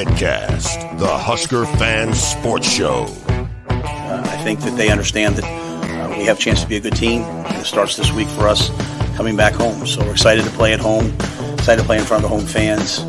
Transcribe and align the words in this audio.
Redcast, 0.00 0.98
the 0.98 1.06
Husker 1.06 1.66
Fan 1.66 2.14
Sports 2.14 2.66
Show. 2.66 3.04
Uh, 3.68 4.22
I 4.24 4.42
think 4.42 4.60
that 4.60 4.74
they 4.74 4.88
understand 4.88 5.36
that 5.36 5.44
uh, 5.44 6.16
we 6.16 6.24
have 6.24 6.38
a 6.38 6.40
chance 6.40 6.62
to 6.62 6.66
be 6.66 6.76
a 6.76 6.80
good 6.80 6.96
team. 6.96 7.20
It 7.20 7.66
starts 7.66 7.96
this 7.96 8.10
week 8.10 8.28
for 8.28 8.48
us 8.48 8.70
coming 9.14 9.36
back 9.36 9.52
home. 9.52 9.86
So 9.86 10.02
we're 10.02 10.12
excited 10.12 10.46
to 10.46 10.50
play 10.52 10.72
at 10.72 10.80
home, 10.80 11.12
excited 11.52 11.82
to 11.82 11.86
play 11.86 11.98
in 11.98 12.04
front 12.04 12.24
of 12.24 12.30
the 12.30 12.34
home 12.34 12.46
fans. 12.46 13.00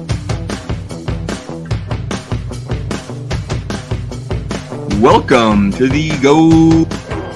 Welcome 5.01 5.71
to 5.71 5.87
the 5.87 6.09
Go 6.21 6.83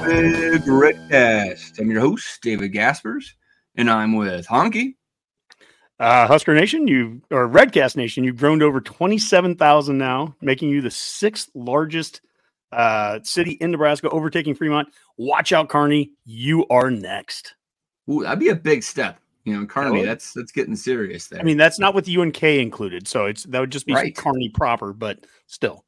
Big 0.05 0.63
Redcast. 0.63 1.79
I'm 1.79 1.89
your 1.89 2.01
host, 2.01 2.41
David 2.41 2.73
Gaspers, 2.73 3.35
and 3.75 3.89
I'm 3.89 4.17
with 4.17 4.47
Honky. 4.47 4.95
Uh, 5.99 6.27
Husker 6.27 6.53
Nation, 6.53 6.87
you 6.87 7.21
or 7.31 7.47
Redcast 7.47 7.95
Nation, 7.95 8.23
you've 8.23 8.37
grown 8.37 8.59
to 8.59 8.65
over 8.65 8.81
twenty-seven 8.81 9.55
thousand 9.55 9.97
now, 9.97 10.35
making 10.41 10.69
you 10.69 10.81
the 10.81 10.91
sixth 10.91 11.49
largest 11.55 12.21
uh, 12.73 13.19
city 13.23 13.51
in 13.61 13.71
Nebraska, 13.71 14.09
overtaking 14.09 14.55
Fremont. 14.55 14.89
Watch 15.17 15.53
out, 15.53 15.69
Kearney, 15.69 16.11
you 16.25 16.65
are 16.69 16.91
next. 16.91 17.55
Ooh, 18.11 18.23
that'd 18.23 18.39
be 18.39 18.49
a 18.49 18.55
big 18.55 18.83
step. 18.83 19.19
You 19.45 19.55
know, 19.57 19.65
Kearney, 19.65 19.99
would. 19.99 20.07
that's 20.07 20.33
that's 20.33 20.51
getting 20.51 20.75
serious 20.75 21.27
there. 21.27 21.39
I 21.39 21.43
mean, 21.43 21.55
that's 21.57 21.79
not 21.79 21.93
with 21.93 22.05
the 22.05 22.17
UNK 22.17 22.43
included, 22.43 23.07
so 23.07 23.25
it's 23.25 23.43
that 23.43 23.59
would 23.59 23.71
just 23.71 23.85
be 23.85 23.93
Right. 23.93 24.15
Kearney 24.15 24.49
proper, 24.49 24.91
but 24.91 25.25
still. 25.47 25.85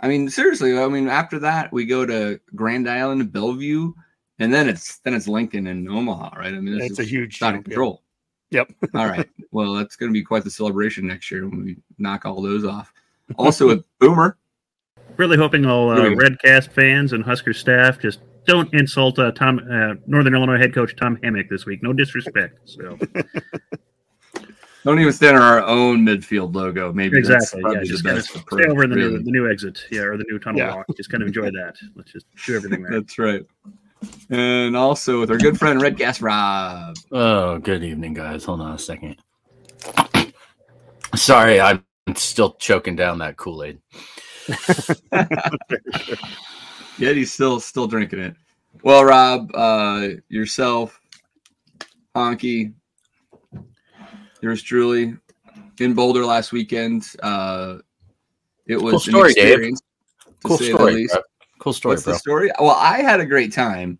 I 0.00 0.08
mean, 0.08 0.28
seriously. 0.28 0.76
I 0.76 0.86
mean, 0.88 1.08
after 1.08 1.38
that, 1.38 1.72
we 1.72 1.86
go 1.86 2.04
to 2.04 2.38
Grand 2.54 2.90
Island, 2.90 3.32
Bellevue, 3.32 3.92
and 4.38 4.52
then 4.52 4.68
it's 4.68 4.98
then 4.98 5.14
it's 5.14 5.28
Lincoln 5.28 5.68
and 5.68 5.88
Omaha, 5.88 6.36
right? 6.36 6.52
I 6.52 6.60
mean, 6.60 6.78
It's 6.78 6.98
a 6.98 7.04
huge 7.04 7.40
out 7.42 7.54
of 7.54 7.64
control. 7.64 8.03
Yep. 8.54 8.72
All 8.94 9.06
right. 9.06 9.28
Well, 9.50 9.74
that's 9.74 9.96
going 9.96 10.10
to 10.10 10.14
be 10.14 10.22
quite 10.22 10.44
the 10.44 10.50
celebration 10.50 11.06
next 11.06 11.30
year 11.30 11.46
when 11.48 11.64
we 11.64 11.76
knock 11.98 12.24
all 12.24 12.40
those 12.40 12.64
off. 12.64 12.92
Also 13.36 13.66
with 13.66 13.84
Boomer. 13.98 14.36
really 15.16 15.36
hoping 15.36 15.66
all 15.66 15.90
uh, 15.90 15.96
There 15.96 16.10
we 16.10 16.16
go. 16.16 16.24
Redcast 16.24 16.70
fans 16.72 17.12
and 17.12 17.22
Husker 17.24 17.52
staff 17.52 17.98
just 18.00 18.20
don't 18.46 18.72
insult 18.74 19.18
uh, 19.18 19.32
Tom 19.32 19.58
uh, 19.70 19.94
Northern 20.06 20.34
Illinois 20.34 20.58
head 20.58 20.74
coach 20.74 20.94
Tom 20.96 21.18
Hammock 21.22 21.48
this 21.48 21.66
week. 21.66 21.82
No 21.82 21.92
disrespect. 21.92 22.58
So 22.64 22.98
Don't 24.84 25.00
even 25.00 25.12
stand 25.14 25.36
on 25.36 25.42
our 25.42 25.62
own 25.64 26.04
midfield 26.04 26.54
logo. 26.54 26.92
Maybe 26.92 27.16
that's 27.22 27.30
exactly, 27.30 27.62
probably 27.62 27.78
yeah. 27.80 27.84
Just 27.86 28.04
kind 28.04 28.18
of 28.18 28.24
best 28.24 28.44
stay 28.52 28.66
over 28.70 28.84
in 28.84 28.90
the 28.90 28.96
new 28.96 29.18
the 29.22 29.30
new 29.30 29.50
exit, 29.50 29.80
yeah, 29.90 30.02
or 30.02 30.18
the 30.18 30.24
new 30.28 30.38
tunnel 30.38 30.60
Yeah. 30.60 30.74
walk. 30.76 30.86
Just 30.94 31.10
kind 31.10 31.22
of 31.22 31.26
enjoy 31.26 31.50
that. 31.52 31.76
Let's 31.96 32.12
just 32.12 32.26
do 32.46 32.54
everything 32.56 32.82
there. 32.88 33.00
That's 33.00 33.18
right. 33.18 33.42
And 34.30 34.76
also 34.76 35.20
with 35.20 35.30
our 35.30 35.38
good 35.38 35.58
friend 35.58 35.80
Redcast 35.80 36.22
Rob. 36.22 36.96
Oh, 37.12 37.58
good 37.58 37.84
evening, 37.84 38.14
guys. 38.14 38.44
Hold 38.44 38.60
on 38.60 38.74
a 38.74 38.78
second. 38.78 39.16
Sorry, 41.14 41.60
I'm 41.60 41.84
still 42.14 42.54
choking 42.54 42.96
down 42.96 43.18
that 43.18 43.36
Kool 43.36 43.62
Aid. 43.64 43.78
Yet 46.98 47.16
he's 47.16 47.32
still 47.32 47.60
still 47.60 47.86
drinking 47.86 48.20
it. 48.20 48.34
Well, 48.82 49.04
Rob, 49.04 49.50
uh, 49.54 50.08
yourself, 50.28 51.00
Honky, 52.14 52.74
yours 54.40 54.62
truly, 54.62 55.16
in 55.80 55.94
Boulder 55.94 56.24
last 56.24 56.52
weekend. 56.52 57.06
Uh, 57.22 57.78
it 58.66 58.76
was 58.80 58.92
Cool 58.92 59.00
story, 59.00 59.34
Dave. 59.34 59.74
Cool 60.44 60.58
say 60.58 60.72
the 60.72 60.74
story. 60.76 61.06
Bro. 61.06 61.22
Cool 61.58 61.72
story, 61.72 61.92
What's 61.92 62.04
bro. 62.04 62.12
the 62.12 62.18
story? 62.18 62.50
Well, 62.60 62.76
I 62.78 63.00
had 63.00 63.20
a 63.20 63.26
great 63.26 63.52
time. 63.52 63.98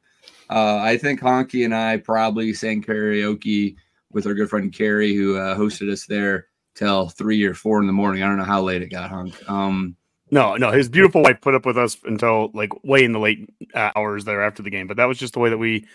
Uh, 0.51 0.79
I 0.79 0.97
think 0.99 1.21
Honky 1.21 1.65
and 1.65 1.75
I 1.75 1.97
probably 1.97 2.53
sang 2.53 2.83
karaoke 2.83 3.77
with 4.13 4.27
our 4.27 4.35
good 4.35 4.51
friend 4.51 4.73
Carrie, 4.73 5.15
who 5.15 5.37
uh, 5.37 5.57
hosted 5.57 5.91
us 5.91 6.07
there 6.07 6.47
till 6.75 7.09
three 7.09 7.43
or 7.45 7.55
four 7.55 7.81
in 7.81 7.87
the 7.87 7.93
morning. 7.93 8.23
I 8.23 8.27
don't 8.27 8.39
know 8.39 8.45
how 8.45 8.63
late 8.63 8.83
it 8.83 8.89
got, 8.89 9.11
Honk. 9.11 9.35
Um, 9.49 9.97
No, 10.31 10.57
no, 10.57 10.73
his 10.73 10.89
beautiful 10.89 11.23
wife 11.23 11.41
put 11.41 11.55
up 11.55 11.67
with 11.67 11.79
us 11.79 11.97
until 12.05 12.51
like 12.55 12.73
way 12.85 13.05
in 13.05 13.13
the 13.13 13.19
late 13.19 13.49
uh, 13.75 13.91
hours 13.95 14.25
there 14.25 14.43
after 14.43 14.63
the 14.63 14.71
game, 14.71 14.87
but 14.87 14.97
that 14.97 15.07
was 15.07 15.19
just 15.19 15.35
the 15.35 15.41
way 15.41 15.51
that 15.51 15.59
we 15.59 15.87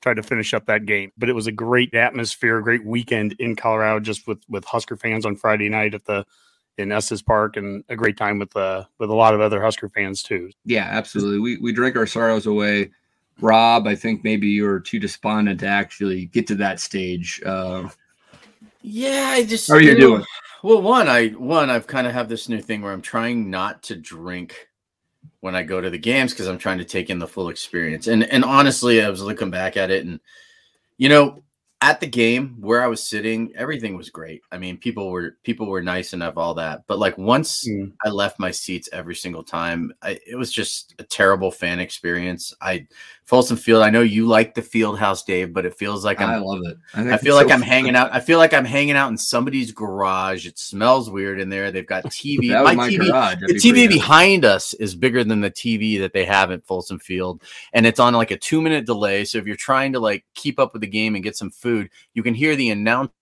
tried 0.00 0.14
to 0.14 0.22
finish 0.22 0.54
up 0.54 0.66
that 0.66 0.86
game. 0.86 1.10
But 1.18 1.28
it 1.28 1.34
was 1.34 1.46
a 1.46 1.52
great 1.52 1.94
atmosphere, 1.94 2.60
great 2.60 2.84
weekend 2.84 3.34
in 3.38 3.56
Colorado, 3.56 4.00
just 4.00 4.26
with 4.26 4.38
with 4.48 4.64
Husker 4.64 4.96
fans 4.96 5.26
on 5.26 5.36
Friday 5.36 5.68
night 5.68 5.94
at 5.94 6.04
the 6.04 6.24
in 6.78 6.92
Estes 6.92 7.22
Park, 7.22 7.56
and 7.56 7.84
a 7.88 7.96
great 7.96 8.16
time 8.16 8.38
with 8.38 8.56
uh 8.56 8.84
with 8.98 9.10
a 9.10 9.14
lot 9.14 9.34
of 9.34 9.40
other 9.40 9.60
Husker 9.62 9.88
fans 9.88 10.22
too. 10.22 10.50
yeah, 10.64 10.86
absolutely. 10.90 11.40
We 11.40 11.56
we 11.58 11.72
drank 11.72 11.96
our 11.96 12.06
sorrows 12.06 12.46
away. 12.46 12.90
Rob, 13.42 13.86
I 13.86 13.94
think 13.94 14.24
maybe 14.24 14.48
you 14.48 14.64
were 14.64 14.80
too 14.80 14.98
despondent 14.98 15.60
to 15.60 15.66
actually 15.66 16.26
get 16.26 16.46
to 16.48 16.54
that 16.56 16.80
stage. 16.80 17.42
Uh, 17.44 17.88
Yeah, 18.82 19.30
I 19.32 19.44
just. 19.44 19.68
How 19.68 19.74
are 19.74 19.80
you 19.80 19.94
know, 19.94 20.00
doing? 20.00 20.24
Well, 20.62 20.82
one, 20.82 21.08
I 21.08 21.28
one, 21.28 21.70
I've 21.70 21.86
kind 21.86 22.06
of 22.06 22.12
have 22.12 22.28
this 22.28 22.48
new 22.48 22.60
thing 22.60 22.82
where 22.82 22.92
I'm 22.92 23.02
trying 23.02 23.50
not 23.50 23.82
to 23.84 23.96
drink 23.96 24.68
when 25.40 25.54
I 25.54 25.62
go 25.62 25.80
to 25.80 25.90
the 25.90 25.98
games 25.98 26.32
because 26.32 26.48
I'm 26.48 26.58
trying 26.58 26.78
to 26.78 26.84
take 26.84 27.10
in 27.10 27.18
the 27.18 27.28
full 27.28 27.48
experience. 27.48 28.06
And 28.06 28.24
and 28.24 28.44
honestly, 28.44 29.02
I 29.02 29.08
was 29.08 29.22
looking 29.22 29.50
back 29.50 29.76
at 29.76 29.90
it, 29.90 30.04
and 30.04 30.20
you 30.98 31.08
know, 31.08 31.42
at 31.80 32.00
the 32.00 32.06
game 32.06 32.56
where 32.60 32.82
I 32.82 32.88
was 32.88 33.06
sitting, 33.06 33.52
everything 33.56 33.96
was 33.96 34.10
great. 34.10 34.42
I 34.52 34.58
mean, 34.58 34.76
people 34.76 35.10
were 35.10 35.36
people 35.44 35.66
were 35.66 35.82
nice 35.82 36.12
enough, 36.12 36.36
all 36.36 36.54
that. 36.54 36.84
But 36.86 36.98
like 36.98 37.16
once 37.16 37.66
Mm. 37.66 37.92
I 38.04 38.10
left 38.10 38.38
my 38.38 38.50
seats 38.50 38.88
every 38.92 39.14
single 39.14 39.42
time, 39.42 39.92
I, 40.02 40.18
it 40.26 40.36
was 40.36 40.52
just 40.52 40.94
a 40.98 41.04
terrible 41.04 41.50
fan 41.50 41.80
experience. 41.80 42.54
I 42.60 42.86
Folsom 43.30 43.56
Field. 43.56 43.84
I 43.84 43.90
know 43.90 44.00
you 44.00 44.26
like 44.26 44.54
the 44.54 44.60
field 44.60 44.98
house, 44.98 45.22
Dave, 45.22 45.52
but 45.52 45.64
it 45.64 45.78
feels 45.78 46.04
like 46.04 46.20
I 46.20 46.34
I'm 46.34 46.42
love 46.42 46.62
it. 46.64 46.76
I 46.92 47.16
feel 47.16 47.36
like 47.36 47.48
I'm 47.48 47.62
hanging 47.62 47.94
out. 47.94 48.12
I 48.12 48.18
feel 48.18 48.38
like 48.38 48.52
I'm 48.52 48.64
hanging 48.64 48.96
out 48.96 49.08
in 49.08 49.16
somebody's 49.16 49.70
garage. 49.70 50.48
It 50.48 50.58
smells 50.58 51.08
weird 51.08 51.38
in 51.40 51.48
there. 51.48 51.70
They've 51.70 51.86
got 51.86 52.04
TV. 52.06 52.48
My 52.48 52.74
my 52.74 52.88
TV, 52.88 53.06
garage. 53.06 53.36
The 53.46 53.54
be 53.54 53.60
TV 53.60 53.88
behind 53.88 54.44
us 54.44 54.74
is 54.74 54.96
bigger 54.96 55.22
than 55.22 55.42
the 55.42 55.50
TV 55.50 56.00
that 56.00 56.12
they 56.12 56.24
have 56.24 56.50
at 56.50 56.66
Folsom 56.66 56.98
Field, 56.98 57.44
and 57.72 57.86
it's 57.86 58.00
on 58.00 58.14
like 58.14 58.32
a 58.32 58.36
two 58.36 58.60
minute 58.60 58.84
delay. 58.84 59.24
So 59.24 59.38
if 59.38 59.46
you're 59.46 59.54
trying 59.54 59.92
to 59.92 60.00
like 60.00 60.24
keep 60.34 60.58
up 60.58 60.72
with 60.72 60.82
the 60.82 60.88
game 60.88 61.14
and 61.14 61.22
get 61.22 61.36
some 61.36 61.50
food, 61.50 61.88
you 62.14 62.24
can 62.24 62.34
hear 62.34 62.56
the 62.56 62.70
announcer 62.70 63.12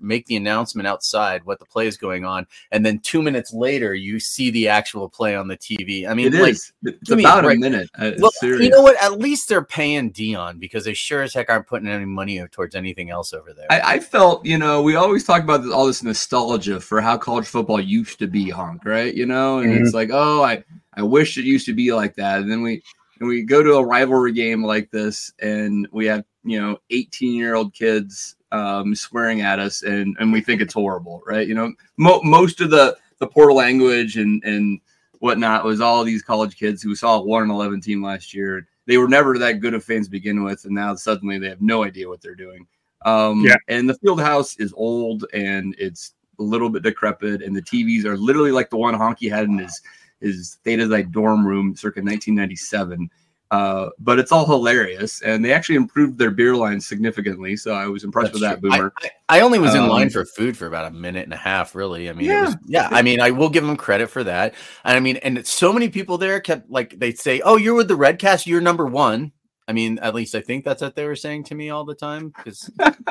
make 0.00 0.26
the 0.26 0.36
announcement 0.36 0.86
outside 0.86 1.44
what 1.44 1.58
the 1.58 1.64
play 1.66 1.86
is 1.86 1.96
going 1.96 2.24
on, 2.24 2.46
and 2.70 2.84
then 2.84 2.98
two 3.00 3.22
minutes 3.22 3.52
later 3.52 3.94
you 3.94 4.20
see 4.20 4.50
the 4.50 4.68
actual 4.68 5.08
play 5.08 5.34
on 5.36 5.48
the 5.48 5.56
TV. 5.56 6.08
I 6.08 6.14
mean, 6.14 6.32
It 6.34 6.40
like, 6.40 6.50
is. 6.52 6.72
It's 6.82 7.08
give 7.08 7.18
a 7.18 7.22
about 7.22 7.40
a 7.40 7.48
break. 7.48 7.58
minute. 7.58 7.88
Uh, 7.98 8.12
well, 8.18 8.30
serious. 8.32 8.62
you 8.62 8.70
know 8.70 8.82
what? 8.82 9.02
At 9.02 9.18
least 9.18 9.48
they're 9.48 9.64
paying 9.64 10.12
Deion 10.12 10.58
because 10.58 10.84
they 10.84 10.94
sure 10.94 11.22
as 11.22 11.34
heck 11.34 11.50
aren't 11.50 11.66
putting 11.66 11.88
any 11.88 12.04
money 12.04 12.44
towards 12.50 12.74
anything 12.74 13.10
else 13.10 13.32
over 13.32 13.52
there. 13.52 13.66
I, 13.70 13.94
I 13.94 14.00
felt, 14.00 14.44
you 14.44 14.58
know, 14.58 14.82
we 14.82 14.96
always 14.96 15.24
talk 15.24 15.42
about 15.42 15.62
this, 15.62 15.72
all 15.72 15.86
this 15.86 16.02
nostalgia 16.02 16.80
for 16.80 17.00
how 17.00 17.16
college 17.16 17.46
football 17.46 17.80
used 17.80 18.18
to 18.18 18.26
be, 18.26 18.50
honk, 18.50 18.84
right? 18.84 19.14
You 19.14 19.26
know, 19.26 19.58
and 19.58 19.72
it's 19.72 19.94
like, 19.94 20.10
oh, 20.12 20.42
I, 20.42 20.64
I 20.94 21.02
wish 21.02 21.38
it 21.38 21.44
used 21.44 21.66
to 21.66 21.74
be 21.74 21.92
like 21.92 22.14
that. 22.16 22.40
And 22.40 22.50
then 22.50 22.62
we, 22.62 22.82
and 23.18 23.28
we 23.28 23.42
go 23.42 23.62
to 23.62 23.74
a 23.74 23.84
rivalry 23.84 24.32
game 24.32 24.62
like 24.62 24.90
this, 24.90 25.32
and 25.40 25.88
we 25.90 26.06
have, 26.06 26.24
you 26.44 26.60
know, 26.60 26.78
18 26.90 27.34
year 27.34 27.54
old 27.54 27.72
kids 27.74 28.35
um, 28.52 28.94
swearing 28.94 29.40
at 29.42 29.58
us, 29.58 29.82
and 29.82 30.16
and 30.18 30.32
we 30.32 30.40
think 30.40 30.60
it's 30.60 30.74
horrible, 30.74 31.22
right? 31.26 31.46
You 31.46 31.54
know, 31.54 31.72
mo- 31.96 32.22
most 32.22 32.60
of 32.60 32.70
the 32.70 32.96
the 33.18 33.26
poor 33.26 33.52
language 33.52 34.16
and 34.16 34.42
and 34.44 34.80
whatnot 35.20 35.64
was 35.64 35.80
all 35.80 36.04
these 36.04 36.22
college 36.22 36.56
kids 36.58 36.82
who 36.82 36.94
saw 36.94 37.16
a 37.18 37.22
one 37.22 37.42
and 37.42 37.50
11 37.50 37.80
team 37.80 38.02
last 38.02 38.34
year. 38.34 38.66
They 38.86 38.98
were 38.98 39.08
never 39.08 39.38
that 39.38 39.60
good 39.60 39.74
of 39.74 39.82
fans 39.82 40.06
to 40.06 40.10
begin 40.10 40.44
with, 40.44 40.64
and 40.64 40.74
now 40.74 40.94
suddenly 40.94 41.38
they 41.38 41.48
have 41.48 41.62
no 41.62 41.82
idea 41.84 42.08
what 42.08 42.20
they're 42.20 42.34
doing. 42.34 42.66
Um, 43.04 43.44
Yeah. 43.44 43.56
And 43.68 43.88
the 43.88 43.94
field 43.94 44.20
house 44.20 44.56
is 44.58 44.72
old 44.76 45.26
and 45.32 45.74
it's 45.78 46.12
a 46.38 46.42
little 46.42 46.68
bit 46.68 46.82
decrepit, 46.82 47.42
and 47.42 47.56
the 47.56 47.62
TVs 47.62 48.04
are 48.04 48.16
literally 48.16 48.52
like 48.52 48.70
the 48.70 48.76
one 48.76 48.94
Honky 48.94 49.30
had 49.30 49.44
in 49.44 49.58
his 49.58 49.80
his 50.20 50.58
Theta 50.64 50.88
Xi 50.88 51.02
dorm 51.04 51.46
room 51.46 51.74
circa 51.76 52.00
1997. 52.00 53.10
Uh, 53.52 53.90
but 54.00 54.18
it's 54.18 54.32
all 54.32 54.44
hilarious, 54.44 55.22
and 55.22 55.44
they 55.44 55.52
actually 55.52 55.76
improved 55.76 56.18
their 56.18 56.32
beer 56.32 56.56
line 56.56 56.80
significantly. 56.80 57.56
So 57.56 57.74
I 57.74 57.86
was 57.86 58.02
impressed 58.02 58.32
with 58.32 58.42
that, 58.42 58.60
true. 58.60 58.70
Boomer. 58.70 58.92
I, 59.02 59.10
I 59.38 59.40
only 59.40 59.60
was 59.60 59.74
in 59.74 59.82
Um, 59.82 59.88
line 59.88 60.10
for 60.10 60.24
food 60.24 60.56
for 60.56 60.66
about 60.66 60.86
a 60.86 60.90
minute 60.90 61.22
and 61.24 61.32
a 61.32 61.36
half, 61.36 61.76
really. 61.76 62.10
I 62.10 62.12
mean, 62.12 62.26
Yeah. 62.26 62.46
was, 62.46 62.56
yeah. 62.66 62.88
I 62.90 63.02
mean, 63.02 63.20
I 63.20 63.30
will 63.30 63.48
give 63.48 63.64
them 63.64 63.76
credit 63.76 64.10
for 64.10 64.24
that. 64.24 64.54
And 64.84 64.96
I 64.96 65.00
mean, 65.00 65.18
and 65.18 65.46
so 65.46 65.72
many 65.72 65.88
people 65.88 66.18
there 66.18 66.40
kept 66.40 66.68
like 66.68 66.98
they'd 66.98 67.18
say, 67.18 67.40
"Oh, 67.44 67.56
you're 67.56 67.74
with 67.74 67.86
the 67.88 67.96
Red 67.96 68.18
Cast, 68.18 68.46
You're 68.48 68.60
number 68.60 68.86
one." 68.86 69.30
I 69.68 69.72
mean, 69.72 69.98
at 70.00 70.14
least 70.14 70.34
I 70.34 70.40
think 70.40 70.64
that's 70.64 70.82
what 70.82 70.96
they 70.96 71.06
were 71.06 71.16
saying 71.16 71.44
to 71.44 71.54
me 71.54 71.70
all 71.70 71.84
the 71.84 71.94
time 71.94 72.32
because 72.36 72.68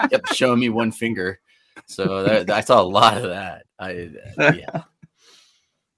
kept 0.10 0.34
showing 0.34 0.60
me 0.60 0.70
one 0.70 0.92
finger. 0.92 1.40
So 1.86 2.24
that, 2.24 2.50
I 2.50 2.62
saw 2.62 2.82
a 2.82 2.84
lot 2.84 3.18
of 3.18 3.24
that. 3.24 3.66
I 3.80 4.10
yeah. 4.38 4.84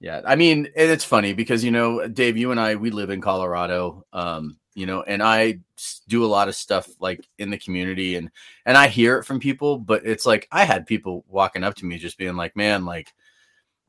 Yeah, 0.00 0.20
I 0.24 0.36
mean, 0.36 0.68
it's 0.76 1.04
funny 1.04 1.32
because 1.32 1.64
you 1.64 1.72
know, 1.72 2.06
Dave, 2.06 2.36
you 2.36 2.52
and 2.52 2.60
I, 2.60 2.76
we 2.76 2.90
live 2.90 3.10
in 3.10 3.20
Colorado, 3.20 4.04
um, 4.12 4.56
you 4.74 4.86
know, 4.86 5.02
and 5.02 5.20
I 5.22 5.58
do 6.06 6.24
a 6.24 6.26
lot 6.28 6.48
of 6.48 6.54
stuff 6.54 6.88
like 7.00 7.26
in 7.38 7.50
the 7.50 7.58
community, 7.58 8.14
and 8.14 8.30
and 8.64 8.76
I 8.76 8.86
hear 8.88 9.18
it 9.18 9.24
from 9.24 9.40
people, 9.40 9.76
but 9.78 10.06
it's 10.06 10.24
like 10.24 10.46
I 10.52 10.64
had 10.64 10.86
people 10.86 11.24
walking 11.28 11.64
up 11.64 11.74
to 11.76 11.84
me 11.86 11.98
just 11.98 12.16
being 12.16 12.36
like, 12.36 12.54
"Man, 12.56 12.84
like 12.84 13.12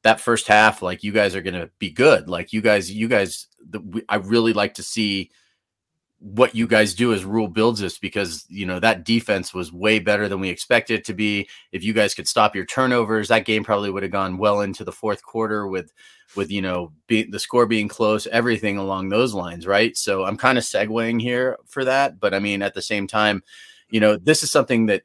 that 0.03 0.21
first 0.21 0.47
half, 0.47 0.81
like 0.81 1.03
you 1.03 1.11
guys 1.11 1.35
are 1.35 1.41
gonna 1.43 1.69
be 1.79 1.91
good, 1.91 2.29
like 2.29 2.53
you 2.53 2.61
guys, 2.61 2.91
you 2.91 3.07
guys, 3.07 3.47
the, 3.69 3.79
we, 3.81 4.03
I 4.09 4.17
really 4.17 4.53
like 4.53 4.75
to 4.75 4.83
see." 4.83 5.31
What 6.19 6.53
you 6.53 6.67
guys 6.67 6.93
do 6.93 7.13
as 7.13 7.23
Rhule 7.23 7.47
builds 7.47 7.79
this 7.79 7.97
because 7.97 8.45
you 8.49 8.65
know 8.65 8.79
that 8.79 9.05
defense 9.05 9.53
was 9.53 9.71
way 9.71 9.99
better 9.99 10.27
than 10.27 10.39
we 10.39 10.49
expected 10.49 10.99
it 10.99 11.05
to 11.05 11.13
be. 11.13 11.47
If 11.71 11.83
you 11.83 11.93
guys 11.93 12.13
could 12.13 12.27
stop 12.27 12.55
your 12.55 12.65
turnovers 12.65 13.29
that 13.29 13.45
game 13.45 13.63
probably 13.63 13.89
would 13.89 14.03
have 14.03 14.11
gone 14.11 14.37
well 14.37 14.61
into 14.61 14.83
the 14.83 14.91
fourth 14.91 15.23
quarter 15.23 15.67
with 15.67 15.93
with 16.35 16.51
you 16.51 16.61
know 16.61 16.91
be, 17.07 17.23
the 17.23 17.39
score 17.39 17.65
being 17.65 17.87
close 17.87 18.27
everything 18.27 18.77
along 18.77 19.09
those 19.09 19.33
lines 19.33 19.65
right? 19.65 19.95
So 19.97 20.25
i'm 20.25 20.37
kind 20.37 20.57
of 20.57 20.63
segueing 20.63 21.21
here 21.21 21.57
for 21.65 21.85
that 21.85 22.19
but 22.19 22.33
i 22.33 22.39
mean 22.39 22.61
at 22.61 22.73
the 22.73 22.81
same 22.81 23.07
time 23.07 23.41
you 23.89 23.99
know 23.99 24.17
this 24.17 24.43
is 24.43 24.51
something 24.51 24.85
that 24.87 25.03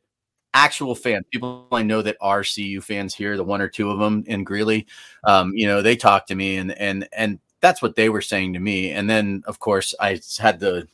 actual 0.52 0.94
fans 0.94 1.24
people 1.32 1.66
i 1.72 1.82
know 1.82 2.02
that 2.02 2.16
are 2.20 2.44
cu 2.44 2.80
fans 2.80 3.14
here 3.14 3.36
the 3.36 3.42
one 3.42 3.60
or 3.60 3.68
two 3.68 3.90
of 3.90 3.98
them 3.98 4.22
in 4.26 4.44
greeley 4.44 4.86
um, 5.24 5.52
you 5.54 5.66
know 5.66 5.80
they 5.80 5.96
talked 5.96 6.28
to 6.28 6.34
me 6.34 6.56
and 6.56 6.76
and 6.78 7.08
and 7.12 7.38
that's 7.64 7.80
what 7.80 7.96
they 7.96 8.10
were 8.10 8.20
saying 8.20 8.52
to 8.52 8.60
me. 8.60 8.90
And 8.90 9.08
then 9.08 9.42
of 9.46 9.58
course 9.58 9.94
i 9.98 10.20
had 10.38 10.60
the 10.60 10.86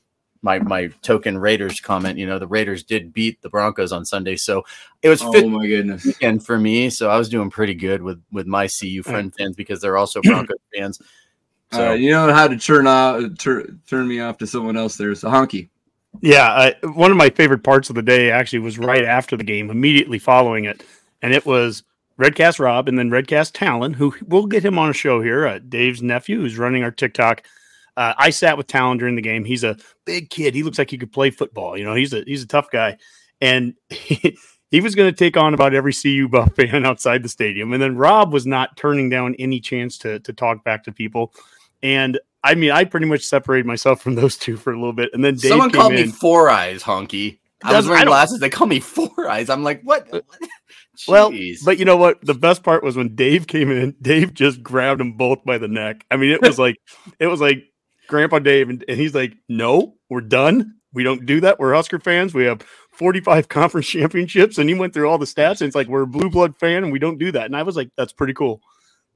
my 0.43 0.59
my 0.59 0.89
token 1.03 1.37
Raiders 1.39 1.81
comment. 1.81 2.19
You 2.19 2.27
know, 2.27 2.39
the 2.39 2.47
Raiders 2.47 2.83
did 2.83 3.13
beat 3.13 3.41
the 3.43 3.49
Broncos 3.51 3.93
on 3.93 4.05
Sunday, 4.05 4.37
so 4.37 4.65
it 5.03 5.09
was 5.09 5.21
Oh 5.23 5.49
my 5.49 5.67
goodness. 5.67 6.05
weekend 6.05 6.45
for 6.45 6.59
me. 6.59 6.91
So 6.91 7.11
I 7.11 7.17
was 7.19 7.29
doing 7.29 7.51
pretty 7.51 7.75
good 7.75 8.03
with 8.03 8.23
with 8.33 8.47
my 8.47 8.69
CU 8.69 9.03
friend 9.03 9.35
fans 9.35 9.57
because 9.57 9.81
they're 9.81 9.97
also 9.97 10.21
Broncos 10.25 10.59
fans. 10.75 11.01
So 11.73 11.91
Uh, 11.91 11.93
you 11.93 12.11
know 12.11 12.33
how 12.33 12.49
to 12.49 12.57
turn 12.57 12.87
off 12.87 13.23
turn 13.39 13.81
turn 13.89 14.09
me 14.09 14.21
off 14.21 14.39
to 14.39 14.47
someone 14.47 14.77
else 14.77 14.97
there. 14.97 15.15
So 15.15 15.29
honky. 15.29 15.69
Yeah, 16.21 16.75
uh, 16.83 16.89
one 16.91 17.13
of 17.13 17.17
my 17.17 17.31
favorite 17.31 17.63
parts 17.63 17.89
of 17.89 17.95
the 17.95 18.03
day 18.03 18.33
actually 18.33 18.59
was 18.59 18.79
right 18.81 19.05
after 19.05 19.37
the 19.37 19.45
game, 19.45 19.71
immediately 19.71 20.19
following 20.19 20.65
it, 20.65 20.83
and 21.23 21.33
it 21.33 21.47
was 21.47 21.85
Redcast 22.19 22.59
Rob 22.59 22.89
and 22.89 22.99
then 22.99 23.11
Redcast 23.11 23.53
Talon, 23.55 23.93
who 23.95 24.13
we'll 24.27 24.47
get 24.47 24.65
him 24.65 24.77
on 24.77 24.91
a 24.91 24.93
show 24.93 25.23
here. 25.23 25.47
Uh, 25.47 25.61
Dave's 25.61 26.03
nephew, 26.03 26.41
who's 26.41 26.59
running 26.59 26.83
our 26.83 26.91
TikTok. 26.91 27.45
Uh, 27.97 28.15
I 28.17 28.31
sat 28.31 28.57
with 28.57 28.67
Talon 28.67 28.99
during 28.99 29.17
the 29.17 29.23
game. 29.23 29.45
He's 29.45 29.65
a 29.65 29.77
big 30.05 30.31
kid. 30.31 30.55
He 30.55 30.63
looks 30.63 30.79
like 30.79 30.91
he 30.91 30.99
could 30.99 31.13
play 31.13 31.31
football. 31.31 31.77
You 31.77 31.85
know, 31.85 31.95
he's 31.95 32.13
a 32.13 32.23
he's 32.27 32.43
a 32.43 32.47
tough 32.47 32.71
guy, 32.71 32.99
and 33.41 33.75
he, 33.89 34.37
he 34.71 34.81
was 34.81 34.95
going 34.95 35.13
to 35.13 35.17
take 35.17 35.37
on 35.37 35.55
about 35.55 35.75
every 35.75 35.93
CU 35.93 36.29
Buff 36.29 36.55
fan 36.57 36.87
outside 36.87 37.23
the 37.23 37.29
stadium. 37.29 37.73
And 37.73 37.83
then 37.83 37.97
Rob 37.97 38.33
was 38.33 38.47
not 38.47 38.77
turning 38.77 39.09
down 39.09 39.35
any 39.39 39.61
chance 39.61 39.99
to 39.99 40.21
to 40.21 40.33
talk 40.33 40.65
back 40.65 40.85
to 40.85 40.93
people. 40.93 41.33
And 41.83 42.19
I 42.43 42.55
mean, 42.55 42.71
I 42.71 42.85
pretty 42.85 43.07
much 43.07 43.23
separated 43.23 43.67
myself 43.67 44.01
from 44.01 44.15
those 44.15 44.37
two 44.37 44.57
for 44.57 44.73
a 44.73 44.77
little 44.77 44.93
bit, 44.93 45.11
and 45.13 45.25
then 45.25 45.35
Dave 45.35 45.51
someone 45.51 45.71
called 45.71 45.93
in. 45.93 46.07
me 46.07 46.13
Four 46.13 46.51
Eyes, 46.51 46.83
honky. 46.83 47.39
I 47.63 47.69
was 47.69 47.75
Doesn't- 47.75 47.91
I 47.91 47.95
wearing 47.95 48.07
glasses. 48.07 48.41
They 48.41 48.49
call 48.49 48.67
me 48.67 48.81
Four 48.81 49.29
Eyes. 49.29 49.51
I'm 49.51 49.63
like, 49.63 49.83
what? 49.83 50.11
what? 50.11 50.25
Well, 51.07 51.33
but 51.65 51.79
you 51.79 51.85
know 51.85 51.97
what? 51.97 52.25
The 52.25 52.35
best 52.35 52.63
part 52.63 52.83
was 52.83 52.97
when 52.97 53.15
Dave 53.15 53.47
came 53.47 53.71
in. 53.71 53.95
Dave 54.01 54.35
just 54.35 54.63
grabbed 54.63 55.01
them 55.01 55.13
both 55.13 55.45
by 55.45 55.59
the 55.59 55.69
neck. 55.69 56.05
I 56.11 56.17
mean, 56.17 56.31
it 56.31 56.43
was 56.43 56.59
like 56.59 56.77
it 57.19 57.27
was 57.27 57.41
like 57.41 57.65
Grandpa 58.11 58.41
Dave, 58.41 58.71
and, 58.71 58.85
and 58.89 58.99
he's 59.01 59.15
like, 59.15 59.35
"No, 59.49 59.97
we're 60.11 60.23
done. 60.23 60.77
We 60.95 61.05
don't 61.05 61.27
do 61.27 61.41
that. 61.43 61.61
We're 61.61 61.75
Husker 61.75 62.01
fans. 62.01 62.35
We 62.35 62.45
have 62.47 62.62
45 62.93 63.49
conference 63.51 63.89
championships." 63.89 64.59
And 64.59 64.69
he 64.71 64.77
went 64.77 64.95
through 64.95 65.09
all 65.11 65.19
the 65.19 65.27
stats, 65.27 65.62
and 65.62 65.69
it's 65.69 65.77
like 65.77 65.89
we're 65.89 66.03
a 66.03 66.09
blue 66.09 66.31
blood 66.31 66.59
fan, 66.59 66.85
and 66.85 66.93
we 66.93 67.01
don't 67.01 67.19
do 67.19 67.33
that. 67.33 67.47
And 67.47 67.57
I 67.57 67.65
was 67.65 67.77
like, 67.77 67.91
"That's 67.97 68.15
pretty 68.15 68.35
cool. 68.35 68.62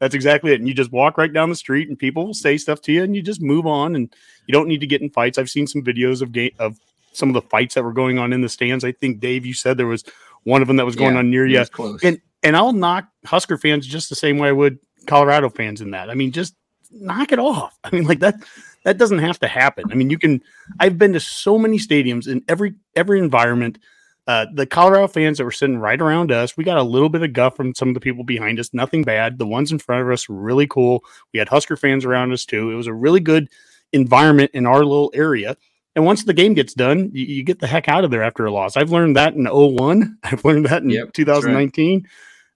That's 0.00 0.16
exactly 0.16 0.52
it." 0.52 0.60
And 0.60 0.68
you 0.68 0.74
just 0.74 0.92
walk 0.92 1.18
right 1.18 1.32
down 1.32 1.50
the 1.50 1.56
street, 1.56 1.88
and 1.90 1.98
people 1.98 2.26
will 2.26 2.34
say 2.34 2.58
stuff 2.58 2.82
to 2.82 2.92
you, 2.92 3.04
and 3.04 3.16
you 3.16 3.22
just 3.22 3.42
move 3.42 3.66
on, 3.66 3.96
and 3.96 4.14
you 4.48 4.52
don't 4.54 4.68
need 4.68 4.82
to 4.82 4.88
get 4.88 5.02
in 5.02 5.10
fights. 5.10 5.38
I've 5.38 5.50
seen 5.50 5.68
some 5.68 5.82
videos 5.84 6.22
of 6.22 6.32
game 6.32 6.52
of 6.60 6.78
some 7.12 7.30
of 7.30 7.34
the 7.34 7.42
fights 7.42 7.76
that 7.76 7.84
were 7.84 7.94
going 7.94 8.18
on 8.18 8.32
in 8.32 8.42
the 8.42 8.50
stands. 8.50 8.84
I 8.84 8.92
think 8.92 9.20
Dave, 9.20 9.46
you 9.46 9.54
said 9.54 9.78
there 9.78 9.86
was 9.86 10.04
one 10.44 10.62
of 10.62 10.68
them 10.68 10.78
that 10.78 10.86
was 10.86 10.96
going 10.96 11.14
Yeah, 11.14 11.18
on 11.18 11.30
near 11.30 11.46
you 11.46 11.64
and 12.02 12.20
and 12.42 12.56
I'll 12.56 12.72
knock 12.72 13.06
Husker 13.26 13.58
fans 13.58 13.86
just 13.86 14.08
the 14.10 14.16
same 14.16 14.38
way 14.38 14.48
I 14.48 14.52
would 14.52 14.78
Colorado 15.06 15.48
fans 15.50 15.80
in 15.80 15.92
that. 15.92 16.10
I 16.10 16.14
mean, 16.14 16.32
just 16.32 16.54
knock 16.90 17.32
it 17.32 17.38
off. 17.38 17.78
I 17.84 17.90
mean, 17.94 18.04
like 18.04 18.20
that 18.20 18.36
that 18.84 18.98
doesn't 18.98 19.18
have 19.18 19.38
to 19.40 19.48
happen. 19.48 19.84
I 19.90 19.94
mean, 19.94 20.10
you 20.10 20.18
can. 20.18 20.42
I've 20.78 20.98
been 20.98 21.12
to 21.14 21.20
so 21.20 21.58
many 21.58 21.78
stadiums 21.78 22.28
in 22.28 22.44
every 22.48 22.74
every 22.94 23.18
environment. 23.18 23.78
Uh, 24.26 24.46
the 24.54 24.64
Colorado 24.64 25.06
fans 25.06 25.36
that 25.36 25.44
were 25.44 25.50
sitting 25.50 25.76
right 25.76 26.00
around 26.00 26.32
us, 26.32 26.56
we 26.56 26.64
got 26.64 26.78
a 26.78 26.82
little 26.82 27.10
bit 27.10 27.22
of 27.22 27.34
guff 27.34 27.56
from 27.56 27.74
some 27.74 27.88
of 27.88 27.94
the 27.94 28.00
people 28.00 28.24
behind 28.24 28.58
us. 28.58 28.72
Nothing 28.72 29.02
bad. 29.02 29.36
The 29.36 29.46
ones 29.46 29.70
in 29.70 29.78
front 29.78 30.02
of 30.02 30.10
us 30.10 30.28
were 30.28 30.36
really 30.36 30.66
cool. 30.66 31.04
We 31.34 31.38
had 31.38 31.48
Husker 31.48 31.76
fans 31.76 32.06
around 32.06 32.32
us 32.32 32.46
too. 32.46 32.70
It 32.70 32.74
was 32.74 32.86
a 32.86 32.94
really 32.94 33.20
good 33.20 33.50
environment 33.92 34.50
in 34.54 34.64
our 34.64 34.78
little 34.78 35.10
area. 35.14 35.56
And 35.94 36.04
once 36.04 36.24
the 36.24 36.32
game 36.32 36.54
gets 36.54 36.74
done, 36.74 37.10
you, 37.12 37.24
you 37.26 37.42
get 37.42 37.60
the 37.60 37.66
heck 37.66 37.88
out 37.88 38.04
of 38.04 38.10
there 38.10 38.22
after 38.22 38.46
a 38.46 38.50
loss. 38.50 38.76
I've 38.76 38.90
learned 38.90 39.16
that 39.16 39.34
in 39.34 39.44
01. 39.44 40.18
I've 40.24 40.44
learned 40.44 40.66
that 40.66 40.82
in 40.82 40.90
Yep, 40.90 41.12
that's 41.14 41.44
right. 41.44 41.72
2019. 41.72 42.08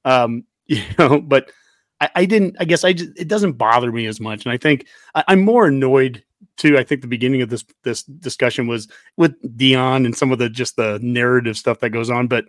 Um, 0.04 0.44
you 0.66 0.82
know, 0.98 1.20
but 1.20 1.50
I, 2.00 2.10
I 2.16 2.24
didn't, 2.24 2.56
I 2.60 2.64
guess 2.64 2.84
I 2.84 2.92
just, 2.92 3.10
it 3.16 3.28
doesn't 3.28 3.52
bother 3.52 3.92
me 3.92 4.06
as 4.06 4.20
much. 4.20 4.44
And 4.44 4.52
I 4.52 4.56
think 4.56 4.86
I, 5.14 5.24
I'm 5.28 5.40
more 5.40 5.66
annoyed 5.66 6.22
too. 6.56 6.78
I 6.78 6.84
think 6.84 7.02
the 7.02 7.08
beginning 7.08 7.42
of 7.42 7.50
this, 7.50 7.64
this 7.82 8.02
discussion 8.02 8.66
was 8.66 8.88
with 9.16 9.40
Deion 9.56 10.04
and 10.04 10.16
some 10.16 10.32
of 10.32 10.38
the, 10.38 10.48
just 10.48 10.76
the 10.76 10.98
narrative 11.02 11.56
stuff 11.56 11.80
that 11.80 11.90
goes 11.90 12.10
on, 12.10 12.26
but 12.26 12.46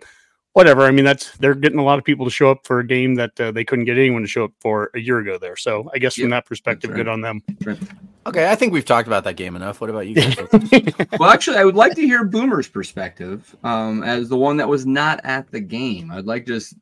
whatever. 0.52 0.82
I 0.82 0.90
mean, 0.90 1.04
that's, 1.04 1.36
they're 1.38 1.54
getting 1.54 1.78
a 1.78 1.84
lot 1.84 1.98
of 1.98 2.04
people 2.04 2.24
to 2.26 2.30
show 2.30 2.50
up 2.50 2.66
for 2.66 2.80
a 2.80 2.86
game 2.86 3.14
that 3.16 3.40
uh, 3.40 3.52
they 3.52 3.64
couldn't 3.64 3.84
get 3.84 3.98
anyone 3.98 4.22
to 4.22 4.28
show 4.28 4.44
up 4.44 4.52
for 4.60 4.90
a 4.94 5.00
year 5.00 5.18
ago 5.18 5.38
there. 5.38 5.56
So 5.56 5.90
I 5.94 5.98
guess 5.98 6.16
from 6.16 6.30
that 6.30 6.46
perspective, 6.46 6.90
right. 6.90 6.96
good 6.96 7.08
on 7.08 7.20
them. 7.20 7.42
okay, 8.26 8.50
I 8.50 8.54
think 8.56 8.72
we've 8.72 8.84
talked 8.84 9.06
about 9.06 9.24
that 9.24 9.36
game 9.36 9.54
enough. 9.56 9.80
What 9.80 9.90
about 9.90 10.08
you 10.08 10.14
guys? 10.14 10.36
well, 11.18 11.30
actually, 11.30 11.58
I 11.58 11.64
would 11.64 11.76
like 11.76 11.94
to 11.94 12.02
hear 12.02 12.24
Boomer's 12.24 12.68
perspective 12.68 13.56
um, 13.62 14.02
as 14.02 14.28
the 14.28 14.36
one 14.36 14.56
that 14.56 14.68
was 14.68 14.86
not 14.86 15.20
at 15.24 15.50
the 15.50 15.60
game. 15.60 16.10
I'd 16.10 16.26
like 16.26 16.46
just. 16.46 16.74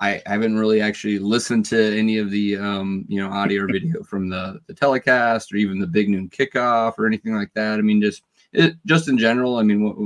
I 0.00 0.22
haven't 0.24 0.56
really 0.56 0.80
actually 0.80 1.18
listened 1.18 1.66
to 1.66 1.98
any 1.98 2.16
of 2.18 2.30
the 2.30 2.56
um, 2.56 3.04
you 3.08 3.20
know 3.20 3.30
audio 3.30 3.64
or 3.64 3.66
video 3.66 4.02
from 4.10 4.28
the 4.28 4.60
the 4.66 4.74
telecast 4.74 5.52
or 5.52 5.56
even 5.56 5.78
the 5.78 5.86
big 5.86 6.08
noon 6.08 6.28
kickoff 6.28 6.98
or 6.98 7.06
anything 7.06 7.34
like 7.34 7.52
that. 7.54 7.78
I 7.78 7.82
mean, 7.82 8.00
just 8.00 8.22
it, 8.52 8.76
just 8.86 9.08
in 9.08 9.18
general. 9.18 9.56
I 9.58 9.62
mean, 9.62 9.84
what 9.84 9.96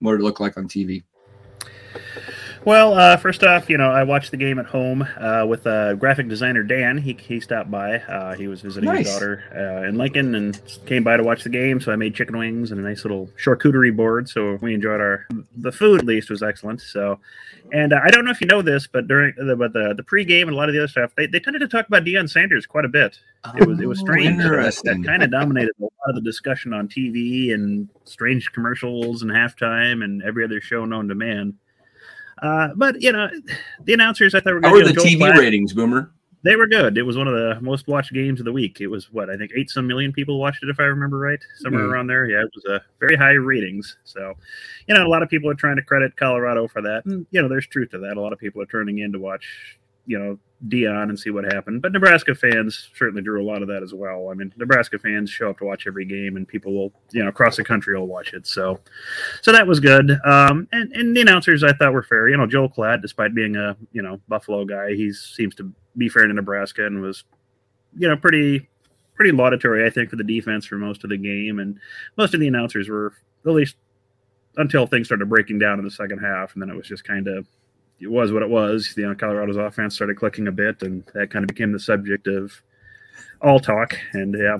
what 0.00 0.14
it 0.14 0.22
look 0.22 0.40
like 0.40 0.56
on 0.56 0.68
TV? 0.68 1.02
Well, 2.64 2.94
uh, 2.94 3.16
first 3.16 3.42
off, 3.42 3.68
you 3.68 3.76
know, 3.76 3.90
I 3.90 4.04
watched 4.04 4.30
the 4.30 4.36
game 4.36 4.60
at 4.60 4.66
home 4.66 5.02
uh, 5.18 5.44
with 5.48 5.66
uh, 5.66 5.94
graphic 5.94 6.28
designer 6.28 6.62
Dan. 6.62 6.96
He, 6.96 7.14
he 7.14 7.40
stopped 7.40 7.72
by. 7.72 7.96
Uh, 7.96 8.34
he 8.34 8.46
was 8.46 8.60
visiting 8.60 8.88
his 8.94 9.08
daughter 9.10 9.42
uh, 9.52 9.88
in 9.88 9.96
Lincoln 9.98 10.36
and 10.36 10.60
came 10.86 11.02
by 11.02 11.16
to 11.16 11.24
watch 11.24 11.42
the 11.42 11.48
game. 11.50 11.80
So 11.80 11.90
I 11.90 11.96
made 11.96 12.14
chicken 12.14 12.38
wings 12.38 12.70
and 12.70 12.78
a 12.80 12.84
nice 12.84 13.02
little 13.04 13.28
charcuterie 13.44 13.94
board. 13.96 14.28
So 14.28 14.58
we 14.62 14.74
enjoyed 14.74 15.00
our 15.00 15.26
the 15.56 15.72
food 15.72 16.00
at 16.02 16.06
least 16.06 16.30
was 16.30 16.40
excellent. 16.40 16.82
So, 16.82 17.18
and 17.72 17.92
uh, 17.92 17.98
I 18.04 18.10
don't 18.10 18.24
know 18.24 18.30
if 18.30 18.40
you 18.40 18.46
know 18.46 18.62
this, 18.62 18.86
but 18.86 19.08
during 19.08 19.34
the 19.36 19.56
but 19.56 19.72
the 19.72 19.94
the 19.96 20.04
pregame 20.04 20.42
and 20.42 20.50
a 20.52 20.54
lot 20.54 20.68
of 20.68 20.72
the 20.74 20.78
other 20.82 20.88
stuff, 20.88 21.12
they, 21.16 21.26
they 21.26 21.40
tended 21.40 21.62
to 21.62 21.68
talk 21.68 21.88
about 21.88 22.04
Deion 22.04 22.30
Sanders 22.30 22.64
quite 22.64 22.84
a 22.84 22.88
bit. 22.88 23.18
It 23.58 23.66
was 23.66 23.80
it 23.80 23.86
was 23.88 23.98
Oh, 23.98 24.04
strange. 24.04 24.36
So 24.40 24.42
that- 24.42 24.54
interesting. 24.54 25.02
That 25.02 25.08
kind 25.08 25.22
of 25.24 25.32
dominated 25.32 25.72
a 25.80 25.82
lot 25.82 25.90
of 26.10 26.14
the 26.14 26.20
discussion 26.20 26.72
on 26.72 26.86
TV 26.86 27.52
and 27.52 27.88
strange 28.04 28.52
commercials 28.52 29.22
and 29.22 29.32
halftime 29.32 30.04
and 30.04 30.22
every 30.22 30.44
other 30.44 30.60
show 30.60 30.84
known 30.84 31.08
to 31.08 31.16
man. 31.16 31.54
Uh, 32.42 32.68
but 32.76 33.00
you 33.00 33.12
know, 33.12 33.28
the 33.84 33.94
announcers 33.94 34.34
I 34.34 34.40
thought 34.40 34.54
were 34.54 34.60
How 34.62 34.70
good. 34.70 34.82
were 34.84 34.88
You 34.90 34.94
the 34.94 35.16
Joel 35.16 35.30
TV 35.30 35.38
ratings, 35.38 35.72
Boomer? 35.72 36.10
They 36.44 36.56
were 36.56 36.66
good. 36.66 36.98
It 36.98 37.04
was 37.04 37.16
one 37.16 37.28
of 37.28 37.34
the 37.34 37.60
most 37.60 37.86
watched 37.86 38.12
games 38.12 38.40
of 38.40 38.44
the 38.44 38.52
week. 38.52 38.80
It 38.80 38.88
was 38.88 39.12
what 39.12 39.30
I 39.30 39.36
think 39.36 39.52
eight 39.54 39.70
some 39.70 39.86
million 39.86 40.12
people 40.12 40.40
watched 40.40 40.64
it 40.64 40.68
if 40.68 40.80
I 40.80 40.84
remember 40.84 41.18
right, 41.20 41.38
somewhere 41.58 41.84
Hmm. 41.84 41.92
around 41.92 42.06
there. 42.08 42.26
Yeah, 42.26 42.40
it 42.42 42.50
was 42.52 42.64
a 42.64 42.82
very 42.98 43.14
high 43.14 43.34
ratings. 43.34 43.96
So, 44.02 44.34
you 44.88 44.94
know, 44.96 45.06
a 45.06 45.08
lot 45.08 45.22
of 45.22 45.28
people 45.28 45.48
are 45.48 45.54
trying 45.54 45.76
to 45.76 45.82
credit 45.82 46.16
Colorado 46.16 46.66
for 46.66 46.82
that, 46.82 47.04
and 47.06 47.24
you 47.30 47.40
know, 47.40 47.48
there's 47.48 47.68
truth 47.68 47.90
to 47.90 47.98
that. 47.98 48.16
A 48.16 48.20
lot 48.20 48.32
of 48.32 48.40
people 48.40 48.60
are 48.60 48.66
turning 48.66 48.98
in 48.98 49.12
to 49.12 49.20
watch, 49.20 49.78
you 50.06 50.18
know, 50.18 50.38
Deion 50.68 51.04
and 51.04 51.18
see 51.18 51.30
what 51.30 51.44
happened. 51.44 51.82
But 51.82 51.92
Nebraska 51.92 52.34
fans 52.34 52.90
certainly 52.94 53.22
drew 53.22 53.42
a 53.42 53.46
lot 53.46 53.62
of 53.62 53.68
that 53.68 53.82
as 53.82 53.92
well. 53.92 54.28
I 54.30 54.34
mean, 54.34 54.52
Nebraska 54.56 54.98
fans 54.98 55.28
show 55.28 55.50
up 55.50 55.58
to 55.58 55.64
watch 55.64 55.86
every 55.86 56.04
game, 56.04 56.36
and 56.36 56.46
people 56.46 56.72
will, 56.72 56.92
you 57.12 57.22
know, 57.22 57.28
across 57.28 57.56
the 57.56 57.64
country 57.64 57.98
will 57.98 58.06
watch 58.06 58.32
it. 58.32 58.46
So, 58.46 58.78
so 59.40 59.50
that 59.52 59.66
was 59.66 59.80
good. 59.80 60.12
Um, 60.24 60.68
and, 60.72 60.92
and 60.92 61.16
the 61.16 61.20
announcers 61.20 61.64
I 61.64 61.72
thought 61.72 61.92
were 61.92 62.02
fair. 62.02 62.28
You 62.28 62.36
know, 62.36 62.46
Joel 62.46 62.68
Klatt, 62.68 63.02
despite 63.02 63.34
being 63.34 63.56
a 63.56 63.76
you 63.92 64.02
know 64.02 64.20
Buffalo 64.28 64.64
guy, 64.64 64.94
he 64.94 65.12
seems 65.12 65.54
to 65.56 65.72
be 65.96 66.08
fair 66.08 66.26
to 66.26 66.32
Nebraska 66.32 66.86
and 66.86 67.02
was, 67.02 67.24
you 67.96 68.08
know, 68.08 68.16
pretty 68.16 68.68
pretty 69.14 69.32
laudatory 69.32 69.84
I 69.84 69.90
think 69.90 70.08
for 70.08 70.16
the 70.16 70.24
defense 70.24 70.64
for 70.64 70.76
most 70.76 71.04
of 71.04 71.10
the 71.10 71.18
game. 71.18 71.58
And 71.58 71.78
most 72.16 72.34
of 72.34 72.40
the 72.40 72.48
announcers 72.48 72.88
were 72.88 73.12
at 73.44 73.52
least 73.52 73.76
until 74.56 74.86
things 74.86 75.08
started 75.08 75.28
breaking 75.28 75.58
down 75.58 75.78
in 75.78 75.84
the 75.84 75.90
second 75.90 76.18
half, 76.18 76.52
and 76.52 76.62
then 76.62 76.70
it 76.70 76.76
was 76.76 76.86
just 76.86 77.04
kind 77.04 77.26
of 77.26 77.46
it 78.02 78.10
was 78.10 78.32
what 78.32 78.42
it 78.42 78.50
was. 78.50 78.92
You 78.96 79.08
know, 79.08 79.14
Colorado's 79.14 79.56
offense 79.56 79.94
started 79.94 80.16
clicking 80.16 80.48
a 80.48 80.52
bit, 80.52 80.82
and 80.82 81.04
that 81.14 81.30
kind 81.30 81.44
of 81.44 81.48
became 81.48 81.72
the 81.72 81.78
subject 81.78 82.26
of 82.26 82.52
all 83.40 83.60
talk. 83.60 83.96
And 84.12 84.34
yeah. 84.36 84.58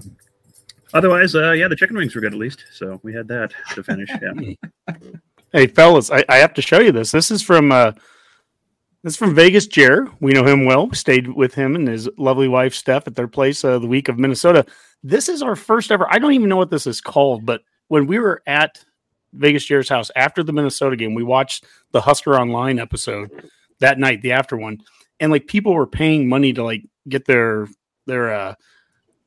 Otherwise, 0.94 1.34
uh, 1.34 1.52
yeah, 1.52 1.68
the 1.68 1.76
chicken 1.76 1.96
wings 1.96 2.14
were 2.14 2.20
good 2.20 2.34
at 2.34 2.38
least. 2.38 2.64
So 2.72 3.00
we 3.02 3.14
had 3.14 3.28
that 3.28 3.52
to 3.74 3.82
finish. 3.82 4.10
Yeah. 4.20 4.94
Hey, 5.54 5.66
fellas, 5.66 6.10
I, 6.10 6.24
I 6.30 6.38
have 6.38 6.54
to 6.54 6.62
show 6.62 6.80
you 6.80 6.92
this. 6.92 7.10
This 7.10 7.30
is 7.30 7.42
from 7.42 7.72
uh, 7.72 7.92
This 9.02 9.12
is 9.12 9.16
from 9.18 9.34
Vegas 9.34 9.66
Jer. 9.66 10.10
We 10.18 10.32
know 10.32 10.46
him 10.46 10.64
well. 10.64 10.86
We 10.86 10.96
stayed 10.96 11.28
with 11.28 11.52
him 11.52 11.76
and 11.76 11.86
his 11.86 12.08
lovely 12.16 12.48
wife 12.48 12.72
Steph 12.72 13.06
at 13.06 13.16
their 13.16 13.28
place 13.28 13.62
uh, 13.62 13.78
the 13.78 13.86
week 13.86 14.08
of 14.08 14.18
Minnesota. 14.18 14.64
This 15.02 15.28
is 15.28 15.42
our 15.42 15.54
first 15.54 15.92
ever. 15.92 16.06
I 16.08 16.18
don't 16.18 16.32
even 16.32 16.48
know 16.48 16.56
what 16.56 16.70
this 16.70 16.86
is 16.86 17.02
called, 17.02 17.44
but 17.44 17.60
when 17.88 18.06
we 18.06 18.18
were 18.18 18.42
at 18.46 18.82
Vegas 19.32 19.64
Jer's 19.64 19.88
house 19.88 20.10
after 20.16 20.42
the 20.42 20.52
Minnesota 20.52 20.96
game, 20.96 21.14
we 21.14 21.22
watched 21.22 21.64
the 21.92 22.00
Husker 22.00 22.38
Online 22.38 22.78
episode 22.78 23.50
that 23.80 23.98
night, 23.98 24.22
the 24.22 24.32
after 24.32 24.56
one, 24.56 24.78
and 25.20 25.32
like 25.32 25.46
people 25.46 25.74
were 25.74 25.86
paying 25.86 26.28
money 26.28 26.52
to 26.52 26.62
like 26.62 26.84
get 27.08 27.24
their 27.26 27.68
their 28.06 28.32
uh, 28.32 28.54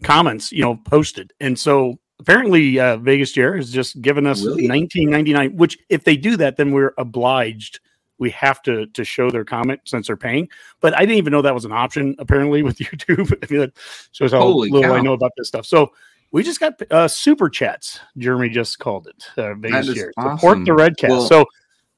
comments, 0.04 0.52
you 0.52 0.62
know, 0.62 0.76
posted, 0.76 1.34
and 1.40 1.58
so 1.58 2.00
apparently 2.20 2.80
uh, 2.80 2.98
Vegas 2.98 3.34
Jer 3.34 3.58
has 3.58 3.72
just 3.72 4.02
given 4.02 4.26
us 4.26 4.40
Really? 4.44 4.68
1999. 4.68 5.58
Which 5.58 5.78
if 5.90 6.04
they 6.04 6.16
do 6.16 6.38
that, 6.38 6.58
then 6.58 6.72
we're 6.72 6.94
obliged. 6.98 7.80
We 8.18 8.30
have 8.32 8.62
to 8.64 8.86
to 8.88 9.04
show 9.04 9.30
their 9.30 9.44
comment 9.44 9.82
since 9.86 10.08
they're 10.08 10.16
paying. 10.16 10.48
But 10.80 10.96
I 10.96 11.02
didn't 11.02 11.18
even 11.18 11.32
know 11.32 11.42
that 11.42 11.54
was 11.54 11.66
an 11.66 11.74
option. 11.74 12.16
Apparently 12.20 12.64
with 12.64 12.78
YouTube, 12.80 13.34
I 13.44 13.52
mean, 13.52 13.60
that 13.62 13.74
shows 14.12 14.32
how 14.32 14.40
Holy 14.40 14.70
little 14.70 14.94
I 14.94 15.02
know 15.02 15.14
about 15.14 15.32
this 15.38 15.48
stuff. 15.48 15.66
So. 15.66 15.92
We 16.32 16.44
just 16.44 16.60
got 16.60 16.82
uh, 16.92 17.08
super 17.08 17.50
chats. 17.50 18.00
Jeremy 18.18 18.50
just 18.50 18.80
called 18.80 19.08
it. 19.08 19.26
Uh, 19.38 19.54
Vegas 19.56 19.88
is 19.90 19.96
Jer. 19.96 20.14
awesome. 20.18 20.38
Support 20.38 20.66
the 20.66 20.72
Redcast. 20.72 21.10
Well- 21.10 21.28
so 21.28 21.46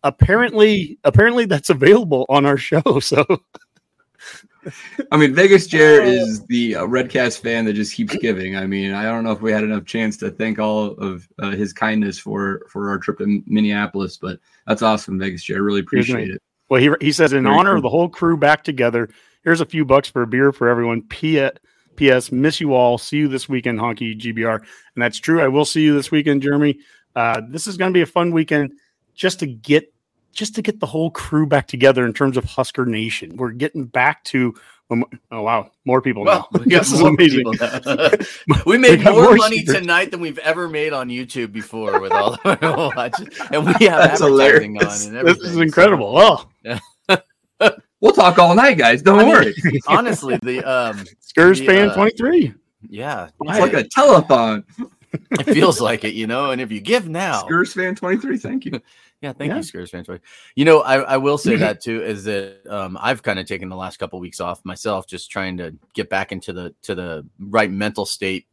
apparently, 0.04 1.00
apparently 1.04 1.46
that's 1.46 1.70
available 1.70 2.26
on 2.30 2.46
our 2.46 2.58
show. 2.58 2.82
So 3.02 3.26
I 5.12 5.18
mean, 5.18 5.34
Vegas 5.34 5.68
Jer 5.68 6.02
is 6.04 6.46
the 6.48 6.76
uh, 6.76 6.86
Redcast 6.86 7.40
fan 7.42 7.66
that 7.66 7.74
just 7.74 7.94
keeps 7.94 8.16
giving. 8.18 8.58
I 8.58 8.68
mean, 8.68 8.94
I 8.94 9.04
don't 9.04 9.24
know 9.24 9.32
if 9.32 9.42
we 9.42 9.52
had 9.52 9.64
enough 9.64 9.86
chance 9.86 10.18
to 10.18 10.30
thank 10.30 10.60
all 10.60 10.88
of 10.98 11.28
uh, 11.40 11.52
his 11.52 11.72
kindness 11.72 12.20
for 12.20 12.62
for 12.70 12.90
our 12.90 12.98
trip 12.98 13.20
to 13.20 13.42
Minneapolis, 13.46 14.18
but 14.18 14.40
that's 14.66 14.82
awesome, 14.82 15.20
Vegas. 15.20 15.50
I 15.50 15.54
really 15.54 15.80
appreciate 15.80 16.30
it. 16.32 16.42
Well, 16.70 16.82
he 16.82 16.92
he 17.00 17.12
says 17.14 17.32
in 17.34 17.44
Very 17.44 17.56
honor 17.56 17.72
cool. 17.72 17.78
of 17.78 17.84
the 17.84 17.90
whole 17.90 18.10
crew 18.10 18.36
back 18.36 18.64
together. 18.64 19.10
Here's 19.44 19.62
a 19.62 19.66
few 19.66 19.86
bucks 19.86 20.10
for 20.10 20.24
a 20.24 20.28
beer 20.28 20.52
for 20.52 20.68
everyone. 20.68 21.04
P- 21.04 21.40
P.S. 21.98 22.32
Miss 22.32 22.62
you 22.62 22.74
all. 22.74 22.98
See 22.98 23.18
you 23.18 23.28
this 23.28 23.50
weekend, 23.50 23.80
Honky 23.80 24.18
GBR. 24.18 24.56
And 24.60 25.02
that's 25.04 25.18
true. 25.20 25.42
I 25.42 25.48
will 25.50 25.66
see 25.66 25.82
you 25.82 25.94
this 25.94 26.10
weekend, 26.12 26.42
Jeremy. 26.42 26.80
Uh, 27.16 27.42
this 27.50 27.68
is 27.68 27.76
going 27.78 27.92
to 27.92 27.98
be 27.98 28.02
a 28.04 28.06
fun 28.08 28.32
weekend 28.32 28.74
just 29.16 29.40
to 29.40 29.48
get 29.48 29.92
just 30.32 30.54
to 30.56 30.62
get 30.62 30.80
the 30.80 30.86
whole 30.86 31.10
crew 31.10 31.48
back 31.48 31.68
together 31.68 32.06
in 32.06 32.14
terms 32.14 32.38
of 32.38 32.44
Husker 32.46 32.86
Nation. 32.86 33.36
We're 33.38 33.52
getting 33.52 33.86
back 33.86 34.24
to. 34.26 34.54
Oh 35.32 35.42
wow, 35.42 35.70
more 35.84 36.02
people 36.02 36.24
Well, 36.24 36.48
now. 36.54 36.60
we 36.64 36.72
this 36.72 36.94
is 36.94 37.02
amazing. 37.02 37.44
we 38.66 38.78
made 38.78 39.04
got 39.04 39.16
more, 39.16 39.24
more 39.24 39.36
money 39.36 39.58
speakers. 39.58 39.76
tonight 39.76 40.12
than 40.12 40.22
we've 40.22 40.38
ever 40.38 40.70
made 40.70 40.94
on 40.94 41.10
YouTube 41.10 41.52
before 41.52 42.00
with 42.00 42.14
all 42.14 42.36
of 42.36 42.40
our 42.46 42.58
watches, 42.96 43.28
and 43.52 43.66
we 43.66 43.72
have 43.74 43.80
That's 43.80 44.22
advertising 44.22 44.76
hilarious. 44.76 45.08
on. 45.08 45.16
And 45.18 45.28
This 45.28 45.32
everything. 45.34 45.46
is 45.50 45.54
so- 45.56 45.62
incredible. 45.62 46.18
Oh, 46.18 46.48
We'll 48.00 48.12
talk 48.14 48.38
all 48.38 48.54
night, 48.56 48.78
guys. 48.78 49.02
Don't 49.02 49.20
I 49.20 49.24
mean, 49.24 49.32
worry. 49.34 49.56
honestly, 49.88 50.38
the 50.44 50.64
um, 50.64 51.04
Skurs 51.22 51.66
fan 51.66 51.90
uh, 51.90 51.94
twenty 51.96 52.16
three. 52.16 52.54
yeah, 52.88 53.30
It's 53.42 53.60
like 53.60 53.74
a 53.74 53.84
telethon. 53.86 54.64
it 55.32 55.44
feels 55.46 55.82
like 55.82 56.04
it, 56.04 56.14
you 56.14 56.28
know. 56.28 56.52
And 56.52 56.62
if 56.62 56.72
you 56.72 56.80
give 56.80 57.10
now, 57.10 57.42
Skurs 57.44 57.74
fan 57.74 57.96
twenty 57.96 58.18
three. 58.18 58.38
Thank 58.48 58.66
you. 58.66 58.80
Yeah, 59.22 59.34
thank 59.34 59.50
Yeah. 59.50 59.58
you, 59.80 59.88
Fan 59.88 60.04
fans. 60.04 60.20
You 60.56 60.66
know, 60.66 60.82
I, 60.82 60.98
I 61.00 61.18
will 61.18 61.40
say 61.40 61.56
that 61.58 61.82
too 61.82 62.04
is 62.04 62.24
that 62.26 62.60
um, 62.70 63.00
I've 63.02 63.24
kind 63.24 63.40
of 63.40 63.48
taken 63.48 63.68
the 63.68 63.76
last 63.76 63.98
couple 63.98 64.20
weeks 64.20 64.40
off 64.40 64.64
myself, 64.64 65.08
just 65.08 65.32
trying 65.32 65.58
to 65.58 65.76
get 65.96 66.08
back 66.08 66.32
into 66.32 66.54
the 66.54 66.76
to 66.84 66.94
the 66.94 67.26
right 67.40 67.72
mental 67.72 68.06
state. 68.06 68.46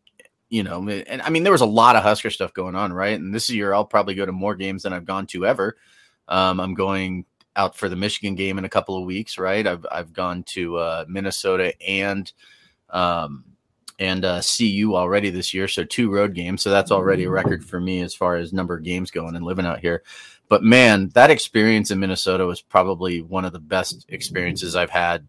You 0.49 0.63
know, 0.63 0.89
and 0.89 1.21
I 1.21 1.29
mean, 1.31 1.43
there 1.43 1.53
was 1.53 1.61
a 1.63 1.67
lot 1.67 1.97
of 1.97 2.03
Husker 2.03 2.31
stuff 2.31 2.55
going 2.55 2.77
on, 2.77 2.93
right? 2.95 3.19
And 3.19 3.35
this 3.35 3.51
year, 3.51 3.75
I'll 3.75 3.85
probably 3.85 4.15
go 4.15 4.25
to 4.25 4.33
more 4.33 4.55
games 4.55 4.85
than 4.85 4.93
I've 4.93 5.05
gone 5.05 5.27
to 5.29 5.45
ever. 5.47 5.77
Um, 6.29 6.61
I'm 6.61 6.73
going 6.75 7.25
out 7.57 7.77
for 7.77 7.89
the 7.89 7.97
Michigan 7.97 8.35
game 8.35 8.59
in 8.59 8.65
a 8.65 8.69
couple 8.69 8.97
of 8.97 9.05
weeks, 9.05 9.39
right? 9.39 9.67
I've 9.67 9.87
I've 9.91 10.13
gone 10.13 10.43
to 10.49 10.77
uh, 10.77 11.05
Minnesota 11.09 11.73
and 11.87 12.31
um, 12.91 13.45
and 13.99 14.25
uh, 14.25 14.43
CU 14.43 14.95
already 14.95 15.31
this 15.31 15.55
year, 15.55 15.69
so 15.69 15.85
two 15.85 16.11
road 16.11 16.35
games. 16.35 16.63
So 16.63 16.71
that's 16.71 16.91
already 16.91 17.25
a 17.25 17.31
record 17.31 17.65
for 17.65 17.81
me 17.81 18.01
as 18.01 18.15
far 18.15 18.37
as 18.37 18.53
number 18.53 18.77
of 18.77 18.83
games 18.83 19.11
going 19.11 19.37
and 19.37 19.45
living 19.45 19.67
out 19.67 19.81
here. 19.81 20.03
But 20.49 20.63
man, 20.63 21.11
that 21.15 21.31
experience 21.31 21.91
in 21.91 22.01
Minnesota 22.01 22.45
was 22.47 22.61
probably 22.61 23.23
one 23.23 23.45
of 23.45 23.53
the 23.53 23.61
best 23.61 24.05
experiences 24.09 24.77
I've 24.77 24.91
had 24.91 25.27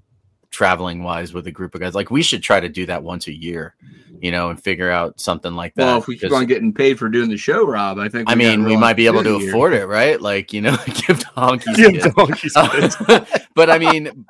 traveling 0.52 1.04
wise 1.04 1.34
with 1.34 1.48
a 1.48 1.52
group 1.52 1.76
of 1.76 1.82
guys. 1.82 1.96
Like 1.96 2.12
we 2.12 2.22
should 2.22 2.44
try 2.44 2.60
to 2.60 2.70
do 2.70 2.86
that 2.86 3.04
once 3.04 3.28
a 3.28 3.34
year, 3.34 3.76
you 4.22 4.32
know, 4.32 4.50
and 4.50 4.62
figure 4.62 4.90
out 4.90 5.20
something 5.20 5.54
like 5.54 5.74
that. 5.76 5.86
Well, 5.86 5.98
if 5.98 6.08
we 6.08 6.18
keep 6.18 6.32
on 6.32 6.46
getting 6.46 6.74
paid 6.74 6.98
for 6.98 7.10
doing 7.10 7.30
the 7.30 7.38
show, 7.38 7.66
Rob, 7.66 8.00
I 8.00 8.10
think. 8.10 8.30
I 8.30 8.36
mean, 8.36 8.64
we 8.64 8.76
might 8.78 8.96
be 8.96 9.06
able 9.06 9.24
to 9.24 9.30
opportunity 9.30 9.46
here. 9.46 9.50
afford 9.52 9.74
it, 9.74 9.86
right? 9.88 10.22
Like, 10.22 10.54
you 10.54 10.62
know, 10.62 10.78
give 10.86 11.20
to 11.20 11.26
honkies. 11.36 11.76
Give 11.76 12.02
the 12.02 12.10
Honkies 12.16 13.48
but 13.56 13.70
I 13.70 13.78
mean, 13.80 14.26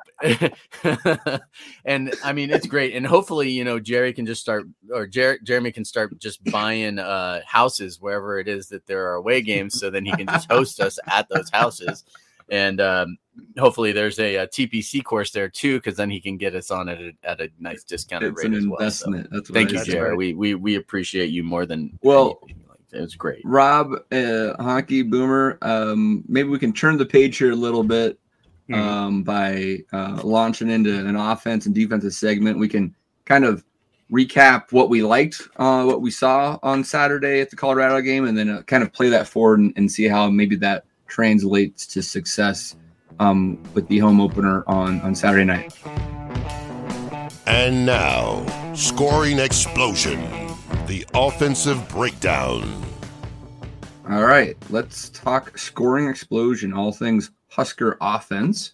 and 1.84 2.14
I 2.24 2.32
mean, 2.32 2.50
it's 2.50 2.66
great. 2.66 2.94
And 2.94 3.06
hopefully, 3.06 3.50
you 3.50 3.64
know, 3.64 3.78
Jerry 3.78 4.12
can 4.12 4.26
just 4.26 4.40
start, 4.40 4.66
or 4.92 5.06
Jer- 5.06 5.38
Jeremy 5.42 5.72
can 5.72 5.84
start 5.84 6.18
just 6.18 6.42
buying 6.44 6.98
uh, 6.98 7.40
houses 7.46 8.00
wherever 8.00 8.38
it 8.38 8.48
is 8.48 8.68
that 8.68 8.86
there 8.86 9.10
are 9.10 9.14
away 9.14 9.42
games. 9.42 9.78
So 9.78 9.90
then 9.90 10.04
he 10.04 10.12
can 10.12 10.26
just 10.26 10.50
host 10.50 10.80
us 10.80 10.98
at 11.06 11.28
those 11.28 11.50
houses. 11.50 12.04
And 12.48 12.80
um, 12.80 13.18
hopefully, 13.58 13.92
there's 13.92 14.18
a, 14.18 14.36
a 14.36 14.46
TPC 14.46 15.02
course 15.02 15.30
there 15.30 15.48
too, 15.48 15.78
because 15.78 15.96
then 15.96 16.10
he 16.10 16.20
can 16.20 16.36
get 16.36 16.54
us 16.54 16.70
on 16.70 16.88
at 16.88 16.98
a, 17.00 17.12
at 17.24 17.40
a 17.40 17.50
nice 17.58 17.82
discounted 17.84 18.32
It's 18.32 18.38
rate 18.44 18.52
an 18.52 18.54
as 18.54 18.66
well. 18.66 18.78
So 18.78 18.84
investment. 18.84 19.28
That's 19.32 19.50
thank 19.50 19.72
you, 19.72 19.78
said. 19.78 19.86
Jerry. 19.86 20.16
We, 20.16 20.34
we 20.34 20.54
we 20.54 20.74
appreciate 20.76 21.30
you 21.30 21.42
more 21.42 21.66
than 21.66 21.98
Well- 22.02 22.38
anything. 22.42 22.62
Like, 22.68 22.78
it 22.92 23.00
was 23.00 23.14
great. 23.16 23.42
Rob, 23.44 23.92
uh, 24.12 24.54
Honky 24.60 25.08
boomer. 25.10 25.58
Um, 25.62 26.24
maybe 26.28 26.48
we 26.48 26.58
can 26.58 26.72
turn 26.72 26.96
the 26.96 27.04
page 27.06 27.36
here 27.38 27.50
a 27.50 27.56
little 27.56 27.82
bit 27.82 28.18
Mhm. 28.70 28.74
um, 28.76 29.22
by 29.22 29.78
uh, 29.92 30.20
launching 30.24 30.70
into 30.70 30.92
an 31.06 31.14
offense 31.16 31.66
and 31.66 31.74
defensive 31.74 32.12
segment. 32.14 32.58
We 32.58 32.68
can 32.68 32.94
kind 33.24 33.44
of 33.44 33.64
recap 34.12 34.70
what 34.72 34.88
we 34.88 35.02
liked, 35.02 35.40
uh, 35.56 35.84
what 35.84 36.00
we 36.00 36.10
saw 36.12 36.58
on 36.62 36.84
Saturday 36.84 37.40
at 37.40 37.50
the 37.50 37.56
Colorado 37.56 38.00
game, 38.00 38.24
and 38.26 38.38
then 38.38 38.48
uh, 38.48 38.62
kind 38.62 38.82
of 38.84 38.92
play 38.92 39.08
that 39.08 39.26
forward 39.28 39.58
and, 39.60 39.72
and 39.76 39.90
see 39.90 40.06
how 40.08 40.30
maybe 40.30 40.54
that 40.56 40.84
translates 41.06 41.86
to 41.88 42.02
success 42.02 42.76
um, 43.20 43.62
with 43.74 43.88
the 43.88 43.98
home 43.98 44.20
opener 44.20 44.64
on 44.66 45.00
on 45.00 45.14
Saturday 45.14 45.44
night. 45.44 45.74
And 47.46 47.86
now, 47.86 48.44
scoring 48.74 49.38
explosion, 49.38 50.20
the 50.86 51.06
offensive 51.14 51.88
breakdown. 51.88 52.84
All 54.08 54.24
right, 54.24 54.56
let's 54.70 55.08
talk 55.10 55.56
scoring 55.58 56.08
explosion, 56.08 56.72
all 56.72 56.92
things 56.92 57.30
Husker 57.48 57.96
offense. 58.00 58.72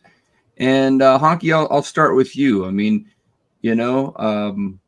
And 0.57 1.01
uh, 1.01 1.19
Honky, 1.19 1.55
I'll, 1.55 1.69
I'll 1.71 1.83
start 1.83 2.17
with 2.17 2.37
you. 2.37 2.67
I 2.67 2.71
mean, 2.71 3.09
you 3.63 3.75
know, 3.75 4.13
um, 4.17 4.81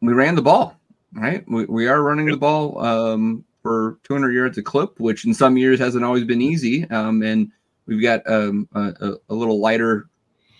we 0.00 0.12
ran 0.14 0.34
the 0.34 0.42
ball, 0.42 0.76
right? 1.12 1.44
We, 1.46 1.66
we 1.66 1.86
are 1.86 2.02
running 2.02 2.26
the 2.26 2.36
ball 2.36 2.78
um, 2.80 3.44
for 3.62 3.98
200 4.04 4.32
yards 4.32 4.58
a 4.58 4.62
clip, 4.62 4.98
which 4.98 5.24
in 5.24 5.32
some 5.32 5.56
years 5.56 5.78
hasn't 5.78 6.04
always 6.04 6.24
been 6.24 6.42
easy. 6.42 6.88
Um, 6.90 7.22
and 7.22 7.50
we've 7.86 8.02
got 8.02 8.28
um, 8.30 8.68
a, 8.74 9.14
a- 9.28 9.34
little 9.34 9.60
lighter 9.60 10.08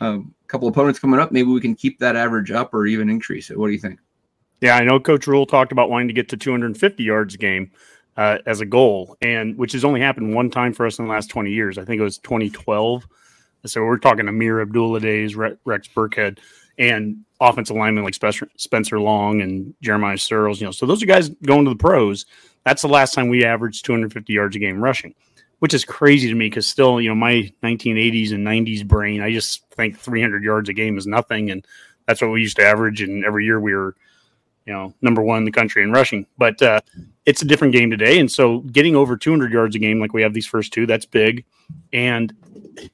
um, 0.00 0.35
couple 0.47 0.68
opponents 0.68 0.99
coming 0.99 1.18
up. 1.18 1.32
Maybe 1.32 1.49
we 1.49 1.61
can 1.61 1.75
keep 1.75 1.99
that 1.99 2.16
average 2.16 2.50
up 2.50 2.75
or 2.75 2.87
even 2.87 3.09
increase 3.11 3.50
it. 3.50 3.59
What 3.59 3.66
do 3.68 3.73
you 3.73 3.78
think? 3.78 3.99
Yeah, 4.61 4.76
I 4.76 4.85
know 4.85 5.00
Coach 5.00 5.26
Rhule 5.26 5.47
talked 5.47 5.73
about 5.73 5.90
wanting 5.90 6.09
to 6.09 6.14
get 6.14 6.28
to 6.28 6.37
250 6.37 7.02
yards 7.02 7.35
a 7.35 7.38
game 7.38 7.73
uh, 8.16 8.38
as 8.47 8.61
a 8.61 8.66
goal, 8.66 9.16
and 9.21 9.56
which 9.56 9.73
has 9.73 9.85
only 9.85 10.00
happened 10.00 10.35
one 10.35 10.50
time 10.50 10.73
for 10.73 10.87
us 10.87 10.99
in 10.99 11.06
the 11.06 11.11
last 11.11 11.30
20 11.30 11.50
years. 11.50 11.78
I 11.78 11.85
think 11.85 12.00
it 12.00 12.04
was 12.04 12.18
2012. 12.18 13.06
So 13.66 13.82
we're 13.82 13.99
talking 13.99 14.26
Ameer 14.26 14.61
Abdullah 14.61 15.00
days, 15.00 15.35
Rex 15.35 15.88
Burkhead, 15.88 16.38
and 16.78 17.18
offensive 17.40 17.76
linemen 17.76 18.04
like 18.04 18.14
Spencer, 18.14 18.49
Spencer 18.56 19.00
Long 19.00 19.40
and 19.40 19.75
Jeremiah 19.82 20.16
Sirles. 20.16 20.61
You 20.61 20.66
know, 20.66 20.73
so 20.73 20.87
those 20.87 21.02
are 21.02 21.06
guys 21.06 21.28
going 21.28 21.64
to 21.64 21.71
the 21.71 21.76
pros. 21.76 22.26
That's 22.64 22.83
the 22.83 22.88
last 22.88 23.14
time 23.14 23.28
we 23.28 23.45
averaged 23.45 23.85
250 23.85 24.33
yards 24.33 24.57
a 24.57 24.59
game 24.59 24.81
rushing, 24.81 25.14
which 25.59 25.75
is 25.75 25.85
crazy 25.85 26.28
to 26.28 26.35
me 26.35 26.49
because 26.49 26.66
still, 26.66 27.00
you 27.00 27.09
know, 27.09 27.14
my 27.14 27.52
1980s 27.62 28.33
and 28.33 28.47
90s 28.47 28.87
brain, 28.87 29.21
I 29.21 29.33
just 29.33 29.69
think 29.71 29.99
300 29.99 30.42
yards 30.42 30.69
a 30.69 30.73
game 30.73 30.99
is 30.99 31.07
nothing, 31.07 31.50
and 31.50 31.66
that's 32.07 32.21
what 32.21 32.31
we 32.31 32.40
used 32.40 32.57
to 32.57 32.64
average. 32.64 33.02
And 33.02 33.25
every 33.25 33.45
year 33.45 33.61
we 33.61 33.75
were 33.75 33.97
you 34.66 34.73
know, 34.73 34.95
number 35.02 35.23
one 35.23 35.38
in 35.38 35.45
the 35.45 35.52
country 35.52 35.83
in 35.83 35.92
rushing. 35.92 36.26
But 36.38 36.61
uh, 36.62 36.81
it's 37.26 37.42
a 37.42 37.45
different 37.45 37.73
game 37.73 37.90
today, 37.90 38.19
and 38.19 38.31
so 38.31 38.61
getting 38.61 38.97
over 38.97 39.16
200 39.16 39.52
yards 39.52 39.76
a 39.76 39.78
game 39.78 40.00
like 40.00 40.12
we 40.12 40.23
have 40.23 40.35
these 40.35 40.47
first 40.47 40.73
two, 40.73 40.87
that's 40.87 41.07
big. 41.07 41.45
And 41.92 42.33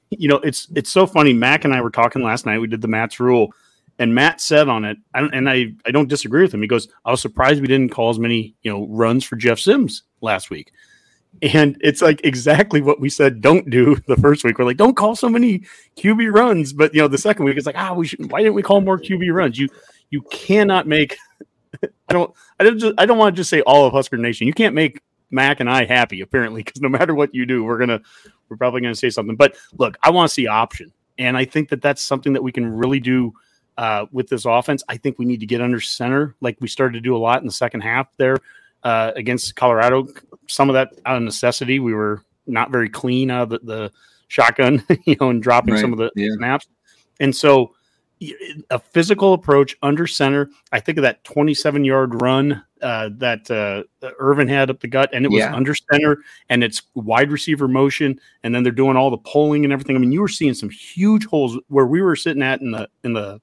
you 0.09 0.27
know, 0.27 0.37
it's 0.37 0.67
it's 0.75 0.91
so 0.91 1.05
funny. 1.05 1.33
Mac 1.33 1.65
and 1.65 1.73
I 1.73 1.81
were 1.81 1.91
talking 1.91 2.23
last 2.23 2.45
night. 2.45 2.59
We 2.59 2.67
did 2.67 2.81
the 2.81 2.87
Matt's 2.87 3.19
rule, 3.19 3.53
and 3.99 4.15
Matt 4.15 4.39
said 4.39 4.69
on 4.69 4.85
it, 4.85 4.97
and 5.13 5.49
I 5.49 5.73
I 5.85 5.91
don't 5.91 6.07
disagree 6.07 6.41
with 6.41 6.53
him. 6.53 6.61
He 6.61 6.67
goes, 6.67 6.87
I 7.03 7.11
was 7.11 7.21
surprised 7.21 7.61
we 7.61 7.67
didn't 7.67 7.91
call 7.91 8.09
as 8.09 8.17
many 8.17 8.55
you 8.63 8.71
know 8.71 8.87
runs 8.87 9.25
for 9.25 9.35
Jeff 9.35 9.59
Sims 9.59 10.03
last 10.21 10.49
week. 10.49 10.71
And 11.41 11.77
it's 11.81 12.01
like 12.01 12.21
exactly 12.23 12.81
what 12.81 12.99
we 12.99 13.09
said 13.09 13.41
don't 13.41 13.69
do 13.69 13.95
the 14.07 14.15
first 14.17 14.43
week. 14.43 14.57
We're 14.57 14.65
like, 14.65 14.77
don't 14.77 14.95
call 14.95 15.15
so 15.15 15.29
many 15.29 15.63
QB 15.97 16.33
runs. 16.33 16.73
But 16.73 16.93
you 16.95 17.01
know, 17.01 17.07
the 17.07 17.17
second 17.17 17.45
week 17.45 17.57
it's 17.57 17.65
like, 17.65 17.77
ah, 17.77 17.93
we 17.93 18.07
should 18.07 18.31
why 18.31 18.39
didn't 18.39 18.55
we 18.55 18.63
call 18.63 18.81
more 18.81 18.97
QB 18.97 19.33
runs? 19.33 19.59
You 19.59 19.67
you 20.09 20.21
cannot 20.23 20.87
make 20.87 21.17
I 21.83 22.13
don't 22.13 22.33
I 22.59 22.63
don't 22.63 22.79
just 22.79 22.93
I 22.97 23.05
don't 23.05 23.17
want 23.17 23.35
to 23.35 23.39
just 23.39 23.49
say 23.49 23.61
all 23.61 23.85
of 23.85 23.93
Husker 23.93 24.17
Nation. 24.17 24.47
You 24.47 24.53
can't 24.53 24.73
make 24.73 25.01
Mac 25.29 25.59
and 25.59 25.69
I 25.69 25.85
happy 25.85 26.21
apparently 26.21 26.63
because 26.63 26.81
no 26.81 26.89
matter 26.89 27.13
what 27.13 27.35
you 27.35 27.45
do, 27.45 27.65
we're 27.65 27.77
gonna 27.77 28.01
we're 28.47 28.57
probably 28.57 28.81
gonna 28.81 28.95
say 28.95 29.09
something. 29.09 29.35
But 29.35 29.57
look, 29.77 29.97
I 30.01 30.09
want 30.09 30.29
to 30.29 30.33
see 30.33 30.47
option, 30.47 30.91
and 31.17 31.37
I 31.37 31.43
think 31.43 31.69
that 31.69 31.81
that's 31.81 32.01
something 32.01 32.33
that 32.33 32.41
we 32.41 32.53
can 32.53 32.65
really 32.65 33.01
do 33.01 33.33
uh, 33.79 34.05
with 34.11 34.27
this 34.27 34.43
offense. 34.43 34.83
I 34.89 34.97
think 34.97 35.17
we 35.17 35.23
need 35.25 35.39
to 35.39 35.45
get 35.45 35.61
under 35.61 35.79
center, 35.79 36.35
like 36.41 36.57
we 36.59 36.67
started 36.67 36.95
to 36.95 36.99
do 37.01 37.15
a 37.15 37.17
lot 37.17 37.39
in 37.39 37.45
the 37.47 37.53
second 37.53 37.79
half 37.79 38.07
there 38.17 38.35
uh, 38.83 39.13
against 39.15 39.55
Colorado. 39.55 40.05
Some 40.47 40.69
of 40.69 40.73
that 40.73 40.89
out 41.05 41.15
of 41.15 41.23
necessity. 41.23 41.79
We 41.79 41.93
were 41.93 42.21
not 42.45 42.71
very 42.71 42.89
clean 42.89 43.31
out 43.31 43.43
of 43.43 43.49
the, 43.49 43.59
the 43.59 43.91
shotgun, 44.27 44.83
you 45.05 45.15
know, 45.21 45.29
and 45.29 45.41
dropping 45.41 45.75
Right, 45.75 45.81
some 45.81 45.93
of 45.93 45.97
the 45.97 46.11
yeah. 46.13 46.33
snaps. 46.35 46.67
And 47.21 47.33
so 47.33 47.73
a 48.69 48.79
physical 48.79 49.31
approach 49.31 49.77
under 49.81 50.05
center. 50.05 50.49
I 50.73 50.81
think 50.81 50.97
of 50.97 51.03
that 51.03 51.23
27 51.23 51.85
yard 51.85 52.21
run 52.21 52.61
uh, 52.81 53.11
that 53.13 53.49
uh, 53.49 53.83
Ervin 54.19 54.49
had 54.49 54.69
up 54.69 54.81
the 54.81 54.89
gut, 54.89 55.09
and 55.13 55.23
it 55.23 55.29
was 55.29 55.39
Yeah. 55.39 55.55
under 55.55 55.73
center, 55.73 56.17
and 56.49 56.65
it's 56.65 56.81
wide 56.95 57.31
receiver 57.31 57.69
motion, 57.69 58.19
and 58.43 58.53
then 58.53 58.63
they're 58.63 58.73
doing 58.73 58.97
all 58.97 59.09
the 59.09 59.17
pulling 59.19 59.63
and 59.63 59.71
everything. 59.71 59.95
I 59.95 59.99
mean, 59.99 60.11
you 60.11 60.19
were 60.19 60.27
seeing 60.27 60.53
some 60.53 60.69
huge 60.69 61.25
holes 61.27 61.57
where 61.69 61.85
we 61.85 62.01
were 62.01 62.17
sitting 62.17 62.43
at 62.43 62.59
in 62.59 62.71
the 62.71 62.89
in 63.05 63.13
the 63.13 63.39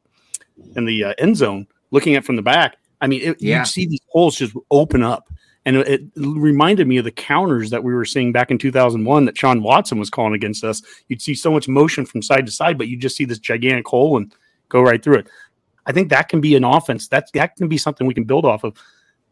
in 0.76 0.84
the 0.84 1.04
uh, 1.04 1.14
end 1.18 1.36
zone, 1.36 1.66
looking 1.90 2.14
at 2.14 2.24
from 2.24 2.36
the 2.36 2.42
back. 2.42 2.76
I 3.00 3.06
mean, 3.06 3.20
it, 3.22 3.36
Yeah. 3.40 3.60
you 3.60 3.64
see 3.66 3.86
these 3.86 4.00
holes 4.08 4.36
just 4.36 4.54
open 4.70 5.02
up. 5.02 5.28
And 5.64 5.76
it, 5.78 5.88
it 5.88 6.02
reminded 6.16 6.86
me 6.86 6.96
of 6.98 7.04
the 7.04 7.10
counters 7.10 7.70
that 7.70 7.82
we 7.82 7.92
were 7.92 8.04
seeing 8.04 8.30
back 8.30 8.52
in 8.52 8.58
2001 8.58 9.24
that 9.24 9.36
Shawn 9.36 9.62
Watson 9.64 9.98
was 9.98 10.10
calling 10.10 10.34
against 10.34 10.62
us. 10.62 10.80
You'd 11.08 11.20
see 11.20 11.34
so 11.34 11.50
much 11.50 11.66
motion 11.66 12.06
from 12.06 12.22
side 12.22 12.46
to 12.46 12.52
side, 12.52 12.78
but 12.78 12.86
you 12.86 12.96
just 12.96 13.16
see 13.16 13.24
this 13.24 13.40
gigantic 13.40 13.86
hole 13.88 14.16
and 14.16 14.32
go 14.68 14.80
right 14.80 15.02
through 15.02 15.16
it. 15.18 15.28
I 15.84 15.92
think 15.92 16.08
that 16.10 16.28
can 16.28 16.40
be 16.40 16.54
an 16.54 16.62
offense. 16.62 17.08
That 17.08 17.30
that 17.34 17.56
can 17.56 17.66
be 17.68 17.78
something 17.78 18.06
we 18.06 18.14
can 18.14 18.24
build 18.24 18.44
off 18.44 18.62
of. 18.62 18.76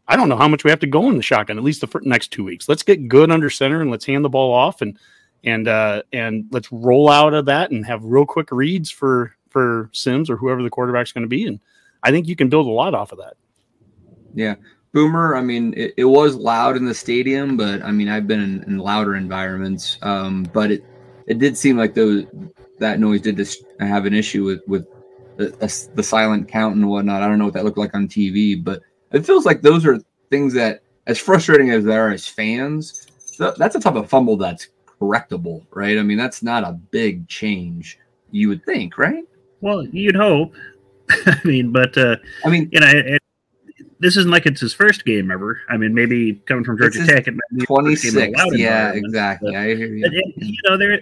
I 0.09 0.15
don't 0.17 0.27
know 0.29 0.35
how 0.37 0.47
much 0.49 0.63
we 0.63 0.69
have 0.69 0.79
to 0.81 0.87
go 0.87 1.09
in 1.09 1.15
the 1.17 1.23
shotgun. 1.23 1.57
At 1.57 1.63
least 1.63 1.81
the 1.81 1.99
next 2.03 2.31
two 2.31 2.43
weeks. 2.43 2.67
Let's 2.69 2.83
get 2.83 3.07
good 3.07 3.31
under 3.31 3.49
center 3.49 3.81
and 3.81 3.89
let's 3.89 4.05
hand 4.05 4.23
the 4.25 4.29
ball 4.29 4.53
off 4.53 4.81
and 4.81 4.99
and 5.45 5.67
uh, 5.67 6.03
and 6.11 6.45
let's 6.51 6.71
roll 6.71 7.09
out 7.09 7.33
of 7.33 7.45
that 7.45 7.71
and 7.71 7.85
have 7.85 8.03
real 8.03 8.25
quick 8.25 8.51
reads 8.51 8.91
for 8.91 9.34
for 9.55 9.89
Sims 9.93 10.29
or 10.29 10.35
whoever 10.35 10.61
the 10.61 10.69
quarterback's 10.69 11.13
going 11.13 11.21
to 11.21 11.29
be. 11.29 11.47
And 11.47 11.61
I 12.03 12.11
think 12.11 12.27
you 12.27 12.35
can 12.35 12.49
build 12.49 12.67
a 12.67 12.71
lot 12.71 12.93
off 12.93 13.13
of 13.13 13.19
that. 13.19 13.35
Yeah. 14.33 14.55
Boomer, 14.91 15.33
I 15.33 15.41
mean, 15.41 15.73
it, 15.77 15.93
it 15.95 16.03
was 16.03 16.35
loud 16.35 16.75
in 16.75 16.83
the 16.83 16.93
stadium, 16.93 17.55
but 17.55 17.81
I 17.81 17.91
mean, 17.91 18.09
I've 18.09 18.27
been 18.27 18.41
in, 18.41 18.63
in 18.63 18.77
louder 18.79 19.15
environments. 19.15 19.97
Um, 20.01 20.43
but 20.51 20.71
it, 20.71 20.83
it 21.25 21.39
did 21.39 21.57
seem 21.57 21.77
like 21.77 21.93
those 21.93 22.25
that 22.79 22.99
noise 22.99 23.21
did 23.21 23.37
dis- 23.37 23.63
have 23.79 24.05
an 24.05 24.13
issue 24.13 24.43
with 24.43 24.59
with 24.67 24.89
the, 25.37 25.47
the, 25.51 25.89
the 25.95 26.03
silent 26.03 26.49
count 26.49 26.75
and 26.75 26.89
whatnot. 26.89 27.23
I 27.23 27.29
don't 27.29 27.39
know 27.39 27.45
what 27.45 27.53
that 27.53 27.63
looked 27.63 27.77
like 27.77 27.95
on 27.95 28.09
TV, 28.09 28.61
but 28.61 28.81
it 29.13 29.25
feels 29.25 29.45
like 29.45 29.61
those 29.61 29.85
are 29.85 29.99
things 30.29 30.53
that, 30.55 30.81
as 31.07 31.17
frustrating 31.17 31.69
as 31.69 31.85
they 31.85 31.95
are 31.95 32.11
as 32.11 32.27
fans, 32.27 33.07
th- 33.37 33.55
that's 33.55 33.75
a 33.75 33.79
type 33.79 33.95
of 33.95 34.09
fumble 34.09 34.35
that's 34.35 34.67
correctable, 34.99 35.65
right? 35.71 35.97
I 35.97 36.03
mean, 36.03 36.17
that's 36.17 36.43
not 36.43 36.65
a 36.65 36.73
big 36.73 37.27
change, 37.29 37.99
you 38.31 38.49
would 38.49 38.65
think, 38.65 38.97
right? 38.97 39.23
Well, 39.65 39.83
you'd 39.87 40.15
hope. 40.15 40.53
I 41.25 41.39
mean, 41.43 41.71
but 41.71 41.97
uh, 41.97 42.17
I 42.45 42.49
mean, 42.49 42.69
you 42.71 42.79
know, 42.79 42.87
it, 42.87 43.05
it- 43.15 43.21
this 43.99 44.17
isn't 44.17 44.29
like 44.29 44.45
it's 44.45 44.59
his 44.61 44.73
first 44.73 45.05
game 45.05 45.31
ever. 45.31 45.59
I 45.69 45.77
mean, 45.77 45.93
maybe 45.93 46.33
coming 46.45 46.63
from 46.65 46.77
Georgia 46.77 47.05
Tech, 47.07 47.27
it 47.27 47.31
might 47.31 47.39
be 47.51 47.61
his 47.61 48.01
first 48.01 48.03
game 48.03 48.11
26. 48.33 48.37
loud 48.37 48.59
Yeah, 48.59 48.91
exactly. 48.91 49.51
but- 49.53 49.57
I 49.59 49.67
hear 49.67 49.87
you. 49.87 50.05
And, 50.05 50.13
and, 50.13 50.33
you 50.37 50.57
know, 50.69 50.77
there, 50.77 50.99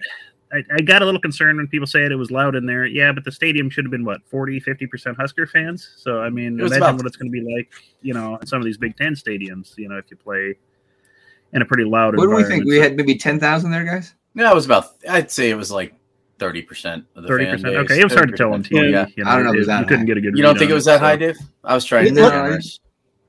I, 0.53 0.63
I 0.75 0.81
got 0.81 1.01
a 1.01 1.05
little 1.05 1.19
concerned 1.19 1.57
when 1.57 1.67
people 1.67 1.87
said 1.87 2.11
it 2.11 2.15
was 2.15 2.29
loud 2.31 2.55
in 2.55 2.65
there. 2.67 2.85
Yeah, 2.85 3.11
but 3.11 3.25
the 3.25 3.31
stadium 3.31 3.69
should 3.69 3.83
have 3.83 3.91
been 3.91 4.05
what 4.05 4.21
40, 4.29 4.59
50 4.59 4.87
percent 4.87 5.17
Husker 5.17 5.45
fans. 5.47 5.91
So 5.97 6.21
I 6.21 6.29
mean, 6.29 6.59
imagine 6.59 6.77
about- 6.77 6.95
what 6.97 7.05
it's 7.07 7.17
going 7.17 7.31
to 7.31 7.37
be 7.41 7.55
like, 7.55 7.71
you 8.01 8.13
know, 8.13 8.37
in 8.37 8.47
some 8.47 8.59
of 8.59 8.65
these 8.65 8.77
Big 8.77 8.95
Ten 8.95 9.13
stadiums. 9.15 9.75
You 9.77 9.89
know, 9.89 9.97
if 9.97 10.05
you 10.11 10.15
play 10.15 10.55
in 11.51 11.61
a 11.61 11.65
pretty 11.65 11.83
loud. 11.83 12.15
What 12.15 12.23
do 12.25 12.29
we 12.29 12.43
think? 12.43 12.61
environment. 12.63 12.69
We 12.69 12.77
had 12.77 12.95
maybe 12.95 13.15
10,000 13.15 13.71
there, 13.71 13.83
guys? 13.83 14.13
Yeah, 14.35 14.51
it 14.51 14.55
was 14.55 14.65
about. 14.65 14.85
I'd 15.09 15.31
say 15.31 15.49
it 15.49 15.55
was 15.57 15.71
like 15.71 15.93
thirty 16.43 16.61
percent 16.61 17.05
of 17.15 17.23
the 17.23 17.29
30%, 17.29 17.65
Okay, 17.85 18.01
it 18.01 18.03
was 18.03 18.13
hard 18.13 18.29
to 18.29 18.35
tell 18.35 18.53
on 18.53 18.61
TV. 18.63 18.91
Yeah. 18.91 19.05
You 19.15 19.23
I 19.25 19.35
don't 19.35 19.45
know 19.45 19.51
if 19.51 19.55
it 19.55 19.59
was 19.59 19.67
that 19.67 19.79
you 19.79 19.85
couldn't 19.85 20.05
get 20.07 20.17
a 20.17 20.21
good. 20.21 20.35
You 20.35 20.43
don't 20.43 20.57
think 20.59 20.69
it 20.69 20.73
was 20.73 20.83
that 20.85 20.99
so- 20.99 21.05
high, 21.05 21.15
Dave? 21.15 21.37
I 21.63 21.73
was 21.73 21.85
trying 21.85 22.05
to 22.07 22.11
be 22.11 22.19
No, 22.21 22.29
generous. 22.29 22.79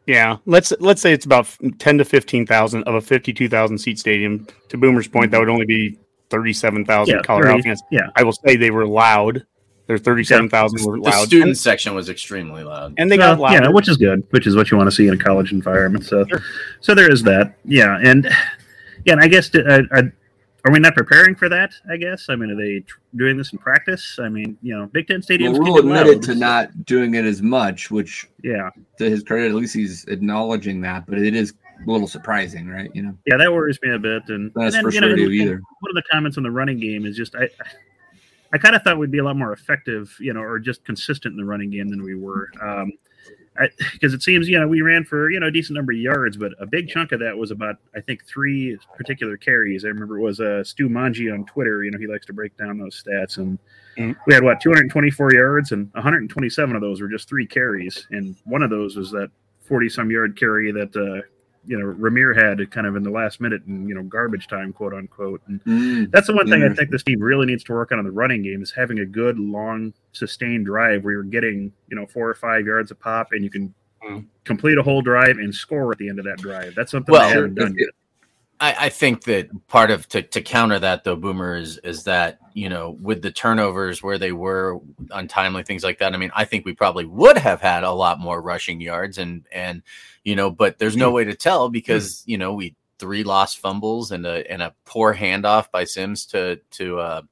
Yeah, 0.06 0.36
let's 0.46 0.72
let's 0.80 1.00
say 1.00 1.12
it's 1.12 1.24
about 1.24 1.46
ten 1.78 1.96
to 1.98 2.04
fifteen 2.04 2.44
thousand 2.44 2.82
of 2.84 2.94
a 2.96 3.00
fifty-two 3.00 3.48
thousand 3.48 3.78
seat 3.78 3.98
stadium. 4.00 4.46
To 4.70 4.76
Boomer's 4.76 5.06
point, 5.08 5.30
that 5.30 5.38
would 5.38 5.48
only 5.48 5.64
be 5.64 5.96
thirty-seven 6.30 6.84
thousand 6.84 7.14
Yeah, 7.14 7.22
Colorado 7.22 7.52
30, 7.52 7.62
fans. 7.62 7.82
yeah. 7.92 8.08
I 8.16 8.24
will 8.24 8.32
say 8.32 8.56
they 8.56 8.70
were 8.72 8.86
loud. 8.86 9.46
Their 9.86 9.96
thirty-seven 9.98 10.48
thousand 10.50 10.84
were 10.84 10.98
The 11.00 11.12
student 11.12 11.50
and, 11.50 11.58
section 11.58 11.94
was 11.94 12.08
extremely 12.10 12.64
loud. 12.64 12.94
and 12.98 13.10
they 13.12 13.16
Well, 13.16 13.36
got 13.36 13.40
louder. 13.40 13.62
yeah, 13.64 13.68
which 13.70 13.88
is 13.88 13.96
good, 13.96 14.24
which 14.30 14.46
is 14.46 14.56
what 14.56 14.70
you 14.70 14.76
want 14.76 14.88
to 14.88 14.96
see 14.96 15.06
in 15.06 15.14
a 15.14 15.18
college 15.18 15.52
environment. 15.52 16.04
So, 16.04 16.24
so 16.80 16.94
there 16.94 17.10
is 17.10 17.22
that. 17.22 17.54
Yeah, 17.64 17.98
and 18.02 18.24
yeah, 19.04 19.12
and 19.14 19.20
I 19.22 19.28
guess 19.28 19.54
uh, 19.54 19.82
are, 19.92 20.12
are 20.64 20.72
we 20.72 20.78
not 20.78 20.94
preparing 20.94 21.34
for 21.34 21.48
that? 21.50 21.74
I 21.90 21.96
guess. 21.96 22.26
I 22.30 22.36
mean, 22.36 22.50
are 22.50 22.56
they 22.56 22.80
tr- 22.80 22.98
doing 23.16 23.36
this 23.36 23.52
in 23.52 23.58
practice? 23.58 24.18
I 24.18 24.28
mean, 24.28 24.56
you 24.62 24.76
know, 24.76 24.86
Big 24.86 25.06
Ten 25.06 25.20
stadiums. 25.20 25.52
Well, 25.52 25.62
Rhule 25.62 25.78
admitted 25.78 26.22
to 26.22 26.34
not 26.34 26.84
doing 26.86 27.14
it 27.14 27.24
as 27.24 27.42
much, 27.42 27.90
which 27.90 28.28
Yeah, 28.42 28.70
to 28.98 29.10
his 29.10 29.22
credit, 29.22 29.48
at 29.48 29.54
least 29.54 29.74
he's 29.74 30.04
acknowledging 30.06 30.80
that, 30.80 31.06
but 31.06 31.18
it 31.18 31.34
is 31.34 31.52
a 31.86 31.90
little 31.90 32.08
surprising, 32.08 32.66
right? 32.66 32.90
You 32.94 33.02
know, 33.02 33.18
yeah, 33.26 33.36
that 33.36 33.52
worries 33.52 33.78
me 33.82 33.92
a 33.92 33.98
bit. 33.98 34.22
And, 34.28 34.52
not 34.56 34.74
and 34.74 34.90
then, 34.90 34.90
you 34.90 35.00
know, 35.00 35.14
either. 35.14 35.60
one 35.80 35.90
of 35.90 35.94
the 35.96 36.04
comments 36.10 36.38
on 36.38 36.42
the 36.42 36.50
running 36.50 36.80
game 36.80 37.04
is 37.04 37.16
just 37.16 37.34
I 37.34 37.48
I 38.54 38.58
kind 38.58 38.74
of 38.74 38.82
thought 38.82 38.98
we'd 38.98 39.10
be 39.10 39.18
a 39.18 39.24
lot 39.24 39.36
more 39.36 39.52
effective, 39.52 40.16
you 40.18 40.32
know, 40.32 40.40
or 40.40 40.58
just 40.58 40.84
consistent 40.84 41.32
in 41.32 41.36
the 41.36 41.44
running 41.44 41.70
game 41.70 41.88
than 41.88 42.02
we 42.02 42.14
were. 42.14 42.50
Um, 42.62 42.92
because 43.92 44.12
it 44.14 44.22
seems 44.22 44.48
you 44.48 44.58
know 44.58 44.66
we 44.66 44.82
ran 44.82 45.04
for 45.04 45.30
you 45.30 45.38
know 45.40 45.46
a 45.46 45.50
decent 45.50 45.76
number 45.76 45.92
of 45.92 45.98
yards, 45.98 46.36
but 46.36 46.52
a 46.58 46.66
big 46.66 46.88
chunk 46.88 47.12
of 47.12 47.20
that 47.20 47.36
was 47.36 47.50
about 47.50 47.76
I 47.94 48.00
think 48.00 48.24
three 48.24 48.76
particular 48.96 49.36
carries. 49.36 49.84
I 49.84 49.88
remember 49.88 50.18
it 50.18 50.22
was 50.22 50.40
uh, 50.40 50.64
Stu 50.64 50.88
Manji 50.88 51.32
on 51.32 51.44
Twitter. 51.46 51.84
You 51.84 51.90
know 51.90 51.98
he 51.98 52.06
likes 52.06 52.26
to 52.26 52.32
break 52.32 52.56
down 52.56 52.78
those 52.78 53.02
stats, 53.02 53.36
and 53.38 53.58
Mhm. 53.96 54.16
we 54.26 54.34
had 54.34 54.42
what 54.42 54.60
224 54.60 55.34
yards, 55.34 55.70
and 55.70 55.88
127 55.94 56.74
of 56.74 56.82
those 56.82 57.00
were 57.00 57.06
just 57.08 57.28
three 57.28 57.46
carries, 57.46 58.06
and 58.10 58.34
one 58.44 58.62
of 58.62 58.70
those 58.70 58.96
was 58.96 59.10
that 59.12 59.30
40 59.60 59.88
some 59.88 60.10
yard 60.10 60.36
carry 60.36 60.72
that 60.72 60.94
uh, 60.96 61.22
you 61.66 61.78
know 61.78 61.86
Rahmir 61.94 62.36
had 62.36 62.70
kind 62.70 62.86
of 62.86 62.96
in 62.96 63.02
the 63.02 63.10
last 63.10 63.40
minute 63.40 63.62
and 63.64 63.88
you 63.88 63.94
know 63.94 64.02
garbage 64.02 64.46
time 64.48 64.72
quote 64.72 64.92
unquote. 64.94 65.40
And 65.46 65.62
Mm, 65.64 66.10
that's 66.10 66.26
the 66.26 66.34
one 66.34 66.48
thing 66.48 66.62
I 66.62 66.72
think 66.74 66.90
this 66.90 67.02
team 67.02 67.20
really 67.20 67.46
needs 67.46 67.64
to 67.64 67.72
work 67.72 67.92
on 67.92 67.98
in 67.98 68.04
the 68.04 68.10
running 68.12 68.42
game 68.42 68.62
is 68.62 68.70
having 68.70 68.98
a 69.00 69.06
good 69.06 69.38
long 69.38 69.92
sustained 70.12 70.66
drive 70.66 71.04
where 71.04 71.12
you're 71.14 71.22
getting 71.22 71.72
you 71.88 71.96
know 71.96 72.06
four 72.06 72.28
or 72.28 72.34
five 72.34 72.66
yards 72.66 72.90
a 72.90 72.94
pop 72.94 73.32
and 73.32 73.42
you 73.44 73.50
can 73.50 73.74
Mm. 74.04 74.26
complete 74.44 74.76
a 74.76 74.82
whole 74.82 75.00
drive 75.00 75.38
and 75.38 75.54
score 75.54 75.90
at 75.90 75.96
the 75.96 76.10
end 76.10 76.18
of 76.18 76.26
that 76.26 76.36
drive. 76.36 76.74
That's 76.74 76.90
something 76.90 77.10
Well, 77.10 77.26
they 77.26 77.34
haven't 77.36 77.54
done 77.54 77.74
yet. 77.78 77.88
I, 78.60 78.86
I 78.86 78.88
think 78.88 79.24
that 79.24 79.48
part 79.66 79.90
of 79.90 80.08
to, 80.10 80.22
to 80.22 80.40
counter 80.40 80.78
that 80.78 81.04
though, 81.04 81.16
Boomer 81.16 81.56
is 81.56 81.78
is 81.78 82.04
that 82.04 82.38
you 82.52 82.68
know 82.68 82.90
with 83.00 83.22
the 83.22 83.30
turnovers 83.30 84.02
where 84.02 84.18
they 84.18 84.32
were 84.32 84.78
untimely 85.10 85.62
things 85.62 85.82
like 85.84 85.98
that. 85.98 86.14
I 86.14 86.16
mean, 86.16 86.30
I 86.34 86.44
think 86.44 86.64
we 86.64 86.72
probably 86.72 87.04
would 87.04 87.36
have 87.36 87.60
had 87.60 87.84
a 87.84 87.92
lot 87.92 88.20
more 88.20 88.40
rushing 88.40 88.80
yards 88.80 89.18
and 89.18 89.46
and 89.52 89.82
you 90.22 90.36
know, 90.36 90.50
but 90.50 90.78
there's 90.78 90.96
no 90.96 91.10
way 91.10 91.24
to 91.24 91.34
tell 91.34 91.68
because 91.68 92.22
you 92.26 92.38
know 92.38 92.54
we 92.54 92.74
three 92.98 93.24
lost 93.24 93.58
fumbles 93.58 94.12
and 94.12 94.24
a 94.24 94.50
and 94.50 94.62
a 94.62 94.74
poor 94.84 95.14
handoff 95.14 95.70
by 95.70 95.84
Sims 95.84 96.26
to 96.26 96.56
to 96.72 96.98
uh, 96.98 97.22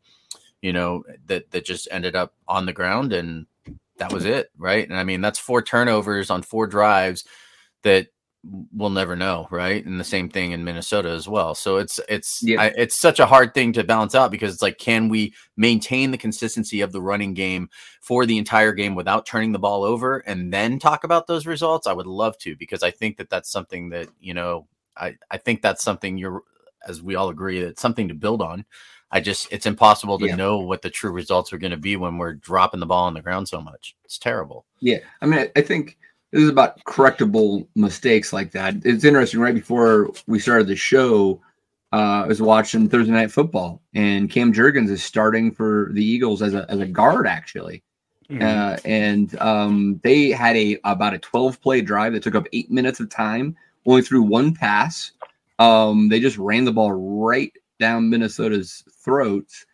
you 0.60 0.72
know 0.72 1.04
that 1.26 1.50
that 1.52 1.64
just 1.64 1.88
ended 1.90 2.16
up 2.16 2.34
on 2.48 2.66
the 2.66 2.72
ground 2.72 3.12
and 3.12 3.46
that 3.98 4.12
was 4.12 4.24
it, 4.24 4.50
right? 4.58 4.88
And 4.88 4.98
I 4.98 5.04
mean 5.04 5.20
that's 5.20 5.38
four 5.38 5.62
turnovers 5.62 6.30
on 6.30 6.42
four 6.42 6.66
drives 6.66 7.24
that 7.82 8.08
we'll 8.44 8.90
never 8.90 9.14
know, 9.14 9.46
right? 9.50 9.84
And 9.84 10.00
the 10.00 10.04
same 10.04 10.28
thing 10.28 10.50
in 10.52 10.64
Minnesota 10.64 11.10
as 11.10 11.28
well. 11.28 11.54
So 11.54 11.76
it's 11.76 12.00
it's 12.08 12.40
Yeah. 12.42 12.60
I, 12.62 12.66
it's 12.76 12.98
such 12.98 13.20
a 13.20 13.26
hard 13.26 13.54
thing 13.54 13.72
to 13.74 13.84
balance 13.84 14.14
out 14.14 14.30
because 14.32 14.52
it's 14.52 14.62
like, 14.62 14.78
can 14.78 15.08
we 15.08 15.32
maintain 15.56 16.10
the 16.10 16.18
consistency 16.18 16.80
of 16.80 16.90
the 16.92 17.00
running 17.00 17.34
game 17.34 17.68
for 18.00 18.26
the 18.26 18.38
entire 18.38 18.72
game 18.72 18.94
without 18.96 19.26
turning 19.26 19.52
the 19.52 19.58
ball 19.60 19.84
over, 19.84 20.18
and 20.18 20.52
then 20.52 20.78
talk 20.78 21.04
about 21.04 21.26
those 21.28 21.46
results? 21.46 21.86
I 21.86 21.92
would 21.92 22.06
love 22.06 22.36
to 22.38 22.56
because 22.56 22.82
I 22.82 22.90
think 22.90 23.16
that 23.18 23.30
that's 23.30 23.50
something 23.50 23.90
that 23.90 24.08
you 24.20 24.34
know, 24.34 24.66
I 24.96 25.14
I 25.30 25.38
think 25.38 25.62
that's 25.62 25.84
something 25.84 26.18
you're, 26.18 26.42
as 26.86 27.00
we 27.00 27.14
all 27.14 27.28
agree, 27.28 27.60
it's 27.60 27.80
something 27.82 28.08
to 28.08 28.14
build 28.14 28.42
on. 28.42 28.64
I 29.12 29.20
just 29.20 29.52
it's 29.52 29.66
impossible 29.66 30.18
to 30.18 30.26
Yeah. 30.26 30.34
know 30.36 30.58
what 30.58 30.82
the 30.82 30.90
true 30.90 31.12
results 31.12 31.52
are 31.52 31.58
going 31.58 31.70
to 31.70 31.76
be 31.76 31.96
when 31.96 32.18
we're 32.18 32.32
dropping 32.34 32.80
the 32.80 32.86
ball 32.86 33.04
on 33.04 33.14
the 33.14 33.22
ground 33.22 33.46
so 33.46 33.60
much. 33.60 33.94
It's 34.04 34.18
terrible. 34.18 34.64
Yeah, 34.80 34.98
I 35.20 35.26
mean, 35.26 35.38
I, 35.38 35.50
I 35.54 35.60
think 35.62 35.98
this 36.32 36.42
is 36.42 36.48
about 36.48 36.82
correctable 36.84 37.66
mistakes 37.76 38.32
like 38.32 38.52
that. 38.52 38.74
It's 38.84 39.04
interesting. 39.04 39.40
Right 39.40 39.54
before 39.54 40.10
we 40.26 40.38
started 40.38 40.66
the 40.66 40.76
show, 40.76 41.40
uh, 41.92 42.22
I 42.24 42.26
was 42.26 42.40
watching 42.40 42.88
Thursday 42.88 43.12
Night 43.12 43.30
Football, 43.30 43.82
and 43.94 44.30
Cam 44.30 44.52
Jurgens 44.52 44.88
is 44.88 45.04
starting 45.04 45.52
for 45.52 45.90
the 45.92 46.04
Eagles 46.04 46.40
as 46.40 46.54
a 46.54 46.64
as 46.70 46.80
a 46.80 46.86
guard, 46.86 47.26
actually. 47.26 47.82
Mhm. 48.30 48.42
Uh, 48.42 48.78
and 48.86 49.38
um, 49.40 50.00
they 50.02 50.30
had 50.30 50.56
a 50.56 50.78
about 50.84 51.12
a 51.12 51.18
12 51.18 51.60
play 51.60 51.82
drive 51.82 52.14
that 52.14 52.22
took 52.22 52.34
up 52.34 52.46
eight 52.54 52.70
minutes 52.70 52.98
of 52.98 53.10
time, 53.10 53.54
only 53.84 54.00
threw 54.00 54.22
one 54.22 54.54
pass. 54.54 55.12
Um, 55.58 56.08
they 56.08 56.18
just 56.18 56.38
ran 56.38 56.64
the 56.64 56.72
ball 56.72 56.92
right 56.92 57.52
down 57.78 58.08
Minnesota's 58.08 58.84
throats, 59.04 59.66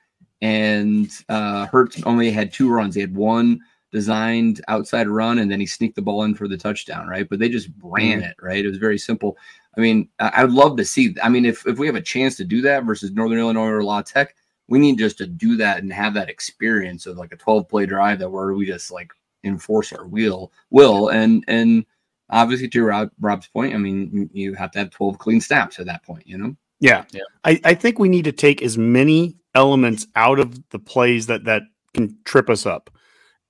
and 0.42 1.08
uh, 1.28 1.66
Hurts 1.66 2.02
only 2.02 2.32
had 2.32 2.52
two 2.52 2.68
runs. 2.68 2.96
He 2.96 3.00
had 3.00 3.14
one 3.14 3.60
designed 3.92 4.62
outside 4.68 5.08
run, 5.08 5.38
and 5.38 5.50
then 5.50 5.60
he 5.60 5.66
sneaked 5.66 5.96
the 5.96 6.02
ball 6.02 6.24
in 6.24 6.34
for 6.34 6.48
the 6.48 6.56
touchdown, 6.56 7.06
right? 7.08 7.28
But 7.28 7.38
they 7.38 7.48
just 7.48 7.68
ran 7.82 8.18
mm-hmm. 8.18 8.30
it, 8.30 8.36
right? 8.40 8.64
It 8.64 8.68
was 8.68 8.78
very 8.78 8.98
simple. 8.98 9.36
I 9.76 9.80
mean, 9.80 10.08
I 10.18 10.28
I 10.28 10.44
would 10.44 10.52
love 10.52 10.76
to 10.76 10.84
see. 10.84 11.14
I 11.22 11.28
mean, 11.28 11.44
if 11.44 11.66
if 11.66 11.78
we 11.78 11.86
have 11.86 11.96
a 11.96 12.02
chance 12.02 12.36
to 12.36 12.44
do 12.44 12.60
that 12.62 12.84
versus 12.84 13.12
Northern 13.12 13.38
Illinois 13.38 13.68
or 13.68 13.82
La 13.82 14.02
Tech, 14.02 14.34
we 14.68 14.78
need 14.78 14.98
just 14.98 15.18
to 15.18 15.26
do 15.26 15.56
that 15.56 15.78
and 15.82 15.92
have 15.92 16.14
that 16.14 16.28
experience 16.28 17.06
of 17.06 17.16
like 17.16 17.32
a 17.32 17.36
12 17.36 17.68
play 17.68 17.86
drive 17.86 18.18
that 18.18 18.30
where 18.30 18.52
we 18.52 18.66
just 18.66 18.90
like 18.90 19.12
enforce 19.44 19.92
our 19.92 20.06
will 20.06 20.52
will 20.70 21.08
and 21.08 21.44
and 21.48 21.86
obviously 22.30 22.68
to 22.68 22.84
Rob, 22.84 23.10
Rob's 23.20 23.48
point, 23.48 23.74
I 23.74 23.78
mean 23.78 24.28
you 24.32 24.54
have 24.54 24.70
to 24.72 24.78
have 24.78 24.90
12 24.90 25.18
clean 25.18 25.40
snaps 25.40 25.78
at 25.78 25.86
that 25.86 26.04
point, 26.04 26.26
you 26.26 26.38
know. 26.38 26.56
Yeah. 26.80 27.04
Yeah. 27.12 27.22
I, 27.44 27.60
I 27.64 27.74
think 27.74 27.98
we 27.98 28.08
need 28.08 28.24
to 28.24 28.32
take 28.32 28.62
as 28.62 28.78
many 28.78 29.36
elements 29.54 30.06
out 30.14 30.38
of 30.38 30.68
the 30.70 30.78
plays 30.78 31.26
that 31.26 31.44
that 31.44 31.62
can 31.94 32.16
trip 32.24 32.48
us 32.48 32.66
up. 32.66 32.90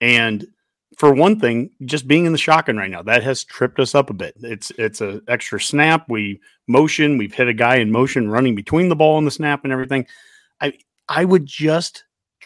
And 0.01 0.47
for 0.97 1.13
one 1.13 1.39
thing, 1.39 1.71
just 1.85 2.09
being 2.09 2.27
in 2.27 2.33
the 2.33 2.39
shotgun 2.39 2.77
right 2.77 2.91
now, 2.91 3.03
that 3.03 3.23
has 3.23 3.45
tripped 3.45 3.79
us 3.79 3.95
up 3.95 4.11
a 4.11 4.15
bit. 4.15 4.35
It's 4.43 4.71
it's 4.79 5.01
a 5.01 5.21
extra 5.29 5.61
snap. 5.61 6.07
We 6.09 6.41
motion, 6.67 7.19
we've 7.19 7.35
hit 7.35 7.49
a 7.49 7.55
guy 7.55 7.77
in 7.77 7.93
motion 7.93 8.31
running 8.31 8.55
between 8.55 8.89
the 8.89 8.97
ball 8.97 9.19
and 9.19 9.27
the 9.27 9.33
snap 9.33 9.65
and 9.65 9.73
everything. 9.73 10.07
I 10.61 10.73
I 11.09 11.25
would 11.25 11.47
just 11.47 12.05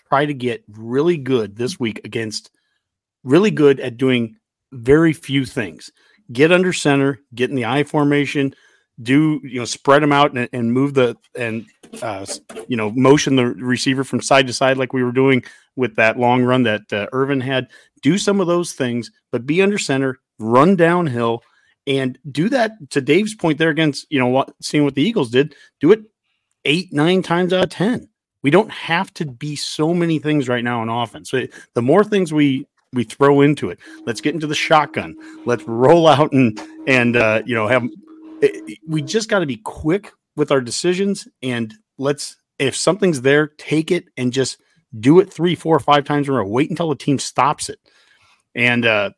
try 0.09 0.27
to 0.27 0.35
get 0.35 0.65
really 0.69 1.17
good 1.17 1.57
this 1.57 1.81
week 1.81 2.01
against 2.05 2.51
really 3.25 3.51
good 3.51 3.81
at 3.81 3.97
doing 3.97 4.37
very 4.73 5.13
few 5.13 5.45
things. 5.45 5.91
Get 6.33 6.53
under 6.53 6.73
center, 6.73 7.21
get 7.35 7.51
in 7.51 7.57
the 7.57 7.65
I 7.65 7.85
formation, 7.85 8.55
do 9.01 9.41
you 9.43 9.59
know 9.59 9.65
spread 9.65 10.03
them 10.03 10.13
out 10.13 10.37
and, 10.37 10.49
and 10.53 10.73
move 10.73 10.95
the 10.95 11.17
and 11.35 11.67
uh, 12.03 12.27
you 12.69 12.77
know 12.77 12.91
motion 12.91 13.37
the 13.37 13.47
receiver 13.47 14.05
from 14.05 14.21
side 14.21 14.47
to 14.47 14.53
side 14.53 14.77
like 14.77 14.93
we 14.93 15.03
were 15.03 15.13
doing 15.13 15.43
with 15.77 15.97
that 15.97 16.19
long 16.19 16.43
run 16.43 16.63
that 16.65 16.93
uh, 16.93 17.07
Ervin 17.13 17.41
had. 17.41 17.69
Do 18.03 18.19
some 18.19 18.41
of 18.41 18.47
those 18.47 18.73
things, 18.73 19.11
but 19.31 19.47
be 19.47 19.63
under 19.63 19.79
center, 19.79 20.19
run 20.39 20.77
downhill, 20.77 21.43
and 21.87 22.19
do 22.31 22.49
that. 22.49 22.73
To 22.91 23.01
Dave's 23.01 23.35
point 23.35 23.59
there 23.59 23.71
against 23.71 24.07
you 24.11 24.19
know 24.19 24.29
what 24.29 24.53
seeing 24.61 24.85
what 24.85 24.95
the 24.95 25.03
Eagles 25.03 25.31
did, 25.31 25.55
do 25.81 25.93
it 25.93 26.01
eight 26.65 26.93
nine 26.93 27.23
times 27.23 27.53
out 27.53 27.65
of 27.65 27.71
ten. 27.71 28.09
We 28.43 28.51
don't 28.51 28.71
have 28.71 29.13
to 29.15 29.25
be 29.25 29.55
so 29.57 29.95
many 29.95 30.19
things 30.19 30.49
right 30.49 30.65
now 30.65 30.83
in 30.83 30.89
offense. 30.89 31.31
So 31.31 31.47
the 31.75 31.83
more 31.83 32.05
things 32.05 32.33
we 32.33 32.67
we 32.93 33.05
throw 33.05 33.41
into 33.41 33.71
it, 33.71 33.79
let's 34.05 34.21
get 34.21 34.35
into 34.35 34.47
the 34.47 34.55
shotgun. 34.55 35.17
Let's 35.47 35.63
roll 35.65 36.07
out 36.09 36.33
and 36.33 36.61
and 36.87 37.17
uh, 37.17 37.43
you 37.47 37.55
know 37.55 37.69
have. 37.69 37.87
It, 38.41 38.81
we 38.89 39.03
just 39.03 39.29
got 39.29 39.39
to 39.39 39.47
be 39.47 39.59
quick 39.59 40.11
with 40.35 40.51
our 40.51 40.61
decisions 40.61 41.29
and 41.43 41.73
let's 41.99 42.37
if 42.59 42.77
something's 42.77 43.23
there, 43.23 43.49
take 43.59 43.91
it 43.91 44.07
and 44.17 44.33
just 44.33 44.61
do 44.99 45.21
it 45.21 45.33
three, 45.33 45.55
four, 45.55 45.79
five 45.79 46.05
times 46.05 46.29
in 46.29 46.35
a 46.35 46.39
row. 46.39 46.47
Wait 46.47 46.71
until 46.71 46.89
the 46.89 46.97
team 46.97 47.19
stops 47.19 47.69
it. 47.69 47.79
And 48.55 48.85
uh, 48.85 49.11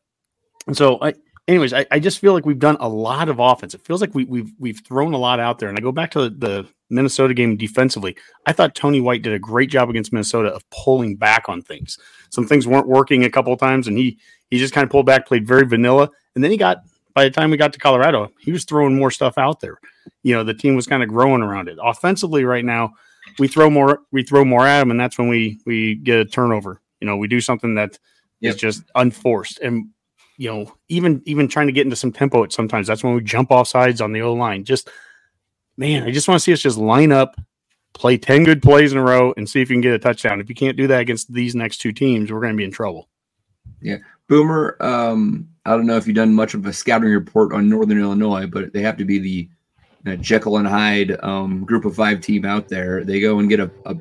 so 0.73 0.97
I 1.01 1.13
anyways, 1.47 1.73
I, 1.73 1.85
I 1.91 1.99
just 1.99 2.19
feel 2.19 2.33
like 2.33 2.45
we've 2.45 2.59
done 2.59 2.77
a 2.79 2.89
lot 2.89 3.29
of 3.29 3.39
offense. 3.39 3.73
It 3.73 3.85
feels 3.85 4.01
like 4.01 4.13
we, 4.15 4.25
we've 4.25 4.51
we've 4.59 4.81
thrown 4.85 5.13
a 5.13 5.17
lot 5.17 5.39
out 5.39 5.59
there. 5.59 5.69
And 5.69 5.77
I 5.77 5.81
go 5.81 5.91
back 5.91 6.11
to 6.11 6.21
the, 6.21 6.29
the 6.29 6.67
Minnesota 6.89 7.33
game 7.33 7.57
defensively. 7.57 8.15
I 8.45 8.53
thought 8.53 8.75
Tony 8.75 9.01
White 9.01 9.21
did 9.21 9.33
a 9.33 9.39
great 9.39 9.69
job 9.69 9.89
against 9.89 10.13
Minnesota 10.13 10.53
of 10.53 10.63
pulling 10.69 11.15
back 11.15 11.49
on 11.49 11.61
things. 11.61 11.97
Some 12.29 12.47
things 12.47 12.67
weren't 12.67 12.87
working 12.87 13.23
a 13.23 13.29
couple 13.29 13.53
of 13.53 13.59
times, 13.59 13.87
and 13.87 13.97
he 13.97 14.19
he 14.49 14.57
just 14.57 14.73
kind 14.73 14.83
of 14.83 14.91
pulled 14.91 15.05
back, 15.05 15.27
played 15.27 15.47
very 15.47 15.65
vanilla, 15.65 16.09
and 16.35 16.43
then 16.43 16.51
he 16.51 16.57
got. 16.57 16.77
By 17.13 17.23
the 17.23 17.31
time 17.31 17.49
we 17.49 17.55
got 17.55 17.71
to 17.71 17.79
Colorado, 17.79 18.27
he 18.41 18.51
was 18.51 18.65
throwing 18.65 18.93
more 18.93 19.09
stuff 19.09 19.37
out 19.37 19.61
there. 19.61 19.79
You 20.23 20.35
know, 20.35 20.43
the 20.43 20.53
team 20.53 20.75
was 20.75 20.85
kind 20.85 21.01
of 21.01 21.07
growing 21.07 21.41
around 21.41 21.69
it. 21.69 21.77
Offensively, 21.81 22.43
right 22.43 22.65
now, 22.65 22.91
we 23.39 23.47
throw 23.47 23.69
more 23.69 23.99
we 24.11 24.23
throw 24.23 24.45
more 24.45 24.65
at 24.65 24.79
them, 24.79 24.91
and 24.91 24.99
that's 24.99 25.17
when 25.17 25.27
we 25.27 25.59
we 25.65 25.95
get 25.95 26.19
a 26.19 26.25
turnover. 26.25 26.81
You 27.01 27.07
know, 27.07 27.17
we 27.17 27.27
do 27.27 27.41
something 27.41 27.75
that 27.75 27.97
Yep. 28.41 28.55
is 28.55 28.59
just 28.59 28.83
unforced, 28.95 29.59
and 29.59 29.87
you 30.37 30.49
know, 30.49 30.75
even 30.89 31.21
even 31.25 31.47
trying 31.47 31.67
to 31.67 31.73
get 31.73 31.85
into 31.85 31.95
some 31.95 32.11
tempo 32.11 32.43
at 32.43 32.51
sometimes 32.51 32.85
that's 32.87 33.03
when 33.03 33.15
we 33.15 33.21
jump 33.21 33.51
off 33.51 33.67
sides 33.67 34.01
on 34.01 34.11
the 34.11 34.21
O 34.21 34.33
line. 34.33 34.65
Just 34.65 34.89
man, 35.77 36.03
I 36.03 36.11
just 36.11 36.27
want 36.27 36.39
to 36.39 36.43
see 36.43 36.53
us 36.53 36.59
just 36.59 36.77
line 36.77 37.11
up, 37.11 37.39
play 37.93 38.17
10 38.17 38.43
good 38.43 38.61
plays 38.61 38.91
in 38.91 38.97
a 38.97 39.03
row, 39.03 39.33
and 39.37 39.49
see 39.49 39.61
if 39.61 39.69
you 39.69 39.75
can 39.75 39.81
get 39.81 39.93
a 39.93 39.99
touchdown. 39.99 40.39
If 40.41 40.49
you 40.49 40.55
can't 40.55 40.77
do 40.77 40.87
that 40.87 40.99
against 40.99 41.33
these 41.33 41.55
next 41.55 41.77
two 41.77 41.91
teams, 41.93 42.31
we're 42.31 42.41
going 42.41 42.53
to 42.53 42.57
be 42.57 42.63
in 42.65 42.71
trouble. 42.71 43.09
Yeah, 43.81 43.97
Boomer, 44.27 44.77
um, 44.79 45.47
I 45.65 45.71
don't 45.71 45.85
know 45.85 45.97
if 45.97 46.07
you've 46.07 46.15
done 46.15 46.33
much 46.33 46.53
of 46.53 46.65
a 46.65 46.73
scouting 46.73 47.09
report 47.09 47.53
on 47.53 47.69
Northern 47.69 47.99
Illinois, 47.99 48.47
but 48.47 48.73
they 48.73 48.81
have 48.81 48.97
to 48.97 49.05
be 49.05 49.19
the 49.19 49.49
uh, 50.05 50.15
Jekyll 50.15 50.57
and 50.57 50.67
Hyde 50.67 51.17
um, 51.23 51.63
group 51.63 51.85
of 51.85 51.95
five 51.95 52.21
team 52.21 52.45
out 52.45 52.67
there. 52.67 53.03
They 53.03 53.19
go 53.19 53.39
and 53.39 53.49
get 53.49 53.59
a, 53.59 53.71
a 53.85 53.95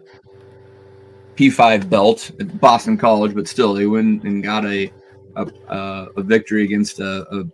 P5 1.37 1.88
belt 1.88 2.31
at 2.40 2.61
Boston 2.61 2.97
College, 2.97 3.35
but 3.35 3.49
still 3.49 3.75
they 3.75 3.87
went 3.87 4.25
and 4.25 4.43
got 4.43 4.64
a 4.64 4.93
a, 5.37 5.47
a, 5.69 6.09
a 6.17 6.23
victory 6.23 6.64
against 6.64 7.01
a, 7.01 7.27
a, 7.35 7.45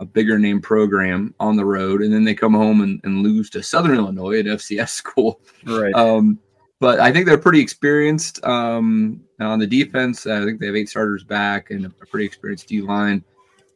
a 0.00 0.04
bigger 0.04 0.38
name 0.38 0.60
program 0.60 1.34
on 1.40 1.56
the 1.56 1.64
road, 1.64 2.02
and 2.02 2.12
then 2.12 2.24
they 2.24 2.34
come 2.34 2.54
home 2.54 2.80
and, 2.80 3.00
and 3.04 3.22
lose 3.22 3.50
to 3.50 3.62
Southern 3.62 3.96
Illinois 3.96 4.40
at 4.40 4.46
FCS 4.46 4.88
school. 4.90 5.40
Right. 5.64 5.94
Um, 5.94 6.38
but 6.80 7.00
I 7.00 7.12
think 7.12 7.26
they're 7.26 7.38
pretty 7.38 7.60
experienced 7.60 8.44
um, 8.44 9.20
on 9.40 9.58
the 9.58 9.66
defense. 9.66 10.26
I 10.26 10.44
think 10.44 10.60
they 10.60 10.66
have 10.66 10.76
eight 10.76 10.88
starters 10.88 11.24
back 11.24 11.70
and 11.70 11.84
a 11.84 11.90
pretty 11.90 12.24
experienced 12.24 12.68
D 12.68 12.80
line. 12.80 13.24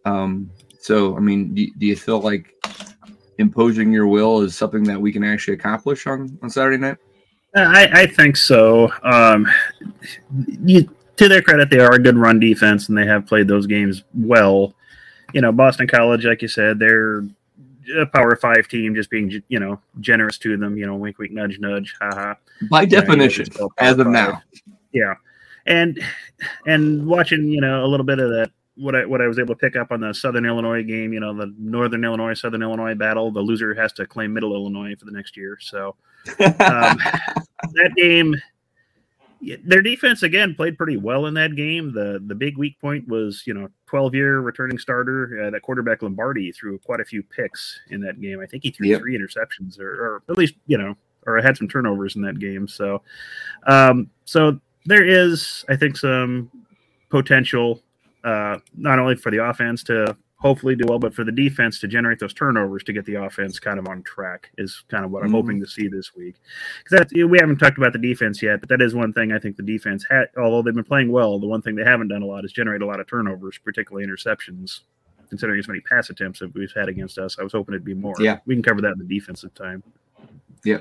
Um, 0.05 0.51
so, 0.79 1.17
I 1.17 1.21
mean, 1.21 1.53
do, 1.55 1.67
do 1.79 1.87
you 1.87 1.97
feel 1.97 2.21
like 2.21 2.55
imposing 3.39 3.93
your 3.93 4.07
will 4.07 4.43
is 4.43 4.57
something 4.57 4.85
that 4.85 5.01
we 5.01 5.13
can 5.13 5.25
actually 5.25 5.55
accomplish 5.55 6.07
on, 6.07 6.39
on 6.43 6.51
Saturday 6.51 6.79
night? 6.79 6.97
I, 7.55 7.89
I 7.93 8.07
think 8.07 8.37
so. 8.37 8.91
Um, 9.03 9.47
you, 10.65 10.89
to 11.17 11.29
their 11.29 11.43
credit, 11.43 11.71
they 11.71 11.81
are 11.81 11.93
a 11.93 12.03
good 12.03 12.17
run 12.17 12.41
defense, 12.41 12.89
and 12.89 12.97
they 12.97 13.07
have 13.07 13.27
played 13.27 13.49
those 13.49 13.67
games 13.67 14.05
well. 14.15 14.75
You 15.35 15.43
know, 15.43 15.53
Boston 15.53 15.87
College, 15.87 16.25
like 16.25 16.43
you 16.43 16.49
said, 16.49 16.79
they're 16.79 17.25
a 17.99 18.07
Power 18.07 18.37
Five 18.37 18.69
team, 18.69 18.95
just 18.95 19.11
being 19.11 19.43
you 19.49 19.61
know 19.61 19.81
generous 20.01 20.39
to 20.39 20.57
them. 20.57 20.79
You 20.79 20.87
know, 20.87 20.97
wink, 20.97 21.19
wink, 21.19 21.33
nudge, 21.33 21.59
nudge, 21.59 21.95
haha. 22.01 22.35
By 22.71 22.83
you 22.83 22.89
definition, 22.89 23.47
still 23.47 23.71
as 23.79 23.99
of 23.99 24.07
Power 24.07 24.13
now. 24.13 24.43
Yeah, 24.93 25.15
and 25.67 26.03
and 26.67 27.07
watching 27.07 27.49
you 27.49 27.61
know 27.61 27.85
a 27.85 27.89
little 27.89 28.07
bit 28.07 28.19
of 28.19 28.31
that 28.31 28.51
what 28.83 28.97
I 28.97 29.07
what 29.07 29.21
I 29.23 29.29
was 29.29 29.39
able 29.39 29.55
to 29.55 29.59
pick 29.59 29.77
up 29.77 29.93
on 29.93 30.01
the 30.01 30.13
Southern 30.13 30.45
Illinois 30.45 30.83
game, 30.83 31.13
you 31.13 31.21
know, 31.21 31.33
the 31.35 31.55
Northern 31.59 32.05
Illinois 32.05 32.35
Southern 32.35 32.63
Illinois 32.63 32.95
battle. 32.95 33.31
The 33.31 33.41
loser 33.41 33.75
has 33.75 33.93
to 33.95 34.07
claim 34.07 34.33
Middle 34.33 34.55
Illinois 34.55 34.95
for 34.99 35.05
the 35.05 35.13
next 35.13 35.37
year. 35.37 35.57
So 35.61 35.95
um, 36.39 36.49
that 36.59 37.93
game, 37.97 38.35
their 39.65 39.83
defense 39.83 40.23
again 40.23 40.55
played 40.55 40.77
pretty 40.77 40.97
well 40.97 41.27
in 41.27 41.35
that 41.35 41.55
game. 41.57 41.93
The 41.93 42.23
the 42.27 42.35
big 42.35 42.59
weak 42.59 42.79
point 42.81 43.07
was 43.09 43.45
you 43.47 43.55
know 43.55 43.69
12 43.87 44.15
year 44.15 44.41
returning 44.41 44.79
starter 44.79 45.45
uh, 45.47 45.51
that 45.51 45.63
quarterback 45.63 46.03
Lombardi 46.03 46.53
threw 46.53 46.79
quite 46.79 47.01
a 47.01 47.05
few 47.05 47.23
picks 47.23 47.81
in 47.91 48.01
that 48.01 48.21
game. 48.21 48.41
I 48.41 48.47
think 48.47 48.65
he 48.65 48.71
threw 48.71 48.89
Yep. 48.89 49.01
three 49.01 49.19
interceptions 49.19 49.79
or, 49.81 49.91
or 49.91 50.23
at 50.29 50.37
least 50.39 50.55
you 50.67 50.79
know 50.79 50.97
or 51.27 51.41
had 51.41 51.57
some 51.57 51.69
turnovers 51.69 52.17
in 52.17 52.23
that 52.23 52.41
game. 52.41 52.67
So 52.67 53.03
um, 53.67 54.11
so 54.25 54.61
there 54.87 55.05
is 55.05 55.65
I 55.69 55.77
think 55.77 55.97
some 55.97 56.51
potential 57.11 57.81
uh, 58.25 58.59
not 58.77 58.99
only 58.99 59.17
for 59.17 59.31
the 59.31 59.45
offense 59.45 59.83
to 59.85 60.17
hopefully 60.37 60.75
do 60.75 60.85
well, 60.89 60.99
but 60.99 61.15
for 61.15 61.23
the 61.23 61.31
defense 61.31 61.79
to 61.79 61.87
generate 61.87 62.19
those 62.19 62.35
turnovers 62.35 62.83
to 62.83 62.93
get 62.93 63.05
the 63.05 63.15
offense 63.15 63.61
kind 63.61 63.79
of 63.79 63.87
on 63.87 64.03
track 64.03 64.51
is 64.59 64.83
kind 64.89 65.05
of 65.05 65.13
what 65.13 65.23
I'm 65.23 65.29
Mhm. 65.31 65.35
hoping 65.35 65.61
to 65.61 65.67
see 65.69 65.87
this 65.87 66.17
week. 66.17 66.35
Because 66.83 67.07
we 67.13 67.39
haven't 67.39 67.59
talked 67.59 67.79
about 67.79 67.93
the 67.93 67.99
defense 68.01 68.43
yet, 68.43 68.59
but 68.59 68.69
that 68.69 68.83
is 68.83 68.93
one 68.93 69.13
thing 69.13 69.31
I 69.33 69.39
think 69.39 69.57
the 69.57 69.63
defense 69.63 70.05
had. 70.11 70.31
Although 70.37 70.63
they've 70.63 70.75
been 70.75 70.83
playing 70.83 71.13
well, 71.13 71.39
the 71.39 71.47
one 71.47 71.63
thing 71.63 71.77
they 71.77 71.85
haven't 71.85 72.09
done 72.09 72.23
a 72.23 72.27
lot 72.27 72.45
is 72.45 72.53
generate 72.53 72.83
a 72.83 72.87
lot 72.87 72.99
of 72.99 73.07
turnovers, 73.07 73.57
particularly 73.59 74.05
interceptions. 74.07 74.81
Considering 75.29 75.61
as 75.61 75.69
many 75.69 75.81
pass 75.81 76.11
attempts 76.11 76.41
that 76.41 76.53
we've 76.55 76.73
had 76.73 76.89
against 76.89 77.19
us, 77.19 77.39
I 77.39 77.43
was 77.45 77.53
hoping 77.53 77.75
it'd 77.75 77.85
be 77.85 77.95
more. 77.95 78.15
Yeah. 78.19 78.41
we 78.45 78.55
can 78.57 78.63
cover 78.63 78.81
that 78.83 78.93
in 78.93 78.99
the 78.99 79.05
defensive 79.05 79.55
time. 79.55 79.83
Yeah. 80.65 80.81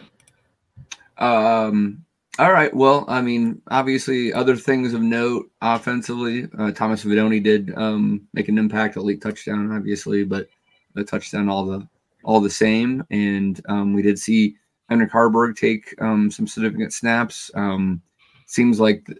Um, 1.18 2.04
all 2.40 2.54
right. 2.54 2.74
Well, 2.74 3.06
I 3.10 3.22
mean, 3.22 3.62
obviously, 3.70 4.32
other 4.32 4.56
things 4.56 4.94
of 4.94 5.02
note 5.02 5.52
offensively, 5.62 6.48
uh, 6.58 6.72
Thomas 6.72 7.04
Fidone 7.04 7.44
did 7.44 7.74
um, 7.78 8.28
make 8.34 8.48
an 8.48 8.58
impact, 8.58 8.96
a 8.96 9.02
late 9.02 9.22
touchdown, 9.22 9.72
obviously, 9.72 10.24
but 10.24 10.48
a 10.96 11.04
touchdown 11.04 11.50
all 11.50 11.66
the 11.66 11.88
all 12.24 12.40
the 12.40 12.50
same. 12.50 13.04
And 13.12 13.60
um, 13.68 13.94
we 13.94 14.02
did 14.02 14.18
see 14.18 14.56
Heinrich 14.90 15.12
Haarberg 15.12 15.58
take 15.58 15.94
um, 16.02 16.32
some 16.32 16.48
significant 16.48 16.94
snaps. 16.94 17.52
Um, 17.54 18.02
seems 18.46 18.80
like 18.80 19.06
the, 19.06 19.16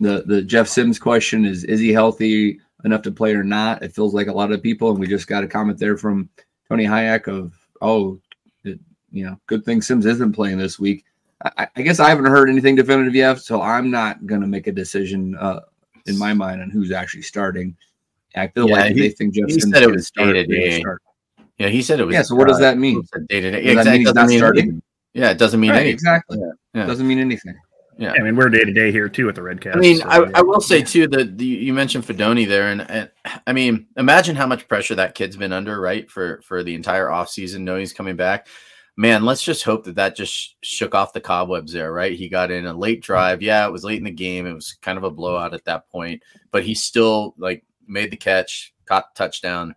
the 0.00 0.22
the 0.26 0.42
Jeff 0.42 0.68
Sims 0.68 0.98
question 0.98 1.46
is: 1.46 1.64
Is 1.64 1.80
he 1.80 1.94
healthy 1.94 2.60
enough 2.84 3.02
to 3.02 3.10
play 3.10 3.34
or 3.34 3.44
not? 3.44 3.82
It 3.82 3.94
feels 3.94 4.12
like 4.12 4.26
a 4.26 4.32
lot 4.32 4.52
of 4.52 4.62
people, 4.62 4.90
and 4.90 4.98
we 4.98 5.06
just 5.06 5.28
got 5.28 5.44
a 5.44 5.48
comment 5.48 5.78
there 5.78 5.96
from 5.96 6.28
Tony 6.68 6.84
Hayek 6.84 7.26
of, 7.26 7.54
"Oh, 7.80 8.20
it, 8.64 8.78
you 9.10 9.24
know, 9.24 9.40
good 9.46 9.64
thing 9.64 9.80
Sims 9.80 10.04
isn't 10.04 10.32
playing 10.32 10.58
this 10.58 10.78
week." 10.78 11.04
I, 11.42 11.68
I 11.74 11.82
guess 11.82 12.00
I 12.00 12.08
haven't 12.08 12.26
heard 12.26 12.50
anything 12.50 12.76
definitive 12.76 13.14
yet, 13.14 13.38
so 13.38 13.62
I'm 13.62 13.90
not 13.90 14.26
going 14.26 14.40
to 14.42 14.46
make 14.46 14.66
a 14.66 14.72
decision 14.72 15.36
uh, 15.36 15.60
in 16.06 16.18
my 16.18 16.34
mind 16.34 16.60
on 16.60 16.70
who's 16.70 16.92
actually 16.92 17.22
starting. 17.22 17.76
I 18.36 18.48
feel 18.48 18.68
Yeah, 18.68 18.76
like 18.76 18.92
he- 18.94 19.00
they 19.00 19.08
think 19.10 19.34
Jeff 19.34 19.48
he 19.48 19.58
said 19.60 19.82
it 19.82 19.90
was 19.90 20.06
start, 20.08 20.34
day-to-day. 20.34 20.84
Yeah, 21.58 21.68
he 21.68 21.82
said 21.82 22.00
it 22.00 22.04
was. 22.04 22.14
Yeah, 22.14 22.22
so 22.22 22.34
what 22.34 22.48
does 22.48 22.58
that 22.60 22.78
mean? 22.78 23.02
Day 23.28 23.40
to 23.40 23.50
day. 23.50 23.74
Does 23.74 23.84
that 23.84 23.92
mean 23.92 24.00
he's 24.00 24.14
not 24.14 24.30
starting? 24.30 24.82
Yeah, 25.12 25.30
it 25.30 25.38
doesn't 25.38 25.60
mean 25.60 25.70
Right, 25.70 25.78
anything. 25.80 25.94
exactly. 25.94 26.38
Yeah. 26.74 26.86
Doesn't 26.86 27.06
mean 27.06 27.18
anything. 27.18 27.54
Yeah. 27.98 28.12
I 28.18 28.22
mean, 28.22 28.34
we're 28.36 28.48
day 28.48 28.64
to 28.64 28.72
day 28.72 28.90
here 28.92 29.10
too 29.10 29.28
at 29.28 29.34
the 29.34 29.42
Redcast. 29.42 29.76
I 29.76 29.78
mean, 29.80 29.98
so, 29.98 30.08
I, 30.08 30.20
yeah. 30.22 30.30
I 30.36 30.42
will 30.42 30.60
say 30.62 30.82
too 30.82 31.06
that 31.08 31.36
the, 31.36 31.44
you 31.44 31.74
mentioned 31.74 32.04
Fidone 32.06 32.48
there, 32.48 32.68
and, 32.70 32.88
and 32.90 33.10
I 33.46 33.52
mean, 33.52 33.88
imagine 33.98 34.36
how 34.36 34.46
much 34.46 34.68
pressure 34.68 34.94
that 34.94 35.14
kid's 35.14 35.36
been 35.36 35.52
under, 35.52 35.78
right, 35.78 36.10
for 36.10 36.40
for 36.42 36.62
the 36.62 36.74
entire 36.74 37.08
offseason, 37.08 37.60
knowing 37.60 37.80
he's 37.80 37.92
coming 37.92 38.16
back. 38.16 38.46
Man, 38.96 39.24
let's 39.24 39.42
just 39.42 39.64
hope 39.64 39.84
that 39.84 39.96
that 39.96 40.16
just 40.16 40.56
shook 40.62 40.94
off 40.94 41.12
the 41.12 41.20
cobwebs 41.20 41.72
there, 41.72 41.92
right? 41.92 42.12
He 42.12 42.28
got 42.28 42.50
in 42.50 42.66
a 42.66 42.74
late 42.74 43.02
drive. 43.02 43.42
Yeah, 43.42 43.66
it 43.66 43.72
was 43.72 43.84
late 43.84 43.98
in 43.98 44.04
the 44.04 44.10
game. 44.10 44.46
It 44.46 44.54
was 44.54 44.74
kind 44.82 44.98
of 44.98 45.04
a 45.04 45.10
blowout 45.10 45.54
at 45.54 45.64
that 45.64 45.88
point, 45.88 46.22
but 46.50 46.64
he 46.64 46.74
still 46.74 47.34
like 47.38 47.64
made 47.86 48.10
the 48.10 48.16
catch, 48.16 48.74
caught 48.86 49.14
the 49.14 49.24
touchdown. 49.24 49.74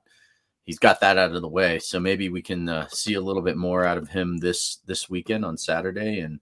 He's 0.63 0.79
got 0.79 1.01
that 1.01 1.17
out 1.17 1.35
of 1.35 1.41
the 1.41 1.49
way, 1.49 1.79
so 1.79 1.99
maybe 1.99 2.29
we 2.29 2.41
can 2.41 2.69
uh, 2.69 2.87
see 2.87 3.15
a 3.15 3.21
little 3.21 3.41
bit 3.41 3.57
more 3.57 3.85
out 3.85 3.97
of 3.97 4.09
him 4.09 4.37
this 4.37 4.77
this 4.85 5.09
weekend 5.09 5.43
on 5.43 5.57
Saturday. 5.57 6.19
And 6.19 6.39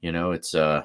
you 0.00 0.12
know, 0.12 0.32
it's 0.32 0.54
uh, 0.54 0.84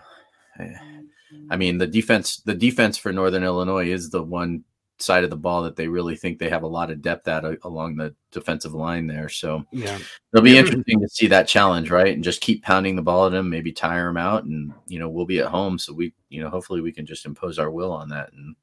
I 1.50 1.58
mean, 1.58 1.78
the 1.78 1.88
defense 1.88 2.38
the 2.38 2.54
defense 2.54 2.98
for 2.98 3.12
Northern 3.12 3.44
Illinois 3.44 3.90
is 3.90 4.10
the 4.10 4.24
one 4.24 4.64
side 5.00 5.24
of 5.24 5.30
the 5.30 5.36
ball 5.36 5.64
that 5.64 5.76
they 5.76 5.88
really 5.88 6.16
think 6.16 6.38
they 6.38 6.50
have 6.50 6.64
a 6.64 6.68
lot 6.68 6.92
of 6.92 7.02
depth 7.02 7.28
at 7.28 7.44
uh, 7.44 7.56
along 7.64 7.96
the 7.96 8.16
defensive 8.32 8.74
line 8.74 9.08
there. 9.08 9.28
So 9.28 9.66
Yeah. 9.72 9.98
it'll 10.32 10.44
be 10.44 10.52
Yeah. 10.52 10.60
interesting 10.60 11.02
to 11.02 11.10
see 11.10 11.28
that 11.28 11.48
challenge, 11.48 11.90
right? 11.90 12.14
And 12.14 12.24
just 12.24 12.42
keep 12.42 12.64
pounding 12.64 12.96
the 12.96 13.02
ball 13.02 13.26
at 13.26 13.34
him, 13.34 13.50
maybe 13.50 13.72
tire 13.72 14.08
him 14.10 14.18
out, 14.18 14.44
and 14.46 14.72
you 14.88 15.00
know 15.00 15.10
we'll 15.10 15.26
be 15.26 15.40
at 15.40 15.48
home, 15.48 15.78
so 15.80 15.94
we 15.94 16.14
you 16.30 16.42
know 16.42 16.50
hopefully 16.50 16.82
we 16.82 16.92
can 16.92 17.06
just 17.06 17.26
impose 17.26 17.60
our 17.60 17.72
will 17.72 17.92
on 17.92 18.10
that 18.10 18.32
and 18.34 18.56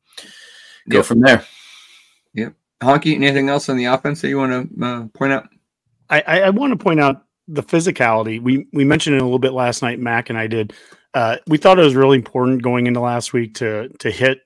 go 0.88 0.98
Yep. 0.98 1.06
from 1.06 1.20
there. 1.20 1.44
Yep. 2.34 2.54
Honky, 2.82 3.14
anything 3.14 3.48
else 3.48 3.68
on 3.68 3.76
the 3.76 3.84
offense 3.86 4.20
that 4.22 4.28
you 4.28 4.38
want 4.38 4.78
to 4.78 4.84
uh, 4.86 5.06
point 5.08 5.32
out? 5.32 5.48
I, 6.08 6.22
I, 6.26 6.40
I 6.42 6.50
want 6.50 6.72
to 6.72 6.82
point 6.82 7.00
out 7.00 7.24
the 7.48 7.62
physicality. 7.62 8.40
We 8.40 8.66
we 8.72 8.84
mentioned 8.84 9.16
it 9.16 9.22
a 9.22 9.24
little 9.24 9.38
bit 9.38 9.52
last 9.52 9.82
night. 9.82 9.98
Mac 9.98 10.30
and 10.30 10.38
I 10.38 10.46
did. 10.46 10.72
Uh, 11.12 11.36
we 11.48 11.58
thought 11.58 11.78
it 11.78 11.84
was 11.84 11.96
really 11.96 12.16
important 12.16 12.62
going 12.62 12.86
into 12.86 13.00
last 13.00 13.32
week 13.32 13.54
to 13.56 13.88
to 13.98 14.10
hit 14.10 14.38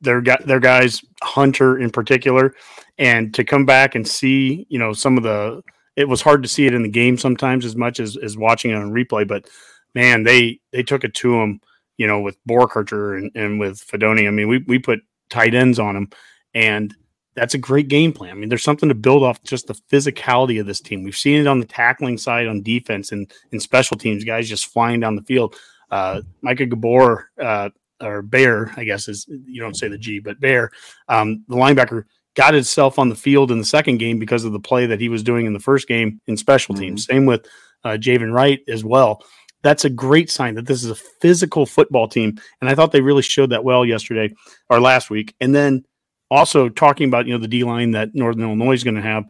their 0.00 0.20
their 0.20 0.60
guys, 0.60 1.02
Hunter 1.22 1.78
in 1.78 1.90
particular, 1.90 2.54
and 2.98 3.32
to 3.34 3.44
come 3.44 3.66
back 3.66 3.94
and 3.94 4.06
see 4.06 4.66
you 4.68 4.78
know 4.78 4.92
some 4.92 5.16
of 5.16 5.22
the. 5.22 5.62
It 5.94 6.08
was 6.08 6.22
hard 6.22 6.42
to 6.42 6.48
see 6.48 6.66
it 6.66 6.72
in 6.72 6.82
the 6.82 6.88
game 6.88 7.18
sometimes 7.18 7.66
as 7.66 7.76
much 7.76 8.00
as 8.00 8.16
as 8.16 8.36
watching 8.36 8.70
it 8.70 8.76
on 8.76 8.92
replay, 8.92 9.28
but 9.28 9.48
man, 9.94 10.22
they 10.22 10.60
they 10.72 10.82
took 10.82 11.04
it 11.04 11.14
to 11.14 11.40
him. 11.40 11.60
You 11.98 12.06
know, 12.06 12.20
with 12.20 12.42
Boerkircher 12.48 13.18
and, 13.18 13.30
and 13.34 13.60
with 13.60 13.78
Fidone. 13.86 14.26
I 14.26 14.30
mean, 14.30 14.48
we 14.48 14.58
we 14.58 14.78
put 14.78 15.00
tight 15.28 15.54
ends 15.54 15.78
on 15.78 15.94
him, 15.94 16.08
and 16.54 16.92
that's 17.34 17.54
a 17.54 17.58
great 17.58 17.88
game 17.88 18.12
plan. 18.12 18.30
I 18.30 18.34
mean, 18.34 18.48
there's 18.48 18.62
something 18.62 18.88
to 18.88 18.94
build 18.94 19.22
off 19.22 19.42
just 19.42 19.66
the 19.66 19.74
physicality 19.90 20.60
of 20.60 20.66
this 20.66 20.80
team. 20.80 21.02
We've 21.02 21.16
seen 21.16 21.40
it 21.40 21.46
on 21.46 21.60
the 21.60 21.66
tackling 21.66 22.18
side, 22.18 22.46
on 22.46 22.62
defense, 22.62 23.12
and 23.12 23.32
in 23.52 23.60
special 23.60 23.96
teams, 23.96 24.24
guys 24.24 24.48
just 24.48 24.66
flying 24.66 25.00
down 25.00 25.16
the 25.16 25.22
field. 25.22 25.56
Uh, 25.90 26.22
Micah 26.42 26.66
Gabor, 26.66 27.30
uh, 27.40 27.70
or 28.02 28.22
Bear, 28.22 28.72
I 28.76 28.84
guess 28.84 29.08
is 29.08 29.26
you 29.28 29.60
don't 29.60 29.76
say 29.76 29.88
the 29.88 29.98
G, 29.98 30.18
but 30.18 30.40
Bear, 30.40 30.70
um, 31.08 31.44
the 31.48 31.56
linebacker 31.56 32.04
got 32.34 32.54
himself 32.54 32.98
on 32.98 33.08
the 33.08 33.14
field 33.14 33.50
in 33.50 33.58
the 33.58 33.64
second 33.64 33.98
game 33.98 34.18
because 34.18 34.44
of 34.44 34.52
the 34.52 34.60
play 34.60 34.86
that 34.86 35.00
he 35.00 35.08
was 35.08 35.22
doing 35.22 35.46
in 35.46 35.52
the 35.52 35.60
first 35.60 35.86
game 35.86 36.20
in 36.26 36.36
special 36.36 36.74
teams. 36.74 37.04
Same 37.04 37.26
with 37.26 37.46
uh, 37.84 37.90
Javin 37.90 38.32
Wright 38.32 38.60
as 38.68 38.84
well. 38.84 39.22
That's 39.62 39.84
a 39.84 39.90
great 39.90 40.30
sign 40.30 40.54
that 40.54 40.66
this 40.66 40.82
is 40.82 40.90
a 40.90 40.94
physical 40.94 41.66
football 41.66 42.08
team, 42.08 42.40
and 42.60 42.68
I 42.68 42.74
thought 42.74 42.90
they 42.90 43.00
really 43.00 43.22
showed 43.22 43.50
that 43.50 43.64
well 43.64 43.84
yesterday 43.84 44.34
or 44.68 44.80
last 44.80 45.08
week. 45.08 45.34
And 45.40 45.54
then 45.54 45.84
also 46.32 46.68
talking 46.68 47.08
about 47.08 47.26
you 47.26 47.32
know 47.32 47.38
the 47.38 47.48
D 47.48 47.62
line 47.62 47.92
that 47.92 48.14
Northern 48.14 48.42
Illinois 48.42 48.72
is 48.72 48.84
going 48.84 48.96
to 48.96 49.02
have. 49.02 49.24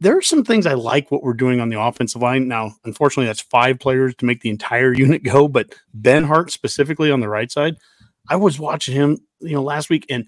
There 0.00 0.16
are 0.16 0.22
some 0.22 0.42
things 0.42 0.66
I 0.66 0.74
like 0.74 1.12
what 1.12 1.22
we're 1.22 1.32
doing 1.32 1.60
on 1.60 1.68
the 1.68 1.80
offensive 1.80 2.22
line. 2.22 2.48
Now, 2.48 2.72
unfortunately, 2.84 3.26
that's 3.26 3.40
five 3.40 3.78
players 3.78 4.16
to 4.16 4.24
make 4.24 4.40
the 4.40 4.50
entire 4.50 4.92
unit 4.96 5.22
go. 5.22 5.46
But 5.46 5.74
Benhart 5.96 6.50
specifically 6.50 7.12
on 7.12 7.20
the 7.20 7.28
right 7.28 7.52
side, 7.52 7.76
I 8.28 8.36
was 8.36 8.58
watching 8.58 8.94
him, 8.94 9.18
you 9.40 9.52
know, 9.54 9.62
last 9.62 9.90
week, 9.90 10.06
and 10.08 10.24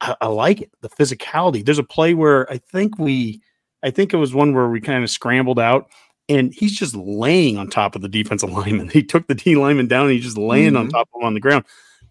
I, 0.00 0.14
I 0.20 0.26
like 0.26 0.60
it. 0.60 0.70
The 0.80 0.88
physicality. 0.90 1.64
There's 1.64 1.78
a 1.78 1.84
play 1.84 2.14
where 2.14 2.50
I 2.52 2.58
think 2.58 2.98
we, 2.98 3.40
I 3.82 3.90
think 3.90 4.12
it 4.12 4.18
was 4.18 4.34
one 4.34 4.54
where 4.54 4.68
we 4.68 4.80
kind 4.80 5.02
of 5.02 5.10
scrambled 5.10 5.58
out, 5.58 5.88
and 6.28 6.52
he's 6.54 6.76
just 6.78 6.94
laying 6.94 7.56
on 7.56 7.68
top 7.68 7.96
of 7.96 8.02
the 8.02 8.08
defensive 8.08 8.50
lineman. 8.52 8.88
He 8.90 9.02
took 9.02 9.26
the 9.26 9.34
D 9.34 9.56
lineman 9.56 9.88
down, 9.88 10.04
and 10.06 10.12
he's 10.12 10.24
just 10.24 10.38
laying 10.38 10.76
on 10.76 10.88
Mhm. 10.88 10.92
top 10.92 11.08
of 11.14 11.20
him 11.20 11.26
on 11.26 11.34
the 11.34 11.40
ground. 11.40 11.64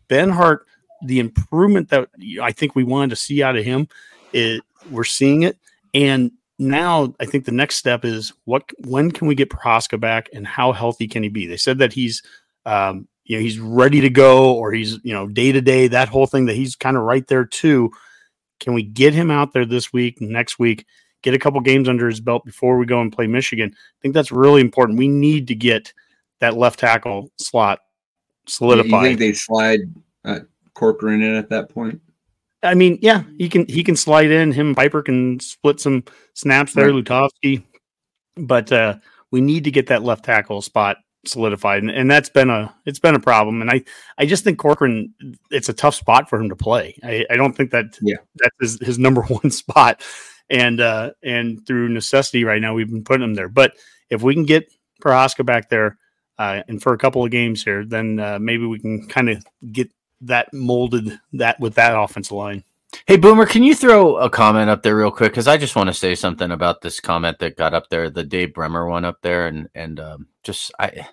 Benhart, 0.09 0.59
the 1.05 1.19
improvement 1.19 1.89
that 1.89 2.09
I 2.41 2.51
think 2.51 2.75
we 2.75 2.83
wanted 2.83 3.11
to 3.11 3.15
see 3.15 3.43
out 3.43 3.55
of 3.57 3.63
him, 3.63 3.87
it, 4.33 4.63
we're 4.89 5.03
seeing 5.03 5.43
it. 5.43 5.57
And 5.93 6.31
now 6.59 7.13
I 7.19 7.25
think 7.25 7.45
the 7.45 7.51
next 7.51 7.75
step 7.75 8.03
is 8.03 8.33
what 8.45 8.63
when 8.85 9.11
can 9.11 9.27
we 9.27 9.35
get 9.35 9.49
Prochazka 9.49 9.99
back 9.99 10.27
and 10.33 10.47
how 10.47 10.71
healthy 10.71 11.07
can 11.07 11.21
he 11.21 11.29
be? 11.29 11.45
They 11.45 11.57
said 11.57 11.77
that 11.79 11.93
he's 11.93 12.23
um, 12.65 13.07
you 13.27 13.35
know 13.37 13.41
he's 13.41 13.59
ready 13.59 14.01
to 14.01 14.09
go 14.09 14.53
or 14.55 14.71
he's 14.71 14.97
you 15.03 15.13
know 15.13 15.27
day 15.27 15.51
to 15.51 15.61
day 15.61 15.87
that 15.89 16.09
whole 16.09 16.25
thing 16.25 16.45
that 16.45 16.55
he's 16.55 16.75
kind 16.75 16.97
of 16.97 17.03
right 17.03 17.27
there 17.27 17.45
too. 17.45 17.91
Can 18.59 18.73
we 18.73 18.81
get 18.81 19.13
him 19.13 19.29
out 19.29 19.53
there 19.53 19.65
this 19.65 19.93
week, 19.93 20.19
next 20.19 20.57
week, 20.57 20.85
get 21.21 21.35
a 21.35 21.39
couple 21.39 21.59
games 21.61 21.87
under 21.87 22.07
his 22.07 22.19
belt 22.19 22.43
before 22.43 22.77
we 22.77 22.87
go 22.87 23.01
and 23.01 23.11
play 23.13 23.27
Michigan? 23.27 23.71
I 23.75 23.97
think 24.01 24.15
that's 24.15 24.31
really 24.31 24.61
important. 24.61 24.97
We 24.97 25.07
need 25.07 25.47
to 25.49 25.55
get 25.55 25.93
that 26.39 26.57
left 26.57 26.79
tackle 26.79 27.31
slot 27.37 27.79
You 28.47 28.51
solidified. 28.51 29.03
think 29.03 29.19
they 29.19 29.33
slide 29.33 29.81
uh, 30.25 30.39
Corcoran 30.73 31.21
in 31.21 31.35
at 31.35 31.49
that 31.49 31.69
point? 31.69 32.01
I 32.63 32.73
mean, 32.73 32.97
yeah, 33.01 33.23
he 33.37 33.49
can 33.49 33.67
he 33.67 33.83
can 33.83 33.95
slide 33.95 34.31
in. 34.31 34.51
Him 34.51 34.73
Piper 34.73 35.03
can 35.03 35.39
split 35.39 35.79
some 35.79 36.03
snaps 36.33 36.73
there, 36.73 36.91
Right. 36.91 37.03
Lutovsky. 37.05 37.63
But 38.35 38.71
uh, 38.71 38.95
we 39.31 39.41
need 39.41 39.65
to 39.65 39.71
get 39.71 39.87
that 39.87 40.01
left 40.03 40.25
tackle 40.25 40.61
spot 40.61 40.97
solidified, 41.25 41.83
and, 41.83 41.91
and 41.91 42.09
that's 42.09 42.29
been 42.29 42.49
a 42.49 42.73
it's 42.85 42.99
been 42.99 43.15
a 43.15 43.19
problem. 43.19 43.61
And 43.61 43.69
I 43.69 43.83
I 44.17 44.25
just 44.25 44.43
think 44.43 44.57
Corcoran 44.59 45.13
it's 45.51 45.69
a 45.69 45.73
tough 45.73 45.95
spot 45.95 46.29
for 46.29 46.39
him 46.39 46.49
to 46.49 46.55
play. 46.55 46.97
I, 47.03 47.25
I 47.29 47.35
don't 47.35 47.53
think 47.55 47.71
that 47.71 47.97
Yeah. 48.01 48.17
that's 48.35 48.55
his, 48.59 48.79
his 48.79 48.99
number 48.99 49.21
one 49.27 49.51
spot. 49.51 50.03
And 50.49 50.79
uh 50.79 51.11
and 51.23 51.65
through 51.65 51.89
necessity 51.89 52.43
right 52.43 52.61
now 52.61 52.73
we've 52.73 52.89
been 52.89 53.03
putting 53.03 53.23
him 53.23 53.33
there. 53.35 53.49
But 53.49 53.73
if 54.09 54.21
we 54.21 54.33
can 54.33 54.45
get 54.45 54.71
Prochazka 55.01 55.45
back 55.45 55.69
there 55.69 55.97
uh, 56.39 56.61
and 56.67 56.81
for 56.81 56.93
a 56.93 56.97
couple 56.97 57.23
of 57.25 57.31
games 57.31 57.63
here, 57.63 57.83
then 57.83 58.19
uh, 58.19 58.37
maybe 58.39 58.65
we 58.65 58.79
can 58.79 59.07
kind 59.07 59.29
of 59.29 59.43
get 59.71 59.89
that 60.21 60.53
molded 60.53 61.19
that 61.33 61.59
with 61.59 61.75
that 61.75 61.97
offensive 61.97 62.31
line. 62.37 62.63
Hey, 63.05 63.17
Boomer, 63.17 63.45
can 63.45 63.63
you 63.63 63.75
throw 63.75 64.17
a 64.17 64.29
comment 64.29 64.69
up 64.69 64.81
there 64.81 64.95
real 64.95 65.11
quick? 65.11 65.31
Because 65.31 65.47
I 65.47 65.57
just 65.57 65.75
want 65.75 65.87
to 65.87 65.93
say 65.93 66.15
something 66.15 66.51
about 66.51 66.81
this 66.81 66.99
comment 66.99 67.39
that 67.39 67.57
got 67.57 67.73
up 67.73 67.89
there, 67.89 68.09
the 68.09 68.23
Dave 68.23 68.53
Bremer 68.53 68.87
one 68.87 69.03
up 69.03 69.21
there, 69.21 69.47
and 69.47 69.67
and 69.75 69.99
um, 69.99 70.27
just 70.43 70.71
I, 70.79 71.07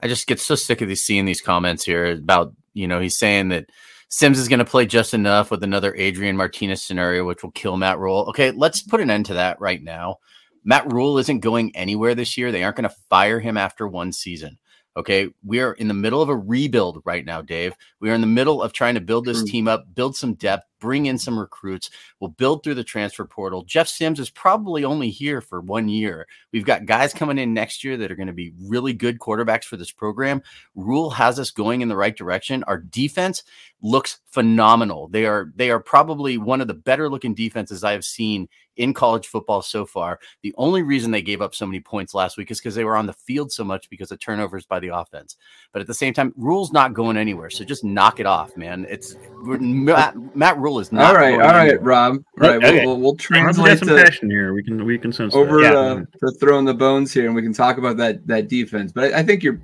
I 0.00 0.08
just 0.08 0.26
get 0.26 0.40
so 0.40 0.56
sick 0.56 0.80
of 0.80 0.88
these 0.88 1.04
seeing 1.04 1.26
these 1.26 1.40
comments 1.40 1.84
here 1.84 2.12
about 2.12 2.52
you 2.72 2.88
know 2.88 3.00
he's 3.00 3.16
saying 3.16 3.48
that 3.50 3.66
Sims 4.08 4.40
is 4.40 4.48
going 4.48 4.58
to 4.58 4.64
play 4.64 4.86
just 4.86 5.14
enough 5.14 5.52
with 5.52 5.62
another 5.62 5.94
Adrian 5.94 6.36
Martinez 6.36 6.82
scenario, 6.82 7.24
which 7.24 7.44
will 7.44 7.52
kill 7.52 7.76
Matt 7.76 8.00
Rhule. 8.00 8.26
Okay, 8.30 8.50
let's 8.50 8.82
put 8.82 9.00
an 9.00 9.10
end 9.10 9.26
to 9.26 9.34
that 9.34 9.60
right 9.60 9.82
now. 9.82 10.16
Matt 10.64 10.92
Rhule 10.92 11.18
isn't 11.18 11.40
going 11.40 11.74
anywhere 11.76 12.16
this 12.16 12.36
year. 12.36 12.50
They 12.50 12.64
aren't 12.64 12.76
going 12.76 12.88
to 12.88 12.96
fire 13.08 13.38
him 13.38 13.56
after 13.56 13.86
one 13.86 14.12
season. 14.12 14.58
Okay, 14.96 15.28
we 15.44 15.60
are 15.60 15.72
in 15.74 15.86
the 15.86 15.94
middle 15.94 16.20
of 16.20 16.28
a 16.28 16.36
rebuild 16.36 17.00
right 17.04 17.24
now, 17.24 17.40
Dave. 17.40 17.74
We 18.00 18.10
are 18.10 18.14
in 18.14 18.20
the 18.20 18.26
middle 18.26 18.60
of 18.60 18.72
trying 18.72 18.94
to 18.96 19.00
build 19.00 19.24
this 19.24 19.42
mm. 19.42 19.46
team 19.46 19.68
up, 19.68 19.94
build 19.94 20.16
some 20.16 20.34
depth, 20.34 20.66
bring 20.80 21.06
in 21.06 21.16
some 21.16 21.38
recruits. 21.38 21.90
We'll 22.18 22.30
build 22.30 22.64
through 22.64 22.74
the 22.74 22.82
transfer 22.82 23.24
portal. 23.24 23.62
Jeff 23.62 23.86
Sims 23.86 24.18
is 24.18 24.30
probably 24.30 24.82
only 24.82 25.10
here 25.10 25.40
for 25.40 25.60
one 25.60 25.88
year. 25.88 26.26
We've 26.52 26.64
got 26.64 26.86
guys 26.86 27.14
coming 27.14 27.38
in 27.38 27.54
next 27.54 27.84
year 27.84 27.96
that 27.98 28.10
are 28.10 28.16
going 28.16 28.26
to 28.26 28.32
be 28.32 28.52
really 28.60 28.92
good 28.92 29.20
quarterbacks 29.20 29.64
for 29.64 29.76
this 29.76 29.92
program. 29.92 30.42
Rhule 30.74 31.10
has 31.10 31.38
us 31.38 31.52
going 31.52 31.82
in 31.82 31.88
the 31.88 31.96
right 31.96 32.16
direction. 32.16 32.64
Our 32.64 32.78
defense 32.78 33.44
looks 33.82 34.18
phenomenal. 34.26 35.08
They 35.08 35.26
are 35.26 35.52
they 35.56 35.70
are 35.70 35.80
probably 35.80 36.38
one 36.38 36.60
of 36.60 36.68
the 36.68 36.74
better 36.74 37.08
looking 37.08 37.34
defenses 37.34 37.82
I 37.82 37.92
have 37.92 38.04
seen 38.04 38.48
in 38.76 38.94
college 38.94 39.26
football 39.26 39.62
so 39.62 39.84
far. 39.84 40.18
The 40.42 40.54
only 40.56 40.82
reason 40.82 41.10
they 41.10 41.22
gave 41.22 41.42
up 41.42 41.54
so 41.54 41.66
many 41.66 41.80
points 41.80 42.14
last 42.14 42.36
week 42.38 42.50
is 42.50 42.58
because 42.60 42.74
they 42.74 42.84
were 42.84 42.96
on 42.96 43.06
the 43.06 43.12
field 43.12 43.52
so 43.52 43.64
much 43.64 43.90
because 43.90 44.10
of 44.12 44.20
turnovers 44.20 44.64
by 44.64 44.80
the 44.80 44.88
offense. 44.88 45.36
But 45.72 45.80
at 45.80 45.86
the 45.86 45.94
same 45.94 46.14
time, 46.14 46.32
Rhule's 46.36 46.72
not 46.72 46.94
going 46.94 47.16
anywhere. 47.16 47.50
So 47.50 47.64
just 47.64 47.84
knock 47.84 48.20
it 48.20 48.26
off, 48.26 48.56
man. 48.56 48.86
It's 48.88 49.16
we're, 49.44 49.58
Matt, 49.58 50.14
Matt 50.36 50.56
Rhule 50.58 50.78
is 50.80 50.92
not. 50.92 51.14
all 51.14 51.20
right, 51.20 51.30
going 51.30 51.40
all 51.42 51.48
right, 51.48 51.68
anywhere. 51.68 51.80
Rob. 51.84 52.16
Right, 52.36 52.56
Okay. 52.56 52.84
we'll, 52.84 52.94
we'll, 52.96 53.00
we'll 53.00 53.16
translate 53.16 53.78
some 53.78 53.88
to, 53.88 53.96
passion 53.96 54.30
here. 54.30 54.54
We 54.54 54.62
can 54.62 54.84
we 54.84 54.98
can 54.98 55.12
sense 55.12 55.34
over 55.34 55.60
that. 55.62 55.72
Yeah. 55.72 55.78
uh, 55.78 55.96
to 55.96 56.30
throwing 56.38 56.64
the 56.64 56.74
bones 56.74 57.12
here, 57.12 57.26
and 57.26 57.34
we 57.34 57.42
can 57.42 57.52
talk 57.52 57.78
about 57.78 57.96
that 57.98 58.26
that 58.26 58.48
defense. 58.48 58.92
But 58.92 59.12
I, 59.14 59.20
I 59.20 59.22
think 59.22 59.42
your 59.42 59.60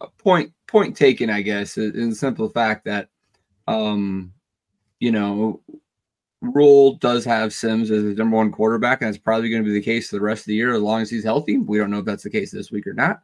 uh, 0.00 0.06
point 0.18 0.52
point 0.66 0.96
taken, 0.96 1.30
I 1.30 1.42
guess, 1.42 1.78
is 1.78 1.94
in 1.94 2.10
the 2.10 2.16
simple 2.16 2.48
fact 2.48 2.84
that, 2.84 3.08
um, 3.66 4.32
you 5.00 5.12
know, 5.12 5.60
Rhule 6.40 6.94
does 6.94 7.24
have 7.24 7.52
Sims 7.52 7.90
as 7.90 8.02
his 8.02 8.16
number 8.16 8.36
one 8.36 8.52
quarterback, 8.52 9.00
and 9.00 9.08
that's 9.08 9.22
probably 9.22 9.50
going 9.50 9.62
to 9.62 9.68
be 9.68 9.74
the 9.74 9.84
case 9.84 10.10
for 10.10 10.16
the 10.16 10.22
rest 10.22 10.42
of 10.42 10.46
the 10.46 10.54
year 10.54 10.74
as 10.74 10.82
long 10.82 11.00
as 11.02 11.10
he's 11.10 11.24
healthy. 11.24 11.58
We 11.58 11.78
don't 11.78 11.90
know 11.90 11.98
if 11.98 12.04
that's 12.04 12.22
the 12.22 12.30
case 12.30 12.50
this 12.50 12.70
week 12.70 12.86
or 12.86 12.92
not. 12.92 13.20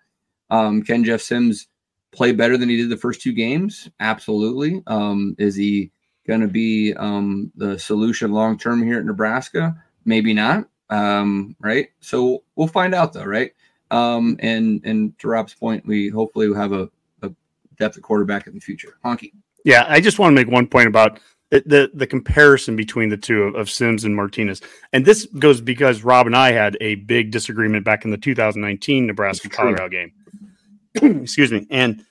Um, 0.51 0.83
can 0.83 1.05
Jeff 1.05 1.21
Sims 1.21 1.69
play 2.13 2.33
better 2.33 2.57
than 2.57 2.69
he 2.69 2.77
did 2.77 2.91
the 2.91 2.97
first 2.97 3.21
two 3.21 3.33
games? 3.33 3.89
Absolutely. 4.01 4.83
Um, 4.87 5.35
is 5.39 5.55
he 5.55 5.91
going 6.27 6.41
to 6.41 6.49
be 6.49 6.95
um, 6.95 7.51
the 7.57 7.79
solution 7.79 8.33
long 8.33 8.59
term 8.59 8.83
here 8.83 8.99
at 8.99 9.05
Nebraska? 9.05 9.75
Maybe 10.05 10.35
not. 10.35 10.69
Um, 10.91 11.57
right. 11.61 11.89
So 12.01 12.45
we'll 12.57 12.69
find 12.69 12.95
out 12.95 13.13
though, 13.13 13.25
right? 13.25 13.53
Um, 13.91 14.37
and 14.41 14.81
and 14.85 15.19
to 15.19 15.29
Rob's 15.29 15.55
point, 15.55 15.87
we 15.87 16.09
hopefully 16.09 16.49
will 16.49 16.57
have 16.57 16.73
a, 16.73 16.91
a 17.23 17.31
depth 17.79 17.97
of 17.97 18.03
quarterback 18.03 18.47
in 18.47 18.55
the 18.55 18.61
future. 18.61 18.99
Honky. 19.05 19.33
Yeah, 19.65 19.85
I 19.89 20.01
just 20.01 20.19
want 20.19 20.33
to 20.33 20.35
make 20.35 20.53
one 20.53 20.67
point 20.67 20.89
about 20.89 21.21
the, 21.51 21.63
the 21.67 21.91
the 21.95 22.07
comparison 22.07 22.77
between 22.77 23.11
the 23.11 23.17
two 23.17 23.43
of, 23.43 23.55
of 23.55 23.71
Sims 23.71 24.05
and 24.05 24.17
Martinez. 24.17 24.63
And 24.93 25.05
this 25.05 25.27
goes 25.39 25.61
because 25.61 26.03
Rob 26.03 26.27
and 26.27 26.35
I 26.35 26.53
had 26.53 26.77
a 26.81 26.97
big 26.97 27.31
disagreement 27.31 27.85
back 27.85 28.05
in 28.05 28.11
the 28.11 28.17
2019 28.17 29.07
Nebraska 29.07 29.49
Colorado 29.49 29.89
game. 29.89 30.13
Excuse 30.95 31.53
me. 31.53 31.67
And 31.71 32.05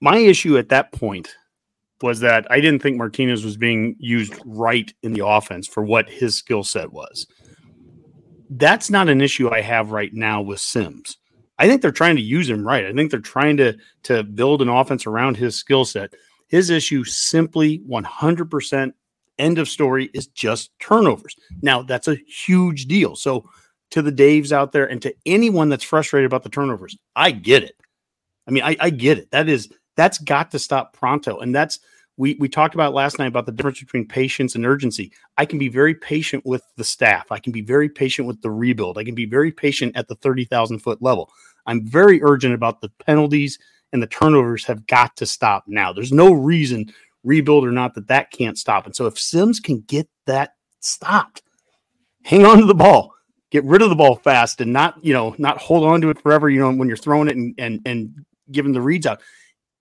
my 0.00 0.18
issue 0.18 0.58
at 0.58 0.70
that 0.70 0.92
point 0.92 1.34
was 2.02 2.20
that 2.20 2.50
I 2.50 2.60
didn't 2.60 2.82
think 2.82 2.96
Martinez 2.96 3.44
was 3.44 3.56
being 3.56 3.94
used 3.98 4.34
right 4.44 4.92
in 5.02 5.12
the 5.12 5.26
offense 5.26 5.66
for 5.66 5.84
what 5.84 6.08
his 6.08 6.36
skill 6.36 6.64
set 6.64 6.92
was. 6.92 7.26
That's 8.48 8.90
not 8.90 9.08
an 9.08 9.20
issue 9.20 9.50
I 9.50 9.60
have 9.60 9.92
right 9.92 10.12
now 10.12 10.40
with 10.40 10.60
Sims. 10.60 11.18
I 11.58 11.68
think 11.68 11.82
they're 11.82 11.92
trying 11.92 12.16
to 12.16 12.22
use 12.22 12.48
him 12.48 12.66
right. 12.66 12.86
I 12.86 12.92
think 12.92 13.10
they're 13.10 13.20
trying 13.20 13.58
to 13.58 13.76
to 14.04 14.24
build 14.24 14.62
an 14.62 14.68
offense 14.68 15.06
around 15.06 15.36
his 15.36 15.54
skill 15.56 15.84
set. 15.84 16.14
His 16.50 16.68
issue 16.68 17.04
simply 17.04 17.78
100% 17.88 18.92
end 19.38 19.58
of 19.58 19.68
story 19.68 20.10
is 20.12 20.26
just 20.26 20.70
turnovers. 20.80 21.34
Now, 21.62 21.82
that's 21.82 22.08
a 22.08 22.16
huge 22.26 22.86
deal. 22.86 23.16
So, 23.16 23.48
to 23.90 24.02
the 24.02 24.12
Daves 24.12 24.52
out 24.52 24.70
there 24.70 24.88
and 24.88 25.02
to 25.02 25.14
anyone 25.26 25.68
that's 25.68 25.82
frustrated 25.82 26.26
about 26.26 26.44
the 26.44 26.48
turnovers, 26.48 26.96
I 27.16 27.32
get 27.32 27.64
it. 27.64 27.76
I 28.46 28.52
mean, 28.52 28.62
I, 28.62 28.76
I 28.78 28.90
get 28.90 29.18
it. 29.18 29.30
That 29.30 29.48
is 29.48 29.68
that's 29.96 30.18
got 30.18 30.50
to 30.52 30.58
stop 30.58 30.92
pronto. 30.92 31.38
And 31.38 31.54
that's 31.54 31.78
we 32.16 32.34
we 32.34 32.48
talked 32.48 32.74
about 32.74 32.94
last 32.94 33.18
night 33.18 33.26
about 33.26 33.46
the 33.46 33.52
difference 33.52 33.80
between 33.80 34.06
patience 34.06 34.54
and 34.54 34.66
urgency. 34.66 35.12
I 35.38 35.44
can 35.44 35.58
be 35.58 35.68
very 35.68 35.94
patient 35.94 36.44
with 36.46 36.62
the 36.76 36.84
staff. 36.84 37.32
I 37.32 37.38
can 37.38 37.52
be 37.52 37.62
very 37.62 37.88
patient 37.88 38.28
with 38.28 38.42
the 38.42 38.50
rebuild. 38.50 38.98
I 38.98 39.04
can 39.04 39.14
be 39.14 39.26
very 39.26 39.50
patient 39.50 39.96
at 39.96 40.08
the 40.08 40.16
30,000 40.16 40.78
foot 40.78 41.00
level. 41.02 41.30
I'm 41.66 41.84
very 41.84 42.22
urgent 42.22 42.54
about 42.54 42.80
the 42.80 42.90
penalties 43.04 43.58
and 43.92 44.02
the 44.02 44.06
turnovers 44.06 44.64
have 44.66 44.86
got 44.86 45.16
to 45.16 45.26
stop 45.26 45.64
now. 45.66 45.92
There's 45.92 46.12
no 46.12 46.32
reason, 46.32 46.92
rebuild 47.24 47.64
or 47.64 47.72
not, 47.72 47.94
that 47.94 48.08
that 48.08 48.30
can't 48.30 48.58
stop. 48.58 48.86
And 48.86 48.94
so 48.94 49.06
if 49.06 49.18
Sims 49.18 49.60
can 49.60 49.80
get 49.80 50.08
that 50.26 50.54
stopped, 50.80 51.42
hang 52.24 52.44
on 52.44 52.58
to 52.58 52.66
the 52.66 52.74
ball, 52.74 53.12
get 53.50 53.64
rid 53.64 53.82
of 53.82 53.90
the 53.90 53.96
ball 53.96 54.16
fast, 54.16 54.60
and 54.60 54.72
not 54.72 55.02
you 55.04 55.12
know 55.12 55.34
not 55.38 55.58
hold 55.58 55.84
on 55.84 56.00
to 56.02 56.10
it 56.10 56.20
forever. 56.20 56.48
You 56.48 56.60
know 56.60 56.72
when 56.72 56.88
you're 56.88 56.96
throwing 56.96 57.28
it 57.28 57.36
and 57.36 57.54
and 57.58 57.80
and 57.84 58.24
giving 58.50 58.72
the 58.72 58.82
reads 58.82 59.06
out, 59.06 59.20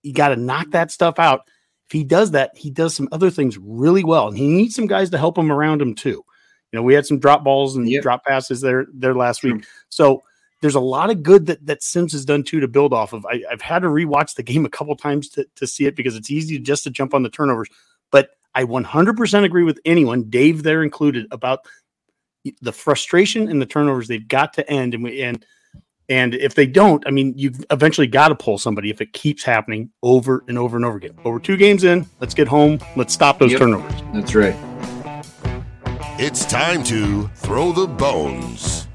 you 0.04 0.14
got 0.14 0.30
to 0.30 0.36
knock 0.36 0.72
that 0.72 0.92
stuff 0.92 1.20
out. 1.20 1.42
If 1.88 1.94
he 1.94 2.04
does 2.04 2.32
that, 2.32 2.56
he 2.56 2.70
does 2.70 2.96
some 2.96 3.10
other 3.12 3.32
things 3.32 3.58
really 3.58 4.04
well, 4.04 4.28
and 4.28 4.38
he 4.38 4.48
needs 4.48 4.76
some 4.76 4.88
guys 4.88 5.10
to 5.12 5.18
help 5.18 5.38
him 5.38 5.52
around 5.52 5.82
him 5.82 5.96
too. 5.96 6.24
You 6.72 6.78
know, 6.78 6.84
we 6.84 6.94
had 6.94 7.06
some 7.06 7.20
drop 7.20 7.44
balls 7.44 7.76
and 7.76 7.90
yep. 7.90 8.04
drop 8.04 8.24
passes 8.26 8.62
there 8.62 8.86
there 8.94 9.16
last 9.16 9.44
week. 9.44 9.66
So 9.90 10.24
there's 10.62 10.76
a 10.76 10.80
lot 10.80 11.10
of 11.10 11.24
good 11.24 11.46
that, 11.46 11.66
that 11.66 11.84
Sims 11.84 12.12
has 12.12 12.26
done 12.26 12.44
too 12.44 12.60
to 12.60 12.68
build 12.68 12.94
off 12.94 13.14
of. 13.14 13.26
I, 13.26 13.44
have 13.50 13.62
had 13.62 13.80
to 13.80 13.88
rewatch 13.88 14.36
the 14.36 14.44
game 14.44 14.66
a 14.66 14.70
couple 14.70 14.96
times 14.96 15.30
to, 15.30 15.46
to 15.56 15.66
see 15.66 15.86
it 15.86 15.96
because 15.96 16.16
it's 16.16 16.32
easy 16.32 16.60
just 16.60 16.84
to 16.84 16.90
jump 16.90 17.14
on 17.14 17.24
the 17.24 17.30
turnovers. 17.30 17.70
But 18.12 18.32
I 18.56 18.64
100% 18.64 19.44
agree 19.44 19.64
with 19.64 19.80
anyone, 19.86 20.30
Dave 20.30 20.64
there 20.64 20.84
included, 20.84 21.28
about 21.32 21.66
the 22.62 22.74
frustration 22.74 23.50
and 23.50 23.62
the 23.62 23.66
turnovers. 23.66 24.08
They've 24.08 24.28
got 24.28 24.54
to 24.54 24.70
end, 24.70 24.94
and 24.94 25.04
we 25.04 25.22
and 25.22 25.46
and 26.10 26.34
if 26.34 26.56
they 26.56 26.66
don't, 26.66 27.06
I 27.06 27.12
mean, 27.12 27.34
you've 27.38 27.64
eventually 27.70 28.08
got 28.08 28.30
to 28.30 28.36
pull 28.36 28.58
somebody 28.58 28.90
if 28.90 29.00
it 29.00 29.14
keeps 29.14 29.44
happening 29.44 29.92
over 30.02 30.44
and 30.48 30.58
over 30.58 30.76
and 30.76 30.84
over 30.84 30.98
again. 30.98 31.14
But 31.24 31.30
we're 31.30 31.40
two 31.40 31.58
games 31.58 31.84
in. 31.84 32.08
Let's 32.20 32.34
get 32.34 32.48
home. 32.48 32.80
Let's 32.96 33.14
stop 33.14 33.38
those 33.38 33.52
yep, 33.52 33.60
turnovers. 33.60 34.02
That's 34.14 34.34
right. 34.34 34.56
It's 36.18 36.46
time 36.46 36.84
to 36.86 37.28
throw 37.36 37.72
the 37.72 37.88
bones. 37.88 38.89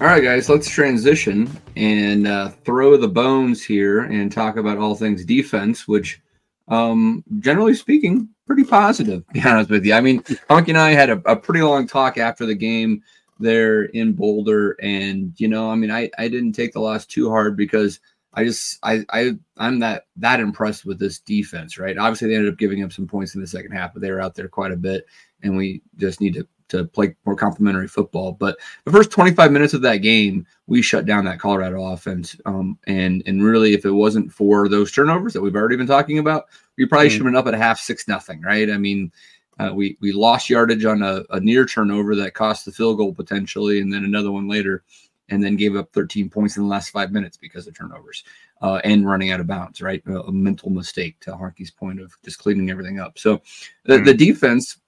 All 0.00 0.06
right, 0.06 0.22
guys, 0.22 0.48
let's 0.48 0.66
transition 0.66 1.46
and 1.76 2.26
uh, 2.26 2.48
throw 2.64 2.96
the 2.96 3.06
bones 3.06 3.62
here 3.62 4.04
and 4.04 4.32
talk 4.32 4.56
about 4.56 4.78
all 4.78 4.94
things 4.94 5.26
defense, 5.26 5.86
which, 5.86 6.22
um, 6.68 7.22
generally 7.40 7.74
speaking, 7.74 8.26
pretty 8.46 8.64
positive. 8.64 9.26
To 9.26 9.32
be 9.34 9.42
honest 9.46 9.68
with 9.68 9.84
you, 9.84 9.92
I 9.92 10.00
mean, 10.00 10.22
Honky 10.22 10.68
and 10.68 10.78
I 10.78 10.92
had 10.92 11.10
a, 11.10 11.20
a, 11.30 11.36
pretty 11.36 11.60
long 11.60 11.86
talk 11.86 12.16
after 12.16 12.46
the 12.46 12.54
game 12.54 13.02
there 13.40 13.82
in 13.84 14.14
Boulder, 14.14 14.74
and 14.80 15.34
you 15.36 15.48
know, 15.48 15.70
I 15.70 15.74
mean, 15.74 15.90
I 15.90 16.10
I 16.16 16.28
didn't 16.28 16.52
take 16.52 16.72
the 16.72 16.80
loss 16.80 17.04
too 17.04 17.28
hard 17.28 17.54
because 17.54 18.00
I 18.32 18.44
just 18.44 18.78
I 18.82 19.04
I 19.10 19.32
I'm 19.58 19.80
that 19.80 20.06
that 20.16 20.40
impressed 20.40 20.86
with 20.86 20.98
this 20.98 21.18
defense, 21.18 21.76
right? 21.76 21.98
Obviously, 21.98 22.28
they 22.28 22.36
ended 22.36 22.50
up 22.50 22.58
giving 22.58 22.82
up 22.82 22.92
some 22.94 23.06
points 23.06 23.34
in 23.34 23.42
the 23.42 23.46
second 23.46 23.72
half, 23.72 23.92
but 23.92 24.00
they 24.00 24.10
were 24.10 24.22
out 24.22 24.34
there 24.34 24.48
quite 24.48 24.72
a 24.72 24.76
bit, 24.76 25.04
and 25.42 25.58
we 25.58 25.82
just 25.98 26.22
need 26.22 26.32
to 26.32 26.48
to 26.70 26.84
play 26.84 27.14
more 27.26 27.36
complementary 27.36 27.88
football. 27.88 28.32
But 28.32 28.58
the 28.84 28.92
first 28.92 29.10
25 29.10 29.52
minutes 29.52 29.74
of 29.74 29.82
that 29.82 29.98
game, 29.98 30.46
we 30.66 30.82
shut 30.82 31.06
down 31.06 31.24
that 31.26 31.38
Colorado 31.38 31.84
offense. 31.84 32.36
Um, 32.46 32.78
and 32.86 33.22
and 33.26 33.42
really, 33.42 33.74
if 33.74 33.84
it 33.84 33.90
wasn't 33.90 34.32
for 34.32 34.68
those 34.68 34.90
turnovers 34.90 35.32
that 35.34 35.40
we've 35.40 35.56
already 35.56 35.76
been 35.76 35.86
talking 35.86 36.18
about, 36.18 36.46
we 36.76 36.86
probably 36.86 37.08
mm-hmm. 37.08 37.12
should 37.12 37.22
have 37.22 37.32
been 37.32 37.36
up 37.36 37.46
at 37.46 37.54
half 37.54 37.78
six 37.78 38.08
nothing, 38.08 38.40
right? 38.42 38.70
I 38.70 38.78
mean, 38.78 39.12
uh, 39.58 39.72
we 39.74 39.96
we 40.00 40.12
lost 40.12 40.48
yardage 40.48 40.84
on 40.84 41.02
a, 41.02 41.22
a, 41.30 41.40
near 41.40 41.66
turnover 41.66 42.14
that 42.16 42.34
cost 42.34 42.64
the 42.64 42.72
field 42.72 42.96
goal 42.96 43.12
potentially, 43.12 43.80
and 43.80 43.92
then 43.92 44.04
another 44.04 44.30
one 44.30 44.48
later, 44.48 44.82
and 45.28 45.42
then 45.42 45.56
gave 45.56 45.76
up 45.76 45.92
13 45.92 46.30
points 46.30 46.56
in 46.56 46.62
the 46.62 46.68
last 46.68 46.90
five 46.90 47.12
minutes 47.12 47.36
because 47.36 47.66
of 47.66 47.76
turnovers 47.76 48.24
uh, 48.62 48.80
and 48.84 49.06
running 49.06 49.30
out 49.30 49.40
of 49.40 49.46
bounds, 49.46 49.82
right? 49.82 50.02
A, 50.06 50.32
mental 50.32 50.70
mistake 50.70 51.18
to 51.20 51.32
Honky's 51.32 51.70
point 51.70 52.00
of 52.00 52.12
just 52.24 52.38
cleaning 52.38 52.70
everything 52.70 53.00
up. 53.00 53.18
So 53.18 53.42
the, 53.84 53.94
mm-hmm. 53.94 54.04
the 54.04 54.14
defense 54.14 54.78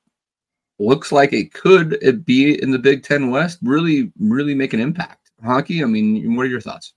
looks 0.83 1.13
like 1.13 1.33
it 1.33 1.53
could 1.53 2.05
uh, 2.07 2.13
be 2.13 2.63
in 2.63 2.71
the 2.71 2.79
Big 2.79 3.03
Ten 3.03 3.31
West, 3.31 3.59
really, 3.63 4.13
really 4.19 4.55
make 4.55 4.73
an 4.73 4.81
impact. 4.81 5.31
Honky, 5.45 5.83
I 5.83 5.87
mean, 5.87 6.37
what 6.37 6.47
are 6.47 6.51
your 6.51 6.61
thoughts? 6.61 6.95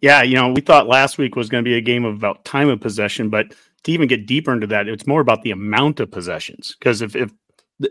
Yeah, 0.00 0.22
you 0.22 0.34
know, 0.34 0.52
we 0.52 0.60
thought 0.60 0.86
last 0.86 1.18
week 1.18 1.36
was 1.36 1.48
going 1.48 1.64
to 1.64 1.68
be 1.68 1.76
a 1.76 1.80
game 1.80 2.04
of 2.04 2.14
about 2.14 2.44
time 2.44 2.68
of 2.68 2.80
possession, 2.80 3.28
but 3.28 3.54
to 3.84 3.92
even 3.92 4.08
get 4.08 4.26
deeper 4.26 4.52
into 4.52 4.66
that, 4.68 4.88
it's 4.88 5.06
more 5.06 5.20
about 5.20 5.42
the 5.42 5.50
amount 5.50 6.00
of 6.00 6.10
possessions. 6.10 6.74
Because 6.78 7.02
if, 7.02 7.14
if 7.14 7.30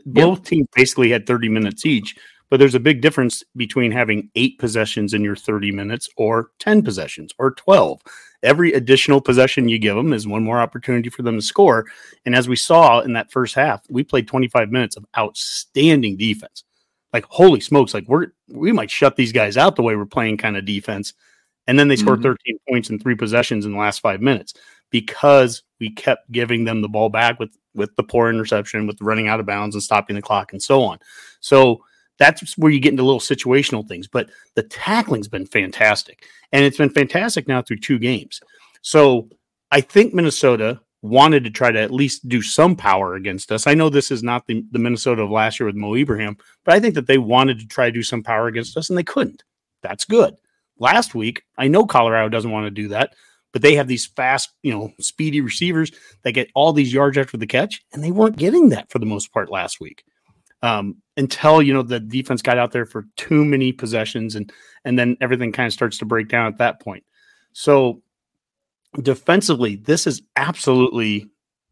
both 0.05 0.43
teams 0.43 0.67
basically 0.73 1.11
had 1.11 1.27
30 1.27 1.49
minutes 1.49 1.85
each, 1.85 2.15
but 2.49 2.59
there's 2.59 2.75
a 2.75 2.79
big 2.79 3.01
difference 3.01 3.43
between 3.55 3.91
having 3.91 4.29
eight 4.35 4.59
possessions 4.59 5.13
in 5.13 5.23
your 5.23 5.35
30 5.35 5.71
minutes 5.71 6.09
or 6.17 6.51
10 6.59 6.83
possessions 6.83 7.33
or 7.39 7.51
12. 7.51 8.01
Every 8.45 8.73
additional 8.73 9.21
possession 9.21 9.67
you 9.67 9.79
give 9.79 9.95
them 9.95 10.13
is 10.13 10.27
one 10.27 10.43
more 10.43 10.59
opportunity 10.59 11.09
for 11.09 11.23
them 11.23 11.35
to 11.35 11.41
score. 11.41 11.85
And 12.25 12.35
as 12.35 12.47
we 12.47 12.55
saw 12.55 13.01
in 13.01 13.13
that 13.13 13.31
first 13.31 13.55
half, 13.55 13.81
we 13.89 14.03
played 14.03 14.27
25 14.27 14.71
minutes 14.71 14.95
of 14.95 15.05
outstanding 15.17 16.17
defense. 16.17 16.63
Like, 17.11 17.25
holy 17.25 17.59
smokes, 17.59 17.93
like 17.93 18.07
we're 18.07 18.27
we 18.49 18.71
might 18.71 18.91
shut 18.91 19.15
these 19.15 19.31
guys 19.31 19.57
out 19.57 19.75
the 19.75 19.81
way 19.83 19.95
we're 19.95 20.05
playing 20.05 20.37
kind 20.37 20.57
of 20.57 20.65
defense. 20.65 21.13
And 21.67 21.79
then 21.79 21.87
they 21.87 21.95
scored 21.95 22.19
mm-hmm. 22.19 22.33
13 22.33 22.57
points 22.69 22.89
in 22.89 22.99
three 22.99 23.15
possessions 23.15 23.65
in 23.65 23.71
the 23.71 23.77
last 23.77 23.99
five 23.99 24.21
minutes 24.21 24.53
because 24.91 25.63
we 25.79 25.89
kept 25.89 26.31
giving 26.31 26.63
them 26.63 26.81
the 26.81 26.89
ball 26.89 27.09
back 27.09 27.39
with 27.39 27.57
with 27.73 27.95
the 27.95 28.03
poor 28.03 28.29
interception, 28.29 28.87
with 28.87 29.01
running 29.01 29.27
out 29.27 29.39
of 29.39 29.45
bounds 29.45 29.75
and 29.75 29.83
stopping 29.83 30.15
the 30.15 30.21
clock 30.21 30.53
and 30.53 30.61
so 30.61 30.83
on. 30.83 30.99
So 31.39 31.83
that's 32.17 32.57
where 32.57 32.71
you 32.71 32.79
get 32.79 32.91
into 32.91 33.03
little 33.03 33.19
situational 33.19 33.87
things. 33.87 34.07
But 34.07 34.29
the 34.55 34.63
tackling's 34.63 35.27
been 35.27 35.45
fantastic. 35.45 36.25
And 36.51 36.63
it's 36.63 36.77
been 36.77 36.89
fantastic 36.89 37.47
now 37.47 37.61
through 37.61 37.77
two 37.77 37.99
games. 37.99 38.39
So 38.81 39.29
I 39.71 39.81
think 39.81 40.13
Minnesota 40.13 40.79
wanted 41.01 41.43
to 41.43 41.51
try 41.51 41.71
to 41.71 41.79
at 41.79 41.91
least 41.91 42.27
do 42.27 42.41
some 42.41 42.75
power 42.75 43.15
against 43.15 43.51
us. 43.51 43.67
I 43.67 43.73
know 43.73 43.89
this 43.89 44.11
is 44.11 44.23
not 44.23 44.47
the, 44.47 44.63
the 44.71 44.79
Minnesota 44.79 45.21
of 45.23 45.29
last 45.29 45.59
year 45.59 45.67
with 45.67 45.75
Mo 45.75 45.95
Ibrahim, 45.95 46.37
but 46.63 46.73
I 46.73 46.79
think 46.79 46.95
that 46.95 47.07
they 47.07 47.17
wanted 47.17 47.59
to 47.59 47.67
try 47.67 47.85
to 47.85 47.91
do 47.91 48.03
some 48.03 48.23
power 48.23 48.47
against 48.47 48.75
us 48.77 48.89
and 48.89 48.97
they 48.97 49.03
couldn't. 49.03 49.43
That's 49.83 50.05
good. 50.05 50.35
Last 50.79 51.13
week, 51.13 51.43
I 51.57 51.67
know 51.67 51.85
Colorado 51.85 52.29
doesn't 52.29 52.51
want 52.51 52.65
to 52.65 52.71
do 52.71 52.87
that, 52.89 53.13
but 53.53 53.61
they 53.61 53.75
have 53.75 53.87
these 53.87 54.07
fast, 54.07 54.49
you 54.63 54.73
know, 54.73 54.91
speedy 54.99 55.41
receivers 55.41 55.91
that 56.23 56.31
get 56.31 56.49
all 56.55 56.73
these 56.73 56.91
yards 56.91 57.17
after 57.17 57.37
the 57.37 57.47
catch, 57.47 57.81
and 57.93 58.03
they 58.03 58.11
weren't 58.11 58.35
getting 58.35 58.69
that 58.69 58.89
for 58.89 58.99
the 58.99 59.05
most 59.05 59.31
part 59.31 59.51
last 59.51 59.79
week 59.79 60.03
um, 60.61 60.97
until 61.17 61.61
you 61.61 61.73
know 61.73 61.81
the 61.81 61.99
defense 61.99 62.41
got 62.41 62.57
out 62.57 62.71
there 62.71 62.85
for 62.85 63.05
too 63.15 63.45
many 63.45 63.71
possessions, 63.71 64.35
and 64.35 64.51
and 64.83 64.97
then 64.97 65.17
everything 65.21 65.51
kind 65.51 65.67
of 65.67 65.73
starts 65.73 65.97
to 65.99 66.05
break 66.05 66.27
down 66.27 66.47
at 66.47 66.57
that 66.57 66.81
point. 66.81 67.03
So 67.53 68.01
defensively, 69.01 69.77
this 69.77 70.07
is 70.07 70.21
absolutely 70.35 71.29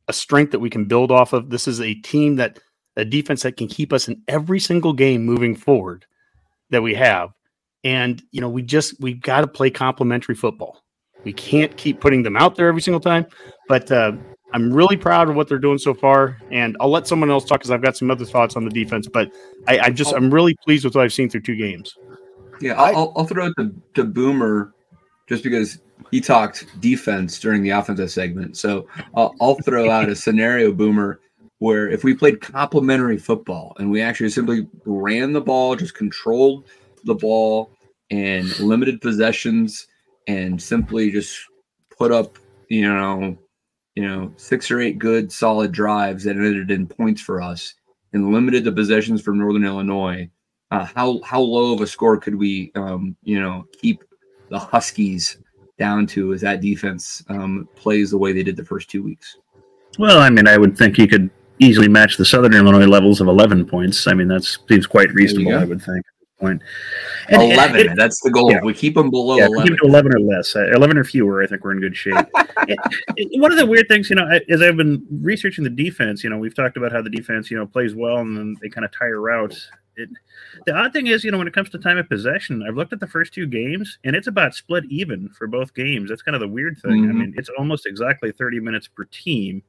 a 0.07 0.13
strength 0.13 0.51
that 0.51 0.59
we 0.59 0.69
can 0.69 0.85
build 0.85 1.11
off 1.11 1.33
of. 1.33 1.49
This 1.49 1.67
is 1.67 1.79
a 1.81 1.93
team 1.95 2.35
that 2.37 2.59
a 2.95 3.05
defense 3.05 3.43
that 3.43 3.57
can 3.57 3.67
keep 3.67 3.91
us 3.91 4.07
in 4.07 4.21
every 4.27 4.59
single 4.59 4.93
game 4.93 5.25
moving 5.25 5.55
forward 5.55 6.05
that 6.69 6.83
we 6.83 6.93
have. 6.93 7.31
And 7.83 8.21
you 8.31 8.41
know, 8.41 8.49
we 8.49 8.61
just 8.61 8.99
we've 8.99 9.21
got 9.21 9.41
to 9.41 9.47
play 9.47 9.69
complementary 9.69 10.35
football. 10.35 10.83
We 11.23 11.33
can't 11.33 11.75
keep 11.77 12.01
putting 12.01 12.23
them 12.23 12.35
out 12.35 12.55
there 12.55 12.67
every 12.67 12.81
single 12.81 12.99
time. 12.99 13.25
But 13.67 13.91
uh, 13.91 14.13
I'm 14.53 14.71
really 14.71 14.97
proud 14.97 15.29
of 15.29 15.35
what 15.35 15.49
they're 15.49 15.57
doing 15.57 15.79
so 15.79 15.93
far, 15.93 16.37
and 16.51 16.77
I'll 16.79 16.89
let 16.89 17.07
someone 17.07 17.31
else 17.31 17.43
talk 17.43 17.59
because 17.59 17.71
I've 17.71 17.81
got 17.81 17.97
some 17.97 18.11
other 18.11 18.25
thoughts 18.25 18.55
on 18.55 18.65
the 18.65 18.71
defense. 18.71 19.07
But 19.07 19.31
I, 19.67 19.79
I 19.79 19.89
just 19.89 20.13
I'm 20.13 20.31
really 20.31 20.55
pleased 20.63 20.85
with 20.85 20.95
what 20.95 21.03
I've 21.03 21.13
seen 21.13 21.29
through 21.29 21.41
two 21.41 21.55
games. 21.55 21.95
Yeah, 22.61 22.73
I'll, 22.73 23.13
I'll 23.15 23.25
throw 23.25 23.47
it 23.47 23.53
to, 23.57 23.73
to 23.95 24.03
Boomer 24.03 24.73
just 25.27 25.43
because 25.43 25.79
he 26.11 26.21
talked 26.21 26.67
defense 26.79 27.39
during 27.39 27.63
the 27.63 27.71
offensive 27.71 28.11
segment. 28.11 28.55
So 28.55 28.87
I'll, 29.15 29.33
I'll 29.41 29.55
throw 29.55 29.89
out 29.89 30.07
a 30.07 30.15
scenario, 30.15 30.71
Boomer, 30.71 31.19
where 31.57 31.89
if 31.89 32.03
we 32.03 32.13
played 32.13 32.39
complementary 32.39 33.17
football 33.17 33.75
and 33.79 33.89
we 33.89 34.01
actually 34.01 34.29
simply 34.29 34.67
ran 34.85 35.33
the 35.33 35.41
ball, 35.41 35.75
just 35.75 35.95
controlled 35.95 36.65
the 37.05 37.15
ball 37.15 37.71
and 38.11 38.59
limited 38.59 39.01
possessions, 39.01 39.87
and 40.27 40.61
simply 40.61 41.09
just 41.09 41.37
put 41.97 42.11
up, 42.11 42.37
you 42.69 42.87
know, 42.87 43.37
you 43.95 44.07
know, 44.07 44.33
six 44.37 44.71
or 44.71 44.79
eight 44.79 44.97
good 44.97 45.31
solid 45.31 45.71
drives 45.71 46.23
that 46.23 46.35
ended 46.35 46.71
in 46.71 46.87
points 46.87 47.21
for 47.21 47.41
us 47.41 47.75
and 48.13 48.31
limited 48.31 48.63
the 48.63 48.71
possessions 48.71 49.21
for 49.21 49.33
Northern 49.33 49.65
Illinois. 49.65 50.29
Uh, 50.71 50.85
how 50.85 51.21
how 51.23 51.39
low 51.39 51.73
of 51.73 51.81
a 51.81 51.87
score 51.87 52.17
could 52.17 52.35
we, 52.35 52.71
um, 52.75 53.15
you 53.23 53.39
know, 53.39 53.65
keep 53.73 54.03
the 54.49 54.57
Huskies 54.57 55.37
down 55.77 56.07
to 56.07 56.33
as 56.33 56.41
that 56.41 56.61
defense 56.61 57.23
um, 57.29 57.67
plays 57.75 58.11
the 58.11 58.17
way 58.17 58.31
they 58.31 58.43
did 58.43 58.55
the 58.55 58.65
first 58.65 58.89
two 58.89 59.03
weeks? 59.03 59.37
Well, 59.99 60.19
I 60.19 60.29
mean, 60.29 60.47
I 60.47 60.57
would 60.57 60.77
think 60.77 60.97
you 60.97 61.07
could 61.07 61.29
easily 61.59 61.87
match 61.87 62.17
the 62.17 62.25
Southern 62.25 62.53
Illinois 62.53 62.87
levels 62.87 63.21
of 63.21 63.27
11 63.27 63.65
points. 63.65 64.07
I 64.07 64.13
mean, 64.13 64.27
that 64.27 64.43
seems 64.43 64.87
quite 64.87 65.13
reasonable. 65.13 65.55
I 65.55 65.65
would 65.65 65.81
think. 65.81 66.03
Point. 66.43 66.61
And, 67.29 67.41
11. 67.41 67.89
And, 67.89 67.97
that's 67.97 68.19
the 68.19 68.29
goal. 68.29 68.51
Yeah. 68.51 68.59
We 68.61 68.73
keep 68.73 68.95
them 68.95 69.09
below 69.09 69.37
yeah, 69.37 69.45
11. 69.45 69.63
Keep 69.63 69.73
it 69.75 69.77
to 69.77 69.87
11 69.87 70.13
or 70.13 70.19
less. 70.19 70.53
Uh, 70.53 70.69
11 70.71 70.97
or 70.97 71.05
fewer, 71.05 71.41
I 71.41 71.47
think 71.47 71.63
we're 71.63 71.71
in 71.71 71.79
good 71.79 71.95
shape. 71.95 72.13
it, 72.67 72.77
it, 73.15 73.41
one 73.41 73.49
of 73.53 73.57
the 73.57 73.65
weird 73.65 73.87
things, 73.87 74.09
you 74.09 74.17
know, 74.17 74.27
as 74.49 74.61
I've 74.61 74.75
been 74.75 75.07
researching 75.21 75.63
the 75.63 75.69
defense, 75.69 76.21
you 76.21 76.29
know, 76.29 76.37
we've 76.37 76.53
talked 76.53 76.75
about 76.75 76.91
how 76.91 77.01
the 77.01 77.09
defense, 77.09 77.49
you 77.49 77.57
know, 77.57 77.65
plays 77.65 77.95
well 77.95 78.17
and 78.17 78.35
then 78.35 78.57
they 78.61 78.67
kind 78.67 78.83
of 78.83 78.91
tire 78.91 79.31
out. 79.31 79.57
It, 79.95 80.09
the 80.65 80.73
odd 80.73 80.91
thing 80.91 81.07
is, 81.07 81.23
you 81.23 81.31
know, 81.31 81.37
when 81.37 81.47
it 81.47 81.53
comes 81.53 81.69
to 81.69 81.77
time 81.77 81.97
of 81.97 82.09
possession, 82.09 82.61
I've 82.67 82.75
looked 82.75 82.91
at 82.91 82.99
the 82.99 83.07
first 83.07 83.33
two 83.33 83.47
games 83.47 83.97
and 84.03 84.13
it's 84.13 84.27
about 84.27 84.53
split 84.53 84.83
even 84.89 85.29
for 85.29 85.47
both 85.47 85.73
games. 85.73 86.09
That's 86.09 86.23
kind 86.23 86.35
of 86.35 86.41
the 86.41 86.47
weird 86.49 86.77
thing. 86.77 87.05
Mhm. 87.05 87.09
I 87.09 87.13
mean, 87.13 87.33
it's 87.37 87.49
almost 87.57 87.85
exactly 87.85 88.33
30 88.33 88.59
minutes 88.59 88.89
per 88.89 89.05
team. 89.05 89.63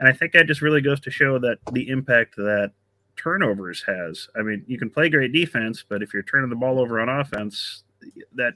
And 0.00 0.08
I 0.08 0.12
think 0.12 0.32
that 0.32 0.48
just 0.48 0.60
really 0.60 0.80
goes 0.80 0.98
to 1.00 1.10
show 1.12 1.38
that 1.38 1.58
the 1.70 1.88
impact 1.88 2.34
that 2.34 2.72
turnovers 3.20 3.82
has. 3.86 4.28
I 4.36 4.42
mean, 4.42 4.64
you 4.66 4.78
can 4.78 4.88
play 4.90 5.08
great 5.08 5.32
defense, 5.32 5.84
but 5.86 6.02
if 6.02 6.14
you're 6.14 6.22
turning 6.22 6.48
the 6.50 6.56
ball 6.56 6.78
over 6.78 7.00
on 7.00 7.08
offense, 7.08 7.82
that 8.34 8.54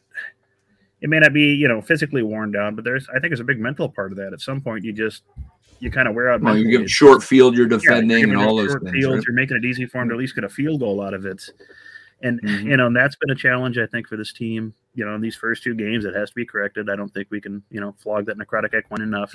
it 1.00 1.10
may 1.10 1.18
not 1.18 1.34
be, 1.34 1.54
you 1.54 1.68
know, 1.68 1.82
physically 1.82 2.22
worn 2.22 2.50
down, 2.50 2.74
but 2.74 2.84
there's 2.84 3.06
I 3.10 3.14
think 3.14 3.24
there's 3.30 3.40
a 3.40 3.44
big 3.44 3.60
mental 3.60 3.88
part 3.88 4.10
of 4.10 4.16
that. 4.18 4.32
At 4.32 4.40
some 4.40 4.60
point 4.60 4.84
you 4.84 4.92
just 4.92 5.22
you 5.80 5.90
kind 5.90 6.08
of 6.08 6.14
wear 6.14 6.30
out 6.30 6.40
Well, 6.40 6.56
you 6.56 6.78
give 6.78 6.90
short 6.90 7.22
field, 7.22 7.56
you're 7.56 7.66
Yeah, 7.68 7.78
defending, 7.78 8.20
you're 8.20 8.30
and 8.30 8.38
all 8.38 8.56
those 8.56 8.70
short 8.70 8.82
things. 8.84 8.94
fields, 8.94 9.16
right? 9.16 9.24
You're 9.26 9.36
making 9.36 9.56
it 9.58 9.64
easy 9.66 9.84
for 9.86 9.98
them 9.98 10.08
to 10.08 10.14
at 10.14 10.18
least 10.18 10.34
get 10.34 10.44
a 10.44 10.48
field 10.48 10.80
goal 10.80 11.02
out 11.02 11.12
of 11.12 11.26
it. 11.26 11.42
And 12.22 12.40
Mhm. 12.40 12.64
you 12.70 12.76
know, 12.78 12.86
and 12.86 12.96
that's 12.96 13.16
been 13.16 13.30
a 13.30 13.34
challenge 13.34 13.76
I 13.76 13.86
think 13.86 14.08
for 14.08 14.16
this 14.16 14.32
team. 14.32 14.72
You 14.94 15.04
know, 15.04 15.14
in 15.14 15.20
these 15.20 15.36
first 15.36 15.62
two 15.62 15.74
games, 15.74 16.04
it 16.04 16.14
has 16.14 16.30
to 16.30 16.34
be 16.34 16.46
corrected. 16.46 16.88
I 16.88 16.96
don't 16.96 17.12
think 17.12 17.26
we 17.30 17.40
can, 17.40 17.62
you 17.70 17.80
know, 17.80 17.92
flog 17.98 18.26
that 18.26 18.38
necrotic 18.38 18.72
equine 18.78 19.02
enough. 19.02 19.34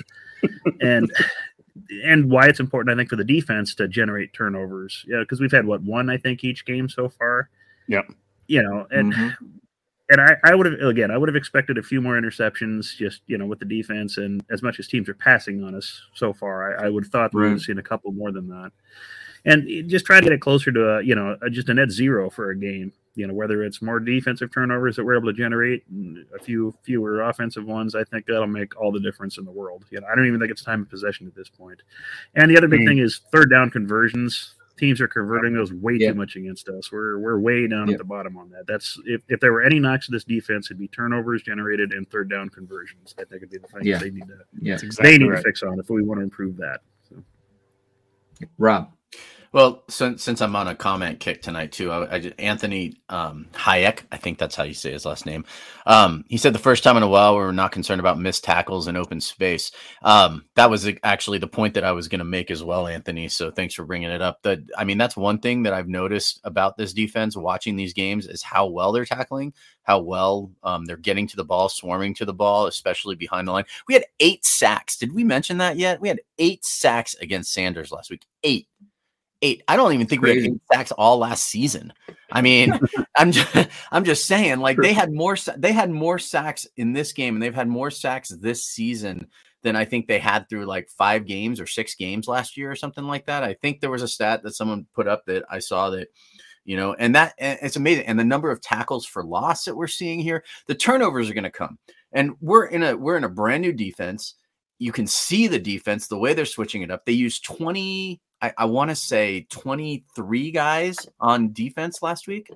and 0.80 1.12
and 2.04 2.30
why 2.30 2.46
it's 2.46 2.60
important, 2.60 2.92
I 2.92 2.96
think, 2.98 3.08
for 3.10 3.16
the 3.16 3.24
defense 3.24 3.74
to 3.76 3.88
generate 3.88 4.32
turnovers. 4.32 5.04
Yeah, 5.08 5.20
because 5.20 5.40
we've 5.40 5.52
had 5.52 5.66
what 5.66 5.82
one, 5.82 6.08
I 6.10 6.16
think, 6.16 6.44
each 6.44 6.64
game 6.64 6.88
so 6.88 7.08
far. 7.08 7.48
Yep. 7.88 8.12
You 8.46 8.62
know, 8.62 8.86
and 8.90 9.12
Mhm. 9.12 9.34
and 10.10 10.20
I, 10.20 10.36
I 10.44 10.54
would 10.56 10.66
have 10.66 10.80
again, 10.80 11.10
I 11.12 11.16
would 11.18 11.28
have 11.28 11.36
expected 11.36 11.78
a 11.78 11.82
few 11.82 12.00
more 12.00 12.20
interceptions, 12.20 12.96
just 12.96 13.22
you 13.28 13.38
know, 13.38 13.46
with 13.46 13.60
the 13.60 13.64
defense, 13.64 14.18
and 14.18 14.44
as 14.50 14.62
much 14.62 14.78
as 14.80 14.88
teams 14.88 15.08
are 15.08 15.14
passing 15.14 15.62
on 15.62 15.74
us 15.74 16.02
so 16.14 16.32
far, 16.32 16.76
I, 16.80 16.86
I 16.86 16.88
would 16.90 17.04
have 17.04 17.12
thought 17.12 17.32
we 17.32 17.40
would 17.42 17.46
Right. 17.46 17.52
have 17.52 17.62
seen 17.62 17.78
a 17.78 17.82
couple 17.82 18.10
more 18.12 18.32
than 18.32 18.48
that, 18.48 18.72
and 19.44 19.88
just 19.88 20.04
try 20.06 20.18
to 20.18 20.24
get 20.24 20.32
it 20.32 20.40
closer 20.40 20.72
to 20.72 20.88
a 20.96 21.02
you 21.02 21.14
know 21.14 21.36
just 21.50 21.68
a 21.68 21.74
net 21.74 21.90
zero 21.92 22.28
for 22.30 22.50
a 22.50 22.56
game. 22.56 22.92
You 23.16 23.26
know, 23.26 23.34
whether 23.34 23.64
it's 23.64 23.82
more 23.82 23.98
defensive 23.98 24.52
turnovers 24.52 24.94
that 24.96 25.04
we're 25.04 25.16
able 25.16 25.26
to 25.26 25.32
generate, 25.36 25.84
and 25.88 26.24
a 26.34 26.38
few 26.42 26.72
fewer 26.84 27.22
offensive 27.22 27.64
ones, 27.66 27.94
I 27.96 28.04
think 28.04 28.24
that'll 28.26 28.46
make 28.46 28.80
all 28.80 28.92
the 28.92 29.00
difference 29.00 29.36
in 29.36 29.44
the 29.44 29.50
world. 29.50 29.84
You 29.90 30.00
know, 30.00 30.06
I 30.06 30.14
don't 30.14 30.26
even 30.26 30.38
think 30.38 30.52
it's 30.52 30.62
time 30.62 30.82
of 30.82 30.88
possession 30.88 31.26
at 31.26 31.34
this 31.34 31.48
point. 31.48 31.82
And 32.36 32.48
the 32.50 32.56
other 32.56 32.68
big 32.68 32.80
Mm. 32.82 32.86
thing 32.86 32.98
is 32.98 33.18
third 33.32 33.50
down 33.50 33.68
conversions. 33.70 34.54
Teams 34.78 35.00
are 35.00 35.08
converting 35.08 35.52
those 35.52 35.72
way 35.74 35.94
Yeah. 35.96 36.12
too 36.12 36.14
much 36.18 36.36
against 36.36 36.68
us. 36.68 36.90
We're 36.92 37.18
we're 37.18 37.38
way 37.38 37.66
down 37.66 37.88
Yeah. 37.88 37.94
at 37.94 37.98
the 37.98 38.04
bottom 38.04 38.38
on 38.38 38.48
that. 38.50 38.66
That's 38.68 38.98
if, 39.04 39.20
if 39.28 39.40
there 39.40 39.52
were 39.52 39.62
any 39.62 39.78
knocks 39.80 40.06
to 40.06 40.12
this 40.12 40.24
defense, 40.24 40.68
it'd 40.68 40.78
be 40.78 40.88
turnovers 40.88 41.42
generated 41.42 41.92
and 41.92 42.08
third 42.08 42.30
down 42.30 42.48
conversions. 42.48 43.14
I 43.18 43.24
think 43.24 43.42
it'd 43.42 43.50
be 43.50 43.58
the 43.58 43.66
thing 43.66 43.82
Yeah. 43.84 43.98
they 43.98 44.10
need 44.10 44.28
to 44.28 44.38
Yeah, 44.60 44.76
That's 44.76 44.96
they 44.96 45.18
need 45.18 45.26
right. 45.28 45.36
to 45.36 45.42
fix 45.42 45.62
on 45.64 45.78
if 45.80 45.90
we 45.90 46.02
want 46.02 46.20
to 46.20 46.24
improve 46.24 46.56
that. 46.58 46.80
So. 47.08 47.22
Rob. 48.56 48.92
Well, 49.52 49.82
since 49.88 50.22
since 50.22 50.40
I'm 50.42 50.54
on 50.54 50.68
a 50.68 50.76
comment 50.76 51.18
kick 51.18 51.42
tonight 51.42 51.72
too, 51.72 51.90
I, 51.90 52.04
I 52.04 52.32
Anthony 52.38 52.94
um, 53.08 53.48
Hayek, 53.52 54.02
I 54.12 54.16
think 54.16 54.38
that's 54.38 54.54
how 54.54 54.62
you 54.62 54.74
say 54.74 54.92
his 54.92 55.04
last 55.04 55.26
name. 55.26 55.44
Um, 55.86 56.24
he 56.28 56.36
said 56.36 56.52
the 56.52 56.60
first 56.60 56.84
time 56.84 56.96
in 56.96 57.02
a 57.02 57.08
while 57.08 57.34
we 57.36 57.42
were 57.42 57.52
not 57.52 57.72
concerned 57.72 57.98
about 57.98 58.20
missed 58.20 58.44
tackles 58.44 58.86
in 58.86 58.96
open 58.96 59.20
space. 59.20 59.72
Um, 60.02 60.44
that 60.54 60.70
was 60.70 60.88
actually 61.02 61.38
the 61.38 61.48
point 61.48 61.74
that 61.74 61.82
I 61.82 61.90
was 61.90 62.06
going 62.06 62.20
to 62.20 62.24
make 62.24 62.48
as 62.52 62.62
well, 62.62 62.86
Anthony. 62.86 63.26
So 63.26 63.50
thanks 63.50 63.74
for 63.74 63.84
bringing 63.84 64.10
it 64.10 64.22
up. 64.22 64.40
That 64.42 64.60
I 64.78 64.84
mean, 64.84 64.98
that's 64.98 65.16
one 65.16 65.40
thing 65.40 65.64
that 65.64 65.72
I've 65.72 65.88
noticed 65.88 66.40
about 66.44 66.76
this 66.76 66.92
defense 66.92 67.36
watching 67.36 67.74
these 67.74 67.92
games 67.92 68.28
is 68.28 68.44
how 68.44 68.68
well 68.68 68.92
they're 68.92 69.04
tackling, 69.04 69.52
how 69.82 69.98
well 69.98 70.52
um, 70.62 70.84
they're 70.84 70.96
getting 70.96 71.26
to 71.26 71.36
the 71.36 71.44
ball, 71.44 71.68
swarming 71.68 72.14
to 72.14 72.24
the 72.24 72.32
ball, 72.32 72.66
especially 72.66 73.16
behind 73.16 73.48
the 73.48 73.52
line. 73.52 73.64
We 73.88 73.94
had 73.94 74.04
eight 74.20 74.44
sacks. 74.44 74.96
Did 74.96 75.12
we 75.12 75.24
mention 75.24 75.58
that 75.58 75.76
yet? 75.76 76.00
We 76.00 76.06
had 76.06 76.20
eight 76.38 76.64
sacks 76.64 77.16
against 77.20 77.52
Sanders 77.52 77.90
last 77.90 78.10
week. 78.10 78.22
Eight 78.44 78.68
eight. 79.42 79.62
I 79.68 79.76
don't 79.76 79.92
even 79.92 80.06
think 80.06 80.22
we 80.22 80.30
had 80.30 80.38
eight 80.38 80.60
sacks 80.72 80.92
all 80.92 81.18
last 81.18 81.44
season. 81.44 81.92
I 82.32 82.42
mean, 82.42 82.78
I'm 83.16 83.32
just, 83.32 83.68
I'm 83.90 84.04
just 84.04 84.26
saying, 84.26 84.60
like 84.60 84.76
they 84.76 84.92
had 84.92 85.12
more 85.12 85.36
they 85.56 85.72
had 85.72 85.90
more 85.90 86.18
sacks 86.18 86.66
in 86.76 86.92
this 86.92 87.12
game, 87.12 87.34
and 87.34 87.42
they've 87.42 87.54
had 87.54 87.68
more 87.68 87.90
sacks 87.90 88.28
this 88.28 88.64
season 88.64 89.28
than 89.62 89.76
I 89.76 89.84
think 89.84 90.06
they 90.06 90.18
had 90.18 90.48
through 90.48 90.66
like 90.66 90.88
five 90.96 91.26
games 91.26 91.60
or 91.60 91.66
six 91.66 91.94
games 91.94 92.28
last 92.28 92.56
year 92.56 92.70
or 92.70 92.76
something 92.76 93.04
like 93.04 93.26
that. 93.26 93.42
I 93.42 93.54
think 93.54 93.80
there 93.80 93.90
was 93.90 94.02
a 94.02 94.08
stat 94.08 94.42
that 94.42 94.54
someone 94.54 94.86
put 94.94 95.06
up 95.06 95.26
that 95.26 95.44
I 95.50 95.58
saw 95.58 95.90
that. 95.90 96.08
You 96.64 96.76
know, 96.76 96.94
and 96.94 97.14
that 97.14 97.34
and 97.38 97.58
it's 97.62 97.76
amazing. 97.76 98.04
And 98.06 98.18
the 98.18 98.24
number 98.24 98.50
of 98.50 98.60
tackles 98.60 99.06
for 99.06 99.24
loss 99.24 99.64
that 99.64 99.74
we're 99.74 99.86
seeing 99.86 100.20
here, 100.20 100.44
the 100.66 100.74
turnovers 100.74 101.28
are 101.28 101.34
going 101.34 101.44
to 101.44 101.50
come. 101.50 101.78
And 102.12 102.32
we're 102.40 102.66
in 102.66 102.82
a 102.82 102.96
we're 102.96 103.16
in 103.16 103.24
a 103.24 103.30
brand 103.30 103.62
new 103.62 103.72
defense. 103.72 104.34
You 104.78 104.92
can 104.92 105.06
see 105.06 105.46
the 105.46 105.58
defense 105.58 106.06
the 106.06 106.18
way 106.18 106.34
they're 106.34 106.44
switching 106.44 106.82
it 106.82 106.90
up. 106.90 107.06
They 107.06 107.12
use 107.12 107.40
20 107.40 108.20
I, 108.42 108.52
I 108.58 108.64
want 108.64 108.90
to 108.90 108.96
say 108.96 109.46
23 109.50 110.50
guys 110.50 111.06
on 111.20 111.52
defense 111.52 112.02
last 112.02 112.26
week. 112.26 112.50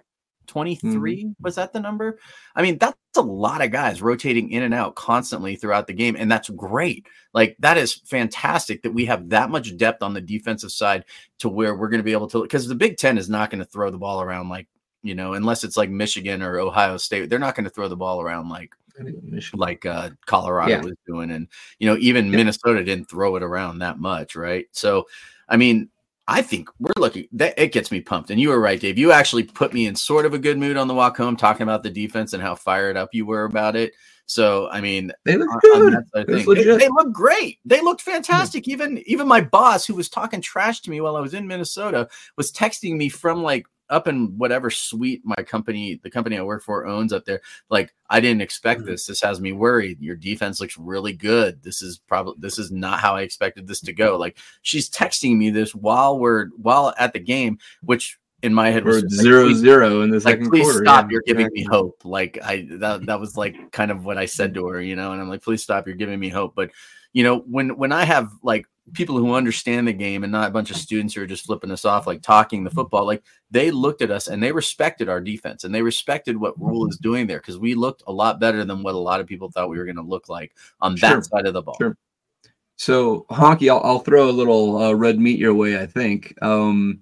23 0.46 1.34
was 1.40 1.54
that 1.54 1.72
the 1.72 1.80
number? 1.80 2.18
I 2.54 2.62
mean, 2.62 2.76
that's 2.78 2.96
a 3.16 3.22
lot 3.22 3.64
of 3.64 3.70
guys 3.70 4.02
rotating 4.02 4.50
in 4.50 4.62
and 4.62 4.74
out 4.74 4.94
constantly 4.94 5.56
throughout 5.56 5.86
the 5.86 5.94
game, 5.94 6.16
and 6.18 6.30
that's 6.30 6.50
great. 6.50 7.06
Like, 7.32 7.56
that 7.60 7.78
is 7.78 7.94
fantastic 7.94 8.82
that 8.82 8.92
we 8.92 9.06
have 9.06 9.30
that 9.30 9.50
much 9.50 9.76
depth 9.78 10.02
on 10.02 10.12
the 10.12 10.20
defensive 10.20 10.70
side 10.70 11.04
to 11.38 11.48
where 11.48 11.74
we're 11.74 11.88
going 11.88 12.00
to 12.00 12.04
be 12.04 12.12
able 12.12 12.28
to, 12.28 12.42
because 12.42 12.68
the 12.68 12.74
Big 12.74 12.98
Ten 12.98 13.16
is 13.16 13.30
not 13.30 13.50
going 13.50 13.60
to 13.60 13.64
throw 13.70 13.90
the 13.90 13.98
ball 13.98 14.20
around 14.20 14.48
like, 14.50 14.68
you 15.02 15.14
know, 15.14 15.32
unless 15.32 15.64
it's 15.64 15.76
like 15.76 15.90
Michigan 15.90 16.42
or 16.42 16.58
Ohio 16.58 16.96
State, 16.98 17.30
they're 17.30 17.38
not 17.38 17.54
going 17.54 17.64
to 17.64 17.70
throw 17.70 17.88
the 17.88 17.96
ball 17.96 18.20
around 18.20 18.48
like 18.48 18.74
like 19.54 19.84
uh, 19.86 20.10
Colorado 20.26 20.76
Yeah. 20.76 20.82
was 20.82 20.94
doing, 21.06 21.30
and 21.30 21.48
you 21.78 21.88
know 21.88 21.96
even 21.98 22.30
Minnesota 22.30 22.84
didn't 22.84 23.06
throw 23.10 23.36
it 23.36 23.42
around 23.42 23.78
that 23.78 23.98
much, 23.98 24.36
right? 24.36 24.66
So, 24.72 25.06
I 25.48 25.56
mean, 25.56 25.88
I 26.26 26.40
think 26.40 26.68
we're 26.78 26.92
lucky 26.96 27.28
that 27.32 27.58
it 27.58 27.72
gets 27.72 27.90
me 27.90 28.00
pumped. 28.00 28.30
And 28.30 28.40
you 28.40 28.48
were 28.48 28.60
right, 28.60 28.80
Dave. 28.80 28.96
You 28.96 29.12
actually 29.12 29.42
put 29.44 29.74
me 29.74 29.86
in 29.86 29.94
sort 29.94 30.24
of 30.24 30.32
a 30.32 30.38
good 30.38 30.58
mood 30.58 30.76
on 30.76 30.88
the 30.88 30.94
walk 30.94 31.16
home, 31.16 31.36
talking 31.36 31.64
about 31.64 31.82
the 31.82 31.90
defense 31.90 32.32
and 32.32 32.42
how 32.42 32.54
fired 32.54 32.96
up 32.96 33.10
you 33.12 33.26
were 33.26 33.44
about 33.44 33.76
it. 33.76 33.92
So, 34.26 34.68
I 34.70 34.80
mean, 34.80 35.12
They 35.26 35.36
look 35.36 35.50
good. 35.60 35.82
on 35.86 35.92
that 35.92 36.08
side 36.14 36.28
of 36.28 36.34
It's 36.34 36.46
things, 36.46 36.64
They, 36.64 36.76
they 36.78 36.88
look 36.88 37.12
great. 37.12 37.58
They 37.66 37.82
looked 37.82 38.00
fantastic. 38.00 38.66
Even 38.68 39.02
even 39.06 39.28
my 39.28 39.42
boss, 39.42 39.84
who 39.84 39.94
was 39.94 40.08
talking 40.08 40.40
trash 40.40 40.80
to 40.82 40.90
me 40.90 41.02
while 41.02 41.16
I 41.16 41.20
was 41.20 41.34
in 41.34 41.46
Minnesota, 41.46 42.08
was 42.38 42.50
texting 42.50 42.96
me 42.96 43.10
from 43.10 43.42
like 43.42 43.66
up 43.90 44.08
in 44.08 44.36
whatever 44.38 44.70
suite 44.70 45.22
my 45.24 45.42
company, 45.42 46.00
the 46.02 46.10
company 46.10 46.38
I 46.38 46.42
work 46.42 46.62
for, 46.62 46.86
owns 46.86 47.12
up 47.12 47.24
there. 47.24 47.40
Like, 47.70 47.94
I 48.10 48.20
didn't 48.20 48.42
expect 48.42 48.82
Mhm. 48.82 48.86
this. 48.86 49.06
This 49.06 49.20
has 49.20 49.40
me 49.40 49.52
worried. 49.52 50.00
Your 50.00 50.16
defense 50.16 50.60
looks 50.60 50.76
really 50.78 51.12
good. 51.12 51.62
This 51.62 51.82
is 51.82 51.98
probably 51.98 52.34
this 52.38 52.58
is 52.58 52.70
not 52.70 53.00
how 53.00 53.14
I 53.16 53.22
expected 53.22 53.66
this 53.66 53.80
to 53.82 53.92
go. 53.92 54.16
Like, 54.16 54.38
she's 54.62 54.88
texting 54.90 55.36
me 55.36 55.50
this 55.50 55.74
while 55.74 56.18
we're 56.18 56.48
while 56.56 56.94
at 56.98 57.12
the 57.12 57.20
game, 57.20 57.58
which 57.82 58.18
in 58.44 58.54
my 58.54 58.70
head 58.70 58.84
was 58.84 59.02
like, 59.02 59.10
zero 59.10 59.46
please- 59.46 59.58
zero 59.58 60.02
in 60.02 60.10
the 60.10 60.16
like 60.20 60.22
second 60.34 60.50
please 60.50 60.62
quarter. 60.64 60.84
stop 60.84 61.04
yeah, 61.06 61.12
you're 61.12 61.22
giving 61.26 61.48
me 61.52 61.62
hope 61.64 62.00
like 62.04 62.38
i 62.44 62.66
that, 62.70 63.04
that 63.06 63.18
was 63.18 63.36
like 63.36 63.56
kind 63.72 63.90
of 63.90 64.04
what 64.04 64.18
i 64.18 64.26
said 64.26 64.54
to 64.54 64.66
her 64.68 64.80
you 64.80 64.94
know 64.96 65.12
and 65.12 65.20
i'm 65.20 65.28
like 65.28 65.42
please 65.42 65.62
stop 65.62 65.86
you're 65.86 65.96
giving 65.96 66.20
me 66.20 66.28
hope 66.28 66.54
but 66.54 66.70
you 67.12 67.22
know 67.24 67.38
when 67.40 67.76
when 67.76 67.90
i 67.90 68.04
have 68.04 68.30
like 68.42 68.66
people 68.92 69.16
who 69.16 69.32
understand 69.34 69.88
the 69.88 69.92
game 69.94 70.24
and 70.24 70.30
not 70.32 70.46
a 70.48 70.52
bunch 70.52 70.70
of 70.70 70.76
students 70.76 71.14
who 71.14 71.22
are 71.22 71.26
just 71.26 71.46
flipping 71.46 71.70
us 71.70 71.86
off 71.86 72.06
like 72.06 72.20
talking 72.20 72.62
the 72.62 72.70
football 72.70 73.06
like 73.06 73.22
they 73.50 73.70
looked 73.70 74.02
at 74.02 74.10
us 74.10 74.28
and 74.28 74.42
they 74.42 74.52
respected 74.52 75.08
our 75.08 75.22
defense 75.22 75.64
and 75.64 75.74
they 75.74 75.80
respected 75.80 76.36
what 76.36 76.60
Rhule 76.60 76.86
is 76.90 76.98
doing 76.98 77.26
there 77.26 77.38
because 77.38 77.58
we 77.58 77.74
looked 77.74 78.02
a 78.08 78.12
lot 78.12 78.40
better 78.40 78.62
than 78.62 78.82
what 78.82 78.94
a 78.94 78.98
lot 78.98 79.20
of 79.20 79.26
people 79.26 79.50
thought 79.50 79.70
we 79.70 79.78
were 79.78 79.86
going 79.86 79.96
to 79.96 80.02
look 80.02 80.28
like 80.28 80.52
on 80.82 80.96
Sure. 80.96 81.08
that 81.08 81.24
side 81.24 81.46
of 81.46 81.54
the 81.54 81.62
ball 81.62 81.76
Sure. 81.80 81.96
So, 82.76 83.24
Honky, 83.30 83.70
I'll, 83.70 83.80
I'll 83.84 83.98
throw 84.00 84.28
a 84.28 84.32
little 84.32 84.76
uh, 84.82 84.92
red 84.92 85.18
meat 85.18 85.38
your 85.38 85.54
way. 85.54 85.80
I 85.80 85.86
think 85.86 86.34
um, 86.42 87.00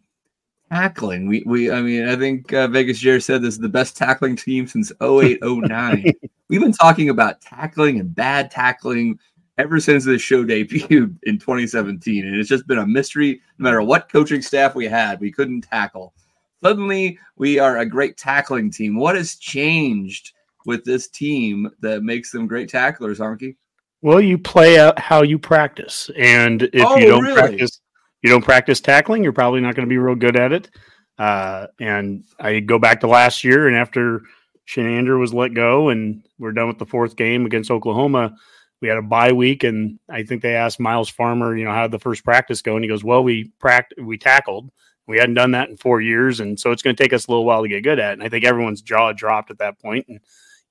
tackling. 0.73 1.27
We, 1.27 1.43
we, 1.45 1.71
I 1.71 1.83
mean, 1.83 2.09
I 2.09 2.17
think 2.17 2.53
uh, 2.53 2.67
Vegas 2.69 2.99
Jerry 2.99 3.21
said 3.21 3.43
this 3.43 3.55
is 3.55 3.61
the 3.61 3.69
best 3.69 3.95
tackling 3.97 4.37
team 4.37 4.67
since 4.67 4.91
08, 5.03 5.39
09. 5.43 6.05
We've 6.49 6.61
been 6.61 6.73
talking 6.73 7.11
about 7.11 7.41
tackling 7.43 8.01
and 8.01 8.15
bad 8.15 8.51
tackling 8.51 9.19
ever 9.59 9.81
since 9.81 10.05
this 10.05 10.23
show 10.23 10.45
debuted 10.45 11.15
in 11.25 11.39
2017, 11.39 12.27
and 12.27 12.37
it's 12.37 12.49
just 12.49 12.67
been 12.67 12.79
a 12.79 12.87
mystery. 12.87 13.41
No 13.59 13.65
matter 13.65 13.83
what 13.83 14.11
coaching 14.11 14.41
staff 14.41 14.75
we 14.75 14.87
had, 14.87 15.21
we 15.21 15.31
couldn't 15.31 15.63
tackle. 15.63 16.15
Suddenly, 16.63 17.19
we 17.37 17.59
are 17.59 17.79
a 17.79 17.87
great 17.87 18.17
tackling 18.17 18.71
team. 18.71 18.97
What 18.97 19.17
has 19.17 19.35
changed 19.35 20.33
with 20.65 20.85
this 20.85 21.09
team 21.09 21.69
that 21.81 22.03
makes 22.03 22.31
them 22.31 22.47
great 22.47 22.71
tacklers, 22.71 23.19
Honky? 23.19 23.57
Well, 24.01 24.21
you 24.21 24.39
play 24.39 24.79
out 24.79 24.99
how 24.99 25.23
you 25.23 25.39
practice, 25.39 26.11
and 26.17 26.63
if 26.63 26.85
Oh, 26.85 26.97
you 26.97 27.09
don't 27.09 27.23
really? 27.23 27.35
practice, 27.35 27.82
you 28.23 28.31
don't 28.31 28.45
practice 28.45 28.81
tackling. 28.81 29.23
You're 29.23 29.33
probably 29.33 29.61
not 29.61 29.75
going 29.75 29.87
to 29.87 29.91
be 29.91 29.99
real 29.99 30.15
good 30.15 30.37
at 30.37 30.53
it. 30.53 30.71
Uh, 31.19 31.67
and 31.81 32.25
I 32.41 32.61
go 32.61 32.79
back 32.79 33.01
to 33.01 33.07
last 33.07 33.45
year, 33.45 33.69
and 33.69 33.77
after 33.77 34.23
Chinander 34.67 35.19
was 35.19 35.35
let 35.35 35.55
go, 35.55 35.89
and 35.89 36.25
we're 36.39 36.53
done 36.53 36.69
with 36.69 36.79
the 36.79 36.87
fourth 36.87 37.17
game 37.17 37.45
against 37.45 37.71
Oklahoma, 37.71 38.37
we 38.81 38.89
had 38.89 38.99
a 38.99 39.03
bye 39.03 39.33
week, 39.33 39.63
and 39.65 39.99
I 40.09 40.25
think 40.25 40.43
they 40.43 40.57
asked 40.57 40.81
Myles 40.81 41.09
Farmer, 41.09 41.57
you 41.57 41.65
know, 41.65 41.73
how 41.73 41.83
did 41.83 41.93
the 41.93 41.99
first 41.99 42.25
practice 42.25 42.63
go? 42.63 42.75
And 42.75 42.85
he 42.85 42.89
goes, 42.89 43.05
"Well, 43.05 43.23
we 43.23 43.53
pract 43.63 44.03
we 44.03 44.19
tackled. 44.19 44.71
We 45.07 45.19
hadn't 45.19 45.35
done 45.35 45.53
that 45.53 45.69
in 45.69 45.77
four 45.77 46.01
years, 46.01 46.41
and 46.41 46.59
so 46.59 46.73
it's 46.73 46.83
going 46.83 46.97
to 46.97 47.03
take 47.03 47.13
us 47.13 47.27
a 47.27 47.31
little 47.31 47.45
while 47.45 47.63
to 47.63 47.69
get 47.69 47.85
good 47.85 48.01
at." 48.01 48.11
it. 48.11 48.13
And 48.15 48.23
I 48.23 48.29
think 48.29 48.45
everyone's 48.45 48.83
jaw 48.83 49.13
dropped 49.13 49.51
at 49.51 49.59
that 49.59 49.79
point. 49.81 50.07
point, 50.07 50.09
and 50.09 50.21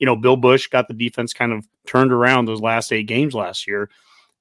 you 0.02 0.06
know, 0.08 0.16
Bill 0.16 0.36
Busch 0.36 0.68
got 0.68 0.88
the 0.88 0.96
defense 0.96 1.32
kind 1.32 1.54
of 1.54 1.66
turned 1.86 2.12
around 2.12 2.46
those 2.46 2.60
last 2.60 2.92
eight 2.92 3.08
games 3.08 3.36
last 3.36 3.68
year. 3.68 3.90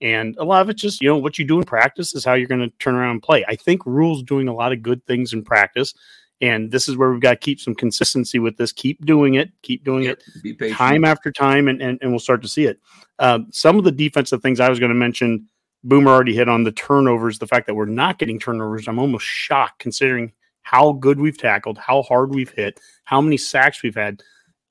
And 0.00 0.36
a 0.38 0.44
lot 0.44 0.62
of 0.62 0.70
it's 0.70 0.80
just, 0.80 1.02
you 1.02 1.08
know, 1.08 1.18
what 1.18 1.38
you 1.38 1.44
do 1.44 1.58
in 1.58 1.64
practice 1.64 2.14
is 2.14 2.24
how 2.24 2.34
you're 2.34 2.48
going 2.48 2.60
to 2.60 2.70
turn 2.78 2.94
around 2.94 3.10
and 3.10 3.22
play. 3.22 3.44
I 3.46 3.56
think 3.56 3.84
Rhule's 3.84 4.22
doing 4.22 4.48
a 4.48 4.54
lot 4.54 4.72
of 4.72 4.82
good 4.82 5.04
things 5.06 5.32
in 5.32 5.44
practice. 5.44 5.94
And 6.40 6.70
this 6.70 6.88
is 6.88 6.96
where 6.96 7.10
we've 7.10 7.20
got 7.20 7.32
to 7.32 7.36
keep 7.36 7.60
some 7.60 7.74
consistency 7.74 8.38
with 8.38 8.56
this. 8.56 8.72
Keep 8.72 9.04
doing 9.04 9.34
it. 9.34 9.50
Keep 9.62 9.84
doing 9.84 10.04
it 10.04 10.22
Be 10.42 10.54
patient. 10.54 10.78
time 10.78 11.04
after 11.04 11.30
time, 11.30 11.68
and, 11.68 11.82
and, 11.82 11.98
and 12.00 12.10
we'll 12.10 12.18
start 12.18 12.40
to 12.42 12.48
see 12.48 12.64
it. 12.64 12.80
Um, 13.18 13.48
some 13.50 13.76
of 13.76 13.84
the 13.84 13.92
defensive 13.92 14.40
things 14.40 14.58
I 14.58 14.70
was 14.70 14.78
going 14.78 14.88
to 14.88 14.94
mention, 14.94 15.46
Boomer 15.84 16.10
already 16.10 16.34
hit 16.34 16.48
on 16.48 16.64
the 16.64 16.72
turnovers, 16.72 17.38
the 17.38 17.46
fact 17.46 17.66
that 17.66 17.74
we're 17.74 17.84
not 17.84 18.18
getting 18.18 18.38
turnovers. 18.38 18.88
I'm 18.88 18.98
almost 18.98 19.26
shocked 19.26 19.80
considering 19.80 20.32
how 20.62 20.92
good 20.92 21.20
we've 21.20 21.38
tackled, 21.38 21.76
how 21.76 22.02
hard 22.02 22.34
we've 22.34 22.50
hit, 22.50 22.80
how 23.04 23.20
many 23.20 23.36
sacks 23.36 23.82
we've 23.82 23.94
had. 23.94 24.22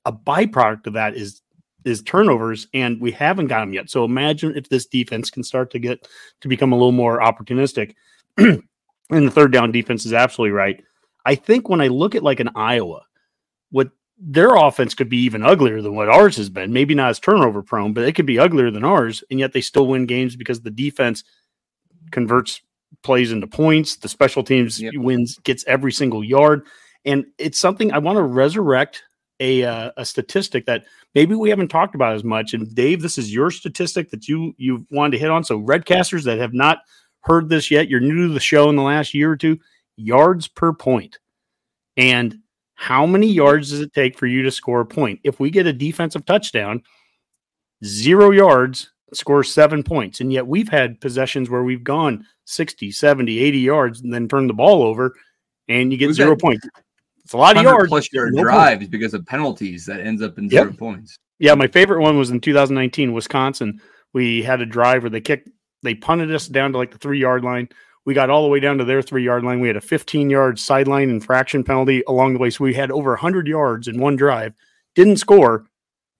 A 0.06 0.12
byproduct 0.12 0.88
of 0.88 0.94
that 0.94 1.14
is 1.14 1.40
is 1.84 2.02
turnovers, 2.02 2.66
and 2.74 3.00
we 3.00 3.10
haven't 3.12 3.46
got 3.48 3.60
them 3.60 3.72
yet. 3.72 3.90
So 3.90 4.04
imagine 4.04 4.56
if 4.56 4.68
this 4.68 4.86
defense 4.86 5.30
can 5.30 5.42
start 5.42 5.70
to 5.72 5.78
get 5.78 6.06
to 6.40 6.48
become 6.48 6.72
a 6.72 6.76
little 6.76 6.92
more 6.92 7.20
opportunistic. 7.20 7.94
and 8.38 8.62
the 9.10 9.30
third 9.30 9.52
down 9.52 9.72
defense 9.72 10.04
is 10.06 10.12
absolutely 10.12 10.52
right. 10.52 10.82
I 11.24 11.34
think 11.34 11.68
when 11.68 11.80
I 11.80 11.88
look 11.88 12.14
at 12.14 12.22
like 12.22 12.40
an 12.40 12.50
Iowa, 12.54 13.02
what 13.70 13.90
their 14.18 14.54
offense 14.54 14.94
could 14.94 15.08
be 15.08 15.18
even 15.18 15.42
uglier 15.42 15.80
than 15.80 15.94
what 15.94 16.08
ours 16.08 16.36
has 16.36 16.50
been. 16.50 16.72
Maybe 16.72 16.94
not 16.94 17.10
as 17.10 17.18
turnover 17.18 17.62
prone, 17.62 17.94
but 17.94 18.04
it 18.04 18.14
could 18.14 18.26
be 18.26 18.38
uglier 18.38 18.70
than 18.70 18.84
ours, 18.84 19.24
and 19.30 19.40
yet 19.40 19.52
they 19.52 19.62
still 19.62 19.86
win 19.86 20.06
games 20.06 20.36
because 20.36 20.60
the 20.60 20.70
defense 20.70 21.24
converts 22.10 22.60
plays 23.02 23.32
into 23.32 23.46
points. 23.46 23.96
The 23.96 24.08
special 24.08 24.42
teams 24.42 24.80
Yep. 24.80 24.94
wins, 24.96 25.38
gets 25.38 25.64
every 25.66 25.92
single 25.92 26.22
yard, 26.22 26.66
and 27.04 27.24
it's 27.38 27.58
something 27.58 27.92
I 27.92 27.98
want 27.98 28.16
to 28.18 28.22
resurrect 28.22 29.02
a 29.40 29.64
uh, 29.64 29.90
a 29.96 30.04
statistic 30.04 30.66
that 30.66 30.84
maybe 31.14 31.34
we 31.34 31.50
haven't 31.50 31.68
talked 31.68 31.94
about 31.94 32.14
as 32.14 32.22
much. 32.22 32.54
And 32.54 32.72
Dave, 32.74 33.02
this 33.02 33.18
is 33.18 33.34
your 33.34 33.50
statistic 33.50 34.10
that 34.10 34.28
you 34.28 34.54
you 34.58 34.86
wanted 34.90 35.12
to 35.12 35.18
hit 35.18 35.30
on. 35.30 35.42
So 35.42 35.60
redcasters 35.60 36.24
that 36.24 36.38
have 36.38 36.54
not 36.54 36.78
heard 37.22 37.48
this 37.48 37.70
yet, 37.70 37.88
you're 37.88 38.00
new 38.00 38.28
to 38.28 38.32
the 38.32 38.40
show 38.40 38.68
in 38.68 38.76
the 38.76 38.82
last 38.82 39.12
year 39.14 39.32
or 39.32 39.36
two, 39.36 39.58
yards 39.96 40.46
per 40.46 40.72
point. 40.72 41.18
And 41.96 42.38
how 42.74 43.04
many 43.04 43.26
yards 43.26 43.70
does 43.70 43.80
it 43.80 43.92
take 43.92 44.18
for 44.18 44.26
you 44.26 44.42
to 44.42 44.50
score 44.50 44.80
a 44.80 44.86
point? 44.86 45.20
If 45.24 45.40
we 45.40 45.50
get 45.50 45.66
a 45.66 45.72
defensive 45.72 46.24
touchdown, 46.24 46.82
zero 47.84 48.30
yards, 48.30 48.90
score 49.12 49.44
seven 49.44 49.82
points. 49.82 50.20
And 50.20 50.32
yet 50.32 50.46
we've 50.46 50.68
had 50.68 51.00
possessions 51.00 51.50
where 51.50 51.62
we've 51.62 51.84
gone 51.84 52.24
60, 52.46 52.90
70, 52.90 53.38
80 53.38 53.58
yards 53.58 54.00
and 54.00 54.12
then 54.12 54.28
turned 54.28 54.48
the 54.48 54.54
ball 54.54 54.82
over 54.82 55.14
and 55.68 55.92
you 55.92 55.98
get 55.98 56.08
We've 56.08 56.16
zero 56.16 56.30
had 56.30 56.38
points. 56.38 56.66
It's 57.30 57.34
a 57.34 57.38
lot 57.38 57.56
of 57.56 57.62
100 57.64 57.70
yards. 57.78 57.88
plus 57.90 58.12
yard 58.12 58.32
no 58.34 58.38
point. 58.42 58.52
drives 58.52 58.88
because 58.88 59.14
of 59.14 59.24
penalties 59.24 59.86
that 59.86 60.00
ends 60.00 60.20
up 60.20 60.36
in 60.36 60.46
Yep. 60.46 60.50
zero 60.50 60.72
points. 60.72 61.16
Yeah, 61.38 61.54
my 61.54 61.68
favorite 61.68 62.00
one 62.02 62.18
was 62.18 62.30
in 62.30 62.40
2019, 62.40 63.12
Wisconsin. 63.12 63.80
We 64.12 64.42
had 64.42 64.60
a 64.60 64.66
drive 64.66 65.04
where 65.04 65.10
they 65.10 65.20
kicked, 65.20 65.48
they 65.84 65.94
punted 65.94 66.34
us 66.34 66.48
down 66.48 66.72
to 66.72 66.78
like 66.78 66.90
the 66.90 66.98
three 66.98 67.20
yard 67.20 67.44
line. 67.44 67.68
We 68.04 68.14
got 68.14 68.30
all 68.30 68.42
the 68.42 68.48
way 68.48 68.58
down 68.58 68.78
to 68.78 68.84
their 68.84 69.00
three 69.00 69.22
yard 69.22 69.44
line. 69.44 69.60
We 69.60 69.68
had 69.68 69.76
a 69.76 69.80
15 69.80 70.28
yard 70.28 70.58
sideline 70.58 71.08
infraction 71.08 71.62
penalty 71.62 72.02
along 72.08 72.32
the 72.32 72.40
way. 72.40 72.50
So 72.50 72.64
we 72.64 72.74
had 72.74 72.90
over 72.90 73.10
100 73.12 73.46
yards 73.46 73.86
in 73.86 74.00
one 74.00 74.16
drive, 74.16 74.52
didn't 74.96 75.18
score. 75.18 75.66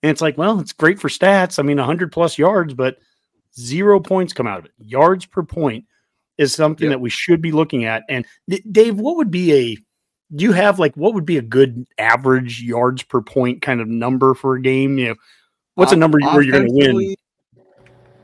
And 0.05 0.11
it's 0.13 0.21
like, 0.21 0.39
well, 0.39 0.61
it's 0.61 0.73
great 0.73 1.01
for 1.01 1.09
stats. 1.09 1.59
I 1.59 1.65
mean, 1.65 1.79
100 1.79 2.13
plus 2.13 2.39
yards, 2.39 2.73
but 2.73 2.99
zero 3.59 3.99
points 3.99 4.33
come 4.33 4.47
out 4.47 4.61
of 4.61 4.67
it. 4.67 4.73
Yards 4.79 5.27
per 5.27 5.43
point 5.43 5.87
is 6.39 6.55
something 6.55 6.85
Yep. 6.87 6.93
that 6.93 7.01
we 7.01 7.11
should 7.11 7.43
be 7.43 7.51
looking 7.51 7.85
at. 7.85 8.05
And 8.09 8.25
Dave, 8.71 8.97
what 8.97 9.17
would 9.17 9.33
be 9.33 9.53
a, 9.53 9.77
do 10.35 10.45
you 10.45 10.53
have 10.53 10.79
like, 10.79 10.95
what 10.95 11.15
would 11.15 11.27
be 11.27 11.39
a 11.39 11.43
good 11.43 11.87
average 11.99 12.63
yards 12.63 13.03
per 13.03 13.21
point 13.21 13.63
kind 13.63 13.81
of 13.81 13.89
number 13.89 14.35
for 14.35 14.55
a 14.55 14.63
game? 14.63 14.99
You 14.99 15.09
know, 15.11 15.15
what's 15.75 15.93
a 15.93 15.95
Off- 15.97 16.01
number 16.01 16.19
where 16.21 16.43
you're 16.43 16.53
going 16.53 16.69
to 16.69 16.93
win? 16.95 17.17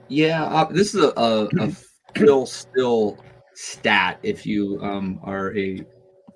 Yeah, 0.09 0.45
uh, 0.45 0.65
this 0.67 0.95
is 0.95 1.03
a, 1.03 1.13
a, 1.17 1.49
a 1.59 1.71
Phil 2.17 2.47
Steele 2.47 3.19
stat. 3.55 4.19
If 4.23 4.47
you 4.47 4.79
um, 4.83 5.19
are 5.25 5.57
a 5.57 5.85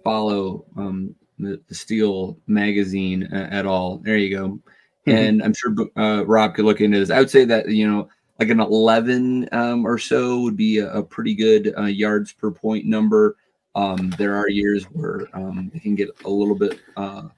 follow 0.02 0.64
um, 0.76 1.14
the, 1.38 1.60
the 1.68 1.74
Steele 1.74 2.36
magazine 2.48 3.28
uh, 3.32 3.48
at 3.50 3.66
all, 3.66 3.98
there 3.98 4.16
you 4.16 4.36
go. 4.36 4.60
Mhm. 5.06 5.14
And 5.18 5.42
I'm 5.42 5.54
sure 5.54 5.74
uh, 5.96 6.24
Rob 6.26 6.54
could 6.54 6.64
look 6.64 6.80
into 6.80 6.98
this. 6.98 7.10
I 7.10 7.20
would 7.20 7.30
say 7.30 7.44
that 7.44 7.68
you 7.68 7.88
know, 7.88 8.08
like 8.40 8.48
an 8.48 8.60
11 8.60 9.48
um, 9.52 9.86
or 9.86 9.98
so 9.98 10.40
would 10.40 10.56
be 10.56 10.78
a, 10.78 10.92
a 10.92 11.02
pretty 11.02 11.34
good 11.34 11.72
uh, 11.78 11.84
yards 11.84 12.32
per 12.32 12.50
point 12.50 12.86
number. 12.86 13.36
Um, 13.74 14.10
there 14.18 14.36
are 14.36 14.48
years 14.48 14.84
where 14.84 15.28
um, 15.32 15.70
it 15.74 15.82
can 15.82 15.94
get 15.94 16.10
a 16.24 16.30
little 16.30 16.56
bit 16.56 16.80
uh, 16.96 17.28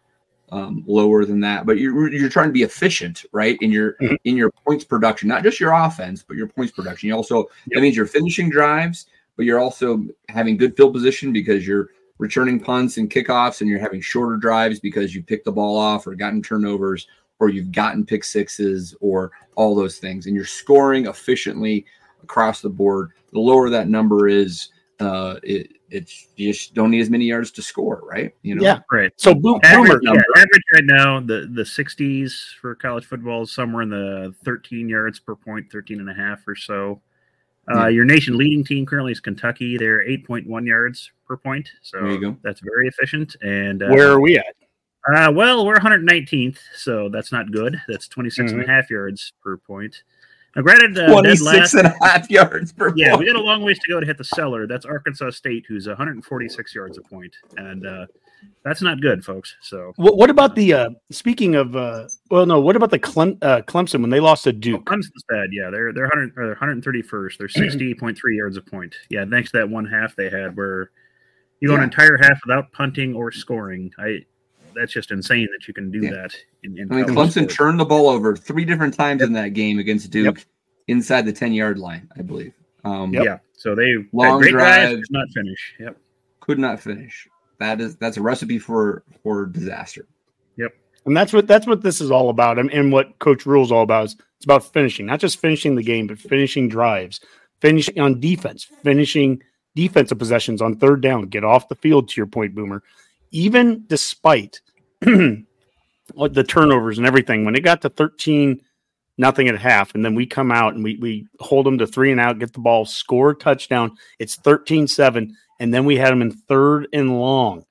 um, 0.50 0.84
lower 0.86 1.24
than 1.24 1.40
that, 1.40 1.66
but 1.66 1.78
you're 1.78 2.12
you're 2.12 2.28
trying 2.28 2.48
to 2.48 2.52
be 2.52 2.62
efficient, 2.62 3.24
right? 3.32 3.58
In 3.60 3.70
your 3.70 3.94
Mhm. 4.00 4.16
in 4.24 4.36
your 4.36 4.50
points 4.50 4.84
production, 4.84 5.28
not 5.28 5.42
just 5.42 5.60
your 5.60 5.72
offense, 5.72 6.24
but 6.26 6.36
your 6.36 6.46
points 6.46 6.72
production. 6.72 7.08
You 7.08 7.16
also 7.16 7.48
that 7.68 7.80
means 7.80 7.96
you're 7.96 8.06
finishing 8.06 8.50
drives, 8.50 9.06
but 9.36 9.46
you're 9.46 9.58
also 9.58 10.04
having 10.28 10.56
good 10.56 10.76
field 10.76 10.92
position 10.92 11.32
because 11.32 11.66
you're 11.66 11.90
returning 12.18 12.60
punts 12.60 12.98
and 12.98 13.10
kickoffs, 13.10 13.60
and 13.60 13.68
you're 13.68 13.80
having 13.80 14.00
shorter 14.00 14.36
drives 14.36 14.78
because 14.78 15.14
you 15.14 15.22
picked 15.22 15.44
the 15.44 15.52
ball 15.52 15.76
off 15.76 16.06
or 16.06 16.14
gotten 16.14 16.42
turnovers 16.42 17.08
or 17.40 17.48
you've 17.48 17.72
gotten 17.72 18.06
pick 18.06 18.22
sixes 18.22 18.94
or 19.00 19.32
all 19.56 19.74
those 19.74 19.98
things, 19.98 20.26
and 20.26 20.36
you're 20.36 20.44
scoring 20.44 21.06
efficiently 21.06 21.84
across 22.22 22.60
the 22.60 22.70
board. 22.70 23.10
The 23.32 23.40
lower 23.40 23.68
that 23.70 23.88
number 23.88 24.28
is, 24.28 24.68
uh, 25.00 25.36
it 25.42 25.72
it's 25.92 26.28
you 26.36 26.52
just 26.52 26.74
don't 26.74 26.90
need 26.90 27.00
as 27.00 27.10
many 27.10 27.24
yards 27.26 27.50
to 27.52 27.62
score, 27.62 28.00
right? 28.04 28.34
You 28.42 28.54
know, 28.56 28.62
Yeah. 28.62 28.80
Right. 28.90 29.12
So 29.16 29.34
boom, 29.34 29.60
Average, 29.62 30.00
yeah, 30.02 30.12
average 30.36 30.62
right 30.72 30.84
now, 30.84 31.20
the, 31.20 31.48
the 31.52 31.62
60s 31.62 32.32
for 32.60 32.74
college 32.74 33.04
football 33.04 33.42
is 33.42 33.52
somewhere 33.52 33.82
in 33.82 33.90
the 33.90 34.34
13 34.44 34.88
yards 34.88 35.18
per 35.20 35.34
point, 35.36 35.70
13 35.70 36.00
and 36.00 36.08
a 36.10 36.14
half 36.14 36.40
or 36.48 36.54
so. 36.56 37.00
Uh, 37.70 37.82
Yeah. 37.82 37.88
Your 37.88 38.04
nation 38.04 38.36
leading 38.36 38.64
team 38.64 38.84
currently 38.86 39.12
is 39.12 39.20
Kentucky. 39.20 39.76
They're 39.76 40.00
8.1 40.06 40.66
yards 40.66 41.10
per 41.26 41.36
point. 41.36 41.68
So 41.82 42.00
There 42.00 42.10
you 42.10 42.20
go. 42.20 42.36
that's 42.42 42.60
very 42.60 42.88
efficient. 42.88 43.36
And 43.42 43.82
uh, 43.82 43.88
Where 43.90 44.10
are 44.10 44.20
we 44.20 44.38
at? 44.38 44.54
Uh, 45.14 45.32
well, 45.32 45.66
we're 45.66 45.76
119th, 45.76 46.58
so 46.76 47.08
that's 47.08 47.32
not 47.32 47.50
good. 47.50 47.80
That's 47.88 48.06
26 48.08 48.52
and 48.52 48.60
a 48.60 48.62
Mm-hmm. 48.64 48.70
half 48.72 48.88
yards 48.88 49.32
per 49.42 49.56
point. 49.56 50.02
Now, 50.54 50.62
granted, 50.62 50.98
uh, 50.98 51.08
26 51.10 51.42
last, 51.42 51.74
and 51.74 51.86
a 51.86 51.94
half 52.04 52.30
yards 52.30 52.72
per 52.72 52.92
yeah, 52.94 53.16
we 53.16 53.26
got 53.26 53.36
a 53.36 53.40
long 53.40 53.62
ways 53.62 53.78
to 53.78 53.88
go 53.88 54.00
to 54.00 54.06
hit 54.06 54.18
the 54.18 54.24
cellar. 54.24 54.66
That's 54.66 54.84
Arkansas 54.84 55.30
State, 55.30 55.64
who's 55.66 55.86
146 55.86 56.74
yards 56.74 56.98
a 56.98 57.02
point, 57.02 57.34
and 57.56 57.86
uh, 57.86 58.06
that's 58.64 58.82
not 58.82 59.00
good, 59.00 59.24
folks. 59.24 59.56
So 59.62 59.92
What, 59.96 60.16
what 60.16 60.30
about 60.30 60.54
the 60.54 60.74
uh 60.74 60.90
speaking 61.10 61.54
of 61.54 61.74
uh 61.74 62.08
well 62.30 62.46
no, 62.46 62.60
what 62.60 62.76
about 62.76 62.90
the 62.90 62.98
Clem, 62.98 63.38
uh, 63.42 63.62
Clemson 63.62 64.00
when 64.00 64.10
they 64.10 64.20
lost 64.20 64.44
to 64.44 64.52
Duke? 64.52 64.84
Clemson's 64.84 65.24
bad. 65.28 65.48
Yeah, 65.52 65.70
they're 65.70 65.92
they're 65.92 66.04
100 66.04 66.32
or 66.36 66.46
they're 66.46 66.56
131st. 66.82 67.38
They're 67.38 67.48
60.3 67.48 68.16
yards 68.36 68.56
a 68.56 68.62
point. 68.62 68.94
Yeah, 69.08 69.24
thanks 69.28 69.50
to 69.52 69.58
that 69.58 69.68
one 69.68 69.86
half 69.86 70.14
they 70.16 70.30
had 70.30 70.56
where 70.56 70.90
you 71.60 71.68
go 71.68 71.76
an 71.76 71.82
entire 71.82 72.18
half 72.18 72.40
without 72.44 72.72
punting 72.72 73.14
or 73.14 73.30
scoring. 73.30 73.92
I 73.98 74.24
that's 74.74 74.92
just 74.92 75.10
insane 75.10 75.48
that 75.58 75.66
you 75.68 75.74
can 75.74 75.90
do 75.90 76.00
Yeah. 76.00 76.10
that. 76.10 76.36
In, 76.62 76.78
in 76.78 76.92
I 76.92 76.96
mean, 76.96 77.04
Clemson 77.06 77.30
sports. 77.32 77.56
turned 77.56 77.80
the 77.80 77.84
ball 77.84 78.08
over 78.08 78.36
three 78.36 78.64
different 78.64 78.94
times 78.94 79.22
in 79.22 79.32
that 79.34 79.48
game 79.54 79.78
against 79.78 80.10
Duke 80.10 80.44
inside 80.88 81.26
the 81.26 81.32
10 81.32 81.52
yard 81.52 81.78
line, 81.78 82.08
I 82.16 82.22
believe. 82.22 82.52
Um, 82.84 83.12
Yeah, 83.14 83.38
so 83.52 83.74
they 83.74 83.90
had 83.90 84.06
Long 84.12 84.40
great 84.40 84.50
drives, 84.52 84.90
drives. 84.92 85.08
did 85.08 85.12
not 85.12 85.28
finish. 85.34 85.74
Yep. 85.78 85.96
Could 86.40 86.58
not 86.58 86.80
finish. 86.80 87.28
That 87.60 87.80
is 87.80 87.94
that's 87.96 88.16
a 88.16 88.22
recipe 88.22 88.58
for 88.58 89.04
for 89.22 89.46
disaster. 89.46 90.06
Yep, 90.56 90.74
and 91.06 91.16
that's 91.16 91.32
what 91.32 91.46
that's 91.46 91.64
what 91.66 91.82
this 91.82 92.00
is 92.00 92.10
all 92.10 92.28
about. 92.28 92.58
And, 92.58 92.68
and 92.72 92.90
what 92.90 93.16
Coach 93.20 93.46
Rhule's 93.46 93.70
all 93.70 93.84
about 93.84 94.06
is 94.06 94.16
it's 94.36 94.44
about 94.44 94.64
finishing, 94.72 95.06
not 95.06 95.20
just 95.20 95.38
finishing 95.38 95.76
the 95.76 95.82
game, 95.84 96.08
but 96.08 96.18
finishing 96.18 96.68
drives, 96.68 97.20
finishing 97.60 98.00
on 98.00 98.18
defense, 98.18 98.64
finishing 98.82 99.40
defensive 99.76 100.18
possessions 100.18 100.60
on 100.60 100.74
third 100.76 101.00
down, 101.02 101.22
get 101.28 101.44
off 101.44 101.68
the 101.68 101.76
field 101.76 102.08
to 102.08 102.14
your 102.20 102.26
point, 102.26 102.52
Boomer. 102.56 102.82
Even 103.32 103.84
despite 103.88 104.60
the 105.00 105.44
turnovers 106.46 106.98
and 106.98 107.06
everything, 107.06 107.44
when 107.44 107.56
it 107.56 107.64
got 107.64 107.82
to 107.82 107.88
13 107.88 108.60
nothing 109.18 109.48
at 109.48 109.58
half, 109.58 109.94
and 109.94 110.04
then 110.04 110.14
we 110.14 110.26
come 110.26 110.50
out 110.50 110.74
and 110.74 110.82
we 110.82 110.96
we 110.96 111.26
hold 111.40 111.66
them 111.66 111.78
to 111.78 111.86
three 111.86 112.10
and 112.10 112.20
out, 112.20 112.38
get 112.38 112.52
the 112.52 112.60
ball, 112.60 112.84
score 112.84 113.34
touchdown. 113.34 113.96
It's 114.18 114.36
13-7, 114.36 115.30
and 115.60 115.74
then 115.74 115.84
we 115.84 115.96
had 115.96 116.10
them 116.10 116.22
in 116.22 116.32
third 116.32 116.88
and 116.92 117.18
long. 117.18 117.64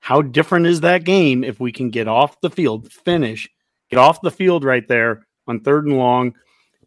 How 0.00 0.22
different 0.22 0.66
is 0.66 0.80
that 0.80 1.04
game 1.04 1.44
if 1.44 1.60
we 1.60 1.72
can 1.72 1.90
get 1.90 2.08
off 2.08 2.40
the 2.40 2.50
field, 2.50 2.92
finish, 2.92 3.48
get 3.90 3.98
off 3.98 4.20
the 4.20 4.30
field 4.30 4.64
right 4.64 4.86
there 4.88 5.26
on 5.46 5.60
third 5.60 5.86
and 5.86 5.96
long? 5.96 6.34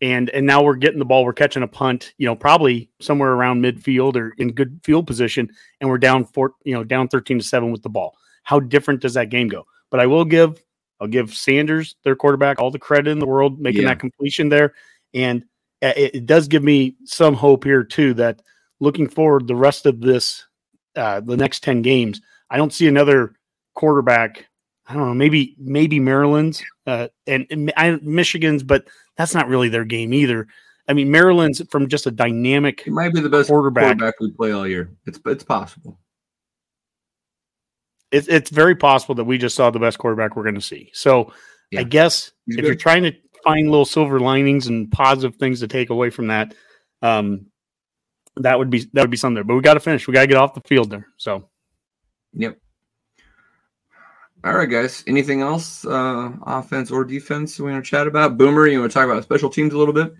And 0.01 0.29
and 0.31 0.45
now 0.45 0.63
we're 0.63 0.75
getting 0.75 0.99
the 0.99 1.05
ball, 1.05 1.23
we're 1.25 1.33
catching 1.33 1.63
a 1.63 1.67
punt, 1.67 2.13
you 2.17 2.25
know, 2.25 2.35
probably 2.35 2.89
somewhere 2.99 3.31
around 3.31 3.61
midfield 3.63 4.15
or 4.15 4.33
in 4.37 4.51
good 4.51 4.79
field 4.83 5.07
position, 5.07 5.49
and 5.79 5.89
we're 5.89 5.97
down 5.97 6.25
four, 6.25 6.53
you 6.63 6.73
know, 6.73 6.83
down 6.83 7.07
thirteen 7.07 7.39
to 7.39 7.43
seven 7.43 7.71
with 7.71 7.83
the 7.83 7.89
ball. 7.89 8.15
How 8.43 8.59
different 8.59 9.01
does 9.01 9.13
that 9.15 9.29
game 9.29 9.47
go? 9.47 9.65
But 9.91 9.99
I 9.99 10.05
will 10.07 10.25
give 10.25 10.61
I'll 10.99 11.07
give 11.07 11.33
Sanders, 11.33 11.95
their 12.03 12.15
quarterback, 12.15 12.59
all 12.59 12.71
the 12.71 12.79
credit 12.79 13.11
in 13.11 13.19
the 13.19 13.25
world 13.25 13.59
making 13.59 13.81
Yeah. 13.83 13.89
that 13.89 13.99
completion 13.99 14.49
there, 14.49 14.73
and 15.13 15.43
it, 15.81 16.15
it 16.15 16.25
does 16.25 16.47
give 16.47 16.63
me 16.63 16.95
some 17.05 17.33
hope 17.33 17.63
here 17.63 17.83
too 17.83 18.13
that 18.15 18.41
looking 18.79 19.07
forward 19.07 19.47
the 19.47 19.55
rest 19.55 19.85
of 19.85 20.01
this 20.01 20.45
uh, 20.95 21.19
the 21.21 21.35
next 21.37 21.61
10 21.63 21.81
games 21.81 22.21
i 22.49 22.57
don't 22.57 22.73
see 22.73 22.87
another 22.87 23.33
quarterback 23.73 24.47
i 24.87 24.93
don't 24.93 25.07
know 25.07 25.13
maybe 25.13 25.55
maybe 25.59 25.99
maryland's 25.99 26.63
uh, 26.87 27.07
and, 27.27 27.45
and 27.49 27.73
I, 27.77 27.97
michigan's 28.01 28.63
but 28.63 28.85
that's 29.17 29.33
not 29.33 29.47
really 29.47 29.69
their 29.69 29.85
game 29.85 30.13
either 30.13 30.47
i 30.87 30.93
mean 30.93 31.09
maryland's 31.11 31.61
from 31.69 31.87
just 31.87 32.05
a 32.07 32.11
dynamic 32.11 32.81
He 32.81 32.91
might 32.91 33.13
be 33.13 33.21
the 33.21 33.29
best 33.29 33.49
Quarterback. 33.49 33.97
quarterback, 33.97 34.19
we 34.19 34.31
play 34.31 34.51
all 34.51 34.67
year. 34.67 34.91
It's 35.05 35.19
it's 35.25 35.43
possible. 35.43 35.99
it's, 38.11 38.27
it's 38.27 38.49
very 38.49 38.75
possible 38.75 39.15
that 39.15 39.23
we 39.25 39.37
just 39.37 39.55
saw 39.55 39.69
the 39.71 39.79
best 39.79 39.97
quarterback 39.97 40.35
we're 40.35 40.43
going 40.43 40.55
to 40.55 40.61
see 40.61 40.89
so 40.93 41.31
Yeah. 41.71 41.81
i 41.81 41.83
guess 41.83 42.31
He's 42.45 42.55
if 42.55 42.61
good. 42.61 42.67
you're 42.67 42.75
trying 42.75 43.03
to 43.03 43.13
find 43.43 43.69
little 43.69 43.85
silver 43.85 44.19
linings 44.19 44.67
and 44.67 44.91
positive 44.91 45.35
things 45.37 45.59
to 45.59 45.67
take 45.67 45.89
away 45.89 46.09
from 46.09 46.27
that 46.27 46.53
um 47.01 47.47
that 48.37 48.57
would 48.59 48.69
be 48.69 48.79
that 48.93 49.01
would 49.01 49.11
be 49.11 49.17
something 49.17 49.35
there 49.35 49.43
but 49.43 49.55
we 49.55 49.61
got 49.61 49.75
to 49.75 49.79
finish 49.79 50.07
we 50.07 50.13
got 50.13 50.21
to 50.21 50.27
get 50.27 50.37
off 50.37 50.53
the 50.53 50.61
field 50.61 50.89
there 50.89 51.07
so 51.17 51.49
Yep. 52.37 52.57
All 54.45 54.53
right, 54.53 54.69
guys. 54.69 55.03
Anything 55.07 55.41
else, 55.41 55.83
uh, 55.87 56.31
offense 56.43 56.91
or 56.91 57.03
defense, 57.03 57.59
we 57.59 57.71
want 57.71 57.83
to 57.83 57.89
chat 57.89 58.05
about? 58.05 58.37
Boomer, 58.37 58.67
you 58.67 58.79
want 58.79 58.91
to 58.91 58.93
talk 58.93 59.09
about 59.09 59.23
special 59.23 59.49
teams 59.49 59.73
a 59.73 59.77
little 59.77 59.93
bit? 59.93 60.13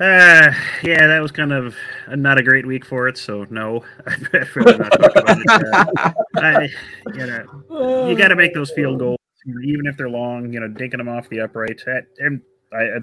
Uh, 0.00 0.50
yeah, 0.82 1.06
that 1.06 1.20
was 1.20 1.30
kind 1.30 1.52
of 1.52 1.76
a, 2.06 2.16
not 2.16 2.38
a 2.38 2.42
great 2.42 2.66
week 2.66 2.82
for 2.82 3.08
it. 3.08 3.18
So 3.18 3.46
no, 3.50 3.84
I'd 4.06 4.34
rather 4.56 4.78
not 4.78 4.92
talk 4.92 5.16
about 5.16 5.38
it. 5.38 6.16
Uh, 6.34 6.40
I, 6.40 6.68
you 7.12 7.26
know, 7.26 8.08
you 8.08 8.16
got 8.16 8.28
to 8.28 8.36
make 8.36 8.54
those 8.54 8.70
field 8.70 8.98
goals, 8.98 9.18
even 9.62 9.86
if 9.86 9.98
they're 9.98 10.08
long. 10.08 10.50
You 10.50 10.60
know, 10.60 10.68
dinking 10.68 10.96
them 10.96 11.10
off 11.10 11.28
the 11.28 11.40
upright. 11.40 11.82
I, 11.86 12.00
and 12.20 12.40
I, 12.72 12.82
I 12.82 12.98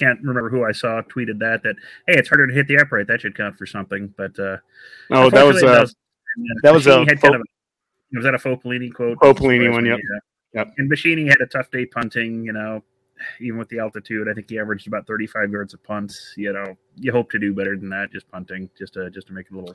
can't 0.00 0.18
remember 0.24 0.50
who 0.50 0.64
I 0.64 0.72
saw 0.72 1.02
tweeted 1.02 1.38
that. 1.38 1.62
That 1.62 1.76
hey, 2.08 2.18
it's 2.18 2.28
harder 2.28 2.48
to 2.48 2.52
hit 2.52 2.66
the 2.66 2.78
upright. 2.78 3.06
That 3.06 3.20
should 3.20 3.36
count 3.36 3.56
for 3.56 3.64
something. 3.64 4.12
But 4.16 4.36
uh, 4.40 4.56
oh 5.12 5.30
that 5.30 5.44
was 5.44 5.62
unfortunately, 5.62 5.68
uh 5.68 5.86
and, 6.36 6.60
that 6.64 6.74
was 6.74 6.86
a 6.88 6.90
Buschini 6.90 7.08
had 7.10 7.20
kind 7.20 7.34
of 7.36 7.42
a- 7.42 7.53
was 8.14 8.24
that 8.24 8.34
a 8.34 8.38
Fopolini 8.38 8.92
quote? 8.92 9.18
Fopolini 9.18 9.70
one, 9.70 9.86
yep. 9.86 9.98
Yeah. 9.98 10.18
Yep. 10.60 10.74
And 10.78 10.90
Buschini 10.90 11.28
had 11.28 11.40
a 11.40 11.46
tough 11.46 11.70
day 11.70 11.84
punting. 11.84 12.44
You 12.44 12.52
know, 12.52 12.82
even 13.40 13.58
with 13.58 13.68
the 13.68 13.78
altitude, 13.80 14.28
I 14.28 14.34
think 14.34 14.48
he 14.48 14.58
averaged 14.58 14.86
about 14.86 15.06
35 15.06 15.50
yards 15.50 15.74
of 15.74 15.82
punts. 15.82 16.34
You 16.36 16.52
know, 16.52 16.76
you 16.96 17.12
hope 17.12 17.30
to 17.32 17.38
do 17.38 17.52
better 17.52 17.76
than 17.76 17.90
that. 17.90 18.12
Just 18.12 18.30
punting, 18.30 18.70
just 18.78 18.94
to 18.94 19.10
just 19.10 19.26
to 19.28 19.32
make 19.32 19.46
it 19.46 19.54
a 19.54 19.58
little. 19.58 19.74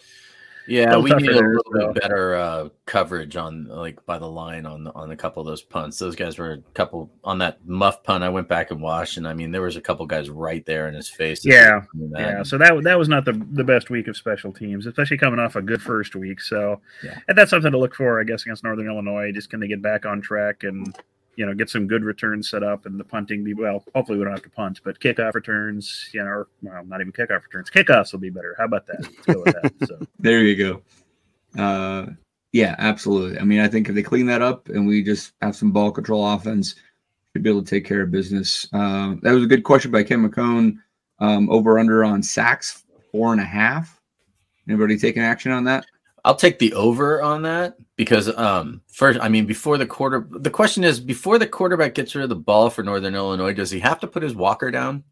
Yeah, 0.70 0.98
we 0.98 1.10
need 1.12 1.30
a 1.30 1.34
little 1.34 1.64
so. 1.74 1.94
bit 1.94 2.02
better 2.02 2.36
uh, 2.36 2.70
coverage 2.86 3.36
on 3.36 3.66
like 3.66 4.06
by 4.06 4.18
the 4.18 4.28
line 4.28 4.66
on 4.66 4.88
on 4.88 5.12
a 5.12 5.16
couple 5.16 5.42
of 5.42 5.48
those 5.48 5.62
punts. 5.62 5.98
Those 5.98 6.16
guys 6.16 6.38
were 6.38 6.52
a 6.52 6.58
couple 6.74 7.10
on 7.24 7.40
that 7.40 7.66
muff 7.66 8.04
punt. 8.04 8.24
I 8.24 8.30
went 8.30 8.48
back 8.48 8.72
and 8.72 8.82
watched, 8.82 9.18
and 9.18 9.28
I 9.28 9.34
mean 9.34 9.52
there 9.52 9.62
was 9.62 9.76
a 9.76 9.82
couple 9.82 10.06
guys 10.06 10.30
right 10.30 10.66
there 10.66 10.88
in 10.88 10.94
his 10.94 11.10
face. 11.10 11.44
Yeah, 11.46 11.82
Yeah, 12.16 12.44
so 12.44 12.58
that 12.58 12.84
that 12.84 12.98
was 12.98 13.10
not 13.10 13.26
the 13.26 13.34
the 13.52 13.64
best 13.64 13.90
week 13.90 14.08
of 14.08 14.16
special 14.16 14.54
teams, 14.54 14.86
especially 14.86 15.18
coming 15.18 15.40
off 15.40 15.56
a 15.56 15.62
good 15.62 15.82
first 15.82 16.16
week. 16.16 16.42
So, 16.42 16.82
Yeah. 17.04 17.18
and 17.28 17.38
that's 17.38 17.50
something 17.50 17.72
to 17.72 17.78
look 17.78 17.96
for, 17.96 18.20
I 18.20 18.24
guess, 18.24 18.44
against 18.44 18.64
Northern 18.64 18.88
Illinois. 18.88 19.32
Just 19.32 19.50
can 19.50 19.60
they 19.60 19.68
get 19.68 19.82
back 19.82 20.06
on 20.06 20.22
track 20.22 20.64
and 20.64 20.96
you 21.40 21.46
know 21.46 21.54
get 21.54 21.70
some 21.70 21.88
good 21.88 22.04
returns 22.04 22.50
set 22.50 22.64
up 22.64 22.86
and 22.86 23.00
the 23.00 23.04
punting 23.06 23.46
be 23.46 23.54
well. 23.54 23.82
Hopefully, 23.96 24.18
we 24.18 24.26
don't 24.26 24.34
have 24.34 24.44
to 24.44 24.50
punt, 24.50 24.82
but 24.84 25.00
kickoff 25.00 25.34
returns, 25.34 26.10
you 26.12 26.22
know, 26.22 26.28
or, 26.28 26.48
well, 26.62 26.84
not 26.84 27.00
even 27.00 27.14
kickoff 27.14 27.44
returns. 27.44 27.70
Kickoffs 27.70 28.12
will 28.12 28.20
be 28.20 28.30
better. 28.30 28.56
How 28.58 28.66
about 28.66 28.86
that? 28.88 29.02
Let's 29.02 29.26
go 29.26 29.42
with 29.46 29.56
that. 29.56 29.88
So, 29.88 30.00
There 30.20 30.42
you 30.44 30.58
go. 30.58 31.62
Uh, 31.62 32.08
yeah, 32.52 32.76
absolutely. 32.78 33.40
I 33.40 33.46
mean, 33.46 33.62
I 33.62 33.70
think 33.70 33.88
if 33.88 33.96
they 33.96 34.04
clean 34.04 34.26
that 34.26 34.42
up 34.42 34.68
and 34.68 34.86
we 34.86 35.02
just 35.02 35.32
have 35.42 35.56
some 35.56 35.72
ball 35.72 35.92
control 35.92 36.30
offense, 36.30 36.76
should 37.32 37.44
be 37.44 37.50
able 37.50 37.64
to 37.64 37.70
take 37.70 37.86
care 37.86 38.02
of 38.02 38.12
business. 38.12 38.68
Uh, 38.74 39.16
that 39.22 39.32
was 39.32 39.46
a 39.46 39.48
good 39.48 39.64
question 39.64 39.92
by 39.92 40.04
Ken 40.04 40.28
McCone. 40.28 40.76
Um, 41.20 41.50
over 41.50 41.80
under 41.80 42.04
on 42.04 42.22
sacks 42.22 42.84
four 43.14 43.32
and 43.32 43.42
a 43.42 43.46
half. 43.46 43.98
Anybody 44.68 44.98
taking 44.98 45.24
action 45.24 45.54
on 45.54 45.64
that? 45.66 45.86
I'll 46.26 46.36
take 46.36 46.60
the 46.60 46.74
over 46.74 47.22
on 47.22 47.42
that 47.44 47.78
because 48.00 48.34
um 48.38 48.82
first 48.88 49.20
I 49.22 49.28
mean 49.28 49.46
before 49.46 49.78
the 49.78 49.86
quarter 49.86 50.26
the 50.32 50.50
question 50.50 50.86
is 50.86 51.02
before 51.02 51.38
the 51.38 51.46
quarterback 51.46 51.94
gets 51.96 52.16
rid 52.16 52.24
of 52.24 52.30
the 52.30 52.36
ball 52.38 52.70
for 52.70 52.82
Northern 52.82 53.14
Illinois, 53.14 53.52
does 53.54 53.70
he 53.70 53.80
have 53.82 54.00
to 54.00 54.08
put 54.08 54.24
his 54.24 54.34
walker 54.34 54.72
down? 54.72 55.04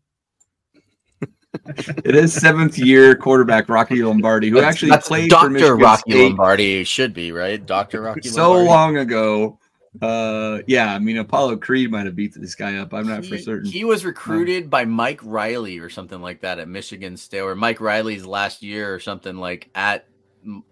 It 2.06 2.16
is 2.16 2.34
seventh 2.34 2.78
year 2.78 3.14
quarterback 3.16 3.68
Rocky 3.68 4.02
Lombardi, 4.04 4.50
who 4.50 4.56
That's- 4.56 4.74
actually 4.76 4.90
that's 4.92 5.08
played 5.08 5.24
for 5.30 5.36
Dr. 5.36 5.50
Michigan 5.50 5.78
Rocky 5.80 6.12
State 6.12 6.24
Lombardi 6.28 6.84
should 6.86 7.14
be, 7.14 7.32
right? 7.32 7.64
Dr. 7.66 8.02
Rocky 8.02 8.30
so 8.30 8.52
Lombardi. 8.54 8.68
long 8.70 8.98
ago. 8.98 9.60
Uh, 10.02 10.60
yeah, 10.68 10.94
I 10.94 11.00
mean 11.00 11.18
Apollo 11.18 11.58
Creed 11.58 11.90
might 11.92 12.06
have 12.06 12.16
beat 12.16 12.34
this 12.36 12.54
guy 12.56 12.78
up. 12.78 12.94
I'm 12.94 13.08
not 13.08 13.26
for 13.26 13.36
He- 13.36 13.42
certain. 13.42 13.70
He 13.70 13.84
was 13.84 14.06
recruited 14.06 14.70
by 14.70 14.86
Mike 14.86 15.20
Riley 15.24 15.80
or 15.80 15.90
something 15.90 16.22
like 16.22 16.42
that 16.42 16.60
at 16.60 16.68
Michigan 16.70 17.18
State, 17.18 17.42
or 17.42 17.56
Mike 17.56 17.82
Riley's 17.82 18.26
last 18.26 18.62
year 18.62 18.94
or 18.94 19.00
something 19.00 19.36
like 19.38 19.70
at 19.74 20.06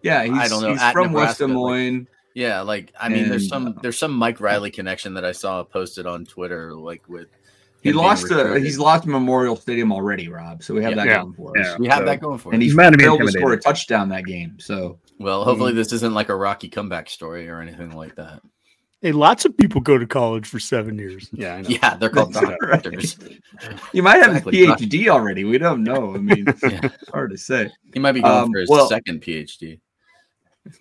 yeah, 0.01 0.23
he's, 0.23 0.34
I 0.34 0.47
don't 0.47 0.61
know, 0.61 0.71
he's 0.71 0.82
at 0.82 0.93
from 0.93 1.11
West 1.13 1.39
Nebraska, 1.39 1.43
Des 1.47 1.47
like- 1.47 1.53
Moines. 1.53 2.07
yeah, 2.34 2.61
like 2.61 2.93
I 2.99 3.09
mean, 3.09 3.30
there's 3.30 3.47
some 3.47 3.67
uh, 3.67 3.71
there's 3.82 3.97
some 3.97 4.13
Mike 4.13 4.39
Riley 4.41 4.71
connection 4.71 5.13
that 5.15 5.26
I 5.26 5.32
saw 5.32 5.63
posted 5.63 6.05
on 6.05 6.26
Twitter, 6.26 6.73
like 6.73 7.07
with 7.09 7.28
He 7.82 7.93
lost. 7.93 8.32
Uh, 8.32 8.36
recruited. 8.38 8.63
he's 8.63 8.80
lost 8.80 9.05
Memorial 9.05 9.55
Stadium 9.55 9.91
already, 9.91 10.28
Rob. 10.28 10.63
So 10.63 10.73
we 10.73 10.82
have 10.84 10.91
Yeah. 10.91 10.95
that 10.97 11.07
Yeah. 11.07 11.21
going 11.21 11.34
for 11.34 11.59
us. 11.59 11.65
Yeah. 11.67 11.78
we 11.78 11.88
have 11.88 11.99
so- 11.99 12.05
that 12.05 12.19
going 12.21 12.38
for 12.39 12.53
And 12.53 12.61
us. 12.63 12.69
he 12.69 12.76
Might 12.76 12.84
have 12.86 12.91
been 12.93 12.99
failed 13.01 13.19
to 13.21 13.28
score 13.32 13.53
a 13.53 13.59
touchdown 13.59 14.09
that 14.09 14.26
game. 14.26 14.57
So 14.59 14.97
Well, 15.19 15.43
hopefully 15.45 15.71
Mhm. 15.71 15.76
this 15.76 15.93
isn't 15.93 16.13
like 16.13 16.28
a 16.30 16.36
Rocky 16.36 16.67
comeback 16.67 17.09
story 17.09 17.47
or 17.47 17.61
anything 17.61 17.91
like 17.95 18.15
that. 18.15 18.41
Hey 19.06 19.12
lots 19.12 19.45
of 19.45 19.56
people 19.56 19.80
go 19.82 19.99
to 19.99 20.08
college 20.08 20.47
for 20.47 20.60
seven 20.60 20.97
years 20.97 21.30
yeah 21.32 21.56
I 21.56 21.62
know. 21.62 21.70
Yeah, 21.70 21.95
they're 21.95 22.10
called 22.10 22.34
That's 22.34 22.60
right. 22.60 23.18
you 23.93 24.01
might 24.01 24.18
have 24.18 24.32
Exactly. 24.36 24.64
a 24.64 24.68
PhD 24.76 25.08
already. 25.10 25.43
We 25.43 25.60
don't 25.60 25.84
know. 25.84 26.16
I 26.16 26.18
mean, 26.18 26.45
Yeah. 26.64 26.89
hard 27.14 27.30
to 27.30 27.38
say. 27.38 27.70
He 27.93 27.99
might 27.99 28.14
be 28.14 28.22
going 28.22 28.45
Um, 28.45 28.51
for 28.51 28.60
his 28.62 28.70
well- 28.70 28.88
second 28.89 29.22
PhD. 29.22 29.80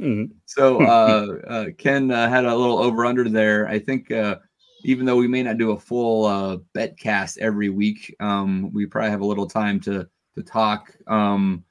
Mhm. 0.01 0.31
So 0.47 0.81
uh, 0.81 1.27
uh, 1.47 1.65
Ken 1.77 2.11
uh, 2.11 2.27
had 2.31 2.47
a 2.47 2.57
little 2.57 2.79
over 2.79 3.05
under 3.05 3.29
there. 3.29 3.69
I 3.69 3.79
think 3.79 4.11
uh, 4.11 4.37
even 4.85 5.05
though 5.05 5.17
we 5.17 5.29
may 5.29 5.43
not 5.43 5.59
do 5.59 5.73
a 5.73 5.79
full 5.79 6.25
uh, 6.25 6.57
bet 6.73 6.99
cast 6.99 7.37
every 7.39 7.69
week, 7.69 8.15
um, 8.21 8.71
we 8.73 8.87
probably 8.87 9.11
have 9.11 9.21
a 9.21 9.27
little 9.27 9.47
time 9.47 9.79
to 9.81 10.09
to 10.37 10.43
talk 10.43 10.91
um, 11.07 11.63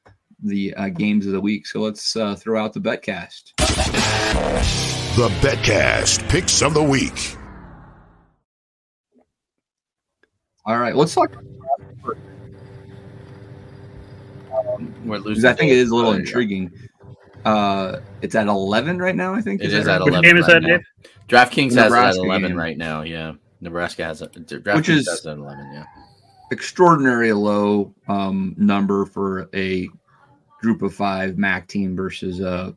the 0.43 0.76
uh, 0.76 0.89
games 0.89 1.26
of 1.26 1.32
the 1.32 1.41
week. 1.41 1.66
So 1.66 1.80
let's 1.80 2.16
uh, 2.16 2.36
throw 2.36 2.64
out 2.64 2.74
the 2.74 2.80
bet 2.80 3.01
cast. 3.01 3.54
The 5.16 5.30
Betcast 5.41 6.28
Picks 6.28 6.61
of 6.64 6.74
the 6.74 6.82
Week. 6.84 7.36
All 10.66 10.80
right, 10.80 10.95
let's 10.95 11.14
talk. 11.14 11.32
We're 15.05 15.18
losing. 15.18 15.24
Because 15.34 15.45
I 15.45 15.53
think 15.53 15.72
it 15.72 15.78
is 15.78 15.89
a 15.91 15.95
little 15.95 16.11
Oh, 16.11 16.14
yeah. 16.14 16.20
intriguing. 16.20 16.72
Uh, 17.45 17.99
it's 18.24 18.34
at 18.34 18.47
eleven 18.47 18.97
right 18.97 19.16
now. 19.16 19.36
I 19.36 19.41
think 19.41 19.61
It 19.61 19.68
that 19.70 19.82
is 19.82 19.88
at 19.88 19.99
right? 19.99 20.05
Which 20.05 20.14
11 20.14 20.30
game 20.30 20.38
is 20.38 20.47
that, 20.47 20.61
now. 20.64 20.68
Dave? 20.70 20.82
DraftKings 21.30 21.76
has 21.76 21.91
it 21.93 21.95
at 21.95 22.16
11 22.16 22.49
game. 22.51 22.57
right 22.57 22.78
now. 22.78 23.01
Yeah. 23.03 23.34
Nebraska 23.61 24.03
has 24.05 24.22
it. 24.24 24.32
DraftKings 24.34 24.76
Which 24.76 24.89
is- 24.89 25.07
has 25.07 25.26
it 25.26 25.30
at 25.30 25.38
11. 25.38 25.72
Yeah. 25.74 25.86
extraordinary 26.51 27.34
low 27.34 27.93
um, 28.07 28.53
number 28.57 29.05
for 29.05 29.49
a 29.53 29.88
group 30.61 30.82
of 30.82 30.93
five 30.93 31.38
MAC 31.38 31.68
team 31.68 31.95
versus 31.95 32.39
a 32.39 32.76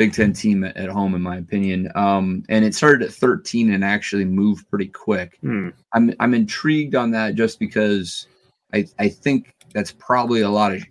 Big 0.00 0.14
Ten 0.14 0.32
team 0.32 0.64
at, 0.64 0.88
home, 0.88 1.14
in 1.14 1.20
my 1.20 1.36
opinion. 1.36 1.92
Um, 1.94 2.42
and 2.48 2.64
it 2.64 2.74
started 2.74 3.02
at 3.02 3.12
13 3.12 3.70
and 3.74 3.84
actually 3.84 4.24
moved 4.24 4.66
pretty 4.70 4.86
quick. 4.86 5.36
Hmm. 5.42 5.68
I'm 5.92 6.14
I'm 6.18 6.32
intrigued 6.32 6.94
on 6.94 7.10
that 7.10 7.34
just 7.34 7.58
because 7.58 8.26
I 8.72 8.86
I 8.98 9.08
think 9.10 9.54
that's 9.74 9.92
probably 9.92 10.40
a 10.40 10.48
lot 10.48 10.72
of 10.72 10.82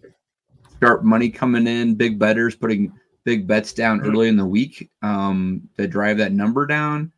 sharp 0.79 1.03
money 1.03 1.27
coming 1.27 1.65
in, 1.65 1.95
big 1.95 2.19
betters 2.19 2.55
putting 2.55 2.93
big 3.23 3.47
bets 3.47 3.73
down 3.73 3.99
Mhm. 3.99 4.09
early 4.09 4.27
in 4.27 4.37
the 4.37 4.45
week 4.45 4.91
um, 5.01 5.67
to 5.79 5.87
drive 5.87 6.19
that 6.19 6.31
number 6.31 6.67
down 6.67 7.11